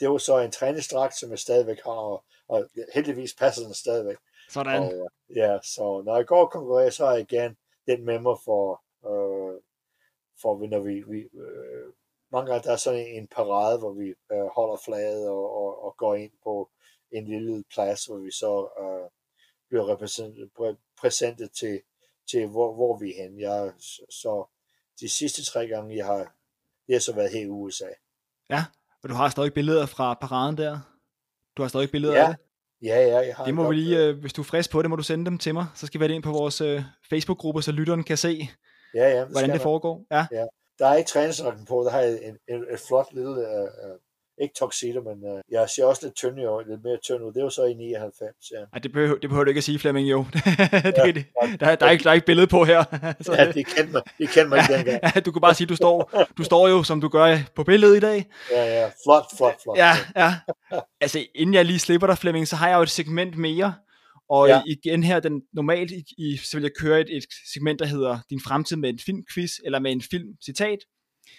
det 0.00 0.10
var 0.10 0.18
så 0.18 0.38
en 0.38 0.50
træningsdragt, 0.50 1.14
som 1.14 1.30
jeg 1.30 1.38
stadigvæk 1.38 1.80
har, 1.84 1.92
og, 1.92 2.24
og 2.48 2.68
heldigvis 2.94 3.34
passer 3.34 3.64
den 3.64 3.74
stadigvæk. 3.74 4.16
Sådan. 4.50 4.82
Og, 4.82 5.10
ja, 5.36 5.58
så 5.62 6.02
når 6.04 6.16
jeg 6.16 6.26
går 6.26 6.44
og 6.44 6.50
konkurrerer, 6.50 6.90
så 6.90 7.06
har 7.06 7.14
jeg 7.14 7.26
gerne 7.26 7.56
den 7.86 8.04
med 8.04 8.18
mig 8.18 8.36
for, 8.44 8.82
uh, 9.02 9.60
for 10.42 10.66
når 10.66 10.80
vi, 10.80 10.94
vi 10.94 11.24
uh, 11.32 11.92
mange 12.32 12.50
gange 12.50 12.64
der 12.64 12.72
er 12.72 12.76
sådan 12.76 13.06
en 13.06 13.26
parade, 13.26 13.78
hvor 13.78 13.92
vi 13.92 14.14
uh, 14.34 14.46
holder 14.46 14.76
flaget 14.84 15.28
og, 15.28 15.56
og, 15.56 15.84
og 15.84 15.96
går 15.96 16.14
ind 16.14 16.32
på 16.44 16.70
en 17.12 17.24
lille 17.24 17.64
plads, 17.74 18.04
hvor 18.04 18.18
vi 18.18 18.30
så 18.30 18.52
uh, 18.82 19.10
bliver 19.68 19.88
repræsenteret 19.88 21.50
til, 21.52 21.80
til 22.30 22.46
hvor, 22.46 22.74
hvor 22.74 22.98
vi 22.98 23.10
er 23.10 23.22
henne. 23.22 23.40
Jeg, 23.40 23.72
så 24.10 24.46
de 25.00 25.08
sidste 25.08 25.44
tre 25.44 25.66
gange, 25.66 25.96
jeg 25.96 26.06
har, 26.06 26.34
det 26.86 26.94
har 26.94 27.00
så 27.00 27.14
været 27.14 27.32
her 27.32 27.40
i 27.40 27.48
USA. 27.48 27.88
Ja, 28.50 28.64
og 29.02 29.08
du 29.08 29.14
har 29.14 29.28
stadig 29.28 29.54
billeder 29.54 29.86
fra 29.86 30.14
paraden 30.14 30.56
der? 30.56 30.80
Du 31.56 31.62
har 31.62 31.68
stadig 31.68 31.90
billeder 31.90 32.14
ja. 32.14 32.22
af 32.22 32.28
det? 32.28 32.36
Ja, 32.82 33.00
ja, 33.00 33.18
jeg 33.26 33.36
har 33.36 33.44
Det 33.44 33.54
må 33.54 33.68
vi 33.68 33.74
lige, 33.74 33.98
øh, 33.98 34.18
hvis 34.18 34.32
du 34.32 34.42
er 34.42 34.44
frisk 34.44 34.70
på 34.70 34.82
det, 34.82 34.90
må 34.90 34.96
du 34.96 35.02
sende 35.02 35.24
dem 35.24 35.38
til 35.38 35.54
mig. 35.54 35.66
Så 35.74 35.86
skal 35.86 36.00
vi 36.00 36.02
have 36.02 36.08
det 36.08 36.14
ind 36.14 36.22
på 36.22 36.30
vores 36.30 36.60
øh, 36.60 36.82
Facebook-gruppe, 37.10 37.62
så 37.62 37.72
lytteren 37.72 38.04
kan 38.04 38.16
se, 38.16 38.48
ja, 38.94 39.08
ja, 39.08 39.20
det 39.20 39.28
hvordan 39.28 39.48
det 39.48 39.54
man. 39.54 39.60
foregår. 39.60 40.06
Ja. 40.10 40.26
ja. 40.32 40.46
Der 40.78 40.86
er 40.86 40.94
ikke 40.94 41.08
træningsdragten 41.08 41.64
på, 41.64 41.82
der 41.84 41.90
har 41.90 42.00
jeg 42.00 42.18
en, 42.22 42.38
en, 42.48 42.64
et 42.70 42.80
flot 42.88 43.12
lille 43.12 43.30
uh, 43.30 43.98
ikke 44.40 44.54
tuxedo, 44.58 45.00
men 45.00 45.32
uh, 45.32 45.40
jeg 45.50 45.70
ser 45.70 45.84
også 45.84 46.00
lidt 46.06 46.14
tynd 46.14 46.40
ud, 46.40 46.70
lidt 46.70 46.84
mere 46.84 46.98
tynd 47.02 47.22
ud. 47.24 47.32
Det 47.32 47.42
var 47.42 47.48
så 47.48 47.64
i 47.64 47.74
99, 47.74 48.50
ja. 48.52 48.56
Ej, 48.72 48.78
det, 48.78 48.92
behøver, 48.92 49.18
det 49.18 49.30
behøver 49.30 49.44
du 49.44 49.48
ikke 49.48 49.58
at 49.58 49.64
sige, 49.64 49.78
Flemming, 49.78 50.10
jo. 50.10 50.18
det, 50.32 50.44
ja, 50.96 51.06
det, 51.06 51.24
der, 51.60 51.74
der, 51.74 51.86
er 51.86 51.90
ikke, 51.90 52.04
der 52.04 52.10
er 52.10 52.14
ikke 52.14 52.26
billede 52.26 52.46
på 52.46 52.64
her. 52.64 52.84
så, 53.26 53.32
ja, 53.32 53.52
det 53.52 53.66
kendte 53.66 53.92
mig, 53.92 54.02
det 54.18 54.28
kendte 54.28 54.48
mig 54.48 54.58
ikke 54.58 54.74
dengang. 54.74 55.00
ja, 55.14 55.20
du 55.26 55.32
kan 55.32 55.40
bare 55.40 55.54
sige, 55.54 55.66
du 55.66 55.76
står, 55.76 56.26
du 56.38 56.44
står 56.44 56.68
jo, 56.68 56.82
som 56.82 57.00
du 57.00 57.08
gør 57.08 57.38
på 57.56 57.64
billedet 57.64 57.96
i 57.96 58.00
dag. 58.00 58.26
Ja, 58.50 58.80
ja, 58.80 58.86
flot, 59.04 59.24
flot, 59.36 59.62
flot. 59.62 59.78
Ja, 59.78 59.92
ja. 60.16 60.34
Altså, 61.00 61.26
inden 61.34 61.54
jeg 61.54 61.64
lige 61.64 61.78
slipper 61.78 62.06
dig, 62.06 62.18
Flemming, 62.18 62.48
så 62.48 62.56
har 62.56 62.68
jeg 62.68 62.76
jo 62.76 62.82
et 62.82 62.90
segment 62.90 63.36
mere, 63.38 63.74
Og 64.28 64.48
ja. 64.48 64.62
igen 64.66 65.02
her, 65.02 65.20
den, 65.20 65.42
normalt 65.52 65.90
i, 65.90 66.04
i, 66.18 66.36
så 66.36 66.56
vil 66.56 66.62
jeg 66.62 66.72
køre 66.80 67.00
et, 67.00 67.16
et 67.16 67.24
segment, 67.52 67.78
der 67.78 67.86
hedder 67.86 68.18
Din 68.30 68.40
fremtid 68.40 68.76
med 68.76 68.88
en 68.88 68.98
filmquiz, 68.98 69.52
eller 69.64 69.78
med 69.78 69.92
en 69.92 70.02
filmcitat. 70.10 70.78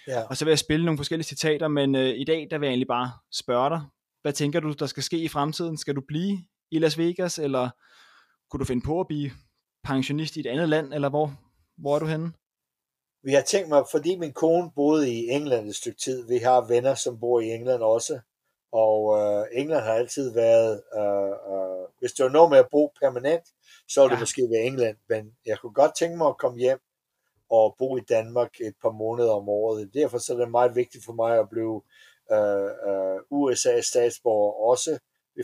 Ja. 0.08 0.24
Og 0.24 0.38
så 0.38 0.46
vil 0.46 0.52
jeg 0.52 0.60
spille 0.60 0.86
nogle 0.86 0.98
forskellige 0.98 1.26
citater, 1.26 1.68
men 1.68 1.96
øh, 1.96 2.10
i 2.10 2.24
dag, 2.24 2.48
der 2.52 2.58
vil 2.58 2.66
jeg 2.68 2.72
egentlig 2.72 2.88
bare 2.88 3.12
spørge 3.32 3.70
dig, 3.70 3.82
hvad 4.22 4.34
tænker 4.34 4.60
du, 4.60 4.72
der 4.72 4.86
skal 4.86 5.04
ske 5.04 5.18
i 5.18 5.28
fremtiden? 5.28 5.78
Skal 5.78 5.96
du 5.96 6.02
blive 6.08 6.38
i 6.72 6.80
Las 6.80 6.98
Vegas, 6.98 7.40
eller 7.40 7.70
kunne 8.50 8.60
du 8.60 8.66
finde 8.66 8.86
på 8.86 9.00
at 9.00 9.08
blive 9.08 9.32
pensionist 9.84 10.36
i 10.36 10.40
et 10.40 10.46
andet 10.48 10.70
land, 10.70 10.94
eller 10.94 11.10
hvor, 11.10 11.34
hvor 11.78 11.96
er 11.96 12.00
du 12.00 12.06
henne? 12.06 12.34
Vi 13.24 13.34
har 13.34 13.42
tænkt 13.42 13.70
mig, 13.70 13.84
fordi 13.92 14.16
min 14.16 14.34
kone 14.34 14.72
boede 14.76 15.14
i 15.14 15.30
England 15.30 15.68
et 15.70 15.76
stykke 15.76 16.00
tid, 16.00 16.28
vi 16.28 16.38
har 16.38 16.68
venner, 16.68 16.96
som 16.96 17.20
bor 17.20 17.40
i 17.40 17.46
England 17.50 17.82
også, 17.82 18.20
og 18.72 19.20
øh, 19.20 19.46
England 19.62 19.84
har 19.84 19.94
altid 19.94 20.34
været, 20.34 20.82
øh, 20.98 21.54
øh, 21.54 21.88
hvis 22.00 22.12
det 22.14 22.24
var 22.26 22.32
noget 22.32 22.50
med 22.50 22.58
at 22.58 22.68
bo 22.72 22.92
permanent, 23.02 23.44
så 23.90 24.02
ville 24.02 24.10
det 24.12 24.16
Ja. 24.18 24.22
måske 24.22 24.42
være 24.54 24.64
England, 24.64 24.98
men 25.10 25.32
jeg 25.46 25.60
kunne 25.60 25.74
godt 25.74 25.92
tænke 26.00 26.18
mig 26.18 26.28
at 26.28 26.38
komme 26.38 26.60
hjem 26.60 26.80
og 27.58 27.76
bo 27.80 27.98
i 27.98 28.02
Danmark 28.16 28.52
et 28.62 28.76
par 28.82 28.92
måneder 28.92 29.34
om 29.34 29.50
året. 29.50 29.94
Derfor 29.94 30.18
så 30.18 30.34
er 30.34 30.38
det 30.38 30.52
meget 30.52 30.76
vigtigt 30.76 31.06
for 31.06 31.14
mig 31.14 31.40
at 31.40 31.50
blive 31.50 31.82
øh, 32.32 32.72
øh, 32.90 33.20
USA-statsborger 33.30 34.54
også, 34.72 35.00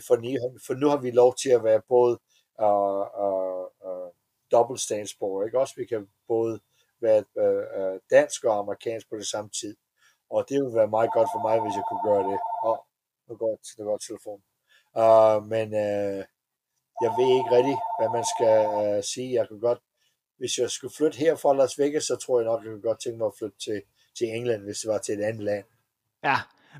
for 0.06 0.16
nu, 0.16 0.30
for 0.66 0.74
nu 0.74 0.86
har 0.88 0.96
vi 0.96 1.10
lov 1.10 1.34
til 1.42 1.50
at 1.50 1.64
være 1.64 1.82
både 1.88 2.18
øh, 2.66 3.04
øh, 3.24 3.64
øh, 3.86 4.10
dobbelt 4.52 4.80
statsborger, 4.80 5.44
ikke? 5.44 5.60
Også 5.60 5.74
vi 5.76 5.84
kan 5.84 6.08
både 6.28 6.60
være 7.00 7.24
øh, 7.38 7.64
øh, 7.78 8.00
dansk 8.10 8.44
og 8.44 8.58
amerikansk 8.58 9.08
på 9.10 9.16
det 9.16 9.26
samme 9.26 9.50
tid. 9.60 9.76
Og 10.30 10.44
det 10.48 10.56
ville 10.60 10.78
være 10.80 10.94
meget 10.96 11.10
godt 11.12 11.28
for 11.34 11.42
mig, 11.48 11.56
hvis 11.60 11.76
jeg 11.78 11.84
kunne 11.88 12.04
gøre 12.10 12.24
det. 12.30 12.38
Åh, 12.68 12.80
nu 13.28 13.36
går, 13.36 13.54
nu 13.78 13.84
går 13.84 13.98
telefonen. 13.98 14.44
Uh, 15.02 15.38
men 15.52 15.66
uh, 15.84 16.20
jeg 17.04 17.10
ved 17.18 17.28
ikke 17.38 17.54
rigtig, 17.56 17.78
hvad 17.98 18.10
man 18.16 18.24
skal 18.32 18.56
uh, 18.80 19.00
sige. 19.12 19.30
Jeg 19.38 19.48
kan 19.48 19.60
godt, 19.60 19.80
hvis 20.40 20.58
jeg 20.58 20.70
skulle 20.70 20.94
flytte 20.96 21.18
her 21.18 21.36
fra 21.36 21.56
Las 21.56 21.78
Vegas, 21.78 22.04
så 22.04 22.16
tror 22.16 22.40
jeg 22.40 22.44
nok, 22.46 22.60
jeg 22.64 22.70
kunne 22.70 22.82
godt 22.82 23.00
tænke 23.00 23.18
mig 23.18 23.26
at 23.26 23.32
flytte 23.38 23.58
til, 23.58 23.82
til 24.18 24.26
England, 24.36 24.62
hvis 24.62 24.78
det 24.78 24.88
var 24.88 24.98
til 24.98 25.14
et 25.18 25.22
andet 25.24 25.42
land. 25.44 25.64
Ja, 26.24 26.36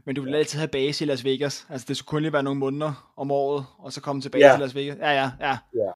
men 0.06 0.14
du 0.16 0.22
vil 0.22 0.34
altid 0.34 0.58
have 0.58 0.68
base 0.68 1.04
i 1.04 1.08
Las 1.08 1.24
Vegas. 1.24 1.66
Altså, 1.68 1.84
det 1.88 1.96
skulle 1.96 2.08
kun 2.08 2.22
lige 2.22 2.32
være 2.32 2.42
nogle 2.42 2.61
måneder 2.61 3.12
om 3.16 3.30
året, 3.30 3.64
og 3.78 3.92
så 3.92 4.00
komme 4.00 4.22
tilbage 4.22 4.46
Ja. 4.46 4.52
til 4.52 4.61
Las 4.61 4.74
Vegas. 4.74 4.96
Ja, 4.98 5.11
ja, 5.11 5.30
ja. 5.40 5.58
Ja. 5.74 5.90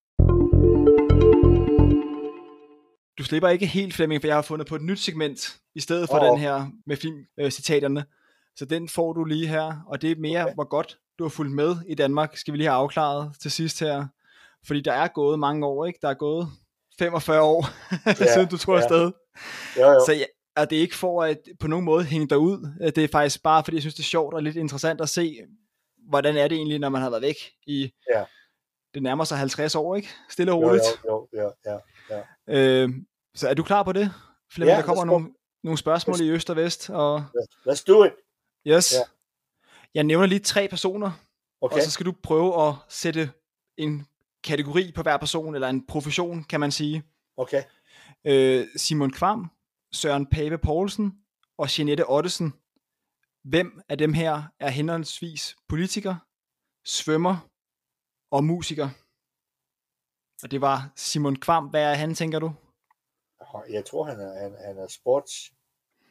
Du 3.19 3.25
slipper 3.25 3.49
ikke 3.49 3.67
helt, 3.67 3.95
Flemming, 3.95 4.23
for 4.23 4.27
jeg 4.29 4.37
har 4.37 4.43
fundet 4.43 4.69
på 4.69 4.77
et 4.77 4.83
nyt 4.83 4.99
segment, 4.99 5.57
i 5.75 5.81
stedet 5.81 6.09
for 6.09 6.21
Åh. 6.21 6.27
den 6.31 6.39
her 6.39 6.67
med 6.87 6.97
filmcitaterne. 6.97 8.05
Så 8.57 8.65
den 8.65 8.89
får 8.89 9.13
du 9.13 9.25
lige 9.25 9.47
her, 9.47 9.85
og 9.87 10.03
det 10.03 10.11
er 10.11 10.17
mere, 10.17 10.43
Okay. 10.45 10.55
hvor 10.55 10.69
godt 10.69 10.99
du 11.19 11.25
har 11.25 11.29
fulgt 11.29 11.53
med 11.53 11.77
i 11.87 11.95
Danmark, 11.95 12.37
skal 12.37 12.53
vi 12.53 12.59
lige 12.59 12.69
have 12.69 12.77
afklaret 12.79 13.33
til 13.43 13.51
sidst 13.51 13.81
her. 13.81 14.07
Fordi 14.67 14.81
der 14.81 14.93
er 14.93 15.09
gået 15.09 15.39
mange 15.39 15.67
år, 15.67 15.87
ikke? 15.87 15.99
Der 16.03 16.09
er 16.09 16.15
gået 16.15 16.49
45 16.99 17.41
år, 17.43 17.67
Ja, 18.21 18.33
siden 18.35 18.49
du 18.49 18.59
tog 18.59 18.75
ja. 18.75 18.81
afsted. 18.83 19.13
Jo, 19.77 19.87
jo. 19.91 20.03
Så 20.07 20.13
ja, 20.13 20.25
og 20.57 20.71
det 20.71 20.77
er 20.79 20.83
ikke 20.83 20.97
for 20.97 21.23
at 21.23 21.39
på 21.61 21.67
nogen 21.67 21.85
måde 21.85 22.05
hænge 22.05 22.29
dig 22.29 22.39
ud. 22.39 22.91
Det 22.91 23.05
er 23.05 23.09
faktisk 23.13 23.43
bare, 23.43 23.65
fordi 23.65 23.77
jeg 23.77 23.83
synes, 23.83 23.95
det 23.95 24.03
er 24.03 24.05
sjovt 24.07 24.35
og 24.35 24.43
lidt 24.43 24.57
interessant 24.57 25.01
at 25.01 25.09
se, 25.09 25.39
hvordan 26.09 26.37
er 26.37 26.49
det 26.49 26.57
egentlig, 26.57 26.79
når 26.79 26.89
man 26.89 27.03
har 27.03 27.11
været 27.11 27.23
væk 27.23 27.37
i, 27.67 27.93
Ja. 28.15 28.25
det 28.95 29.03
nærmer 29.03 29.25
sig 29.25 29.39
50 29.39 29.75
år, 29.75 29.97
ikke? 29.97 30.09
Stille 30.31 30.53
og 30.53 30.63
jo, 30.63 30.69
roligt. 30.69 30.85
jo, 31.05 31.29
jo, 31.37 31.53
jo, 31.67 31.81
ja. 32.11 32.23
Øh, 32.83 32.89
så 33.35 33.49
er 33.49 33.55
du 33.55 33.63
klar 33.63 33.83
på 33.83 33.93
det? 33.93 34.13
Flemming, 34.53 34.73
Ja, 34.75 34.77
der 34.81 34.87
kommer 34.87 35.05
nogle, 35.05 35.29
nogle 35.65 35.79
spørgsmål 35.79 36.21
i 36.21 36.31
øst 36.31 36.51
og 36.51 36.57
vest. 36.57 36.91
Og, 36.91 37.25
Let's 37.69 37.85
do 37.89 38.05
it. 38.05 38.13
yes. 38.67 38.93
Ja. 38.93 38.99
Jeg 39.95 40.05
nævner 40.05 40.27
lige 40.27 40.39
tre 40.39 40.69
personer, 40.69 41.11
Okay, 41.61 41.77
og 41.77 41.83
så 41.83 41.91
skal 41.91 42.07
du 42.07 42.13
prøve 42.23 42.69
at 42.69 42.75
sætte 42.89 43.31
en 43.77 44.07
kategori 44.45 44.93
på 44.93 45.03
hver 45.03 45.17
person, 45.17 45.55
eller 45.55 45.69
en 45.69 45.87
profession, 45.87 46.45
kan 46.45 46.61
man 46.61 46.73
sige. 46.73 47.03
okay. 47.37 47.63
øh, 48.25 48.67
Simon 48.77 49.11
Kvam, 49.11 49.51
Søren 49.93 50.27
Pape 50.27 50.59
Poulsen 50.59 51.13
og 51.59 51.79
Jeanette 51.79 52.11
Ottesen. 52.11 52.53
Hvem 53.45 53.81
af 53.89 53.99
dem 53.99 54.13
her 54.13 54.43
er 54.61 54.69
henholdsvis 54.69 55.57
politiker, 55.69 56.17
svømmer 56.85 57.49
og 58.31 58.45
musiker? 58.45 58.89
Og 60.43 60.51
det 60.51 60.61
var 60.61 60.93
Simon 60.97 61.37
Kvam. 61.37 61.67
Hvad 61.67 61.83
er 61.83 61.95
han, 61.95 62.15
tænker 62.15 62.39
du? 62.39 62.53
Jeg 63.71 63.85
tror, 63.85 64.05
han 64.05 64.21
er, 64.21 64.43
han, 64.43 64.57
han 64.67 64.79
er 64.79 64.89
sports. 64.89 65.53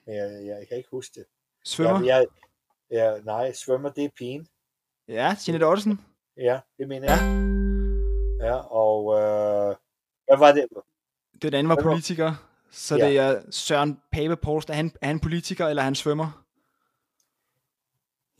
Men 0.06 0.16
jeg, 0.16 0.32
jeg, 0.32 0.46
jeg 0.60 0.68
kan 0.68 0.78
ikke 0.78 0.90
huske 0.92 1.20
det. 1.20 1.26
Svømmer? 1.66 2.06
Jeg, 2.06 2.28
jeg, 2.90 2.98
jeg, 2.98 3.22
nej, 3.22 3.54
svømmer, 3.54 3.90
det 3.90 4.04
er 4.06 4.10
pigen. 4.18 4.48
Ja, 5.08 5.36
Jeanette 5.48 5.66
Ottesen. 5.66 6.02
Ja, 6.38 6.60
det 6.78 6.88
mener 6.88 7.12
jeg. 7.12 7.20
Ja, 7.22 7.63
og 8.52 9.14
øh, 9.20 9.76
hvad 10.28 10.38
var 10.38 10.52
det? 10.52 10.66
Den 11.42 11.54
anden 11.54 11.70
var 11.70 11.76
politiker. 11.84 12.34
Så 12.72 12.96
Ja. 12.98 13.08
det 13.08 13.18
er 13.18 13.42
Søren 13.52 14.00
Pape 14.12 14.36
Poulsen. 14.36 14.72
Er 14.72 14.76
han, 14.76 14.92
er 15.02 15.08
han 15.08 15.20
politiker, 15.20 15.68
eller 15.68 15.82
er 15.82 15.86
han 15.86 15.96
svømmer? 15.96 16.44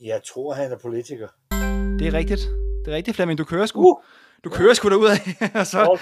Jeg 0.00 0.20
tror, 0.32 0.52
han 0.54 0.72
er 0.72 0.78
politiker. 0.78 1.28
Det 1.98 2.06
er 2.06 2.12
rigtigt. 2.12 2.40
Det 2.84 2.92
er 2.92 2.96
rigtigt, 2.96 3.14
Flemming. 3.16 3.38
Du 3.38 3.44
kører 3.44 3.66
sgu. 3.66 3.80
Uh, 3.80 4.02
Du 4.44 4.50
kører 4.50 4.74
sgu 4.74 4.88
derud 4.88 5.06
af. 5.08 5.18
og 5.60 5.66
så 5.66 5.98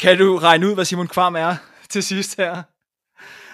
kan 0.00 0.18
du 0.18 0.36
regne 0.38 0.66
ud, 0.68 0.74
hvad 0.74 0.84
Simon 0.84 1.08
Kvam 1.08 1.36
er 1.36 1.54
til 1.90 2.02
sidst 2.02 2.36
her. 2.36 2.62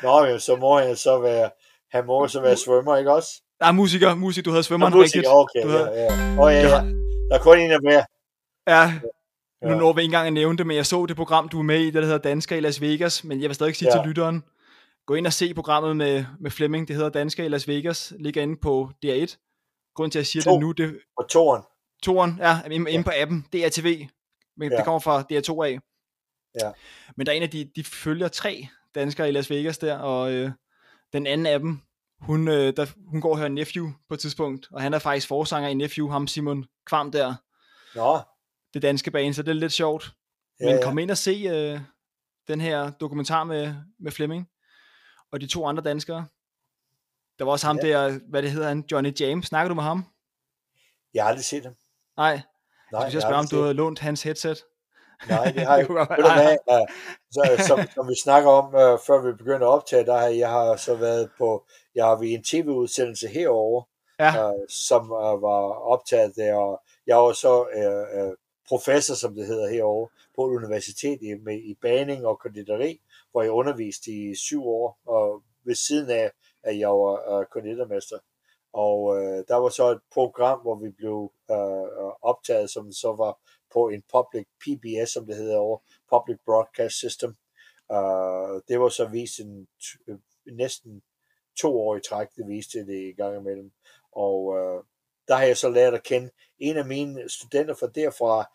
Nå, 0.03 0.26
men 0.26 0.40
så 0.40 0.57
må 0.57 0.78
han 0.78 0.97
så 0.97 1.18
være, 1.18 1.51
han 1.93 2.07
må 2.07 2.28
så 2.28 2.40
være 2.40 2.57
svømmer, 2.57 2.97
ikke 2.97 3.12
også? 3.12 3.43
Der 3.61 3.66
er 3.66 3.72
musiker, 3.72 4.14
musik, 4.14 4.45
du 4.45 4.51
havde 4.51 4.59
Nå, 4.59 4.62
svømmeren 4.62 4.95
musiker, 4.95 5.18
rigtigt. 5.18 5.32
okay, 5.34 5.62
du 5.62 5.68
ja, 5.78 5.84
havde, 5.84 6.03
ja. 6.36 6.43
Åh, 6.43 6.53
ja, 6.53 6.61
ja. 6.61 6.84
Der 7.30 7.38
er 7.38 7.43
kun 7.43 7.59
en 7.59 7.70
af 7.70 7.78
hver. 7.80 8.05
ja, 8.66 8.93
nu 9.63 9.69
Ja. 9.71 9.75
når 9.79 9.93
vi 9.93 10.01
ikke 10.01 10.09
engang 10.09 10.27
at 10.27 10.33
nævne 10.33 10.59
det, 10.59 10.67
men 10.67 10.77
jeg 10.77 10.87
så 10.87 11.07
det 11.07 11.17
program, 11.17 11.49
du 11.49 11.59
er 11.59 11.63
med 11.63 11.81
i, 11.81 11.85
det 11.87 11.95
der 11.95 12.03
hedder 12.03 12.19
Dansker 12.19 12.57
i 12.57 12.61
Las 12.61 12.81
Vegas, 12.81 13.25
men 13.25 13.41
jeg 13.41 13.49
vil 13.49 13.55
stadig 13.55 13.77
sige 13.77 13.97
Ja. 13.97 14.03
til 14.03 14.09
lytteren, 14.09 14.45
gå 15.07 15.15
ind 15.15 15.27
og 15.27 15.33
se 15.33 15.55
programmet 15.55 15.97
med, 15.97 16.25
med 16.41 16.51
Flemming, 16.51 16.89
det 16.89 16.97
hedder 16.97 17.11
Dansker 17.11 17.45
i 17.45 17.49
Las 17.49 17.69
Vegas, 17.69 18.13
ligger 18.19 18.43
inde 18.43 18.57
på 18.63 18.91
DR1. 19.07 19.37
Grunden 19.97 20.11
til, 20.11 20.19
at 20.19 20.21
jeg 20.21 20.27
siger 20.27 20.43
To. 20.43 20.51
det 20.53 20.61
nu, 20.61 20.73
det 20.73 20.99
Og 21.19 21.29
toren. 21.29 21.63
toren, 22.03 22.37
ja, 22.41 22.59
inde, 22.71 22.91
inde 22.91 23.05
på 23.05 23.11
appen, 23.21 23.47
DRTV, 23.53 24.07
men 24.57 24.71
Ja. 24.71 24.77
det 24.77 24.85
kommer 24.85 24.99
fra 25.01 25.21
DR2 25.33 25.63
af. 25.63 25.79
Ja. 26.63 26.71
Men 27.17 27.27
der 27.27 27.33
er 27.33 27.37
en 27.37 27.43
af 27.43 27.51
de, 27.51 27.71
de 27.77 27.85
følger 27.85 28.29
tre 28.29 28.67
danskere 28.95 29.29
i 29.29 29.33
Las 29.33 29.51
Vegas 29.51 29.79
der, 29.79 29.99
og 29.99 30.33
øh, 30.33 30.51
den 31.13 31.27
anden 31.27 31.47
af 31.47 31.59
dem, 31.59 31.79
hun, 32.21 32.49
øh, 32.49 32.73
der, 32.77 32.87
hun 33.07 33.21
går 33.21 33.37
hører 33.37 33.49
Nephew 33.49 33.91
på 34.09 34.15
et 34.15 34.21
tidspunkt, 34.21 34.69
og 34.73 34.83
han 34.83 34.95
er 34.95 34.99
faktisk 34.99 35.29
forsanger 35.29 35.69
i 35.69 35.75
Nephew, 35.75 36.09
ham 36.09 36.27
Simon 36.27 36.65
Kvam 36.87 37.13
der, 37.13 37.35
Nå, 37.95 38.19
det 38.75 38.83
danske 38.83 39.11
bane, 39.11 39.35
så 39.35 39.43
det 39.43 39.51
er 39.51 39.55
lidt 39.55 39.73
sjovt. 39.73 40.12
ja, 40.61 40.64
Men 40.66 40.75
ja. 40.77 40.83
kom 40.85 40.99
ind 40.99 41.11
og 41.11 41.16
se 41.18 41.31
øh, 41.31 41.81
den 42.49 42.61
her 42.61 42.91
dokumentar 42.91 43.45
med, 43.45 43.75
med 44.01 44.12
Flemming, 44.12 44.49
og 45.33 45.41
de 45.41 45.47
to 45.47 45.66
andre 45.66 45.83
danskere. 45.83 46.27
Der 47.39 47.45
var 47.45 47.53
også 47.53 47.66
ham 47.66 47.79
Ja. 47.83 47.89
der, 47.89 48.18
hvad 48.29 48.43
det 48.43 48.51
hedder 48.51 48.68
han, 48.68 48.85
Johnny 48.93 49.20
James. 49.20 49.47
Snakker 49.47 49.68
du 49.68 49.75
med 49.75 49.83
ham? 49.83 50.05
Jeg 51.14 51.25
har 51.25 51.29
aldrig 51.29 51.45
set 51.45 51.64
dem. 51.64 51.75
Nej, 52.16 52.41
Nej, 52.93 53.03
jeg 53.03 53.11
skulle 53.11 53.23
spørge, 53.23 53.37
om 53.37 53.47
du 53.51 53.61
havde 53.61 53.75
lånt 53.75 53.99
hans 53.99 54.23
headset. 54.23 54.57
set 54.57 54.66
Nej, 55.29 55.45
det 55.45 55.66
har 55.66 55.77
jeg 55.79 55.89
Ved 55.89 56.59
uh, 56.70 56.89
så, 57.31 57.64
som, 57.66 57.79
som 57.95 58.09
vi 58.09 58.14
snakker 58.25 58.51
om, 58.51 58.66
uh, 58.66 58.99
før 59.07 59.27
vi 59.27 59.33
begynder 59.33 59.66
at 59.66 59.73
optage, 59.73 60.05
der 60.05 60.18
har 60.18 60.27
jeg 60.27 60.49
har 60.51 60.77
så 60.77 60.95
været 60.95 61.31
på, 61.39 61.66
jeg 61.95 62.05
har 62.05 62.14
været 62.14 62.27
i 62.29 62.35
en 62.35 62.45
tv-udsendelse 62.45 63.29
herover, 63.29 63.83
Ja, 64.18 64.49
uh, 64.49 64.55
som 64.68 65.03
uh, 65.12 65.43
var 65.43 65.62
optaget 65.93 66.33
der, 66.37 66.55
og 66.55 66.83
jeg 67.07 67.16
var 67.16 67.33
så 67.33 67.55
uh, 67.61 68.23
uh, 68.23 68.33
professor, 68.69 69.15
som 69.15 69.35
det 69.35 69.47
hedder 69.47 69.69
herover 69.69 70.09
på 70.37 70.47
et 70.47 70.57
universitet 70.57 71.19
i, 71.23 71.35
med, 71.35 71.59
i 71.59 71.75
baning 71.83 72.27
og 72.27 72.39
konditori, 72.39 73.01
hvor 73.31 73.43
jeg 73.43 73.51
underviste 73.51 74.11
i 74.11 74.35
syv 74.35 74.67
år, 74.67 74.99
og 75.07 75.43
ved 75.65 75.75
siden 75.75 76.11
af, 76.11 76.31
at 76.63 76.79
jeg 76.79 76.89
var 76.89 77.41
uh, 77.41 77.47
konditormester. 77.47 78.19
Og 78.73 79.03
uh, 79.03 79.17
der 79.49 79.55
var 79.55 79.69
så 79.69 79.91
et 79.91 80.01
program, 80.13 80.61
hvor 80.61 80.75
vi 80.75 80.91
blev 80.91 81.33
uh, 81.49 82.13
optaget, 82.23 82.71
som 82.71 82.93
så 82.93 83.13
var 83.13 83.39
på 83.73 83.89
en 83.89 84.03
public 84.13 84.47
PBS, 84.61 85.13
som 85.13 85.27
det 85.27 85.37
hedder 85.37 85.57
over, 85.57 85.79
Public 86.11 86.39
Broadcast 86.47 86.97
System. 86.97 87.31
Uh, 87.91 88.61
det 88.69 88.81
var 88.81 88.89
så 88.89 89.09
vist 89.09 89.41
en, 89.41 89.69
t- 89.83 90.19
næsten 90.57 91.03
to 91.61 91.81
år 91.81 91.97
i 91.97 92.01
træk, 92.01 92.29
det 92.37 92.49
viste 92.49 92.87
det 92.87 93.01
i 93.01 93.13
gang 93.13 93.37
imellem. 93.37 93.73
Og 94.13 94.45
uh, 94.45 94.85
der 95.29 95.35
har 95.37 95.45
jeg 95.45 95.57
så 95.57 95.68
lært 95.70 95.95
at 95.95 96.03
kende 96.03 96.31
en 96.59 96.77
af 96.77 96.85
mine 96.87 97.29
studenter 97.29 97.75
fra 97.75 97.87
derfra, 97.87 98.51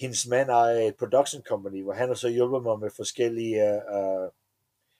hendes 0.00 0.26
mand 0.26 0.50
ejer 0.50 0.80
et 0.80 0.96
production 0.98 1.42
company, 1.42 1.82
hvor 1.82 1.92
han 1.92 2.08
har 2.08 2.14
så 2.14 2.28
hjulpet 2.28 2.62
mig 2.62 2.78
med 2.78 2.90
forskellige 2.96 3.62
uh, 3.94 4.28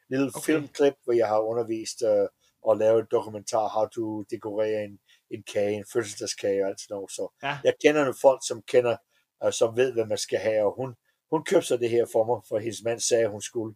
lille 0.08 0.30
Okay. 0.34 0.44
filmklip, 0.46 0.94
hvor 1.04 1.12
jeg 1.12 1.28
har 1.28 1.38
undervist 1.40 2.02
uh, 2.02 2.26
og 2.62 2.76
lavet 2.76 3.02
et 3.02 3.10
dokumentar, 3.10 3.68
how 3.68 3.86
to 3.88 4.22
dekorere 4.22 4.84
en, 4.84 4.98
en 5.30 5.42
kage, 5.52 5.72
en 5.76 5.84
fødselsdagskage 5.92 6.62
og 6.64 6.68
alt 6.68 6.80
sådan 6.80 6.94
noget. 6.94 7.10
Så 7.10 7.32
Ja. 7.42 7.58
jeg 7.64 7.74
kender 7.84 8.00
nogle 8.00 8.14
folk, 8.22 8.40
som 8.46 8.62
kender, 8.62 8.96
uh, 9.44 9.50
som 9.52 9.76
ved, 9.76 9.92
hvad 9.92 10.06
man 10.06 10.18
skal 10.18 10.38
have, 10.38 10.64
og 10.66 10.74
hun, 10.76 10.94
hun 11.30 11.44
købte 11.44 11.66
så 11.68 11.76
det 11.76 11.90
her 11.90 12.06
for 12.12 12.24
mig, 12.24 12.40
for 12.48 12.58
hendes 12.58 12.82
mand 12.84 13.00
sagde, 13.00 13.24
at 13.24 13.30
hun 13.30 13.42
skulle. 13.42 13.74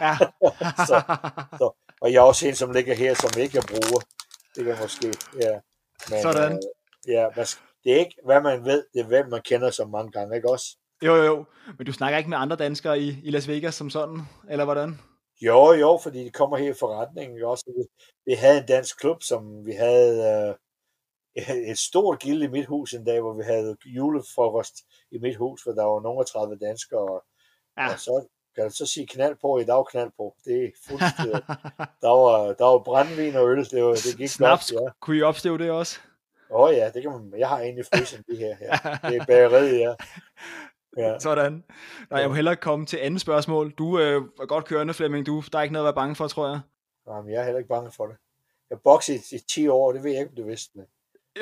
ja. 0.00 0.16
Så- 0.88 1.02
Så, 1.58 1.70
og 2.00 2.12
jeg 2.12 2.18
er 2.18 2.22
også 2.22 2.48
en, 2.48 2.54
som 2.54 2.72
ligger 2.72 2.94
her, 2.94 3.14
som 3.14 3.40
ikke 3.40 3.56
jeg 3.56 3.64
bruger. 3.68 4.00
Det 4.54 4.64
kan 4.64 4.76
måske, 4.82 5.06
ja. 5.40 5.60
Men, 6.10 6.22
Sådan. 6.22 6.52
Øh, 6.52 6.58
ja, 7.06 7.28
man, 7.36 7.46
det 7.84 7.92
er 7.92 7.98
ikke, 7.98 8.16
hvad 8.24 8.40
man 8.40 8.64
ved, 8.64 8.84
det 8.94 9.00
er, 9.00 9.06
hvem 9.06 9.28
man 9.28 9.42
kender 9.42 9.70
så 9.70 9.84
mange 9.84 10.10
gange, 10.12 10.36
ikke 10.36 10.50
også? 10.50 10.76
Jo, 11.02 11.14
jo. 11.14 11.44
Men 11.78 11.86
du 11.86 11.92
snakker 11.92 12.18
ikke 12.18 12.30
med 12.30 12.38
andre 12.38 12.56
danskere 12.56 12.98
i, 13.00 13.20
i 13.24 13.30
Las 13.30 13.48
Vegas 13.48 13.74
som 13.74 13.90
sådan, 13.90 14.20
eller 14.50 14.64
hvordan? 14.64 15.00
Jo, 15.42 15.72
jo, 15.72 16.00
fordi 16.02 16.24
de 16.24 16.30
kommer 16.30 16.56
her 16.56 16.70
i 16.70 16.74
forretningen 16.80 17.42
også. 17.44 17.64
Vi, 17.76 17.82
vi 18.26 18.32
havde 18.34 18.58
en 18.60 18.66
dansk 18.66 19.00
klub, 19.00 19.22
som 19.22 19.66
vi 19.66 19.72
havde 19.72 20.56
øh, 21.38 21.56
et 21.70 21.78
stort 21.78 22.18
gild 22.18 22.42
i 22.42 22.46
mit 22.46 22.66
hus 22.66 22.92
en 22.92 23.04
dag, 23.04 23.20
hvor 23.20 23.32
vi 23.34 23.42
havde 23.42 23.76
julefrokost 23.86 24.74
i 25.10 25.18
mit 25.18 25.36
hus, 25.36 25.62
hvor 25.62 25.72
der 25.72 25.84
var 25.84 26.00
nogle 26.02 26.24
30 26.24 26.56
danskere. 26.58 27.00
Og, 27.00 27.24
Ja. 27.78 27.92
og 27.92 27.98
så 28.00 28.26
kan 28.54 28.64
du 28.64 28.70
så 28.70 28.86
sige 28.86 29.06
knald 29.06 29.36
på, 29.40 29.58
i 29.58 29.64
dag 29.64 29.86
knald 29.86 30.10
på. 30.16 30.36
Det 30.44 30.64
er 30.64 30.70
fuldstændig. 30.88 31.42
der, 32.04 32.08
var, 32.22 32.52
der 32.52 32.64
var 32.64 32.78
brændvin 32.78 33.36
og 33.36 33.50
øl, 33.50 33.64
det, 33.64 33.84
var, 33.84 33.90
det 33.90 34.16
gik 34.16 34.28
Snaps, 34.28 34.72
godt. 34.72 34.82
Ja. 34.82 34.88
kunne 35.00 35.16
I 35.16 35.22
opstøve 35.22 35.58
det 35.58 35.70
også? 35.70 36.00
Åh 36.50 36.60
oh, 36.60 36.74
ja, 36.74 36.90
det 36.94 37.02
kan 37.02 37.10
man. 37.10 37.34
Jeg 37.38 37.48
har 37.48 37.58
en 37.60 37.78
i 37.78 37.82
frysen, 37.82 38.22
det 38.28 38.38
her. 38.38 38.56
Ja. 38.60 39.08
Det 39.10 39.16
er 39.16 39.24
bageriet, 39.26 39.78
ja. 39.80 39.94
ja. 41.02 41.18
Sådan. 41.18 41.64
Nå, 42.10 42.16
jeg 42.16 42.28
må 42.28 42.34
hellere 42.34 42.56
komme 42.56 42.86
til 42.86 42.96
andet 42.96 43.20
spørgsmål. 43.20 43.70
Du 43.70 43.98
øh, 43.98 44.22
er 44.40 44.46
godt 44.46 44.64
kørende, 44.64 44.94
Flemming. 44.94 45.26
Du, 45.26 45.42
der 45.52 45.58
er 45.58 45.62
ikke 45.62 45.72
noget 45.72 45.84
at 45.84 45.94
være 45.94 46.00
bange 46.02 46.14
for, 46.14 46.28
tror 46.28 46.48
jeg. 46.48 46.60
Nå, 47.06 47.22
men 47.22 47.32
jeg 47.32 47.40
er 47.40 47.44
heller 47.44 47.58
ikke 47.58 47.68
bange 47.68 47.90
for 47.96 48.06
det. 48.06 48.16
Jeg 48.70 48.78
bokser 48.84 49.14
i, 49.14 49.36
i 49.36 49.38
10 49.50 49.68
år, 49.68 49.92
det 49.92 50.02
ved 50.04 50.10
jeg 50.10 50.20
ikke, 50.20 50.30
om 50.30 50.36
du 50.36 50.44
vidste. 50.48 50.70
Men... 50.74 50.86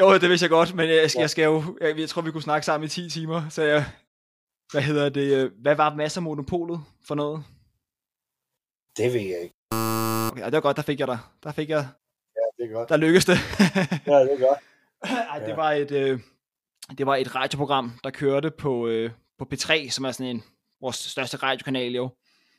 Jo, 0.01 0.13
det 0.15 0.29
vidste 0.31 0.45
jeg 0.45 0.51
godt, 0.51 0.75
men 0.75 0.89
jeg, 0.89 1.11
skal, 1.11 1.19
Ja. 1.19 1.23
jeg 1.23 1.31
skal 1.31 1.45
jo, 1.45 1.63
jeg, 1.81 1.99
jeg 1.99 2.09
tror, 2.09 2.23
vi 2.23 2.31
kunne 2.31 2.43
snakke 2.43 2.65
sammen 2.67 2.87
i 2.87 2.89
10 2.89 3.11
timer, 3.11 3.49
så 3.49 3.63
jeg, 3.63 3.85
hvad 4.73 4.83
hedder 4.83 5.09
det, 5.09 5.45
øh, 5.45 5.51
hvad 5.63 5.75
var 5.75 5.95
masser 5.95 6.19
af 6.21 6.23
monopolet 6.23 6.81
for 7.09 7.15
noget? 7.15 7.45
Det 8.97 9.13
ved 9.13 9.21
jeg 9.21 9.41
ikke. 9.41 9.55
Okay, 10.33 10.45
det 10.45 10.53
var 10.53 10.61
godt, 10.61 10.77
der 10.77 10.83
fik 10.83 11.01
jeg 11.01 11.09
dig. 11.09 11.19
Der 11.43 11.53
fik 11.53 11.69
jeg, 11.71 11.87
Ja, 12.37 12.65
det 12.65 12.71
er 12.71 12.75
godt. 12.75 12.89
der 12.89 12.97
lykkedes 12.97 13.25
det. 13.25 13.37
Ja, 14.07 14.21
det 14.21 14.33
er 14.33 14.49
godt. 14.49 14.59
Ej, 15.31 15.39
det 15.39 15.57
var 15.57 15.73
et, 15.73 15.91
øh, 15.91 16.21
det 16.99 17.07
var 17.07 17.17
et 17.17 17.35
radioprogram, 17.35 17.93
der 18.05 18.11
kørte 18.11 18.51
på, 18.51 18.87
øh, 18.89 19.11
på 19.39 19.47
P3, 19.55 19.91
som 19.91 20.05
er 20.05 20.13
sådan 20.13 20.37
en, 20.37 20.45
vores 20.81 20.97
største 20.97 21.37
radiokanal 21.37 21.93
jo, 21.95 22.11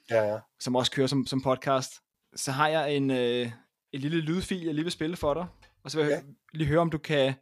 Ja, 0.10 0.24
ja. 0.34 0.40
som 0.60 0.76
også 0.76 0.92
kører 0.92 1.08
som, 1.08 1.28
som 1.28 1.42
podcast. 1.42 1.92
Så 2.36 2.52
har 2.52 2.68
jeg 2.68 2.96
en, 2.96 3.12
øh, 3.12 3.52
en 3.92 4.00
lille 4.02 4.22
lydfil, 4.22 4.66
jeg 4.66 4.74
lige 4.74 4.84
vil 4.86 4.92
spille 4.92 5.16
for 5.16 5.34
dig, 5.34 5.46
og 5.84 5.92
så 5.92 5.98
vil 5.98 6.08
jeg 6.08 6.24
Ja. 6.26 6.32
lige 6.54 6.68
høre, 6.68 6.80
om 6.80 6.90
du 6.90 6.98
kan 6.98 7.34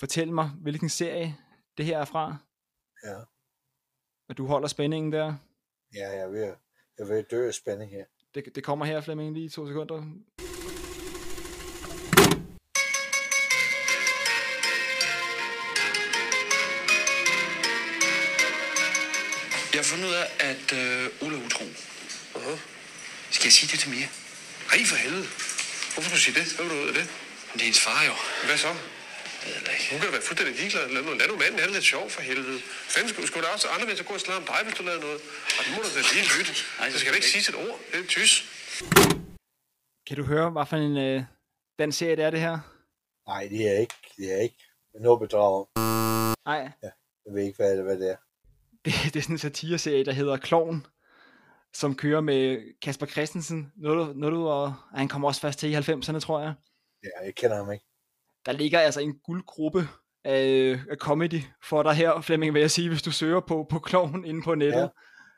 fortælle 0.00 0.34
mig, 0.34 0.48
hvilken 0.48 0.88
serie 0.88 1.36
det 1.78 1.84
her 1.86 1.98
er 1.98 2.04
fra. 2.04 2.36
Ja. 3.04 3.14
Og 4.28 4.36
du 4.38 4.46
holder 4.46 4.68
spændingen 4.68 5.12
der. 5.12 5.34
Ja, 5.94 6.08
jeg 6.10 6.18
er 6.20 6.26
at- 6.26 6.58
jeg 6.98 7.08
er 7.14 7.18
at 7.18 7.30
dø 7.30 7.46
af 7.46 7.54
spænding 7.54 7.90
her. 7.90 8.04
Det, 8.34 8.54
det 8.54 8.64
kommer 8.64 8.84
her, 8.84 9.00
Flemming, 9.00 9.34
lige 9.34 9.48
to 9.48 9.66
sekunder. 9.66 10.02
Jeg 19.78 19.84
har 19.86 19.92
fundet 19.94 20.08
ud 20.10 20.16
af, 20.22 20.28
at 20.52 20.66
øh, 20.80 21.24
Ole 21.24 21.34
er 21.38 21.42
utro. 21.46 21.64
Uh-huh. 22.36 22.56
Skal 23.36 23.46
jeg 23.48 23.54
sige 23.58 23.68
det 23.72 23.78
til 23.82 23.90
Mia? 23.94 24.08
Ej, 24.72 24.78
for 24.90 24.98
helvede. 25.04 25.26
Hvorfor 25.92 26.06
skulle 26.08 26.20
du 26.20 26.26
sige 26.26 26.36
det? 26.40 26.46
Hvad 26.54 26.64
vil 26.64 26.70
du 26.74 26.78
ud 26.84 26.90
af 26.92 26.96
det? 27.00 27.06
Men 27.48 27.54
det 27.56 27.62
er 27.64 27.68
hendes 27.70 27.82
far 27.88 28.00
jo. 28.10 28.14
Hvad 28.48 28.58
så? 28.66 28.72
Jeg 29.54 29.60
ved 29.64 29.72
ikke. 29.76 29.86
Hun 29.92 29.98
kan 30.02 30.10
være 30.16 30.24
fuldstændig 30.28 30.54
ligeglad. 30.60 30.84
Lad 30.94 31.02
nu, 31.06 31.10
lad 31.20 31.26
nu 31.32 31.36
manden 31.42 31.58
have 31.62 31.68
det 31.70 31.76
lidt 31.78 31.88
sjov 31.94 32.04
for 32.14 32.20
helvede. 32.30 32.58
Fanden 32.92 33.08
skulle, 33.12 33.26
skulle 33.30 33.44
der 33.46 33.52
også 33.56 33.66
anderledes 33.74 34.00
at 34.02 34.08
gå 34.10 34.14
og 34.18 34.22
slå 34.24 34.32
om 34.40 34.44
dig, 34.52 34.60
hvis 34.66 34.74
du 34.78 34.82
lavede 34.88 35.02
noget? 35.06 35.20
Og 35.58 35.60
det 35.64 35.70
må 35.74 35.78
du 35.86 35.90
da 35.96 36.00
lige 36.14 36.26
lytte. 36.36 36.52
Nej, 36.78 36.86
Så 36.92 36.96
skal 37.00 37.08
du 37.12 37.16
ikke 37.20 37.30
sige 37.34 37.42
et 37.52 37.58
ord. 37.64 37.76
Det 37.90 37.96
er 38.04 38.08
tys. 38.16 38.32
Kan 40.06 40.14
du 40.20 40.24
høre, 40.32 40.46
hvad 40.54 40.66
for 40.70 40.76
en 40.88 40.96
øh, 41.08 41.18
den 41.82 41.90
serie 41.98 42.16
det 42.18 42.24
er 42.28 42.32
det 42.36 42.42
her? 42.48 42.56
Nej, 43.30 43.42
det 43.52 43.60
er 43.72 43.76
ikke. 43.84 43.96
Det 44.16 44.26
er 44.34 44.40
ikke 44.46 44.60
noget 45.06 45.18
bedrag. 45.24 45.56
Nej, 46.50 46.60
Jeg 47.26 47.30
ved 47.34 47.42
ikke, 47.48 47.58
hvad 47.60 47.70
det, 47.78 47.84
hvad 47.90 47.98
det 48.02 48.08
er. 48.14 48.18
Det, 48.88 48.94
det 49.14 49.16
er 49.16 49.22
sådan 49.22 49.34
en 49.34 49.38
satireserie, 49.38 50.04
der 50.04 50.12
hedder 50.12 50.36
Klovn, 50.36 50.86
som 51.74 51.94
kører 51.96 52.20
med 52.20 52.58
Kasper 52.82 53.06
Christensen. 53.06 53.72
Noget, 53.76 54.06
du- 54.08 54.12
noget 54.20 54.32
du, 54.32 54.48
og 54.48 54.74
han 54.94 55.08
kommer 55.08 55.28
også 55.28 55.40
fast 55.40 55.58
til 55.58 55.70
i 55.70 55.74
90'erne, 55.74 56.18
tror 56.18 56.40
jeg. 56.40 56.54
Ja, 57.04 57.24
jeg 57.24 57.34
kender 57.34 57.56
ham 57.56 57.72
ikke. 57.72 57.84
Der 58.46 58.52
ligger 58.52 58.80
altså 58.80 59.00
en 59.00 59.18
guldgruppe 59.18 59.88
af, 60.24 60.70
af 60.90 60.96
comedy 60.96 61.40
for 61.64 61.82
dig 61.82 61.92
her, 61.94 62.20
Flemming, 62.20 62.54
vil 62.54 62.60
jeg 62.60 62.70
sige, 62.70 62.88
hvis 62.88 63.02
du 63.02 63.10
søger 63.10 63.40
på, 63.48 63.66
på 63.70 63.78
Klovn 63.78 64.24
inde 64.24 64.42
på 64.42 64.54
nettet. 64.54 64.80
Ja. 64.80 64.88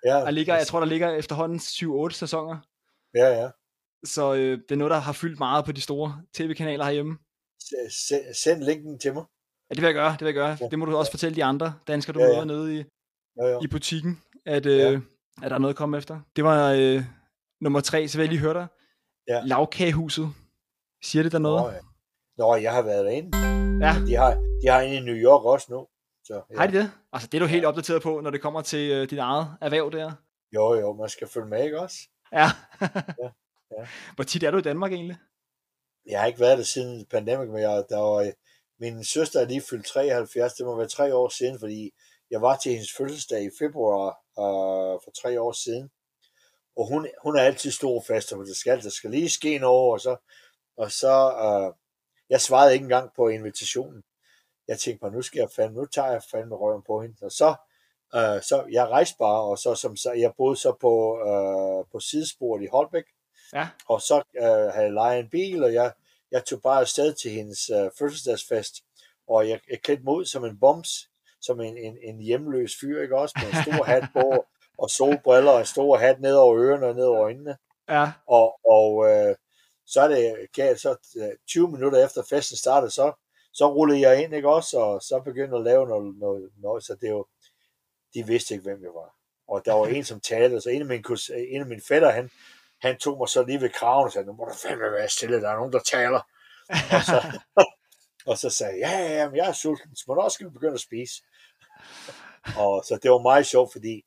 Ja, 0.04 0.14
Der 0.14 0.30
ligger, 0.30 0.56
jeg 0.56 0.66
tror, 0.66 0.80
der 0.80 0.86
ligger 0.86 1.10
efterhånden 1.10 1.58
7-8 1.58 2.10
sæsoner. 2.10 2.58
Ja, 3.14 3.26
ja. 3.42 3.48
Så 4.04 4.34
øh, 4.34 4.58
det 4.58 4.70
er 4.72 4.76
noget, 4.76 4.90
der 4.90 4.98
har 4.98 5.12
fyldt 5.12 5.38
meget 5.38 5.64
på 5.64 5.72
de 5.72 5.80
store 5.80 6.22
tv-kanaler 6.34 6.84
herhjemme. 6.84 7.18
S- 7.90 8.38
send 8.42 8.62
linken 8.62 8.98
til 8.98 9.14
mig. 9.14 9.24
Ja, 9.70 9.74
det 9.74 9.82
vil 9.82 9.86
jeg 9.86 9.94
gøre, 9.94 10.10
det 10.12 10.20
vil 10.20 10.26
jeg 10.26 10.34
gøre. 10.34 10.56
Ja. 10.60 10.68
Det 10.70 10.78
må 10.78 10.84
du 10.84 10.96
også 10.96 11.10
fortælle 11.12 11.36
de 11.36 11.44
andre 11.44 11.74
danskere, 11.88 12.14
du 12.14 12.20
ja, 12.20 12.26
ja. 12.26 12.32
møder 12.32 12.44
nede 12.44 12.78
i, 12.80 12.84
Jo, 13.36 13.46
jo. 13.46 13.60
i 13.62 13.66
butikken, 13.66 14.22
at, 14.46 14.66
øh, 14.66 14.78
Ja. 14.78 15.00
at 15.42 15.50
der 15.50 15.54
er 15.54 15.58
noget 15.58 15.74
at 15.74 15.78
komme 15.78 15.98
efter. 15.98 16.20
Det 16.36 16.44
var 16.44 16.72
øh, 16.72 17.02
nummer 17.60 17.80
tre, 17.80 18.08
så 18.08 18.18
vil 18.18 18.24
jeg 18.24 18.30
lige 18.32 18.40
høre 18.40 18.54
dig. 18.54 18.66
Ja. 19.28 19.40
Lavkagehuset. 19.44 20.28
Siger 21.02 21.22
det 21.22 21.32
der 21.32 21.38
noget? 21.38 21.62
Nå, 21.62 21.70
ja. 21.70 21.78
Nå, 22.38 22.54
jeg 22.56 22.72
har 22.72 22.82
været 22.82 23.04
derinde. 23.04 23.38
Ja. 23.86 23.94
De 24.06 24.14
har, 24.14 24.34
de 24.62 24.68
har 24.68 24.80
en 24.80 24.92
i 24.92 25.00
New 25.00 25.14
York 25.14 25.44
også 25.44 25.66
nu. 25.70 25.86
Så, 26.24 26.42
ja. 26.50 26.56
Har 26.58 26.66
de 26.66 26.78
det? 26.78 26.90
Altså, 27.12 27.28
det 27.32 27.38
er 27.38 27.42
du 27.42 27.46
helt 27.46 27.64
opdateret 27.64 28.02
på, 28.02 28.20
når 28.20 28.30
det 28.30 28.40
kommer 28.42 28.62
til 28.62 28.90
øh, 28.90 29.10
dit 29.10 29.18
eget 29.18 29.56
erhverv 29.60 29.92
der. 29.92 30.12
Jo, 30.54 30.74
jo, 30.74 30.92
man 30.92 31.08
skal 31.08 31.28
følge 31.28 31.46
med, 31.48 31.64
ikke 31.64 31.80
også? 31.80 31.96
Ja. 32.32 32.48
Ja, 32.80 32.88
ja. 33.78 33.86
Hvor 34.14 34.24
tit 34.24 34.42
er 34.42 34.50
du 34.50 34.58
i 34.58 34.62
Danmark 34.62 34.92
egentlig? 34.92 35.16
Jeg 36.06 36.20
har 36.20 36.26
ikke 36.26 36.40
været 36.40 36.58
der 36.58 36.64
siden 36.64 37.06
pandemik, 37.10 37.48
men 37.48 37.62
jeg, 37.62 37.84
der 37.88 37.98
var, 37.98 38.32
min 38.80 39.04
søster 39.04 39.40
er 39.40 39.44
lige 39.44 39.60
fyldt 39.70 39.86
73, 39.86 40.52
det 40.52 40.66
må 40.66 40.76
være 40.76 40.88
tre 40.88 41.14
år 41.14 41.28
siden, 41.28 41.58
fordi 41.60 41.90
jeg 42.30 42.42
var 42.42 42.56
til 42.56 42.72
hendes 42.72 42.92
fødselsdag 42.92 43.42
i 43.44 43.50
februar 43.58 44.08
øh, 44.38 45.00
for 45.04 45.10
tre 45.22 45.40
år 45.40 45.52
siden. 45.52 45.90
Og 46.76 46.86
hun, 46.88 47.08
hun 47.22 47.36
er 47.36 47.42
altid 47.42 47.70
stor 47.70 48.04
fast, 48.06 48.32
og 48.32 48.46
det 48.46 48.56
skal, 48.56 48.82
der 48.82 48.90
skal 48.90 49.10
lige 49.10 49.30
ske 49.30 49.58
noget, 49.58 49.92
og 49.92 50.00
så, 50.00 50.16
og 50.76 50.92
så 50.92 51.32
øh, 51.32 51.74
jeg 52.30 52.40
svarede 52.40 52.72
ikke 52.72 52.82
engang 52.82 53.10
på 53.16 53.28
invitationen. 53.28 54.02
Jeg 54.68 54.78
tænkte 54.78 55.04
mig, 55.04 55.12
nu 55.12 55.22
skal 55.22 55.38
jeg 55.40 55.50
fandme, 55.56 55.78
nu 55.80 55.86
tager 55.86 56.10
jeg 56.10 56.22
fandme 56.30 56.56
røven 56.56 56.82
på 56.86 57.02
hende. 57.02 57.16
Og 57.22 57.32
så, 57.32 57.54
øh, 58.14 58.42
så 58.42 58.66
jeg 58.70 58.88
rejste 58.88 59.16
bare, 59.18 59.40
og 59.42 59.58
så, 59.58 59.74
som, 59.74 59.96
så 59.96 60.12
jeg 60.12 60.32
boede 60.36 60.56
så 60.56 60.72
på, 60.80 61.18
øh, 61.20 61.84
på 61.92 62.00
sidesporet 62.00 62.62
i 62.62 62.66
Holbæk, 62.66 63.04
Ja. 63.52 63.68
og 63.88 64.00
så 64.00 64.22
øh, 64.36 64.44
havde 64.44 64.84
jeg 64.86 64.92
lejet 64.92 65.20
en 65.20 65.30
bil, 65.30 65.64
og 65.64 65.72
jeg, 65.74 65.92
jeg 66.30 66.44
tog 66.44 66.62
bare 66.62 66.80
afsted 66.80 67.14
til 67.14 67.30
hendes 67.30 67.70
øh, 67.70 67.90
fødselsdagsfest, 67.98 68.74
og 69.28 69.48
jeg, 69.48 69.60
jeg 69.70 69.80
klædte 69.82 70.02
mig 70.04 70.14
ud 70.14 70.24
som 70.24 70.44
en 70.44 70.60
boms, 70.60 71.09
som 71.40 71.60
en, 71.60 71.76
en, 71.76 71.96
en 72.02 72.20
hjemløs 72.20 72.72
fyr, 72.80 73.02
ikke 73.02 73.18
også, 73.18 73.38
med 73.42 73.52
en 73.52 73.62
stor 73.72 73.84
hat 73.84 74.04
på, 74.12 74.44
og 74.78 74.90
solbriller, 74.90 75.50
og 75.52 75.60
en 75.60 75.66
stor 75.66 75.96
hat 75.96 76.20
ned 76.20 76.34
over 76.34 76.56
ørerne 76.58 76.86
og 76.86 76.94
ned 76.94 77.04
over 77.04 77.20
øjnene, 77.22 77.56
Ja. 77.88 78.12
og, 78.26 78.60
og 78.70 79.06
øh, 79.10 79.36
så 79.86 80.00
er 80.00 80.08
det 80.08 80.36
galt, 80.54 80.80
så 80.80 80.96
øh, 81.22 81.28
20 81.48 81.70
minutter 81.70 82.04
efter 82.04 82.22
festen 82.30 82.56
startede, 82.56 82.90
så, 82.90 83.12
så 83.52 83.72
rullede 83.74 84.00
jeg 84.00 84.22
ind, 84.22 84.34
ikke 84.34 84.48
også, 84.48 84.78
og 84.78 85.02
så 85.02 85.20
begyndte 85.24 85.56
at 85.56 85.62
lave 85.64 85.88
noget, 85.88 86.18
noget, 86.18 86.50
noget 86.56 86.84
så 86.84 86.94
det 87.00 87.06
er 87.06 87.10
jo, 87.10 87.26
de 88.14 88.26
vidste 88.26 88.54
ikke, 88.54 88.62
hvem 88.64 88.82
jeg 88.82 88.90
var. 88.94 89.14
Og 89.48 89.62
der 89.64 89.72
var 89.72 89.86
en, 89.86 90.04
som 90.04 90.20
talte, 90.20 90.60
så 90.60 90.70
en 90.70 90.80
af 90.80 90.86
mine, 90.88 91.04
kus- 91.08 91.34
en 91.54 91.60
af 91.60 91.66
mine 91.66 91.82
fætter, 91.88 92.10
han, 92.10 92.30
han 92.82 92.98
tog 92.98 93.18
mig 93.18 93.28
så 93.28 93.42
lige 93.42 93.60
ved 93.60 93.70
kraven 93.70 94.04
og 94.06 94.12
sagde, 94.12 94.26
nu 94.26 94.32
må 94.32 94.44
du 94.44 94.54
fandme 94.68 94.92
være 94.92 95.08
stille, 95.08 95.40
der 95.40 95.50
er 95.50 95.56
nogen, 95.56 95.72
der 95.72 95.80
taler. 95.90 96.20
Og 96.96 97.02
så, 97.06 97.38
og 98.30 98.38
så 98.38 98.50
sagde 98.50 98.80
jeg, 98.80 98.90
ja, 98.90 98.98
ja, 99.14 99.24
ja, 99.24 99.30
jeg 99.34 99.48
er 99.48 99.52
sulten, 99.52 99.96
så 99.96 100.02
hvornår 100.06 100.28
skal 100.28 100.46
vi 100.46 100.50
begynde 100.50 100.74
at 100.74 100.80
spise? 100.80 101.14
Og 102.56 102.84
så 102.84 102.98
det 103.02 103.10
var 103.10 103.18
meget 103.18 103.46
sjovt, 103.46 103.72
fordi 103.72 104.04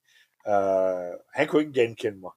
øh, 0.47 1.13
han 1.33 1.47
kunne 1.47 1.61
ikke 1.61 1.81
genkende 1.81 2.17
mig. 2.19 2.31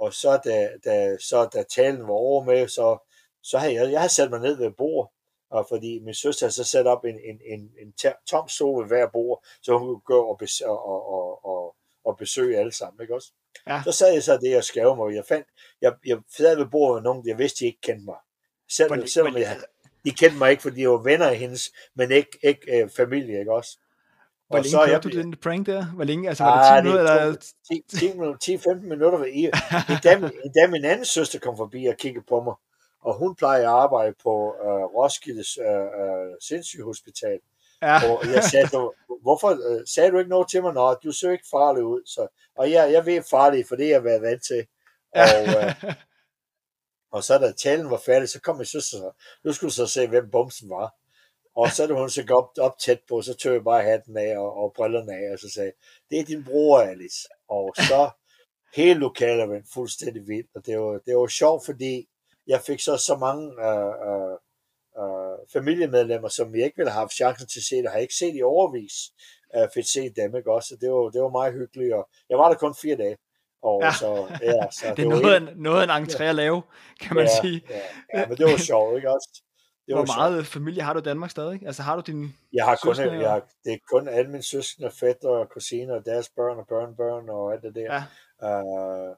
Og 0.00 0.14
så 0.14 0.40
da, 0.44 0.70
da, 0.84 1.16
så 1.18 1.44
da 1.54 1.62
talen 1.62 2.02
var 2.02 2.14
over 2.14 2.44
med, 2.44 2.68
så, 2.68 3.08
så 3.42 3.58
havde 3.58 3.74
jeg, 3.74 3.90
jeg 3.92 4.00
havde 4.00 4.12
sat 4.12 4.30
mig 4.30 4.40
ned 4.40 4.56
ved 4.56 4.70
bord, 4.70 5.12
og 5.50 5.66
fordi 5.68 5.98
min 5.98 6.14
søster 6.14 6.48
så 6.48 6.64
sat 6.64 6.86
op 6.86 7.04
en, 7.04 7.14
en, 7.24 7.40
en, 7.46 7.70
en 7.82 7.94
tom 8.26 8.48
stol 8.48 8.82
ved 8.82 8.88
hver 8.88 9.06
bord, 9.12 9.44
så 9.62 9.78
hun 9.78 9.86
kunne 9.88 10.00
gå 10.00 10.22
og, 10.22 10.42
bes- 10.42 10.66
og, 10.66 10.86
og, 10.86 11.44
og, 11.44 11.76
og, 12.04 12.16
besøge 12.18 12.58
alle 12.58 12.72
sammen, 12.72 13.02
ikke 13.02 13.14
også? 13.14 13.32
Ja. 13.66 13.82
Så 13.84 13.92
sad 13.92 14.12
jeg 14.12 14.22
så 14.22 14.36
det, 14.36 14.50
jeg 14.50 14.64
skrev 14.64 14.96
mig, 14.96 15.14
jeg 15.14 15.24
fandt, 15.28 15.46
jeg, 15.80 15.92
jeg 16.06 16.18
sad 16.36 16.56
ved 16.56 16.66
bordet 16.66 17.02
med 17.02 17.10
nogen, 17.10 17.28
jeg 17.28 17.38
vidste, 17.38 17.60
de 17.60 17.66
ikke 17.66 17.80
kendte 17.80 18.04
mig. 18.04 18.16
Selv, 18.70 18.94
Hvor- 18.94 19.06
selvom 19.06 19.36
jeg, 19.36 19.56
de 20.04 20.10
kendte 20.10 20.38
mig 20.38 20.50
ikke, 20.50 20.62
fordi 20.62 20.80
de 20.80 20.88
var 20.88 20.96
venner 21.02 21.28
af 21.28 21.36
hendes, 21.36 21.72
men 21.94 22.10
ikke, 22.12 22.38
ikke 22.42 22.82
øh, 22.82 22.90
familie, 22.90 23.38
ikke 23.38 23.52
også? 23.52 23.78
Hvor 24.54 24.62
længe 24.62 24.70
så 24.70 24.78
kørte 24.78 24.92
jeg 24.92 25.02
du 25.04 25.08
den 25.08 25.36
prank 25.42 25.66
der? 25.66 25.84
Hvor 25.86 26.04
længe? 26.04 26.28
Altså, 26.28 26.44
var 26.44 26.50
Ah, 26.52 26.84
det 26.84 26.92
10 26.92 26.92
det 26.92 26.94
minutter? 26.94 27.20
Eller... 27.20 27.36
10, 27.90 27.98
10 27.98 28.12
minutter, 28.18 28.74
10-15 28.82 28.88
minutter. 28.88 29.24
I, 29.24 29.42
i, 29.94 29.98
dag, 30.04 30.16
i 30.44 30.50
dag 30.56 30.70
min 30.70 30.84
anden 30.84 31.04
søster 31.04 31.38
kom 31.38 31.56
forbi 31.56 31.86
og 31.86 31.96
kiggede 31.96 32.24
på 32.28 32.42
mig, 32.42 32.54
og 33.04 33.18
hun 33.18 33.34
plejer 33.34 33.60
at 33.60 33.66
arbejde 33.66 34.14
på 34.22 34.54
øh, 34.64 34.84
Roskildes 34.96 35.58
øh, 35.58 35.84
øh, 36.00 36.32
sindssygehospital. 36.48 37.38
Ja. 37.82 38.10
Og 38.10 38.26
jeg 38.34 38.44
sagde, 38.44 38.66
du, 38.66 38.92
hvorfor 39.22 39.50
øh, 39.50 39.80
sagde 39.94 40.10
du 40.10 40.18
ikke 40.18 40.30
noget 40.30 40.48
til 40.50 40.62
mig? 40.62 40.72
Nå, 40.74 40.94
du 40.94 41.12
ser 41.12 41.30
ikke 41.30 41.46
farlig 41.50 41.84
ud. 41.84 42.02
Så, 42.06 42.26
og 42.58 42.70
jeg, 42.70 42.92
jeg 42.92 43.06
ved 43.06 43.22
farlig, 43.30 43.64
for 43.68 43.76
det 43.76 43.86
har 43.86 43.92
jeg 43.92 44.04
været 44.04 44.22
vant 44.22 44.42
til. 44.46 44.66
Og, 45.14 45.28
øh, 45.48 45.94
og 47.12 47.24
så 47.24 47.38
da 47.38 47.52
talen 47.52 47.90
var 47.90 48.00
færdig, 48.06 48.28
så 48.28 48.40
kom 48.40 48.56
min 48.56 48.66
søster 48.66 48.98
så, 48.98 49.10
nu 49.44 49.52
skulle 49.52 49.70
du 49.70 49.74
så 49.74 49.86
se, 49.86 50.06
hvem 50.06 50.30
bumsen 50.30 50.70
var. 50.70 50.94
Og 51.56 51.70
så 51.70 51.86
da 51.86 51.94
hun 51.94 52.10
så 52.10 52.24
op, 52.30 52.50
op 52.60 52.78
tæt 52.78 53.00
på, 53.08 53.22
så 53.22 53.34
tog 53.34 53.52
jeg 53.52 53.64
bare 53.64 53.82
hatten 53.82 54.16
af 54.16 54.38
og, 54.38 54.56
og 54.56 54.72
brillerne 54.76 55.12
af, 55.12 55.32
og 55.32 55.38
så 55.38 55.50
sagde 55.54 55.72
det 56.10 56.18
er 56.18 56.24
din 56.24 56.44
bror, 56.44 56.78
Alice. 56.78 57.28
Og 57.48 57.74
så 57.76 58.10
hele 58.76 59.00
lokalet 59.00 59.48
var 59.48 59.60
fuldstændig 59.74 60.22
vildt, 60.28 60.50
og 60.54 60.66
det 60.66 60.78
var, 60.80 60.98
det 61.06 61.16
var 61.16 61.26
sjovt, 61.26 61.64
fordi 61.64 62.08
jeg 62.46 62.60
fik 62.60 62.80
så 62.80 62.96
så 62.96 63.16
mange 63.16 63.44
øh, 63.68 63.94
øh, 64.08 64.36
øh, 65.02 65.38
familiemedlemmer, 65.52 66.28
som 66.28 66.54
jeg 66.54 66.64
ikke 66.64 66.76
ville 66.76 66.90
have 66.90 67.00
haft 67.00 67.12
chancen 67.12 67.48
til 67.48 67.60
at 67.60 67.64
se 67.64 67.76
det, 67.76 67.90
har 67.90 67.98
ikke 67.98 68.14
set 68.14 68.36
i 68.36 68.42
overvis, 68.42 68.92
øh, 69.56 69.68
fik 69.74 69.86
set 69.86 70.16
dem, 70.16 70.36
ikke 70.36 70.52
også? 70.52 70.76
Det 70.80 70.90
var, 70.90 71.10
det 71.10 71.22
var 71.22 71.28
meget 71.28 71.52
hyggeligt, 71.52 71.94
og 71.94 72.08
jeg 72.30 72.38
var 72.38 72.48
der 72.48 72.56
kun 72.56 72.74
fire 72.82 72.96
dage. 72.96 73.16
Og 73.62 73.82
Ja. 73.82 73.92
så, 73.92 74.10
ja, 74.42 74.70
så 74.70 74.84
Det 74.96 75.04
er 75.04 75.08
var 75.08 75.20
noget, 75.20 75.34
af, 75.48 75.56
noget 75.56 75.84
en 75.84 75.90
entré 75.90 76.22
at 76.22 76.34
lave, 76.34 76.62
kan 77.00 77.14
man 77.16 77.24
ja, 77.26 77.40
sige. 77.42 77.62
Ja, 77.70 77.80
ja, 78.14 78.26
men 78.28 78.36
det 78.38 78.46
var 78.46 78.56
sjovt, 78.56 78.96
ikke 78.96 79.10
også? 79.10 79.42
Det 79.86 79.94
Hvor 79.94 80.00
var 80.00 80.06
sjovt. 80.06 80.16
meget 80.16 80.46
familie 80.46 80.82
har 80.82 80.92
du 80.92 80.98
i 80.98 81.02
Danmark 81.02 81.30
stadig? 81.30 81.66
Altså 81.66 81.82
har 81.82 81.96
du 81.96 82.02
din... 82.06 82.36
Jeg 82.52 82.64
har 82.64 82.78
kun, 82.82 82.94
søskende, 82.94 83.20
jeg 83.20 83.30
har, 83.30 83.46
det 83.64 83.72
er 83.72 83.78
kun 83.90 84.08
alle 84.08 84.30
mine 84.30 84.42
søskende, 84.42 84.90
fætter 84.90 85.28
og 85.28 85.48
kusiner, 85.50 85.94
og 85.94 86.06
deres 86.06 86.28
børn 86.36 86.58
og 86.58 86.66
børnebørn 86.66 87.28
og 87.28 87.52
alt 87.52 87.62
det 87.62 87.74
der. 87.74 88.02
Ja. 88.42 88.62
Uh, 88.62 89.16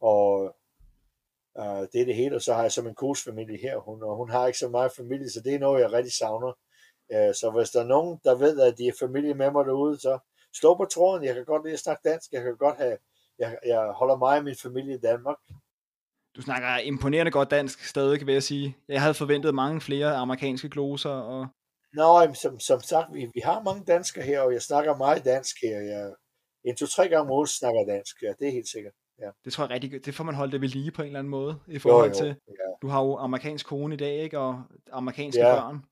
og 0.00 0.56
uh, 1.58 1.82
det 1.92 2.00
er 2.00 2.04
det 2.04 2.14
hele, 2.14 2.36
og 2.36 2.42
så 2.42 2.54
har 2.54 2.62
jeg 2.62 2.72
så 2.72 2.82
min 2.82 2.94
kos 2.94 3.24
familie 3.24 3.58
her, 3.58 3.76
hun, 3.78 4.02
og 4.02 4.16
hun 4.16 4.30
har 4.30 4.46
ikke 4.46 4.58
så 4.58 4.68
meget 4.68 4.92
familie, 4.92 5.30
så 5.30 5.40
det 5.40 5.54
er 5.54 5.58
noget, 5.58 5.80
jeg 5.80 5.92
rigtig 5.92 6.12
savner. 6.12 6.52
Uh, 7.14 7.34
så 7.34 7.52
hvis 7.56 7.70
der 7.70 7.80
er 7.80 7.86
nogen, 7.86 8.20
der 8.24 8.34
ved, 8.34 8.60
at 8.60 8.78
de 8.78 8.88
er 8.88 8.92
familie 9.00 9.34
med 9.34 9.50
mig 9.50 9.64
derude, 9.64 10.00
så 10.00 10.18
stå 10.54 10.76
på 10.76 10.84
tråden, 10.84 11.24
jeg 11.24 11.34
kan 11.34 11.44
godt 11.44 11.64
lide 11.64 11.74
at 11.74 11.80
snakke 11.80 12.08
dansk, 12.08 12.32
jeg 12.32 12.42
kan 12.42 12.56
godt 12.56 12.76
have, 12.76 12.98
jeg, 13.38 13.58
jeg 13.66 13.80
holder 13.90 14.16
meget 14.16 14.36
af 14.36 14.44
min 14.44 14.56
familie 14.62 14.94
i 14.94 15.00
Danmark. 15.00 15.36
Du 16.38 16.42
snakker 16.42 16.76
imponerende 16.78 17.32
godt 17.32 17.50
dansk 17.50 17.84
stadig, 17.84 18.26
vil 18.26 18.32
jeg 18.32 18.42
sige. 18.42 18.76
Jeg 18.88 19.00
havde 19.02 19.14
forventet 19.14 19.54
mange 19.54 19.80
flere 19.80 20.16
amerikanske 20.16 20.68
gloser, 20.68 21.10
og 21.10 21.46
Nå, 21.92 22.20
jamen, 22.20 22.34
som, 22.34 22.60
som 22.60 22.80
sagt, 22.80 23.06
vi, 23.14 23.26
vi 23.34 23.40
har 23.44 23.62
mange 23.62 23.84
danskere 23.84 24.24
her, 24.24 24.40
og 24.40 24.52
jeg 24.52 24.62
snakker 24.62 24.96
meget 24.96 25.24
dansk 25.24 25.56
her. 25.62 25.80
Jeg, 25.80 26.10
en, 26.64 26.76
to, 26.76 26.86
tre 26.86 27.02
gange 27.08 27.18
om 27.20 27.30
ugen 27.30 27.46
snakker 27.46 27.84
dansk, 27.88 28.22
ja, 28.22 28.32
det 28.38 28.48
er 28.48 28.52
helt 28.52 28.68
sikkert. 28.68 28.92
Ja. 29.20 29.28
det 29.44 29.52
tror 29.52 29.64
jeg 29.64 29.70
rigtig 29.70 29.92
godt- 29.92 30.06
det 30.06 30.14
får 30.14 30.24
man 30.24 30.34
holde 30.34 30.52
det 30.52 30.60
ved 30.60 30.68
lige 30.68 30.90
på 30.90 31.02
en 31.02 31.06
eller 31.06 31.18
anden 31.18 31.30
måde, 31.30 31.58
i 31.68 31.72
Jo, 31.74 31.78
forhold 31.80 32.08
jo, 32.10 32.14
til, 32.16 32.26
ja. 32.26 32.52
du 32.82 32.88
har 32.88 33.00
jo 33.04 33.16
amerikansk 33.16 33.66
kone 33.66 33.94
i 33.94 33.98
dag, 33.98 34.16
ikke? 34.22 34.38
Og 34.38 34.62
amerikanske 34.92 35.40
Ja. 35.40 35.54
børn. 35.54 35.84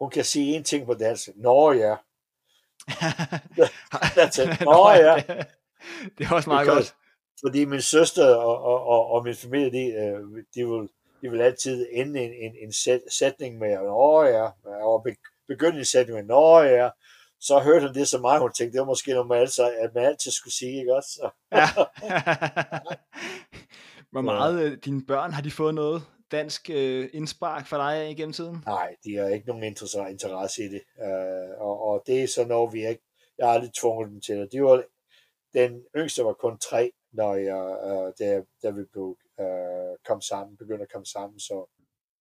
Hun 0.00 0.10
kan 0.10 0.24
sige 0.24 0.56
en 0.56 0.64
ting 0.64 0.86
på 0.86 0.94
dansk. 0.94 1.28
Nå 1.36 1.72
ja. 1.72 1.94
That's 2.90 4.40
it. 4.42 4.60
Nå, 4.74 4.90
ja. 4.90 5.14
Det, 5.16 5.46
det 6.18 6.26
er 6.26 6.34
også 6.34 6.50
meget 6.50 6.66
Because- 6.66 6.72
godt. 6.74 6.94
Fordi 7.44 7.64
min 7.64 7.80
søster 7.80 8.34
og, 8.34 8.62
og, 8.62 8.86
og, 8.86 9.06
og 9.06 9.24
min 9.24 9.34
familie, 9.34 9.70
de, 9.72 9.92
øh, 9.92 10.44
de, 10.54 10.68
vil, 10.68 10.88
de 11.22 11.30
vil 11.30 11.40
altid 11.40 11.86
ende 11.92 12.20
en, 12.20 12.32
en, 12.32 12.56
en 12.62 12.72
sæt, 12.72 13.00
sætning 13.10 13.58
med, 13.58 13.78
Nå 13.78 14.22
ja, 14.22 14.48
og 14.64 15.02
be, 15.02 15.16
begynde 15.48 15.78
en 15.78 15.84
sætning 15.84 16.16
med, 16.18 16.24
Nå 16.24 16.60
ja. 16.60 16.88
Så 17.40 17.58
hørte 17.58 17.86
hun 17.86 17.94
det 17.94 18.08
så 18.08 18.18
meget, 18.18 18.40
hun 18.40 18.52
tænkte, 18.52 18.72
det 18.72 18.80
var 18.80 18.86
måske 18.86 19.12
noget, 19.12 19.28
man 19.28 19.38
altid, 19.38 19.64
at 19.64 19.94
man 19.94 20.04
altid 20.04 20.30
skulle 20.30 20.54
sige, 20.54 20.78
ikke 20.78 20.94
også? 20.94 21.10
Så, 21.10 21.30
Ja. 21.52 21.66
Hvor 24.12 24.20
meget 24.20 24.62
øh, 24.62 24.78
dine 24.84 25.06
børn, 25.06 25.32
har 25.32 25.42
de 25.42 25.50
fået 25.50 25.74
noget 25.74 26.02
dansk 26.32 26.70
øh, 26.70 27.08
indspark 27.12 27.66
for 27.66 27.76
dig 27.76 28.10
igennem 28.10 28.32
tiden? 28.32 28.62
Nej, 28.66 28.94
de 29.04 29.16
har 29.16 29.28
ikke 29.28 29.46
nogen 29.46 29.64
interesse, 29.64 30.10
interesse 30.10 30.64
i 30.64 30.68
det. 30.68 30.82
Uh, 30.98 31.66
og, 31.66 31.82
og 31.88 32.02
det 32.06 32.22
er 32.22 32.28
så 32.28 32.44
noget, 32.44 32.72
vi 32.72 32.88
ikke... 32.88 33.02
Jeg 33.38 33.46
har 33.46 33.54
aldrig 33.54 33.70
tvunget 33.80 34.10
dem 34.10 34.20
til 34.20 34.36
det. 34.36 34.52
De 34.52 34.62
var, 34.62 34.82
den 35.54 35.82
yngste 35.96 36.24
var 36.24 36.32
kun 36.32 36.58
tre, 36.58 36.92
når 37.12 37.34
jeg, 37.34 37.64
uh, 37.90 38.12
da, 38.18 38.42
da 38.62 38.70
vi 38.70 38.84
blev, 38.92 39.16
uh, 39.38 39.96
kom 40.04 40.20
sammen, 40.20 40.56
begyndte 40.56 40.82
at 40.82 40.92
komme 40.92 41.06
sammen. 41.06 41.40
Så 41.40 41.66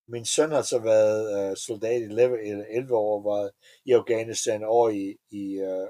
min 0.07 0.25
søn 0.25 0.51
har 0.51 0.61
så 0.61 0.79
været 0.79 1.51
uh, 1.51 1.57
soldat 1.57 2.01
i 2.01 2.03
11, 2.03 2.37
11 2.75 2.95
år, 2.95 3.23
var 3.23 3.51
i 3.85 3.91
Afghanistan 3.91 4.63
og 4.63 4.95
i, 4.95 5.17
i 5.31 5.61
uh, 5.61 5.87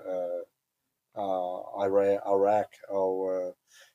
uh, 1.18 1.86
Irak, 1.86 2.22
Irak, 2.36 2.72
og 2.90 3.18
uh, 3.20 3.54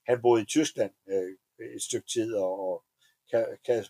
han 0.08 0.22
boede 0.22 0.42
i 0.42 0.46
Tyskland 0.46 0.92
uh, 1.06 1.66
et 1.76 1.82
stykke 1.82 2.08
tid, 2.08 2.34
og, 2.34 2.60
og 2.70 2.84
kan, 3.30 3.46
kan 3.66 3.84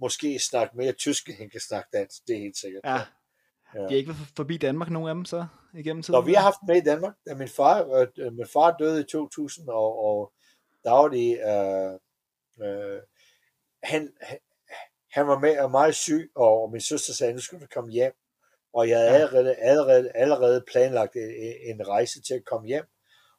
måske 0.00 0.38
snakke 0.38 0.76
mere 0.76 0.92
tysk, 0.92 1.28
end 1.28 1.36
han 1.36 1.50
kan 1.50 1.60
snakke 1.60 1.88
dansk, 1.92 2.26
det 2.26 2.36
er 2.36 2.40
helt 2.40 2.56
sikkert. 2.56 2.82
Ja. 2.84 3.00
Ja. 3.74 3.80
De 3.80 3.88
har 3.88 3.96
ikke 3.96 4.08
været 4.08 4.32
forbi 4.36 4.56
Danmark, 4.56 4.90
nogen 4.90 5.08
af 5.08 5.14
dem, 5.14 5.24
så 5.24 5.46
igennem 5.74 6.02
tiden? 6.02 6.16
Når 6.16 6.20
vi 6.20 6.32
har 6.32 6.42
haft 6.42 6.58
med 6.66 6.76
i 6.76 6.84
Danmark, 6.84 7.14
da 7.26 7.34
min 7.34 7.48
far, 7.48 8.06
øh, 8.18 8.32
min 8.32 8.46
far 8.52 8.76
døde 8.76 9.00
i 9.00 9.04
2000, 9.04 9.68
og, 9.68 10.04
og 10.04 10.32
de, 10.84 11.30
øh, 11.32 11.92
øh, 12.66 13.02
han, 13.82 14.12
han- 15.10 15.26
var 15.26 15.38
med 15.38 15.58
og 15.58 15.70
meget 15.70 15.94
syg, 15.94 16.30
og 16.34 16.70
min 16.72 16.80
søster 16.80 17.12
sagde, 17.12 17.32
nu 17.32 17.40
skal 17.40 17.60
du 17.60 17.66
komme 17.74 17.92
hjem. 17.92 18.12
Og 18.72 18.88
jeg 18.88 18.98
havde 18.98 19.12
allerede, 19.14 19.54
allerede, 19.56 20.10
allerede 20.14 20.64
planlagt 20.70 21.16
en, 21.16 21.54
en 21.62 21.88
rejse 21.88 22.22
til 22.22 22.34
at 22.34 22.44
komme 22.44 22.66
hjem. 22.66 22.84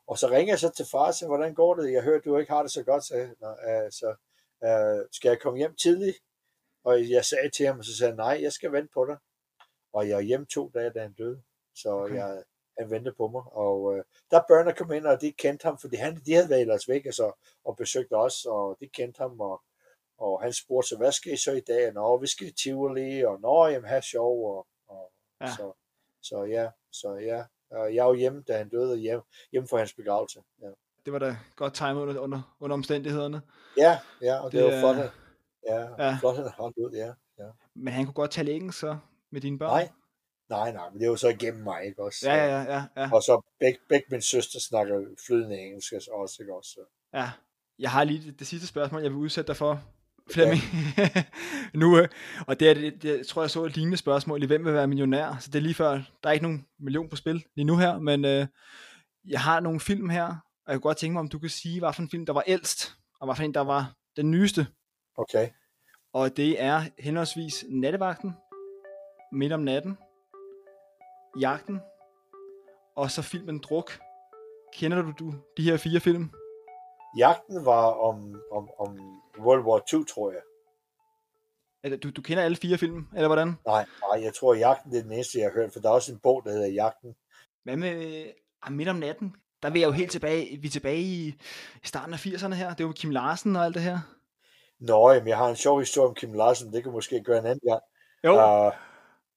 Og 0.07 0.17
så 0.17 0.27
ringer 0.29 0.51
jeg 0.53 0.59
så 0.59 0.69
til 0.69 0.85
far 0.91 1.07
og 1.07 1.13
siger, 1.13 1.27
hvordan 1.27 1.53
går 1.53 1.75
det? 1.75 1.93
Jeg 1.93 2.03
hørte, 2.03 2.29
du 2.29 2.37
ikke 2.37 2.51
har 2.51 2.61
det 2.61 2.71
så 2.71 2.83
godt, 2.83 3.03
så, 3.03 3.15
Nå, 3.41 3.49
øh, 3.49 3.91
så 3.91 4.15
øh, 4.63 5.07
skal 5.11 5.29
jeg 5.29 5.39
komme 5.39 5.57
hjem 5.57 5.75
tidligt? 5.75 6.17
Og 6.83 7.09
jeg 7.09 7.25
sagde 7.25 7.49
til 7.49 7.65
ham, 7.65 7.79
og 7.79 7.85
så 7.85 7.97
sagde 7.97 8.11
han, 8.11 8.17
nej, 8.17 8.39
jeg 8.41 8.53
skal 8.53 8.71
vente 8.71 8.89
på 8.93 9.05
dig. 9.05 9.17
Og 9.93 10.09
jeg 10.09 10.15
er 10.15 10.21
hjemme 10.21 10.45
to 10.45 10.71
dage, 10.73 10.89
da 10.89 11.01
han 11.01 11.13
døde. 11.13 11.41
Så 11.75 11.89
okay. 11.89 12.15
jeg, 12.15 12.43
han 12.79 12.91
ventede 12.91 13.15
på 13.15 13.27
mig. 13.27 13.43
Og 13.51 13.97
øh, 13.97 14.03
der 14.31 14.41
børnene 14.47 14.73
kom 14.75 14.91
ind, 14.91 15.05
og 15.05 15.21
de 15.21 15.31
kendte 15.31 15.63
ham, 15.63 15.77
fordi 15.77 15.95
han, 15.95 16.21
de 16.25 16.33
havde 16.33 16.49
været 16.49 16.61
i 16.61 16.63
Las 16.63 16.87
Vegas 16.89 17.19
og, 17.19 17.37
og 17.65 17.75
besøgt 17.77 18.13
os, 18.13 18.45
og 18.45 18.77
de 18.79 18.87
kendte 18.87 19.17
ham, 19.17 19.39
og, 19.39 19.61
og 20.17 20.41
han 20.41 20.53
spurgte 20.53 20.89
så, 20.89 20.97
hvad 20.97 21.11
skal 21.11 21.33
I 21.33 21.37
så 21.37 21.51
i 21.51 21.59
dag? 21.59 21.93
Nå, 21.93 22.17
vi 22.17 22.27
skal 22.27 22.47
i 22.47 22.51
Tivoli, 22.51 23.23
og 23.25 23.41
nå, 23.41 23.67
jamen, 23.67 23.89
have 23.89 24.01
sjov, 24.01 24.55
og, 24.57 24.67
og 24.87 25.11
Ja. 25.41 25.47
så, 25.47 25.71
så 26.21 26.43
ja, 26.43 26.69
så 26.91 27.13
ja. 27.13 27.43
Og 27.71 27.95
jeg 27.95 28.05
var 28.05 28.13
hjemme, 28.13 28.43
da 28.47 28.57
han 28.57 28.69
døde, 28.69 28.91
og 28.91 28.97
hjem, 28.97 29.21
hjemme 29.51 29.67
for 29.67 29.77
hans 29.77 29.93
begravelse. 29.93 30.39
Ja, 30.61 30.67
Det 31.05 31.13
var 31.13 31.19
da 31.19 31.37
godt 31.55 31.73
timet 31.73 32.01
under, 32.01 32.19
under, 32.21 32.55
under 32.59 32.73
omstændighederne. 32.73 33.41
ja, 33.77 33.99
ja 34.21 34.39
og 34.39 34.51
det, 34.51 34.63
Det 34.63 34.73
var 34.73 34.79
flot, 34.79 34.95
at- 34.95 35.11
ja, 35.67 35.75
Ja. 35.79 36.05
ja. 36.05 36.17
flot, 36.19 36.35
at 36.37 36.43
han 36.43 36.51
holdt 36.57 36.77
ud, 36.77 36.91
ja. 36.91 37.13
ja. 37.43 37.49
Men 37.73 37.93
han 37.93 38.05
kunne 38.05 38.13
godt 38.13 38.31
tale 38.31 38.51
engelsk 38.51 38.79
så 38.79 38.97
med 39.29 39.41
dine 39.41 39.59
børn? 39.59 39.69
Nej, 39.69 39.89
nej, 40.49 40.71
nej, 40.71 40.89
men 40.89 41.01
det 41.01 41.09
var 41.09 41.15
så 41.15 41.27
igennem 41.27 41.63
mig, 41.63 41.85
ikke 41.85 42.03
også? 42.03 42.29
Ja, 42.29 42.35
ja, 42.35 42.61
ja, 42.61 42.73
ja, 42.73 42.83
ja. 42.97 43.09
Og 43.13 43.23
så 43.23 43.41
begge, 43.59 43.79
begge 43.89 44.05
min 44.11 44.21
søster 44.21 44.59
snakker 44.59 45.01
flydende 45.27 45.59
engelsk 45.59 45.93
også, 46.11 46.37
ikke 46.39 46.55
også? 46.55 46.69
Så. 46.69 46.79
ja. 47.13 47.29
Jeg 47.79 47.91
har 47.91 48.03
lige 48.03 48.27
det, 48.27 48.39
det 48.39 48.47
sidste 48.47 48.67
spørgsmål, 48.67 49.01
jeg 49.01 49.11
vil 49.11 49.17
udsætte 49.17 49.47
dig 49.47 49.57
for, 49.57 49.83
Flemming. 50.33 50.61
nu, 51.81 51.97
øh, 51.97 52.07
og 52.47 52.59
det, 52.59 52.69
er, 52.69 52.73
det, 52.73 53.03
det, 53.03 53.27
tror, 53.27 53.41
jeg 53.41 53.49
så 53.49 53.65
et 53.65 53.75
lignende 53.75 53.97
spørgsmål 53.97 54.43
i 54.43 54.45
Hvem 54.45 54.65
vil 54.65 54.73
være 54.73 54.87
millionær? 54.87 55.37
Så 55.39 55.49
det 55.51 55.59
er 55.59 55.63
lige 55.63 55.73
før, 55.73 55.91
der 55.91 56.29
er 56.29 56.31
ikke 56.31 56.43
nogen 56.43 56.65
million 56.79 57.09
på 57.09 57.15
spil 57.15 57.45
lige 57.55 57.65
nu 57.65 57.77
her, 57.77 57.99
men 57.99 58.25
øh, 58.25 58.47
jeg 59.27 59.41
har 59.41 59.59
nogle 59.59 59.79
film 59.79 60.09
her, 60.09 60.25
og 60.65 60.71
jeg 60.71 60.75
kunne 60.75 60.89
godt 60.89 60.97
tænke 60.97 61.13
mig, 61.13 61.19
om 61.19 61.27
du 61.27 61.39
kan 61.39 61.49
sige, 61.49 61.79
hvad 61.79 61.93
for 61.93 62.01
en 62.01 62.09
film, 62.09 62.25
der 62.25 62.33
var 62.33 62.43
ældst, 62.47 62.95
og 63.19 63.27
hvad 63.27 63.35
for 63.35 63.43
en, 63.43 63.53
der 63.53 63.61
var 63.61 63.93
den 64.15 64.31
nyeste. 64.31 64.67
Okay. 65.17 65.49
Og 66.13 66.37
det 66.37 66.61
er 66.61 66.83
henholdsvis 66.99 67.65
Nattevagten, 67.69 68.33
Midt 69.31 69.53
om 69.53 69.59
natten, 69.59 69.97
Jagten, 71.39 71.79
og 72.95 73.11
så 73.11 73.21
filmen 73.21 73.59
Druk. 73.59 73.99
Kender 74.73 75.01
du, 75.01 75.11
du 75.19 75.33
de 75.57 75.63
her 75.63 75.77
fire 75.77 75.99
film? 75.99 76.31
Jagten 77.17 77.65
var 77.65 77.85
om, 77.85 78.41
om, 78.51 78.69
om 78.79 78.99
World 79.39 79.63
War 79.63 79.81
II, 79.93 80.05
tror 80.05 80.31
jeg. 80.31 80.41
Du, 82.03 82.09
du 82.09 82.21
kender 82.21 82.43
alle 82.43 82.57
fire 82.57 82.77
film, 82.77 83.07
eller 83.15 83.27
hvordan? 83.27 83.47
Nej, 83.65 83.85
nej, 84.01 84.23
jeg 84.23 84.33
tror, 84.33 84.53
Jagten 84.53 84.91
det 84.91 84.97
er 84.97 85.03
den 85.03 85.11
eneste, 85.11 85.39
jeg 85.39 85.45
har 85.45 85.53
hørt, 85.53 85.73
for 85.73 85.79
der 85.79 85.89
er 85.89 85.93
også 85.93 86.11
en 86.11 86.19
bog, 86.19 86.41
der 86.45 86.51
hedder 86.51 86.67
Jagten. 86.67 87.15
Hvad 87.63 87.77
med 87.77 88.25
ah, 88.61 88.71
Midt 88.71 88.89
om 88.89 88.95
natten? 88.95 89.35
Der 89.63 89.69
vil 89.69 89.79
jeg 89.79 89.87
jo 89.87 89.91
helt 89.91 90.11
tilbage, 90.11 90.57
vi 90.61 90.67
er 90.67 90.71
tilbage 90.71 91.01
i, 91.01 91.27
i 91.83 91.87
starten 91.87 92.13
af 92.13 92.25
80'erne 92.25 92.53
her. 92.53 92.73
Det 92.73 92.85
var 92.85 92.91
Kim 92.91 93.09
Larsen 93.09 93.55
og 93.55 93.65
alt 93.65 93.75
det 93.75 93.83
her. 93.83 93.99
Nå, 94.79 95.11
jamen, 95.11 95.27
jeg 95.27 95.37
har 95.37 95.49
en 95.49 95.55
sjov 95.55 95.79
historie 95.79 96.09
om 96.09 96.15
Kim 96.15 96.33
Larsen, 96.33 96.73
det 96.73 96.83
kan 96.83 96.91
måske 96.91 97.23
gøre 97.23 97.39
en 97.39 97.45
anden 97.45 97.69
gang. 97.69 97.81
Jo, 98.23 98.67
uh, 98.67 98.73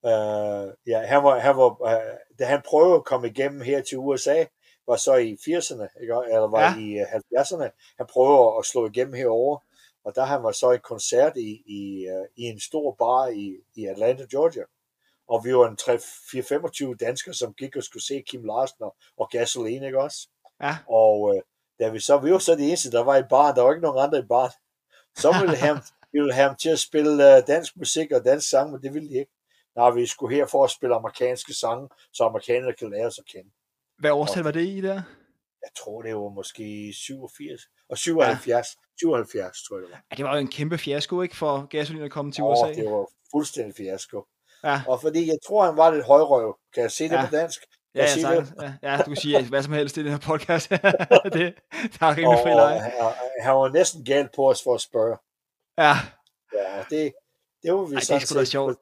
Uh, 0.05 0.75
ja, 0.87 1.07
han 1.07 1.25
var, 1.25 1.39
han 1.39 1.57
var, 1.57 1.71
uh, 1.83 2.37
da 2.39 2.45
han 2.45 2.63
prøvede 2.67 2.95
at 2.97 3.05
komme 3.05 3.29
igennem 3.29 3.61
her 3.61 3.81
til 3.83 3.99
USA, 3.99 4.45
var 4.87 4.97
så 4.97 5.15
i 5.15 5.33
80'erne, 5.33 6.03
ikke? 6.03 6.15
eller 6.27 6.49
var 6.49 6.61
Ja. 6.61 6.75
i 6.79 7.01
uh, 7.01 7.07
70'erne. 7.41 7.95
Han 7.99 8.07
prøvede 8.07 8.59
at 8.59 8.65
slå 8.65 8.87
igennem 8.87 9.15
herover, 9.15 9.59
og 10.05 10.15
der 10.15 10.25
han 10.25 10.43
var 10.43 10.53
så 10.53 10.71
i 10.71 10.79
koncert 10.79 11.37
i, 11.37 11.63
i, 11.67 12.07
uh, 12.11 12.27
i 12.37 12.43
en 12.43 12.61
stor 12.61 12.93
bar 12.99 13.27
i, 13.29 13.57
i 13.75 13.87
Atlanta, 13.87 14.25
Georgia. 14.31 14.63
Og 15.29 15.45
vi 15.45 15.55
var 15.55 15.69
en 15.69 15.79
3-4-25 15.81 16.97
danskere, 16.97 17.35
som 17.35 17.55
gik 17.55 17.77
og 17.77 17.83
skulle 17.83 18.03
se 18.07 18.23
Kim 18.27 18.45
Larsen 18.45 18.83
og, 18.83 18.97
og 19.19 19.29
Gasoline, 19.31 19.87
ikke 19.87 20.01
også? 20.01 20.29
ja. 20.63 20.77
Og 20.89 21.37
øh, 21.37 21.43
da 21.81 21.89
vi 21.89 22.01
så, 22.01 22.19
vi 22.19 22.33
var 22.33 22.39
så 22.39 22.55
de 22.55 22.67
eneste, 22.67 22.91
der 22.91 23.05
var 23.05 23.17
i 23.17 23.23
baren, 23.31 23.57
der 23.57 23.63
var 23.63 23.71
ikke 23.73 23.83
nogen 23.83 24.05
andre 24.05 24.19
i 24.19 24.23
baren. 24.29 24.53
Så 25.17 25.33
ville 25.41 25.57
ham, 25.67 25.77
vi 26.13 26.19
ville 26.21 26.33
have 26.35 26.47
ham 26.47 26.57
til 26.57 26.69
at 26.71 26.79
spille 26.79 27.37
øh, 27.37 27.47
dansk 27.47 27.77
musik 27.77 28.13
og 28.13 28.25
dansk 28.25 28.49
sang, 28.51 28.71
men 28.73 28.83
det 28.83 28.95
ville 28.95 29.09
de 29.09 29.15
ikke. 29.19 29.33
Nej, 29.77 29.91
vi 29.91 30.07
skulle 30.07 30.37
her 30.37 30.47
for 30.47 30.65
at 30.65 30.71
spille 30.71 30.95
amerikanske 30.95 31.55
sange, 31.55 31.89
så 32.13 32.25
amerikanerne 32.25 32.73
kan 32.73 32.91
lære 32.91 33.07
os 33.07 33.19
at 33.19 33.25
kende. 33.25 33.51
Hvad 33.99 34.11
årstal 34.11 34.43
var 34.43 34.51
det 34.51 34.67
i 34.67 34.81
der? 34.81 35.03
Jeg 35.63 35.71
tror, 35.79 36.03
det 36.03 36.15
var 36.15 36.29
måske 36.29 36.93
87 36.97 37.61
og 37.89 37.99
77. 37.99 38.49
Ja. 38.49 38.63
77, 38.99 39.63
tror 39.69 39.77
jeg 39.77 39.83
det 39.83 39.91
var. 39.93 40.03
Ja, 40.11 40.17
det 40.17 40.25
var 40.25 40.33
jo 40.35 40.41
en 40.41 40.49
kæmpe 40.49 40.79
fiasko, 40.79 41.23
ikke, 41.23 41.37
for 41.37 41.67
gasolin 41.67 42.03
at 42.03 42.11
komme 42.11 42.33
til 42.33 42.45
Åh, 42.45 42.51
USA. 42.53 42.75
det 42.81 42.91
var 42.91 43.07
fuldstændig 43.35 43.75
fiasko. 43.77 44.25
Ja. 44.65 44.83
Og 44.89 45.01
fordi 45.01 45.27
jeg 45.27 45.39
tror, 45.47 45.65
han 45.67 45.77
var 45.77 45.91
lidt 45.95 46.07
højrøv. 46.07 46.59
Kan 46.75 46.83
jeg 46.83 46.91
sige 46.91 47.09
det 47.09 47.15
Ja. 47.17 47.27
på 47.27 47.37
dansk? 47.37 47.61
Ja, 47.95 48.01
jeg 48.17 48.45
ja, 48.59 48.65
ja, 48.67 48.93
ja, 48.93 48.97
du 48.99 49.05
kan 49.05 49.17
sige 49.17 49.49
hvad 49.53 49.63
som 49.63 49.73
helst 49.73 49.97
i 49.97 50.03
den 50.03 50.11
her 50.11 50.19
podcast. 50.19 50.71
det, 51.37 51.55
der 52.01 52.07
er 52.07 52.17
rimelig 52.17 52.39
fri 52.45 52.51
leje. 52.51 52.81
han, 53.43 53.55
var 53.55 53.69
næsten 53.69 54.05
galt 54.05 54.31
på 54.37 54.51
os 54.51 54.63
for 54.63 54.75
at 54.75 54.81
spørge. 54.81 55.17
Ja, 55.79 55.95
Ja, 56.55 56.85
det, 56.91 57.13
det 57.63 57.73
var 57.73 57.85
vi 57.85 57.95
Ej, 57.95 58.01
det 58.01 58.11
er 58.11 58.19
sådan 58.19 58.21
sgu 58.27 58.39
da 58.39 58.45
sjovt. 58.45 58.79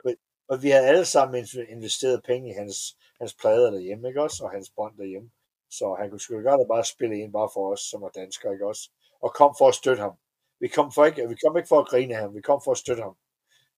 Og 0.51 0.63
vi 0.63 0.71
havde 0.71 0.87
alle 0.87 1.05
sammen 1.05 1.45
inv- 1.45 1.73
investeret 1.73 2.23
penge 2.23 2.51
i 2.51 2.53
hans, 2.53 2.97
hans 3.21 3.35
plader 3.35 3.71
derhjemme, 3.71 4.09
ikke 4.09 4.23
også? 4.23 4.45
Og 4.45 4.51
hans 4.51 4.71
bånd 4.77 4.97
derhjemme. 4.99 5.31
Så 5.71 5.97
han 6.01 6.11
kunne 6.11 6.21
sgu 6.21 6.35
godt 6.35 6.69
bare 6.69 6.85
spille 6.85 7.19
ind 7.19 7.33
bare 7.33 7.49
for 7.55 7.73
os, 7.73 7.81
som 7.81 8.03
var 8.03 8.09
danskere, 8.09 8.53
ikke 8.53 8.67
også? 8.67 8.91
Og 9.23 9.35
kom 9.35 9.55
for 9.59 9.69
at 9.69 9.75
støtte 9.75 10.03
ham. 10.03 10.13
Vi 10.61 10.69
kom, 10.69 10.93
for 10.93 11.05
ikke, 11.05 11.29
vi 11.29 11.37
kom 11.45 11.57
ikke 11.57 11.69
for 11.69 11.81
at 11.81 11.89
grine 11.89 12.15
ham, 12.15 12.35
vi 12.35 12.41
kom 12.41 12.61
for 12.65 12.71
at 12.71 12.79
støtte 12.79 13.03
ham. 13.03 13.17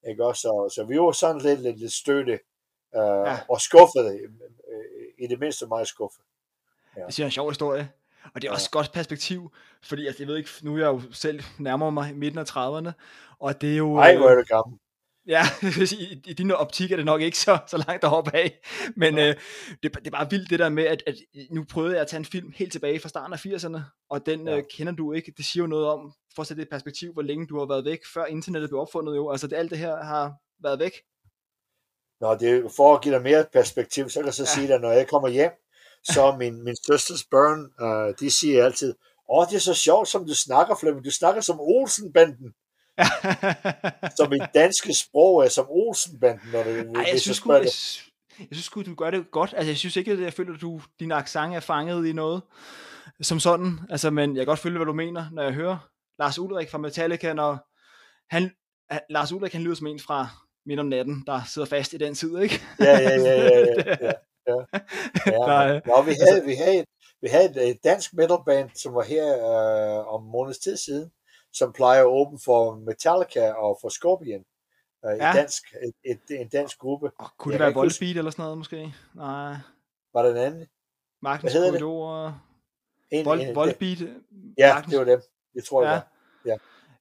Ikke 0.08 0.24
også? 0.24 0.40
Så, 0.40 0.72
så 0.74 0.84
vi 0.84 0.98
var 1.00 1.12
sådan 1.12 1.40
lidt, 1.40 1.60
lidt, 1.60 1.78
lidt 1.80 1.92
støtte 1.92 2.32
øh, 2.96 3.22
ja. 3.26 3.38
og 3.48 3.60
skuffede. 3.60 4.18
Øh, 4.18 5.24
I 5.24 5.26
det 5.26 5.38
mindste 5.38 5.66
meget 5.66 5.88
skuffet. 5.88 6.24
det 6.94 7.14
synes 7.14 7.18
jeg 7.18 7.24
er 7.24 7.28
en 7.28 7.32
sjov 7.32 7.50
historie. 7.50 7.90
Og 8.34 8.42
det 8.42 8.48
er 8.48 8.52
også 8.52 8.68
et 8.68 8.72
godt 8.72 8.92
perspektiv, 8.92 9.52
fordi 9.82 10.06
altså, 10.06 10.22
jeg 10.22 10.28
ved 10.28 10.36
ikke, 10.36 10.50
nu 10.62 10.74
er 10.74 10.78
jeg 10.78 10.86
jo 10.86 11.00
selv 11.12 11.40
nærmere 11.58 11.92
mig 11.92 12.16
midten 12.16 12.38
af 12.38 12.50
30'erne, 12.50 12.92
og 13.38 13.60
det 13.60 13.72
er 13.72 13.76
jo... 13.76 13.96
Ej, 13.96 14.16
hvor 14.16 14.28
er 14.28 14.34
du 14.34 14.44
gammel. 14.48 14.78
Ja, 15.26 15.42
i, 16.00 16.20
i 16.26 16.32
din 16.32 16.50
optik 16.50 16.92
er 16.92 16.96
det 16.96 17.04
nok 17.04 17.20
ikke 17.20 17.38
så, 17.38 17.58
så 17.68 17.84
langt 17.86 18.02
deroppe 18.02 18.36
af, 18.36 18.58
men 18.96 19.18
øh, 19.18 19.34
det, 19.82 19.94
det 19.94 20.06
er 20.06 20.10
bare 20.10 20.30
vildt 20.30 20.50
det 20.50 20.58
der 20.58 20.68
med, 20.68 20.84
at, 20.84 21.02
at 21.06 21.14
nu 21.50 21.64
prøvede 21.70 21.92
jeg 21.94 22.00
at 22.02 22.08
tage 22.08 22.18
en 22.18 22.24
film 22.24 22.52
helt 22.56 22.72
tilbage 22.72 23.00
fra 23.00 23.08
starten 23.08 23.32
af 23.32 23.46
80'erne, 23.46 23.80
og 24.10 24.26
den 24.26 24.48
Ja. 24.48 24.56
øh, 24.56 24.62
kender 24.76 24.92
du 24.92 25.12
ikke. 25.12 25.32
Det 25.36 25.44
siger 25.44 25.62
jo 25.62 25.66
noget 25.66 25.86
om, 25.86 26.12
for 26.34 26.42
at 26.42 26.46
sætte 26.46 26.60
det 26.60 26.66
i 26.66 26.70
perspektiv, 26.70 27.12
hvor 27.12 27.22
længe 27.22 27.46
du 27.46 27.58
har 27.58 27.66
været 27.66 27.84
væk, 27.84 27.98
før 28.14 28.24
internettet 28.24 28.70
blev 28.70 28.80
opfundet 28.80 29.16
jo. 29.16 29.30
Altså 29.30 29.46
det, 29.46 29.56
alt 29.56 29.70
det 29.70 29.78
her 29.78 29.96
har 30.02 30.32
været 30.62 30.78
væk. 30.78 30.92
Nå, 32.20 32.34
det 32.34 32.50
er 32.50 32.68
for 32.76 32.94
at 32.94 33.02
give 33.02 33.14
dig 33.14 33.22
mere 33.22 33.44
perspektiv, 33.52 34.08
så 34.08 34.18
kan 34.18 34.26
jeg 34.26 34.34
så 34.34 34.42
Ja. 34.42 34.46
sige 34.54 34.68
dig, 34.68 34.78
når 34.80 34.90
jeg 34.92 35.08
kommer 35.08 35.28
hjem, 35.28 35.52
så 36.04 36.36
min, 36.38 36.64
min 36.64 36.76
søsters 36.86 37.24
børn, 37.24 37.60
uh, 37.86 38.14
de 38.20 38.30
siger 38.30 38.64
altid, 38.64 38.94
åh, 39.30 39.46
det 39.50 39.56
er 39.56 39.60
så 39.60 39.74
sjovt, 39.74 40.08
som 40.08 40.26
du 40.26 40.34
snakker, 40.34 40.74
Flemming. 40.80 41.04
Du 41.04 41.10
snakker 41.10 41.40
som 41.40 41.60
Olsenbanden. 41.60 42.54
Så 44.16 44.26
mit 44.30 44.42
danske 44.54 44.94
sprog 44.94 45.44
er 45.44 45.48
som 45.48 45.66
Olsenbanden, 45.68 46.48
når 46.52 46.62
du 46.62 46.70
Ej, 46.70 47.08
jeg 47.12 47.20
synes, 47.20 47.36
sgu, 47.36 47.52
jeg, 47.52 47.62
det. 47.62 48.02
jeg 48.38 48.48
synes 48.52 48.64
sgu, 48.64 48.82
du 48.82 48.94
gør 48.94 49.10
det 49.10 49.30
godt. 49.30 49.54
Altså, 49.56 49.70
jeg 49.70 49.76
synes 49.76 49.96
ikke, 49.96 50.12
at 50.12 50.20
jeg 50.20 50.32
føler, 50.32 50.54
at 50.54 50.60
du, 50.60 50.80
din 51.00 51.12
accent 51.12 51.54
er 51.54 51.60
fanget 51.60 52.06
i 52.06 52.12
noget 52.12 52.42
som 53.20 53.40
sådan. 53.40 53.80
Altså, 53.90 54.10
men 54.10 54.36
jeg 54.36 54.40
kan 54.40 54.46
godt 54.46 54.58
følge, 54.58 54.78
hvad 54.78 54.86
du 54.86 54.92
mener, 54.92 55.26
når 55.32 55.42
jeg 55.42 55.52
hører 55.52 55.78
Lars 56.18 56.38
Ulrik 56.38 56.70
fra 56.70 56.78
Metallica, 56.78 57.32
når 57.32 57.58
han, 58.34 58.50
Lars 59.10 59.32
Ulrik, 59.32 59.52
han 59.52 59.62
lyder 59.62 59.74
som 59.74 59.86
en 59.86 60.00
fra 60.00 60.28
midt 60.66 60.80
om 60.80 60.86
natten, 60.86 61.24
der 61.26 61.40
sidder 61.46 61.68
fast 61.68 61.92
i 61.92 61.96
den 61.96 62.14
tid, 62.14 62.38
ikke? 62.38 62.62
Ja, 62.80 62.98
ja, 62.98 63.00
ja, 63.00 63.16
ja, 63.16 63.58
ja, 63.58 63.74
ja, 63.86 63.96
ja. 64.00 64.12
Ja. 64.46 65.80
Nå, 65.86 66.02
vi 66.02 66.14
havde, 66.26 66.44
vi 66.44 66.54
havde, 66.54 66.78
et, 66.78 66.84
vi 67.20 67.28
havde 67.28 67.70
et, 67.70 67.78
dansk 67.84 68.14
metalband, 68.14 68.70
som 68.74 68.94
var 68.94 69.02
her 69.02 69.26
øh, 69.26 70.14
om 70.14 70.22
måneds 70.22 70.58
tid 70.58 70.76
siden, 70.76 71.10
som 71.52 71.72
plejer 71.72 72.00
at 72.00 72.06
åbne 72.06 72.38
for 72.44 72.74
Metallica 72.74 73.52
og 73.52 73.78
for 73.80 73.88
Scorpion. 73.88 74.44
Øh, 75.06 75.18
Ja. 75.18 75.26
ja. 75.26 75.32
dansk, 75.32 75.62
et, 76.04 76.16
et, 76.30 76.40
en 76.40 76.48
dansk 76.48 76.78
gruppe. 76.78 77.10
Oh, 77.18 77.26
kunne 77.38 77.52
Jeg 77.52 77.58
det 77.60 77.64
være 77.76 77.84
huske- 77.84 78.00
Volbeat 78.04 78.16
eller 78.18 78.30
sådan 78.30 78.42
noget, 78.42 78.58
måske? 78.58 78.94
Nej. 79.14 79.54
Var 80.14 80.22
der 80.22 80.30
en 80.30 80.36
anden? 80.36 80.66
Magnus 81.22 81.52
hedder 81.52 81.70
det? 81.70 81.80
Korridor. 81.80 82.42
En, 83.10 83.24
Vol, 83.24 83.40
en, 83.40 83.54
Volbeat. 83.54 84.00
Ja, 84.58 84.74
Magnus- 84.74 84.90
det 84.90 84.98
var 84.98 85.04
dem. 85.04 85.20
Det 85.54 85.64
tror 85.64 85.82
jeg 85.84 86.02
Ja. 86.46 86.50
var. 86.50 86.58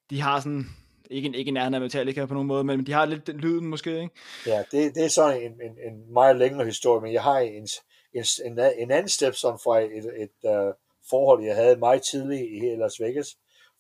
De 0.10 0.22
har 0.22 0.40
sådan, 0.40 0.66
ikke, 1.10 1.38
ikke 1.38 1.52
nærheden 1.52 1.74
af 1.74 1.82
Metallica 1.82 2.26
på 2.26 2.34
nogen 2.34 2.48
måde, 2.48 2.64
men 2.64 2.86
de 2.86 2.92
har 2.92 3.06
lidt 3.06 3.28
den 3.28 3.38
lyden 3.38 3.68
måske, 3.68 4.02
ikke? 4.02 4.16
Ja, 4.46 4.64
det, 4.72 4.96
det 4.96 5.06
er 5.06 5.10
sådan 5.10 5.42
en, 5.42 5.52
en, 5.52 5.72
en 5.94 6.14
meget 6.14 6.36
længere 6.36 6.66
historie, 6.66 7.02
men 7.02 7.14
jeg 7.14 7.24
har 7.24 7.40
en, 7.40 7.68
en, 8.14 8.26
en, 8.46 8.60
en 8.78 8.92
anden 8.92 9.08
stepson 9.10 9.60
fra 9.64 9.80
et, 9.80 9.92
et, 9.98 10.06
et 10.24 10.50
uh, 10.68 10.74
forhold, 11.10 11.44
jeg 11.44 11.56
havde 11.56 11.76
meget 11.76 12.02
tidligt 12.12 12.42
i 12.52 12.60
her 12.60 12.78
Las 12.78 13.00
Vegas, 13.00 13.28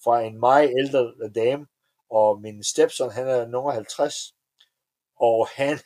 fra 0.03 0.21
en 0.21 0.39
meget 0.39 0.73
ældre 0.79 1.13
dame, 1.35 1.67
og 2.09 2.41
min 2.41 2.63
stepson, 2.63 3.11
han 3.11 3.27
er 3.27 3.47
nogen 3.47 3.73
50, 3.73 4.33
og 5.19 5.47
han, 5.47 5.79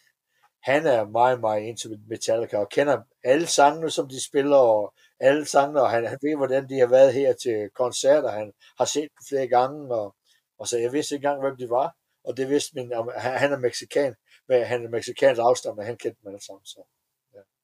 han 0.63 0.85
er 0.85 1.05
meget, 1.05 1.39
meget 1.39 1.63
into 1.63 1.89
Metallica, 2.07 2.57
og 2.57 2.69
kender 2.69 3.01
alle 3.23 3.47
sangene, 3.47 3.89
som 3.91 4.09
de 4.09 4.25
spiller, 4.25 4.57
og 4.57 4.93
alle 5.19 5.45
sangene, 5.45 5.81
og 5.81 5.89
han, 5.89 6.05
han 6.05 6.17
ved, 6.21 6.35
hvordan 6.37 6.69
de 6.69 6.79
har 6.79 6.87
været 6.87 7.13
her 7.13 7.33
til 7.33 7.69
koncerter, 7.75 8.29
han 8.29 8.53
har 8.77 8.85
set 8.85 9.01
dem 9.01 9.25
flere 9.29 9.47
gange, 9.47 9.95
og, 9.95 10.15
og 10.59 10.67
så 10.67 10.77
jeg 10.77 10.93
vidste 10.93 11.15
ikke 11.15 11.25
engang, 11.25 11.41
hvem 11.41 11.57
de 11.57 11.69
var, 11.69 11.95
og 12.23 12.37
det 12.37 12.49
vidste 12.49 12.71
min, 12.75 12.91
han, 13.17 13.37
han 13.37 13.53
er 13.53 13.57
meksikan, 13.57 14.15
men 14.47 14.63
han 14.63 14.85
er 14.85 14.89
mexikansk 14.89 15.41
afstamning, 15.41 15.85
han 15.85 15.97
kendte 15.97 16.21
dem 16.21 16.27
alle 16.27 16.45
sammen, 16.45 16.65
så. 16.65 16.83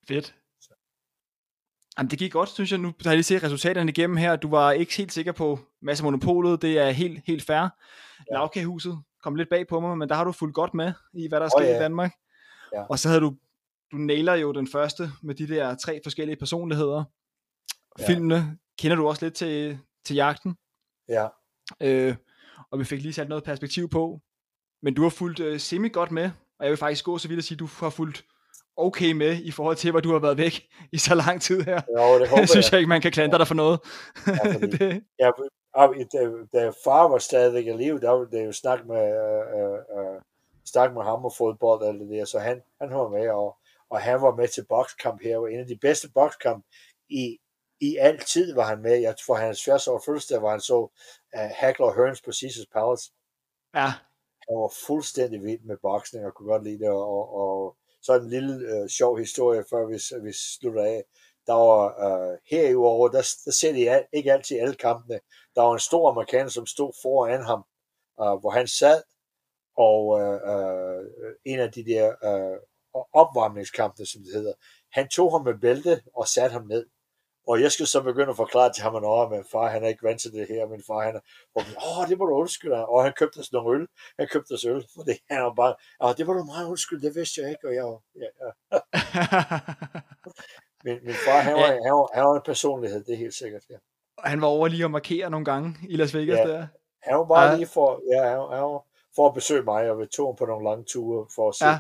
Fedt. 0.08 0.36
Jamen, 1.98 2.12
det 2.12 2.20
gik 2.20 2.32
godt, 2.32 2.50
synes 2.50 2.72
jeg. 2.72 2.80
Nu 2.80 2.88
har 3.04 3.12
jeg 3.12 3.18
lige 3.18 3.24
set 3.24 3.44
resultaterne 3.44 3.92
igennem 3.92 4.18
her. 4.18 4.36
Du 4.36 4.50
var 4.50 4.72
ikke 4.72 4.98
helt 4.98 5.14
sikker 5.14 5.32
på 5.32 5.60
Masse 5.82 6.04
Monopolet. 6.04 6.62
Det 6.62 6.80
er 6.80 6.90
helt, 6.90 7.22
helt 7.26 7.44
fair. 7.44 7.58
Ja. 7.60 7.70
Lavkagehuset 8.32 9.00
kom 9.24 9.36
lidt 9.36 9.50
bag 9.50 9.68
på 9.68 9.80
mig, 9.80 9.98
men 9.98 10.10
der 10.10 10.16
har 10.16 10.24
du 10.24 10.32
fulgt 10.32 10.56
godt 10.56 10.74
med 10.74 10.94
i, 11.14 11.28
hvad 11.28 11.40
der 11.40 11.46
er 11.46 11.50
sket 11.60 11.68
ja. 11.68 11.76
i 11.76 11.80
Danmark. 11.80 12.14
Ja. 12.74 12.84
Og 12.84 13.00
så 13.00 13.08
havde 13.08 13.22
du, 13.22 13.36
du 13.92 13.98
nailer 13.98 14.34
jo 14.34 14.52
den 14.52 14.68
første 14.68 15.12
med 15.22 15.36
de 15.36 15.48
der 15.48 15.76
tre 15.76 16.00
forskellige 16.04 16.36
personligheder. 16.36 17.04
Ja. 18.00 18.08
Filmene 18.08 18.58
kender 18.80 18.98
du 18.98 19.08
også 19.08 19.26
lidt 19.26 19.34
til, 19.34 19.80
til 20.06 20.16
jagten. 20.16 20.58
Ja, 21.10 21.28
Øh, 21.82 22.16
og 22.72 22.80
vi 22.80 22.84
fik 22.84 23.02
lige 23.02 23.14
sat 23.14 23.30
noget 23.30 23.44
perspektiv 23.44 23.90
på. 23.90 24.22
Men 24.82 24.94
du 24.94 25.02
har 25.02 25.10
fulgt 25.10 25.40
øh, 25.40 25.60
semi 25.60 25.90
godt 25.90 26.12
med, 26.12 26.32
og 26.60 26.66
jeg 26.66 26.70
vil 26.70 26.78
faktisk 26.78 27.06
gå 27.06 27.18
så 27.18 27.28
vidt 27.28 27.38
at 27.38 27.44
sige, 27.44 27.56
at 27.56 27.60
du 27.60 27.70
har 27.80 27.90
fulgt 27.90 28.26
okay 28.82 29.12
med 29.12 29.34
i 29.44 29.52
forhold 29.52 29.76
til, 29.76 29.92
hvor 29.92 30.00
du 30.00 30.12
har 30.12 30.20
været 30.20 30.38
væk 30.38 30.68
i 30.92 30.98
så 30.98 31.16
lang 31.16 31.42
tid 31.42 31.62
her. 31.62 31.82
jo, 31.98 32.20
det 32.20 32.30
håber 32.30 32.40
Jeg 32.42 32.50
synes 32.50 32.66
jeg. 32.66 32.72
jeg 32.74 32.80
ikke, 32.80 32.90
man 32.90 33.02
kan 33.02 33.12
klandre 33.12 33.38
dig 33.38 33.48
for 33.48 33.56
noget. 33.56 33.80
Ja, 34.28 34.54
fordi- 34.54 34.68
det, 34.78 35.04
Ja, 35.20 35.30
da, 36.14 36.30
da 36.60 36.70
far 36.84 37.08
var 37.08 37.18
stadigvæk 37.18 37.66
i 37.68 37.72
live, 37.72 38.00
der 38.00 38.10
var 38.10 38.26
det 38.26 38.46
jo 38.46 38.52
snak 38.52 38.86
med, 38.86 38.96
øh, 38.98 39.60
øh, 39.60 39.74
øh, 40.14 40.22
snak 40.66 40.94
med 40.94 41.04
ham 41.04 41.26
og 41.26 41.34
fodbold 41.38 41.82
og 41.82 41.88
alt 41.88 42.00
det 42.02 42.10
der, 42.10 42.26
så 42.26 42.40
han, 42.40 42.62
han 42.82 42.90
var 42.90 43.10
med, 43.10 43.30
og, 43.30 43.58
og 43.90 44.02
han 44.02 44.22
var 44.22 44.36
med 44.36 44.48
til 44.48 44.66
bokskamp 44.70 45.22
her, 45.24 45.38
og 45.38 45.52
en 45.54 45.60
af 45.60 45.66
de 45.68 45.78
bedste 45.82 46.08
bokskamp 46.14 46.66
i, 47.10 47.38
i 47.82 47.98
al 47.98 48.20
tid 48.20 48.56
var 48.56 48.64
han 48.66 48.82
med. 48.82 48.96
Jeg 48.98 49.16
tror, 49.26 49.36
hans 49.36 49.64
80 49.64 49.88
år 49.88 50.02
fødselsdag, 50.06 50.42
var 50.42 50.50
han 50.50 50.60
så 50.60 50.78
uh, 51.36 51.50
Hackler 51.56 51.86
og 51.86 51.96
Hearns 51.96 52.22
på 52.22 52.32
Caesars 52.32 52.66
Palace. 52.74 53.12
ja, 53.76 53.90
Han 54.48 54.56
var 54.62 54.74
fuldstændig 54.88 55.44
vild 55.44 55.62
med 55.64 55.78
boksning 55.82 56.26
og 56.26 56.34
kunne 56.34 56.52
godt 56.52 56.64
lide 56.64 56.80
det, 56.80 56.90
og, 56.90 57.08
og, 57.18 57.36
og 57.42 57.76
så 58.02 58.14
en 58.14 58.30
lille 58.30 58.54
øh, 58.68 58.90
sjov 58.90 59.18
historie, 59.18 59.64
før 59.70 59.86
vi, 59.86 60.26
vi 60.26 60.34
slutter 60.34 60.84
af. 60.84 61.04
Der 61.48 61.54
var 61.54 61.84
øh, 62.06 62.38
her 62.52 62.70
i 62.70 62.76
år, 62.76 63.08
der, 63.08 63.22
der 63.46 63.52
ser 63.52 63.74
de 63.74 63.90
al- 63.90 64.08
ikke 64.14 64.34
altid 64.34 64.60
alle 64.60 64.76
kampene. 64.76 65.20
Der 65.56 65.62
var 65.62 65.74
en 65.74 65.80
stor 65.80 66.10
amerikaner, 66.10 66.50
som 66.50 66.66
stod 66.66 66.94
foran 67.02 67.42
ham, 67.42 67.64
øh, 68.22 68.40
hvor 68.40 68.50
han 68.50 68.68
sad, 68.68 69.04
og 69.78 70.20
øh, 70.22 70.40
øh, 70.52 71.06
en 71.46 71.60
af 71.60 71.72
de 71.72 71.86
der 71.86 72.06
øh, 72.24 72.58
opvarmningskampene, 73.14 74.06
som 74.06 74.22
det 74.24 74.34
hedder, 74.34 74.54
han 74.92 75.08
tog 75.08 75.32
ham 75.32 75.46
med 75.46 75.60
bælte 75.62 76.02
og 76.16 76.28
satte 76.28 76.54
ham 76.54 76.68
ned. 76.68 76.86
Og 77.52 77.62
jeg 77.62 77.72
skulle 77.72 77.88
så 77.88 78.02
begynde 78.04 78.30
at 78.30 78.36
forklare 78.36 78.74
til 78.74 78.84
ham, 78.84 78.96
at 78.96 79.02
"Nå, 79.02 79.30
men 79.30 79.46
far, 79.52 79.68
han 79.70 79.84
er 79.84 79.88
ikke 79.88 80.04
vant 80.04 80.22
til 80.22 80.32
det 80.34 80.48
her. 80.48 80.68
Min 80.68 80.84
far, 80.88 81.02
han 81.08 81.16
er, 81.16 81.20
og, 81.56 81.62
åh, 81.88 82.10
det 82.10 82.18
må 82.18 82.26
du 82.26 82.34
undskylde. 82.36 82.86
Og 82.86 83.04
han 83.04 83.14
købte 83.14 83.38
os 83.38 83.52
nogle 83.52 83.80
øl. 83.80 83.88
Han 84.20 84.28
købte 84.34 84.52
os 84.54 84.66
øl, 84.66 84.86
fordi 84.98 85.12
han 85.30 85.44
var 85.44 85.54
bare, 85.62 85.76
åh, 86.04 86.14
det 86.18 86.28
må 86.28 86.34
du 86.34 86.44
meget 86.44 86.68
undskylde, 86.68 87.08
det 87.08 87.16
vidste 87.16 87.42
jeg 87.42 87.50
ikke. 87.50 87.68
Og 87.68 87.74
jeg, 87.76 87.84
var- 87.84 88.04
ja, 88.24 88.30
ja. 88.42 88.50
Min, 90.86 90.98
min 91.06 91.16
far, 91.26 91.40
han 91.42 91.54
var, 91.54 91.60
Ja. 91.60 91.66
han, 91.88 91.94
var, 92.00 92.10
han 92.14 92.24
var 92.26 92.36
en 92.36 92.42
personlighed, 92.46 93.04
det 93.04 93.14
er 93.14 93.18
helt 93.18 93.34
sikkert. 93.34 93.62
Ja. 93.70 93.76
Og 94.18 94.30
han 94.30 94.42
var 94.42 94.48
over 94.48 94.68
lige 94.68 94.86
at 94.86 94.92
markere 94.92 95.30
nogle 95.30 95.46
gange 95.46 95.76
i 95.90 95.96
Las 95.96 96.14
Vegas 96.14 96.38
Ja. 96.38 96.48
der. 96.48 96.68
Han 97.04 97.18
var 97.18 97.26
bare 97.26 97.50
Ja. 97.50 97.56
lige 97.56 97.68
for, 97.68 98.02
ja, 98.14 98.30
han, 98.30 98.38
var- 98.38 98.52
han 98.56 98.64
var 98.64 98.84
for 99.16 99.28
at 99.28 99.34
besøge 99.34 99.64
mig, 99.64 99.92
og 99.92 100.00
vi 100.00 100.06
tog 100.06 100.28
ham 100.28 100.36
på 100.36 100.46
nogle 100.46 100.70
lange 100.70 100.84
ture 100.84 101.28
for 101.36 101.50
at 101.50 101.56
se 101.56 101.66
Ja. 101.66 101.80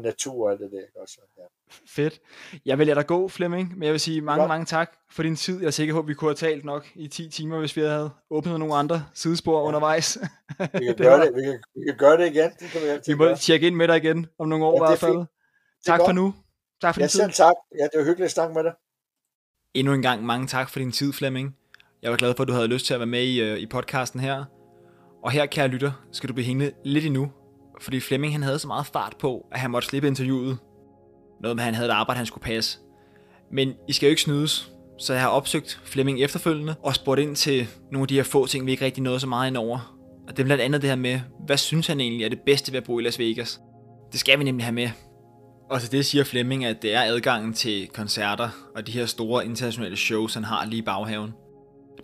natur 0.00 0.44
og 0.46 0.50
alt 0.52 0.60
det 0.60 0.72
der. 0.72 1.00
Også, 1.02 1.20
ja. 1.38 1.42
Fedt. 1.88 2.20
Jeg 2.66 2.78
vil 2.78 2.86
lade 2.86 2.96
dig 2.98 3.06
gå, 3.06 3.28
Flemming, 3.28 3.72
men 3.78 3.82
jeg 3.82 3.92
vil 3.92 4.00
sige 4.00 4.20
mange, 4.20 4.40
Godt. 4.40 4.48
mange 4.48 4.64
tak 4.66 4.92
for 5.10 5.22
din 5.22 5.36
tid. 5.36 5.60
Jeg 5.60 5.66
er 5.66 5.70
sikker 5.70 5.94
på, 5.94 6.00
at 6.00 6.08
vi 6.08 6.14
kunne 6.14 6.28
have 6.28 6.34
talt 6.34 6.64
nok 6.64 6.86
i 6.94 7.08
10 7.08 7.28
timer, 7.30 7.58
hvis 7.58 7.76
vi 7.76 7.80
havde 7.80 8.10
åbnet 8.30 8.58
nogle 8.58 8.74
andre 8.74 9.04
sidespor 9.14 9.60
ja. 9.60 9.66
undervejs. 9.66 10.18
Vi 10.58 10.66
kan, 10.66 10.68
Det 10.88 10.96
gøre 10.96 11.20
det, 11.26 11.34
vi, 11.34 11.42
kan, 11.42 11.58
vi 11.74 11.80
kan 11.88 11.96
gøre 11.98 12.16
det 12.16 12.26
igen. 12.34 12.50
Det 12.60 12.68
kan 12.72 12.80
vi 12.82 12.86
altid 12.86 13.12
Vi 13.12 13.18
må 13.18 13.24
gøre. 13.24 13.36
tjekke 13.36 13.66
ind 13.66 13.76
med 13.76 13.88
dig 13.88 13.96
igen 13.96 14.26
om 14.38 14.48
nogle 14.48 14.64
år 14.64 14.72
Ja, 14.72 14.76
i 14.76 14.82
er 14.84 14.88
hvert 14.88 14.98
fald. 14.98 15.26
Tak 15.86 16.00
for 16.00 16.12
nu. 16.12 16.34
Tak 16.80 16.94
for 16.94 17.00
Ja, 17.00 17.04
din 17.04 17.10
tid. 17.10 17.20
selv 17.20 17.32
tak. 17.32 17.54
Ja, 17.78 17.84
det 17.84 17.90
var 17.94 18.04
hyggeligt 18.04 18.24
at 18.24 18.30
snakke 18.30 18.54
med 18.54 18.64
dig. 18.64 18.72
Endnu 19.74 19.92
en 19.94 20.02
gang 20.02 20.24
mange 20.24 20.46
tak 20.46 20.68
for 20.70 20.78
din 20.78 20.92
tid, 20.92 21.12
Flemming. 21.12 21.56
Jeg 22.02 22.10
var 22.10 22.16
glad 22.16 22.34
for, 22.36 22.42
at 22.42 22.48
du 22.48 22.52
havde 22.52 22.66
lyst 22.66 22.86
til 22.86 22.94
at 22.94 23.00
være 23.00 23.06
med 23.06 23.22
i, 23.22 23.40
øh, 23.42 23.58
i 23.58 23.66
podcasten 23.66 24.20
her. 24.20 24.44
Og 25.24 25.30
her, 25.30 25.46
kære 25.46 25.68
lytter, 25.68 25.92
skal 26.12 26.28
du 26.28 26.34
blive 26.34 26.46
hængende 26.46 26.72
lidt 26.84 27.04
endnu. 27.06 27.32
Fordi 27.80 28.00
Flemming 28.00 28.32
han 28.34 28.42
havde 28.42 28.58
så 28.58 28.66
meget 28.66 28.86
fart 28.86 29.16
på, 29.18 29.46
at 29.52 29.60
han 29.60 29.70
måtte 29.70 29.88
slippe 29.88 30.08
interviewet. 30.08 30.58
Noget 31.40 31.56
med, 31.56 31.62
at 31.62 31.64
han 31.64 31.74
havde 31.74 31.88
et 31.88 31.92
arbejde, 31.92 32.16
han 32.16 32.26
skulle 32.26 32.44
passe. 32.44 32.78
Men 33.52 33.72
I 33.88 33.92
skal 33.92 34.06
jo 34.06 34.10
ikke 34.10 34.22
snydes, 34.22 34.70
så 34.98 35.12
jeg 35.12 35.22
har 35.22 35.28
opsøgt 35.28 35.80
Flemming 35.84 36.20
efterfølgende 36.20 36.74
og 36.82 36.94
spurgt 36.94 37.20
ind 37.20 37.36
til 37.36 37.68
nogle 37.92 38.02
af 38.04 38.08
de 38.08 38.14
her 38.14 38.22
få 38.22 38.46
ting, 38.46 38.66
vi 38.66 38.70
ikke 38.70 38.84
rigtig 38.84 39.02
nåede 39.02 39.20
så 39.20 39.26
meget 39.26 39.48
ind 39.48 39.56
over. 39.56 39.98
Og 40.28 40.36
det 40.36 40.42
er 40.42 40.44
blandt 40.44 40.62
andet 40.62 40.82
det 40.82 40.90
her 40.90 40.96
med, 40.96 41.20
hvad 41.46 41.56
synes 41.56 41.86
han 41.86 42.00
egentlig 42.00 42.24
er 42.24 42.28
det 42.28 42.40
bedste 42.46 42.72
ved 42.72 42.78
at 42.78 42.84
bo 42.84 42.98
i 42.98 43.02
Las 43.02 43.18
Vegas? 43.18 43.60
Det 44.12 44.20
skal 44.20 44.38
vi 44.38 44.44
nemlig 44.44 44.64
have 44.64 44.74
med. 44.74 44.90
Og 45.70 45.80
til 45.80 45.92
det 45.92 46.06
siger 46.06 46.24
Flemming, 46.24 46.64
at 46.64 46.82
det 46.82 46.94
er 46.94 47.02
adgangen 47.02 47.52
til 47.52 47.88
koncerter 47.88 48.48
og 48.76 48.86
de 48.86 48.92
her 48.92 49.06
store 49.06 49.44
internationale 49.44 49.96
shows, 49.96 50.34
han 50.34 50.44
har 50.44 50.66
lige 50.66 50.82
i 50.82 50.84
baghaven. 50.84 51.32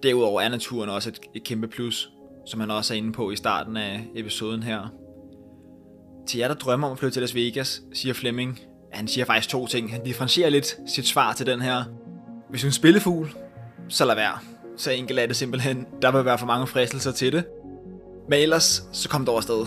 Derudover 0.02 0.40
er 0.40 0.48
naturen 0.48 0.90
også 0.90 1.10
et, 1.10 1.20
et 1.34 1.44
kæmpe 1.44 1.68
plus, 1.68 2.10
som 2.46 2.60
han 2.60 2.70
også 2.70 2.94
er 2.94 2.98
inde 2.98 3.12
på 3.12 3.30
i 3.30 3.36
starten 3.36 3.76
af 3.76 4.04
episoden 4.14 4.62
her. 4.62 4.88
Til 6.26 6.38
jer, 6.38 6.48
der 6.48 6.54
drømmer 6.54 6.86
om 6.86 6.92
at 6.92 6.98
flytte 6.98 7.14
til 7.14 7.22
Las 7.22 7.34
Vegas, 7.34 7.82
siger 7.92 8.14
Flemming, 8.14 8.60
han 8.94 9.08
siger 9.08 9.24
faktisk 9.24 9.48
to 9.48 9.66
ting. 9.66 9.92
Han 9.92 10.04
differentierer 10.04 10.50
lidt 10.50 10.76
sit 10.86 11.06
svar 11.06 11.32
til 11.32 11.46
den 11.46 11.60
her. 11.60 11.84
Hvis 12.50 12.60
du 12.60 12.66
er 12.66 12.68
en 12.68 12.72
spillefugl, 12.72 13.34
så 13.88 14.04
lad 14.04 14.14
være. 14.14 14.38
Så 14.76 14.90
enkelt 14.90 15.18
er 15.18 15.26
det 15.26 15.36
simpelthen. 15.36 15.86
Der 16.02 16.10
vil 16.10 16.24
være 16.24 16.38
for 16.38 16.46
mange 16.46 16.66
fristelser 16.66 17.12
til 17.12 17.32
det. 17.32 17.44
Men 18.28 18.40
ellers, 18.40 18.84
så 18.92 19.08
kom 19.08 19.26
dog 19.26 19.36
afsted. 19.36 19.66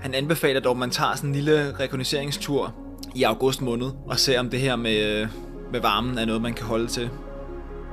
Han 0.00 0.14
anbefaler 0.14 0.60
dog, 0.60 0.70
at 0.70 0.76
man 0.76 0.90
tager 0.90 1.14
sådan 1.14 1.30
en 1.30 1.34
lille 1.34 1.78
rekognoseringstur 1.80 2.74
i 3.14 3.22
august 3.22 3.60
måned, 3.60 3.90
og 4.06 4.18
ser 4.18 4.40
om 4.40 4.50
det 4.50 4.60
her 4.60 4.76
med, 4.76 5.26
med 5.72 5.80
varmen 5.80 6.18
er 6.18 6.24
noget, 6.24 6.42
man 6.42 6.54
kan 6.54 6.66
holde 6.66 6.86
til. 6.86 7.10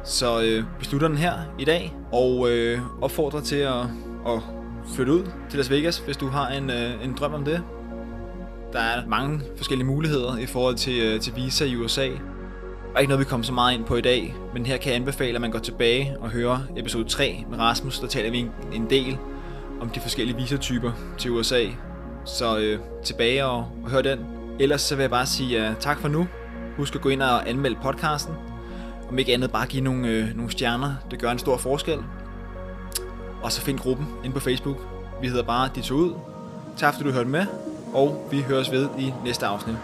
Så 0.03 0.41
øh, 0.41 0.63
vi 0.79 0.85
slutter 0.85 1.07
den 1.07 1.17
her 1.17 1.33
i 1.59 1.65
dag, 1.65 1.93
og 2.11 2.49
øh, 2.49 2.79
opfordrer 3.01 3.41
til 3.41 3.55
at, 3.55 3.81
at 4.27 4.41
flytte 4.95 5.13
ud 5.13 5.23
til 5.49 5.57
Las 5.57 5.71
Vegas, 5.71 5.97
hvis 5.97 6.17
du 6.17 6.27
har 6.27 6.47
en, 6.47 6.69
øh, 6.69 7.05
en 7.05 7.15
drøm 7.19 7.33
om 7.33 7.45
det. 7.45 7.63
Der 8.73 8.79
er 8.79 9.05
mange 9.07 9.41
forskellige 9.57 9.87
muligheder 9.87 10.37
i 10.37 10.45
forhold 10.45 10.75
til, 10.75 11.01
øh, 11.01 11.19
til 11.19 11.35
visa 11.35 11.65
i 11.65 11.75
USA. 11.75 12.07
Og 12.95 13.01
ikke 13.01 13.09
noget, 13.09 13.19
vi 13.19 13.29
kommer 13.29 13.43
så 13.43 13.53
meget 13.53 13.73
ind 13.73 13.85
på 13.85 13.95
i 13.95 14.01
dag, 14.01 14.35
men 14.53 14.65
her 14.65 14.77
kan 14.77 14.91
jeg 14.91 14.99
anbefale, 14.99 15.35
at 15.35 15.41
man 15.41 15.51
går 15.51 15.59
tilbage 15.59 16.15
og 16.19 16.29
hører 16.29 16.59
episode 16.77 17.03
3 17.09 17.45
med 17.49 17.59
Rasmus. 17.59 17.99
Der 17.99 18.07
taler 18.07 18.31
vi 18.31 18.37
en, 18.39 18.51
en 18.73 18.89
del 18.89 19.17
om 19.81 19.89
de 19.89 19.99
forskellige 19.99 20.37
visatyper 20.37 20.91
til 21.17 21.31
USA. 21.31 21.65
Så 22.25 22.57
øh, 22.57 22.79
tilbage 23.03 23.45
og, 23.45 23.67
og 23.83 23.89
hør 23.89 24.01
den. 24.01 24.19
Ellers 24.59 24.81
så 24.81 24.95
vil 24.95 25.03
jeg 25.03 25.09
bare 25.09 25.25
sige 25.25 25.69
uh, 25.69 25.75
tak 25.79 25.99
for 25.99 26.07
nu. 26.07 26.27
Husk 26.77 26.95
at 26.95 27.01
gå 27.01 27.09
ind 27.09 27.21
og 27.21 27.49
anmelde 27.49 27.77
podcasten. 27.83 28.33
Om 29.09 29.19
ikke 29.19 29.33
andet 29.33 29.51
bare 29.51 29.67
give 29.67 29.83
nogle, 29.83 30.07
øh, 30.07 30.35
nogle 30.35 30.51
stjerner. 30.51 30.95
Det 31.11 31.19
gør 31.19 31.31
en 31.31 31.39
stor 31.39 31.57
forskel. 31.57 31.99
Og 33.41 33.51
så 33.51 33.61
find 33.61 33.79
gruppen 33.79 34.07
ind 34.25 34.33
på 34.33 34.39
Facebook. 34.39 34.77
Vi 35.21 35.27
hedder 35.27 35.43
bare 35.43 35.69
De 35.75 35.81
tog 35.81 35.97
ud. 35.97 36.13
Tak 36.77 36.93
fordi 36.93 37.09
du 37.09 37.13
hørte 37.13 37.29
med. 37.29 37.45
Og 37.93 38.27
vi 38.31 38.41
høres 38.41 38.71
ved 38.71 38.89
i 38.99 39.13
næste 39.25 39.45
afsnit. 39.45 39.75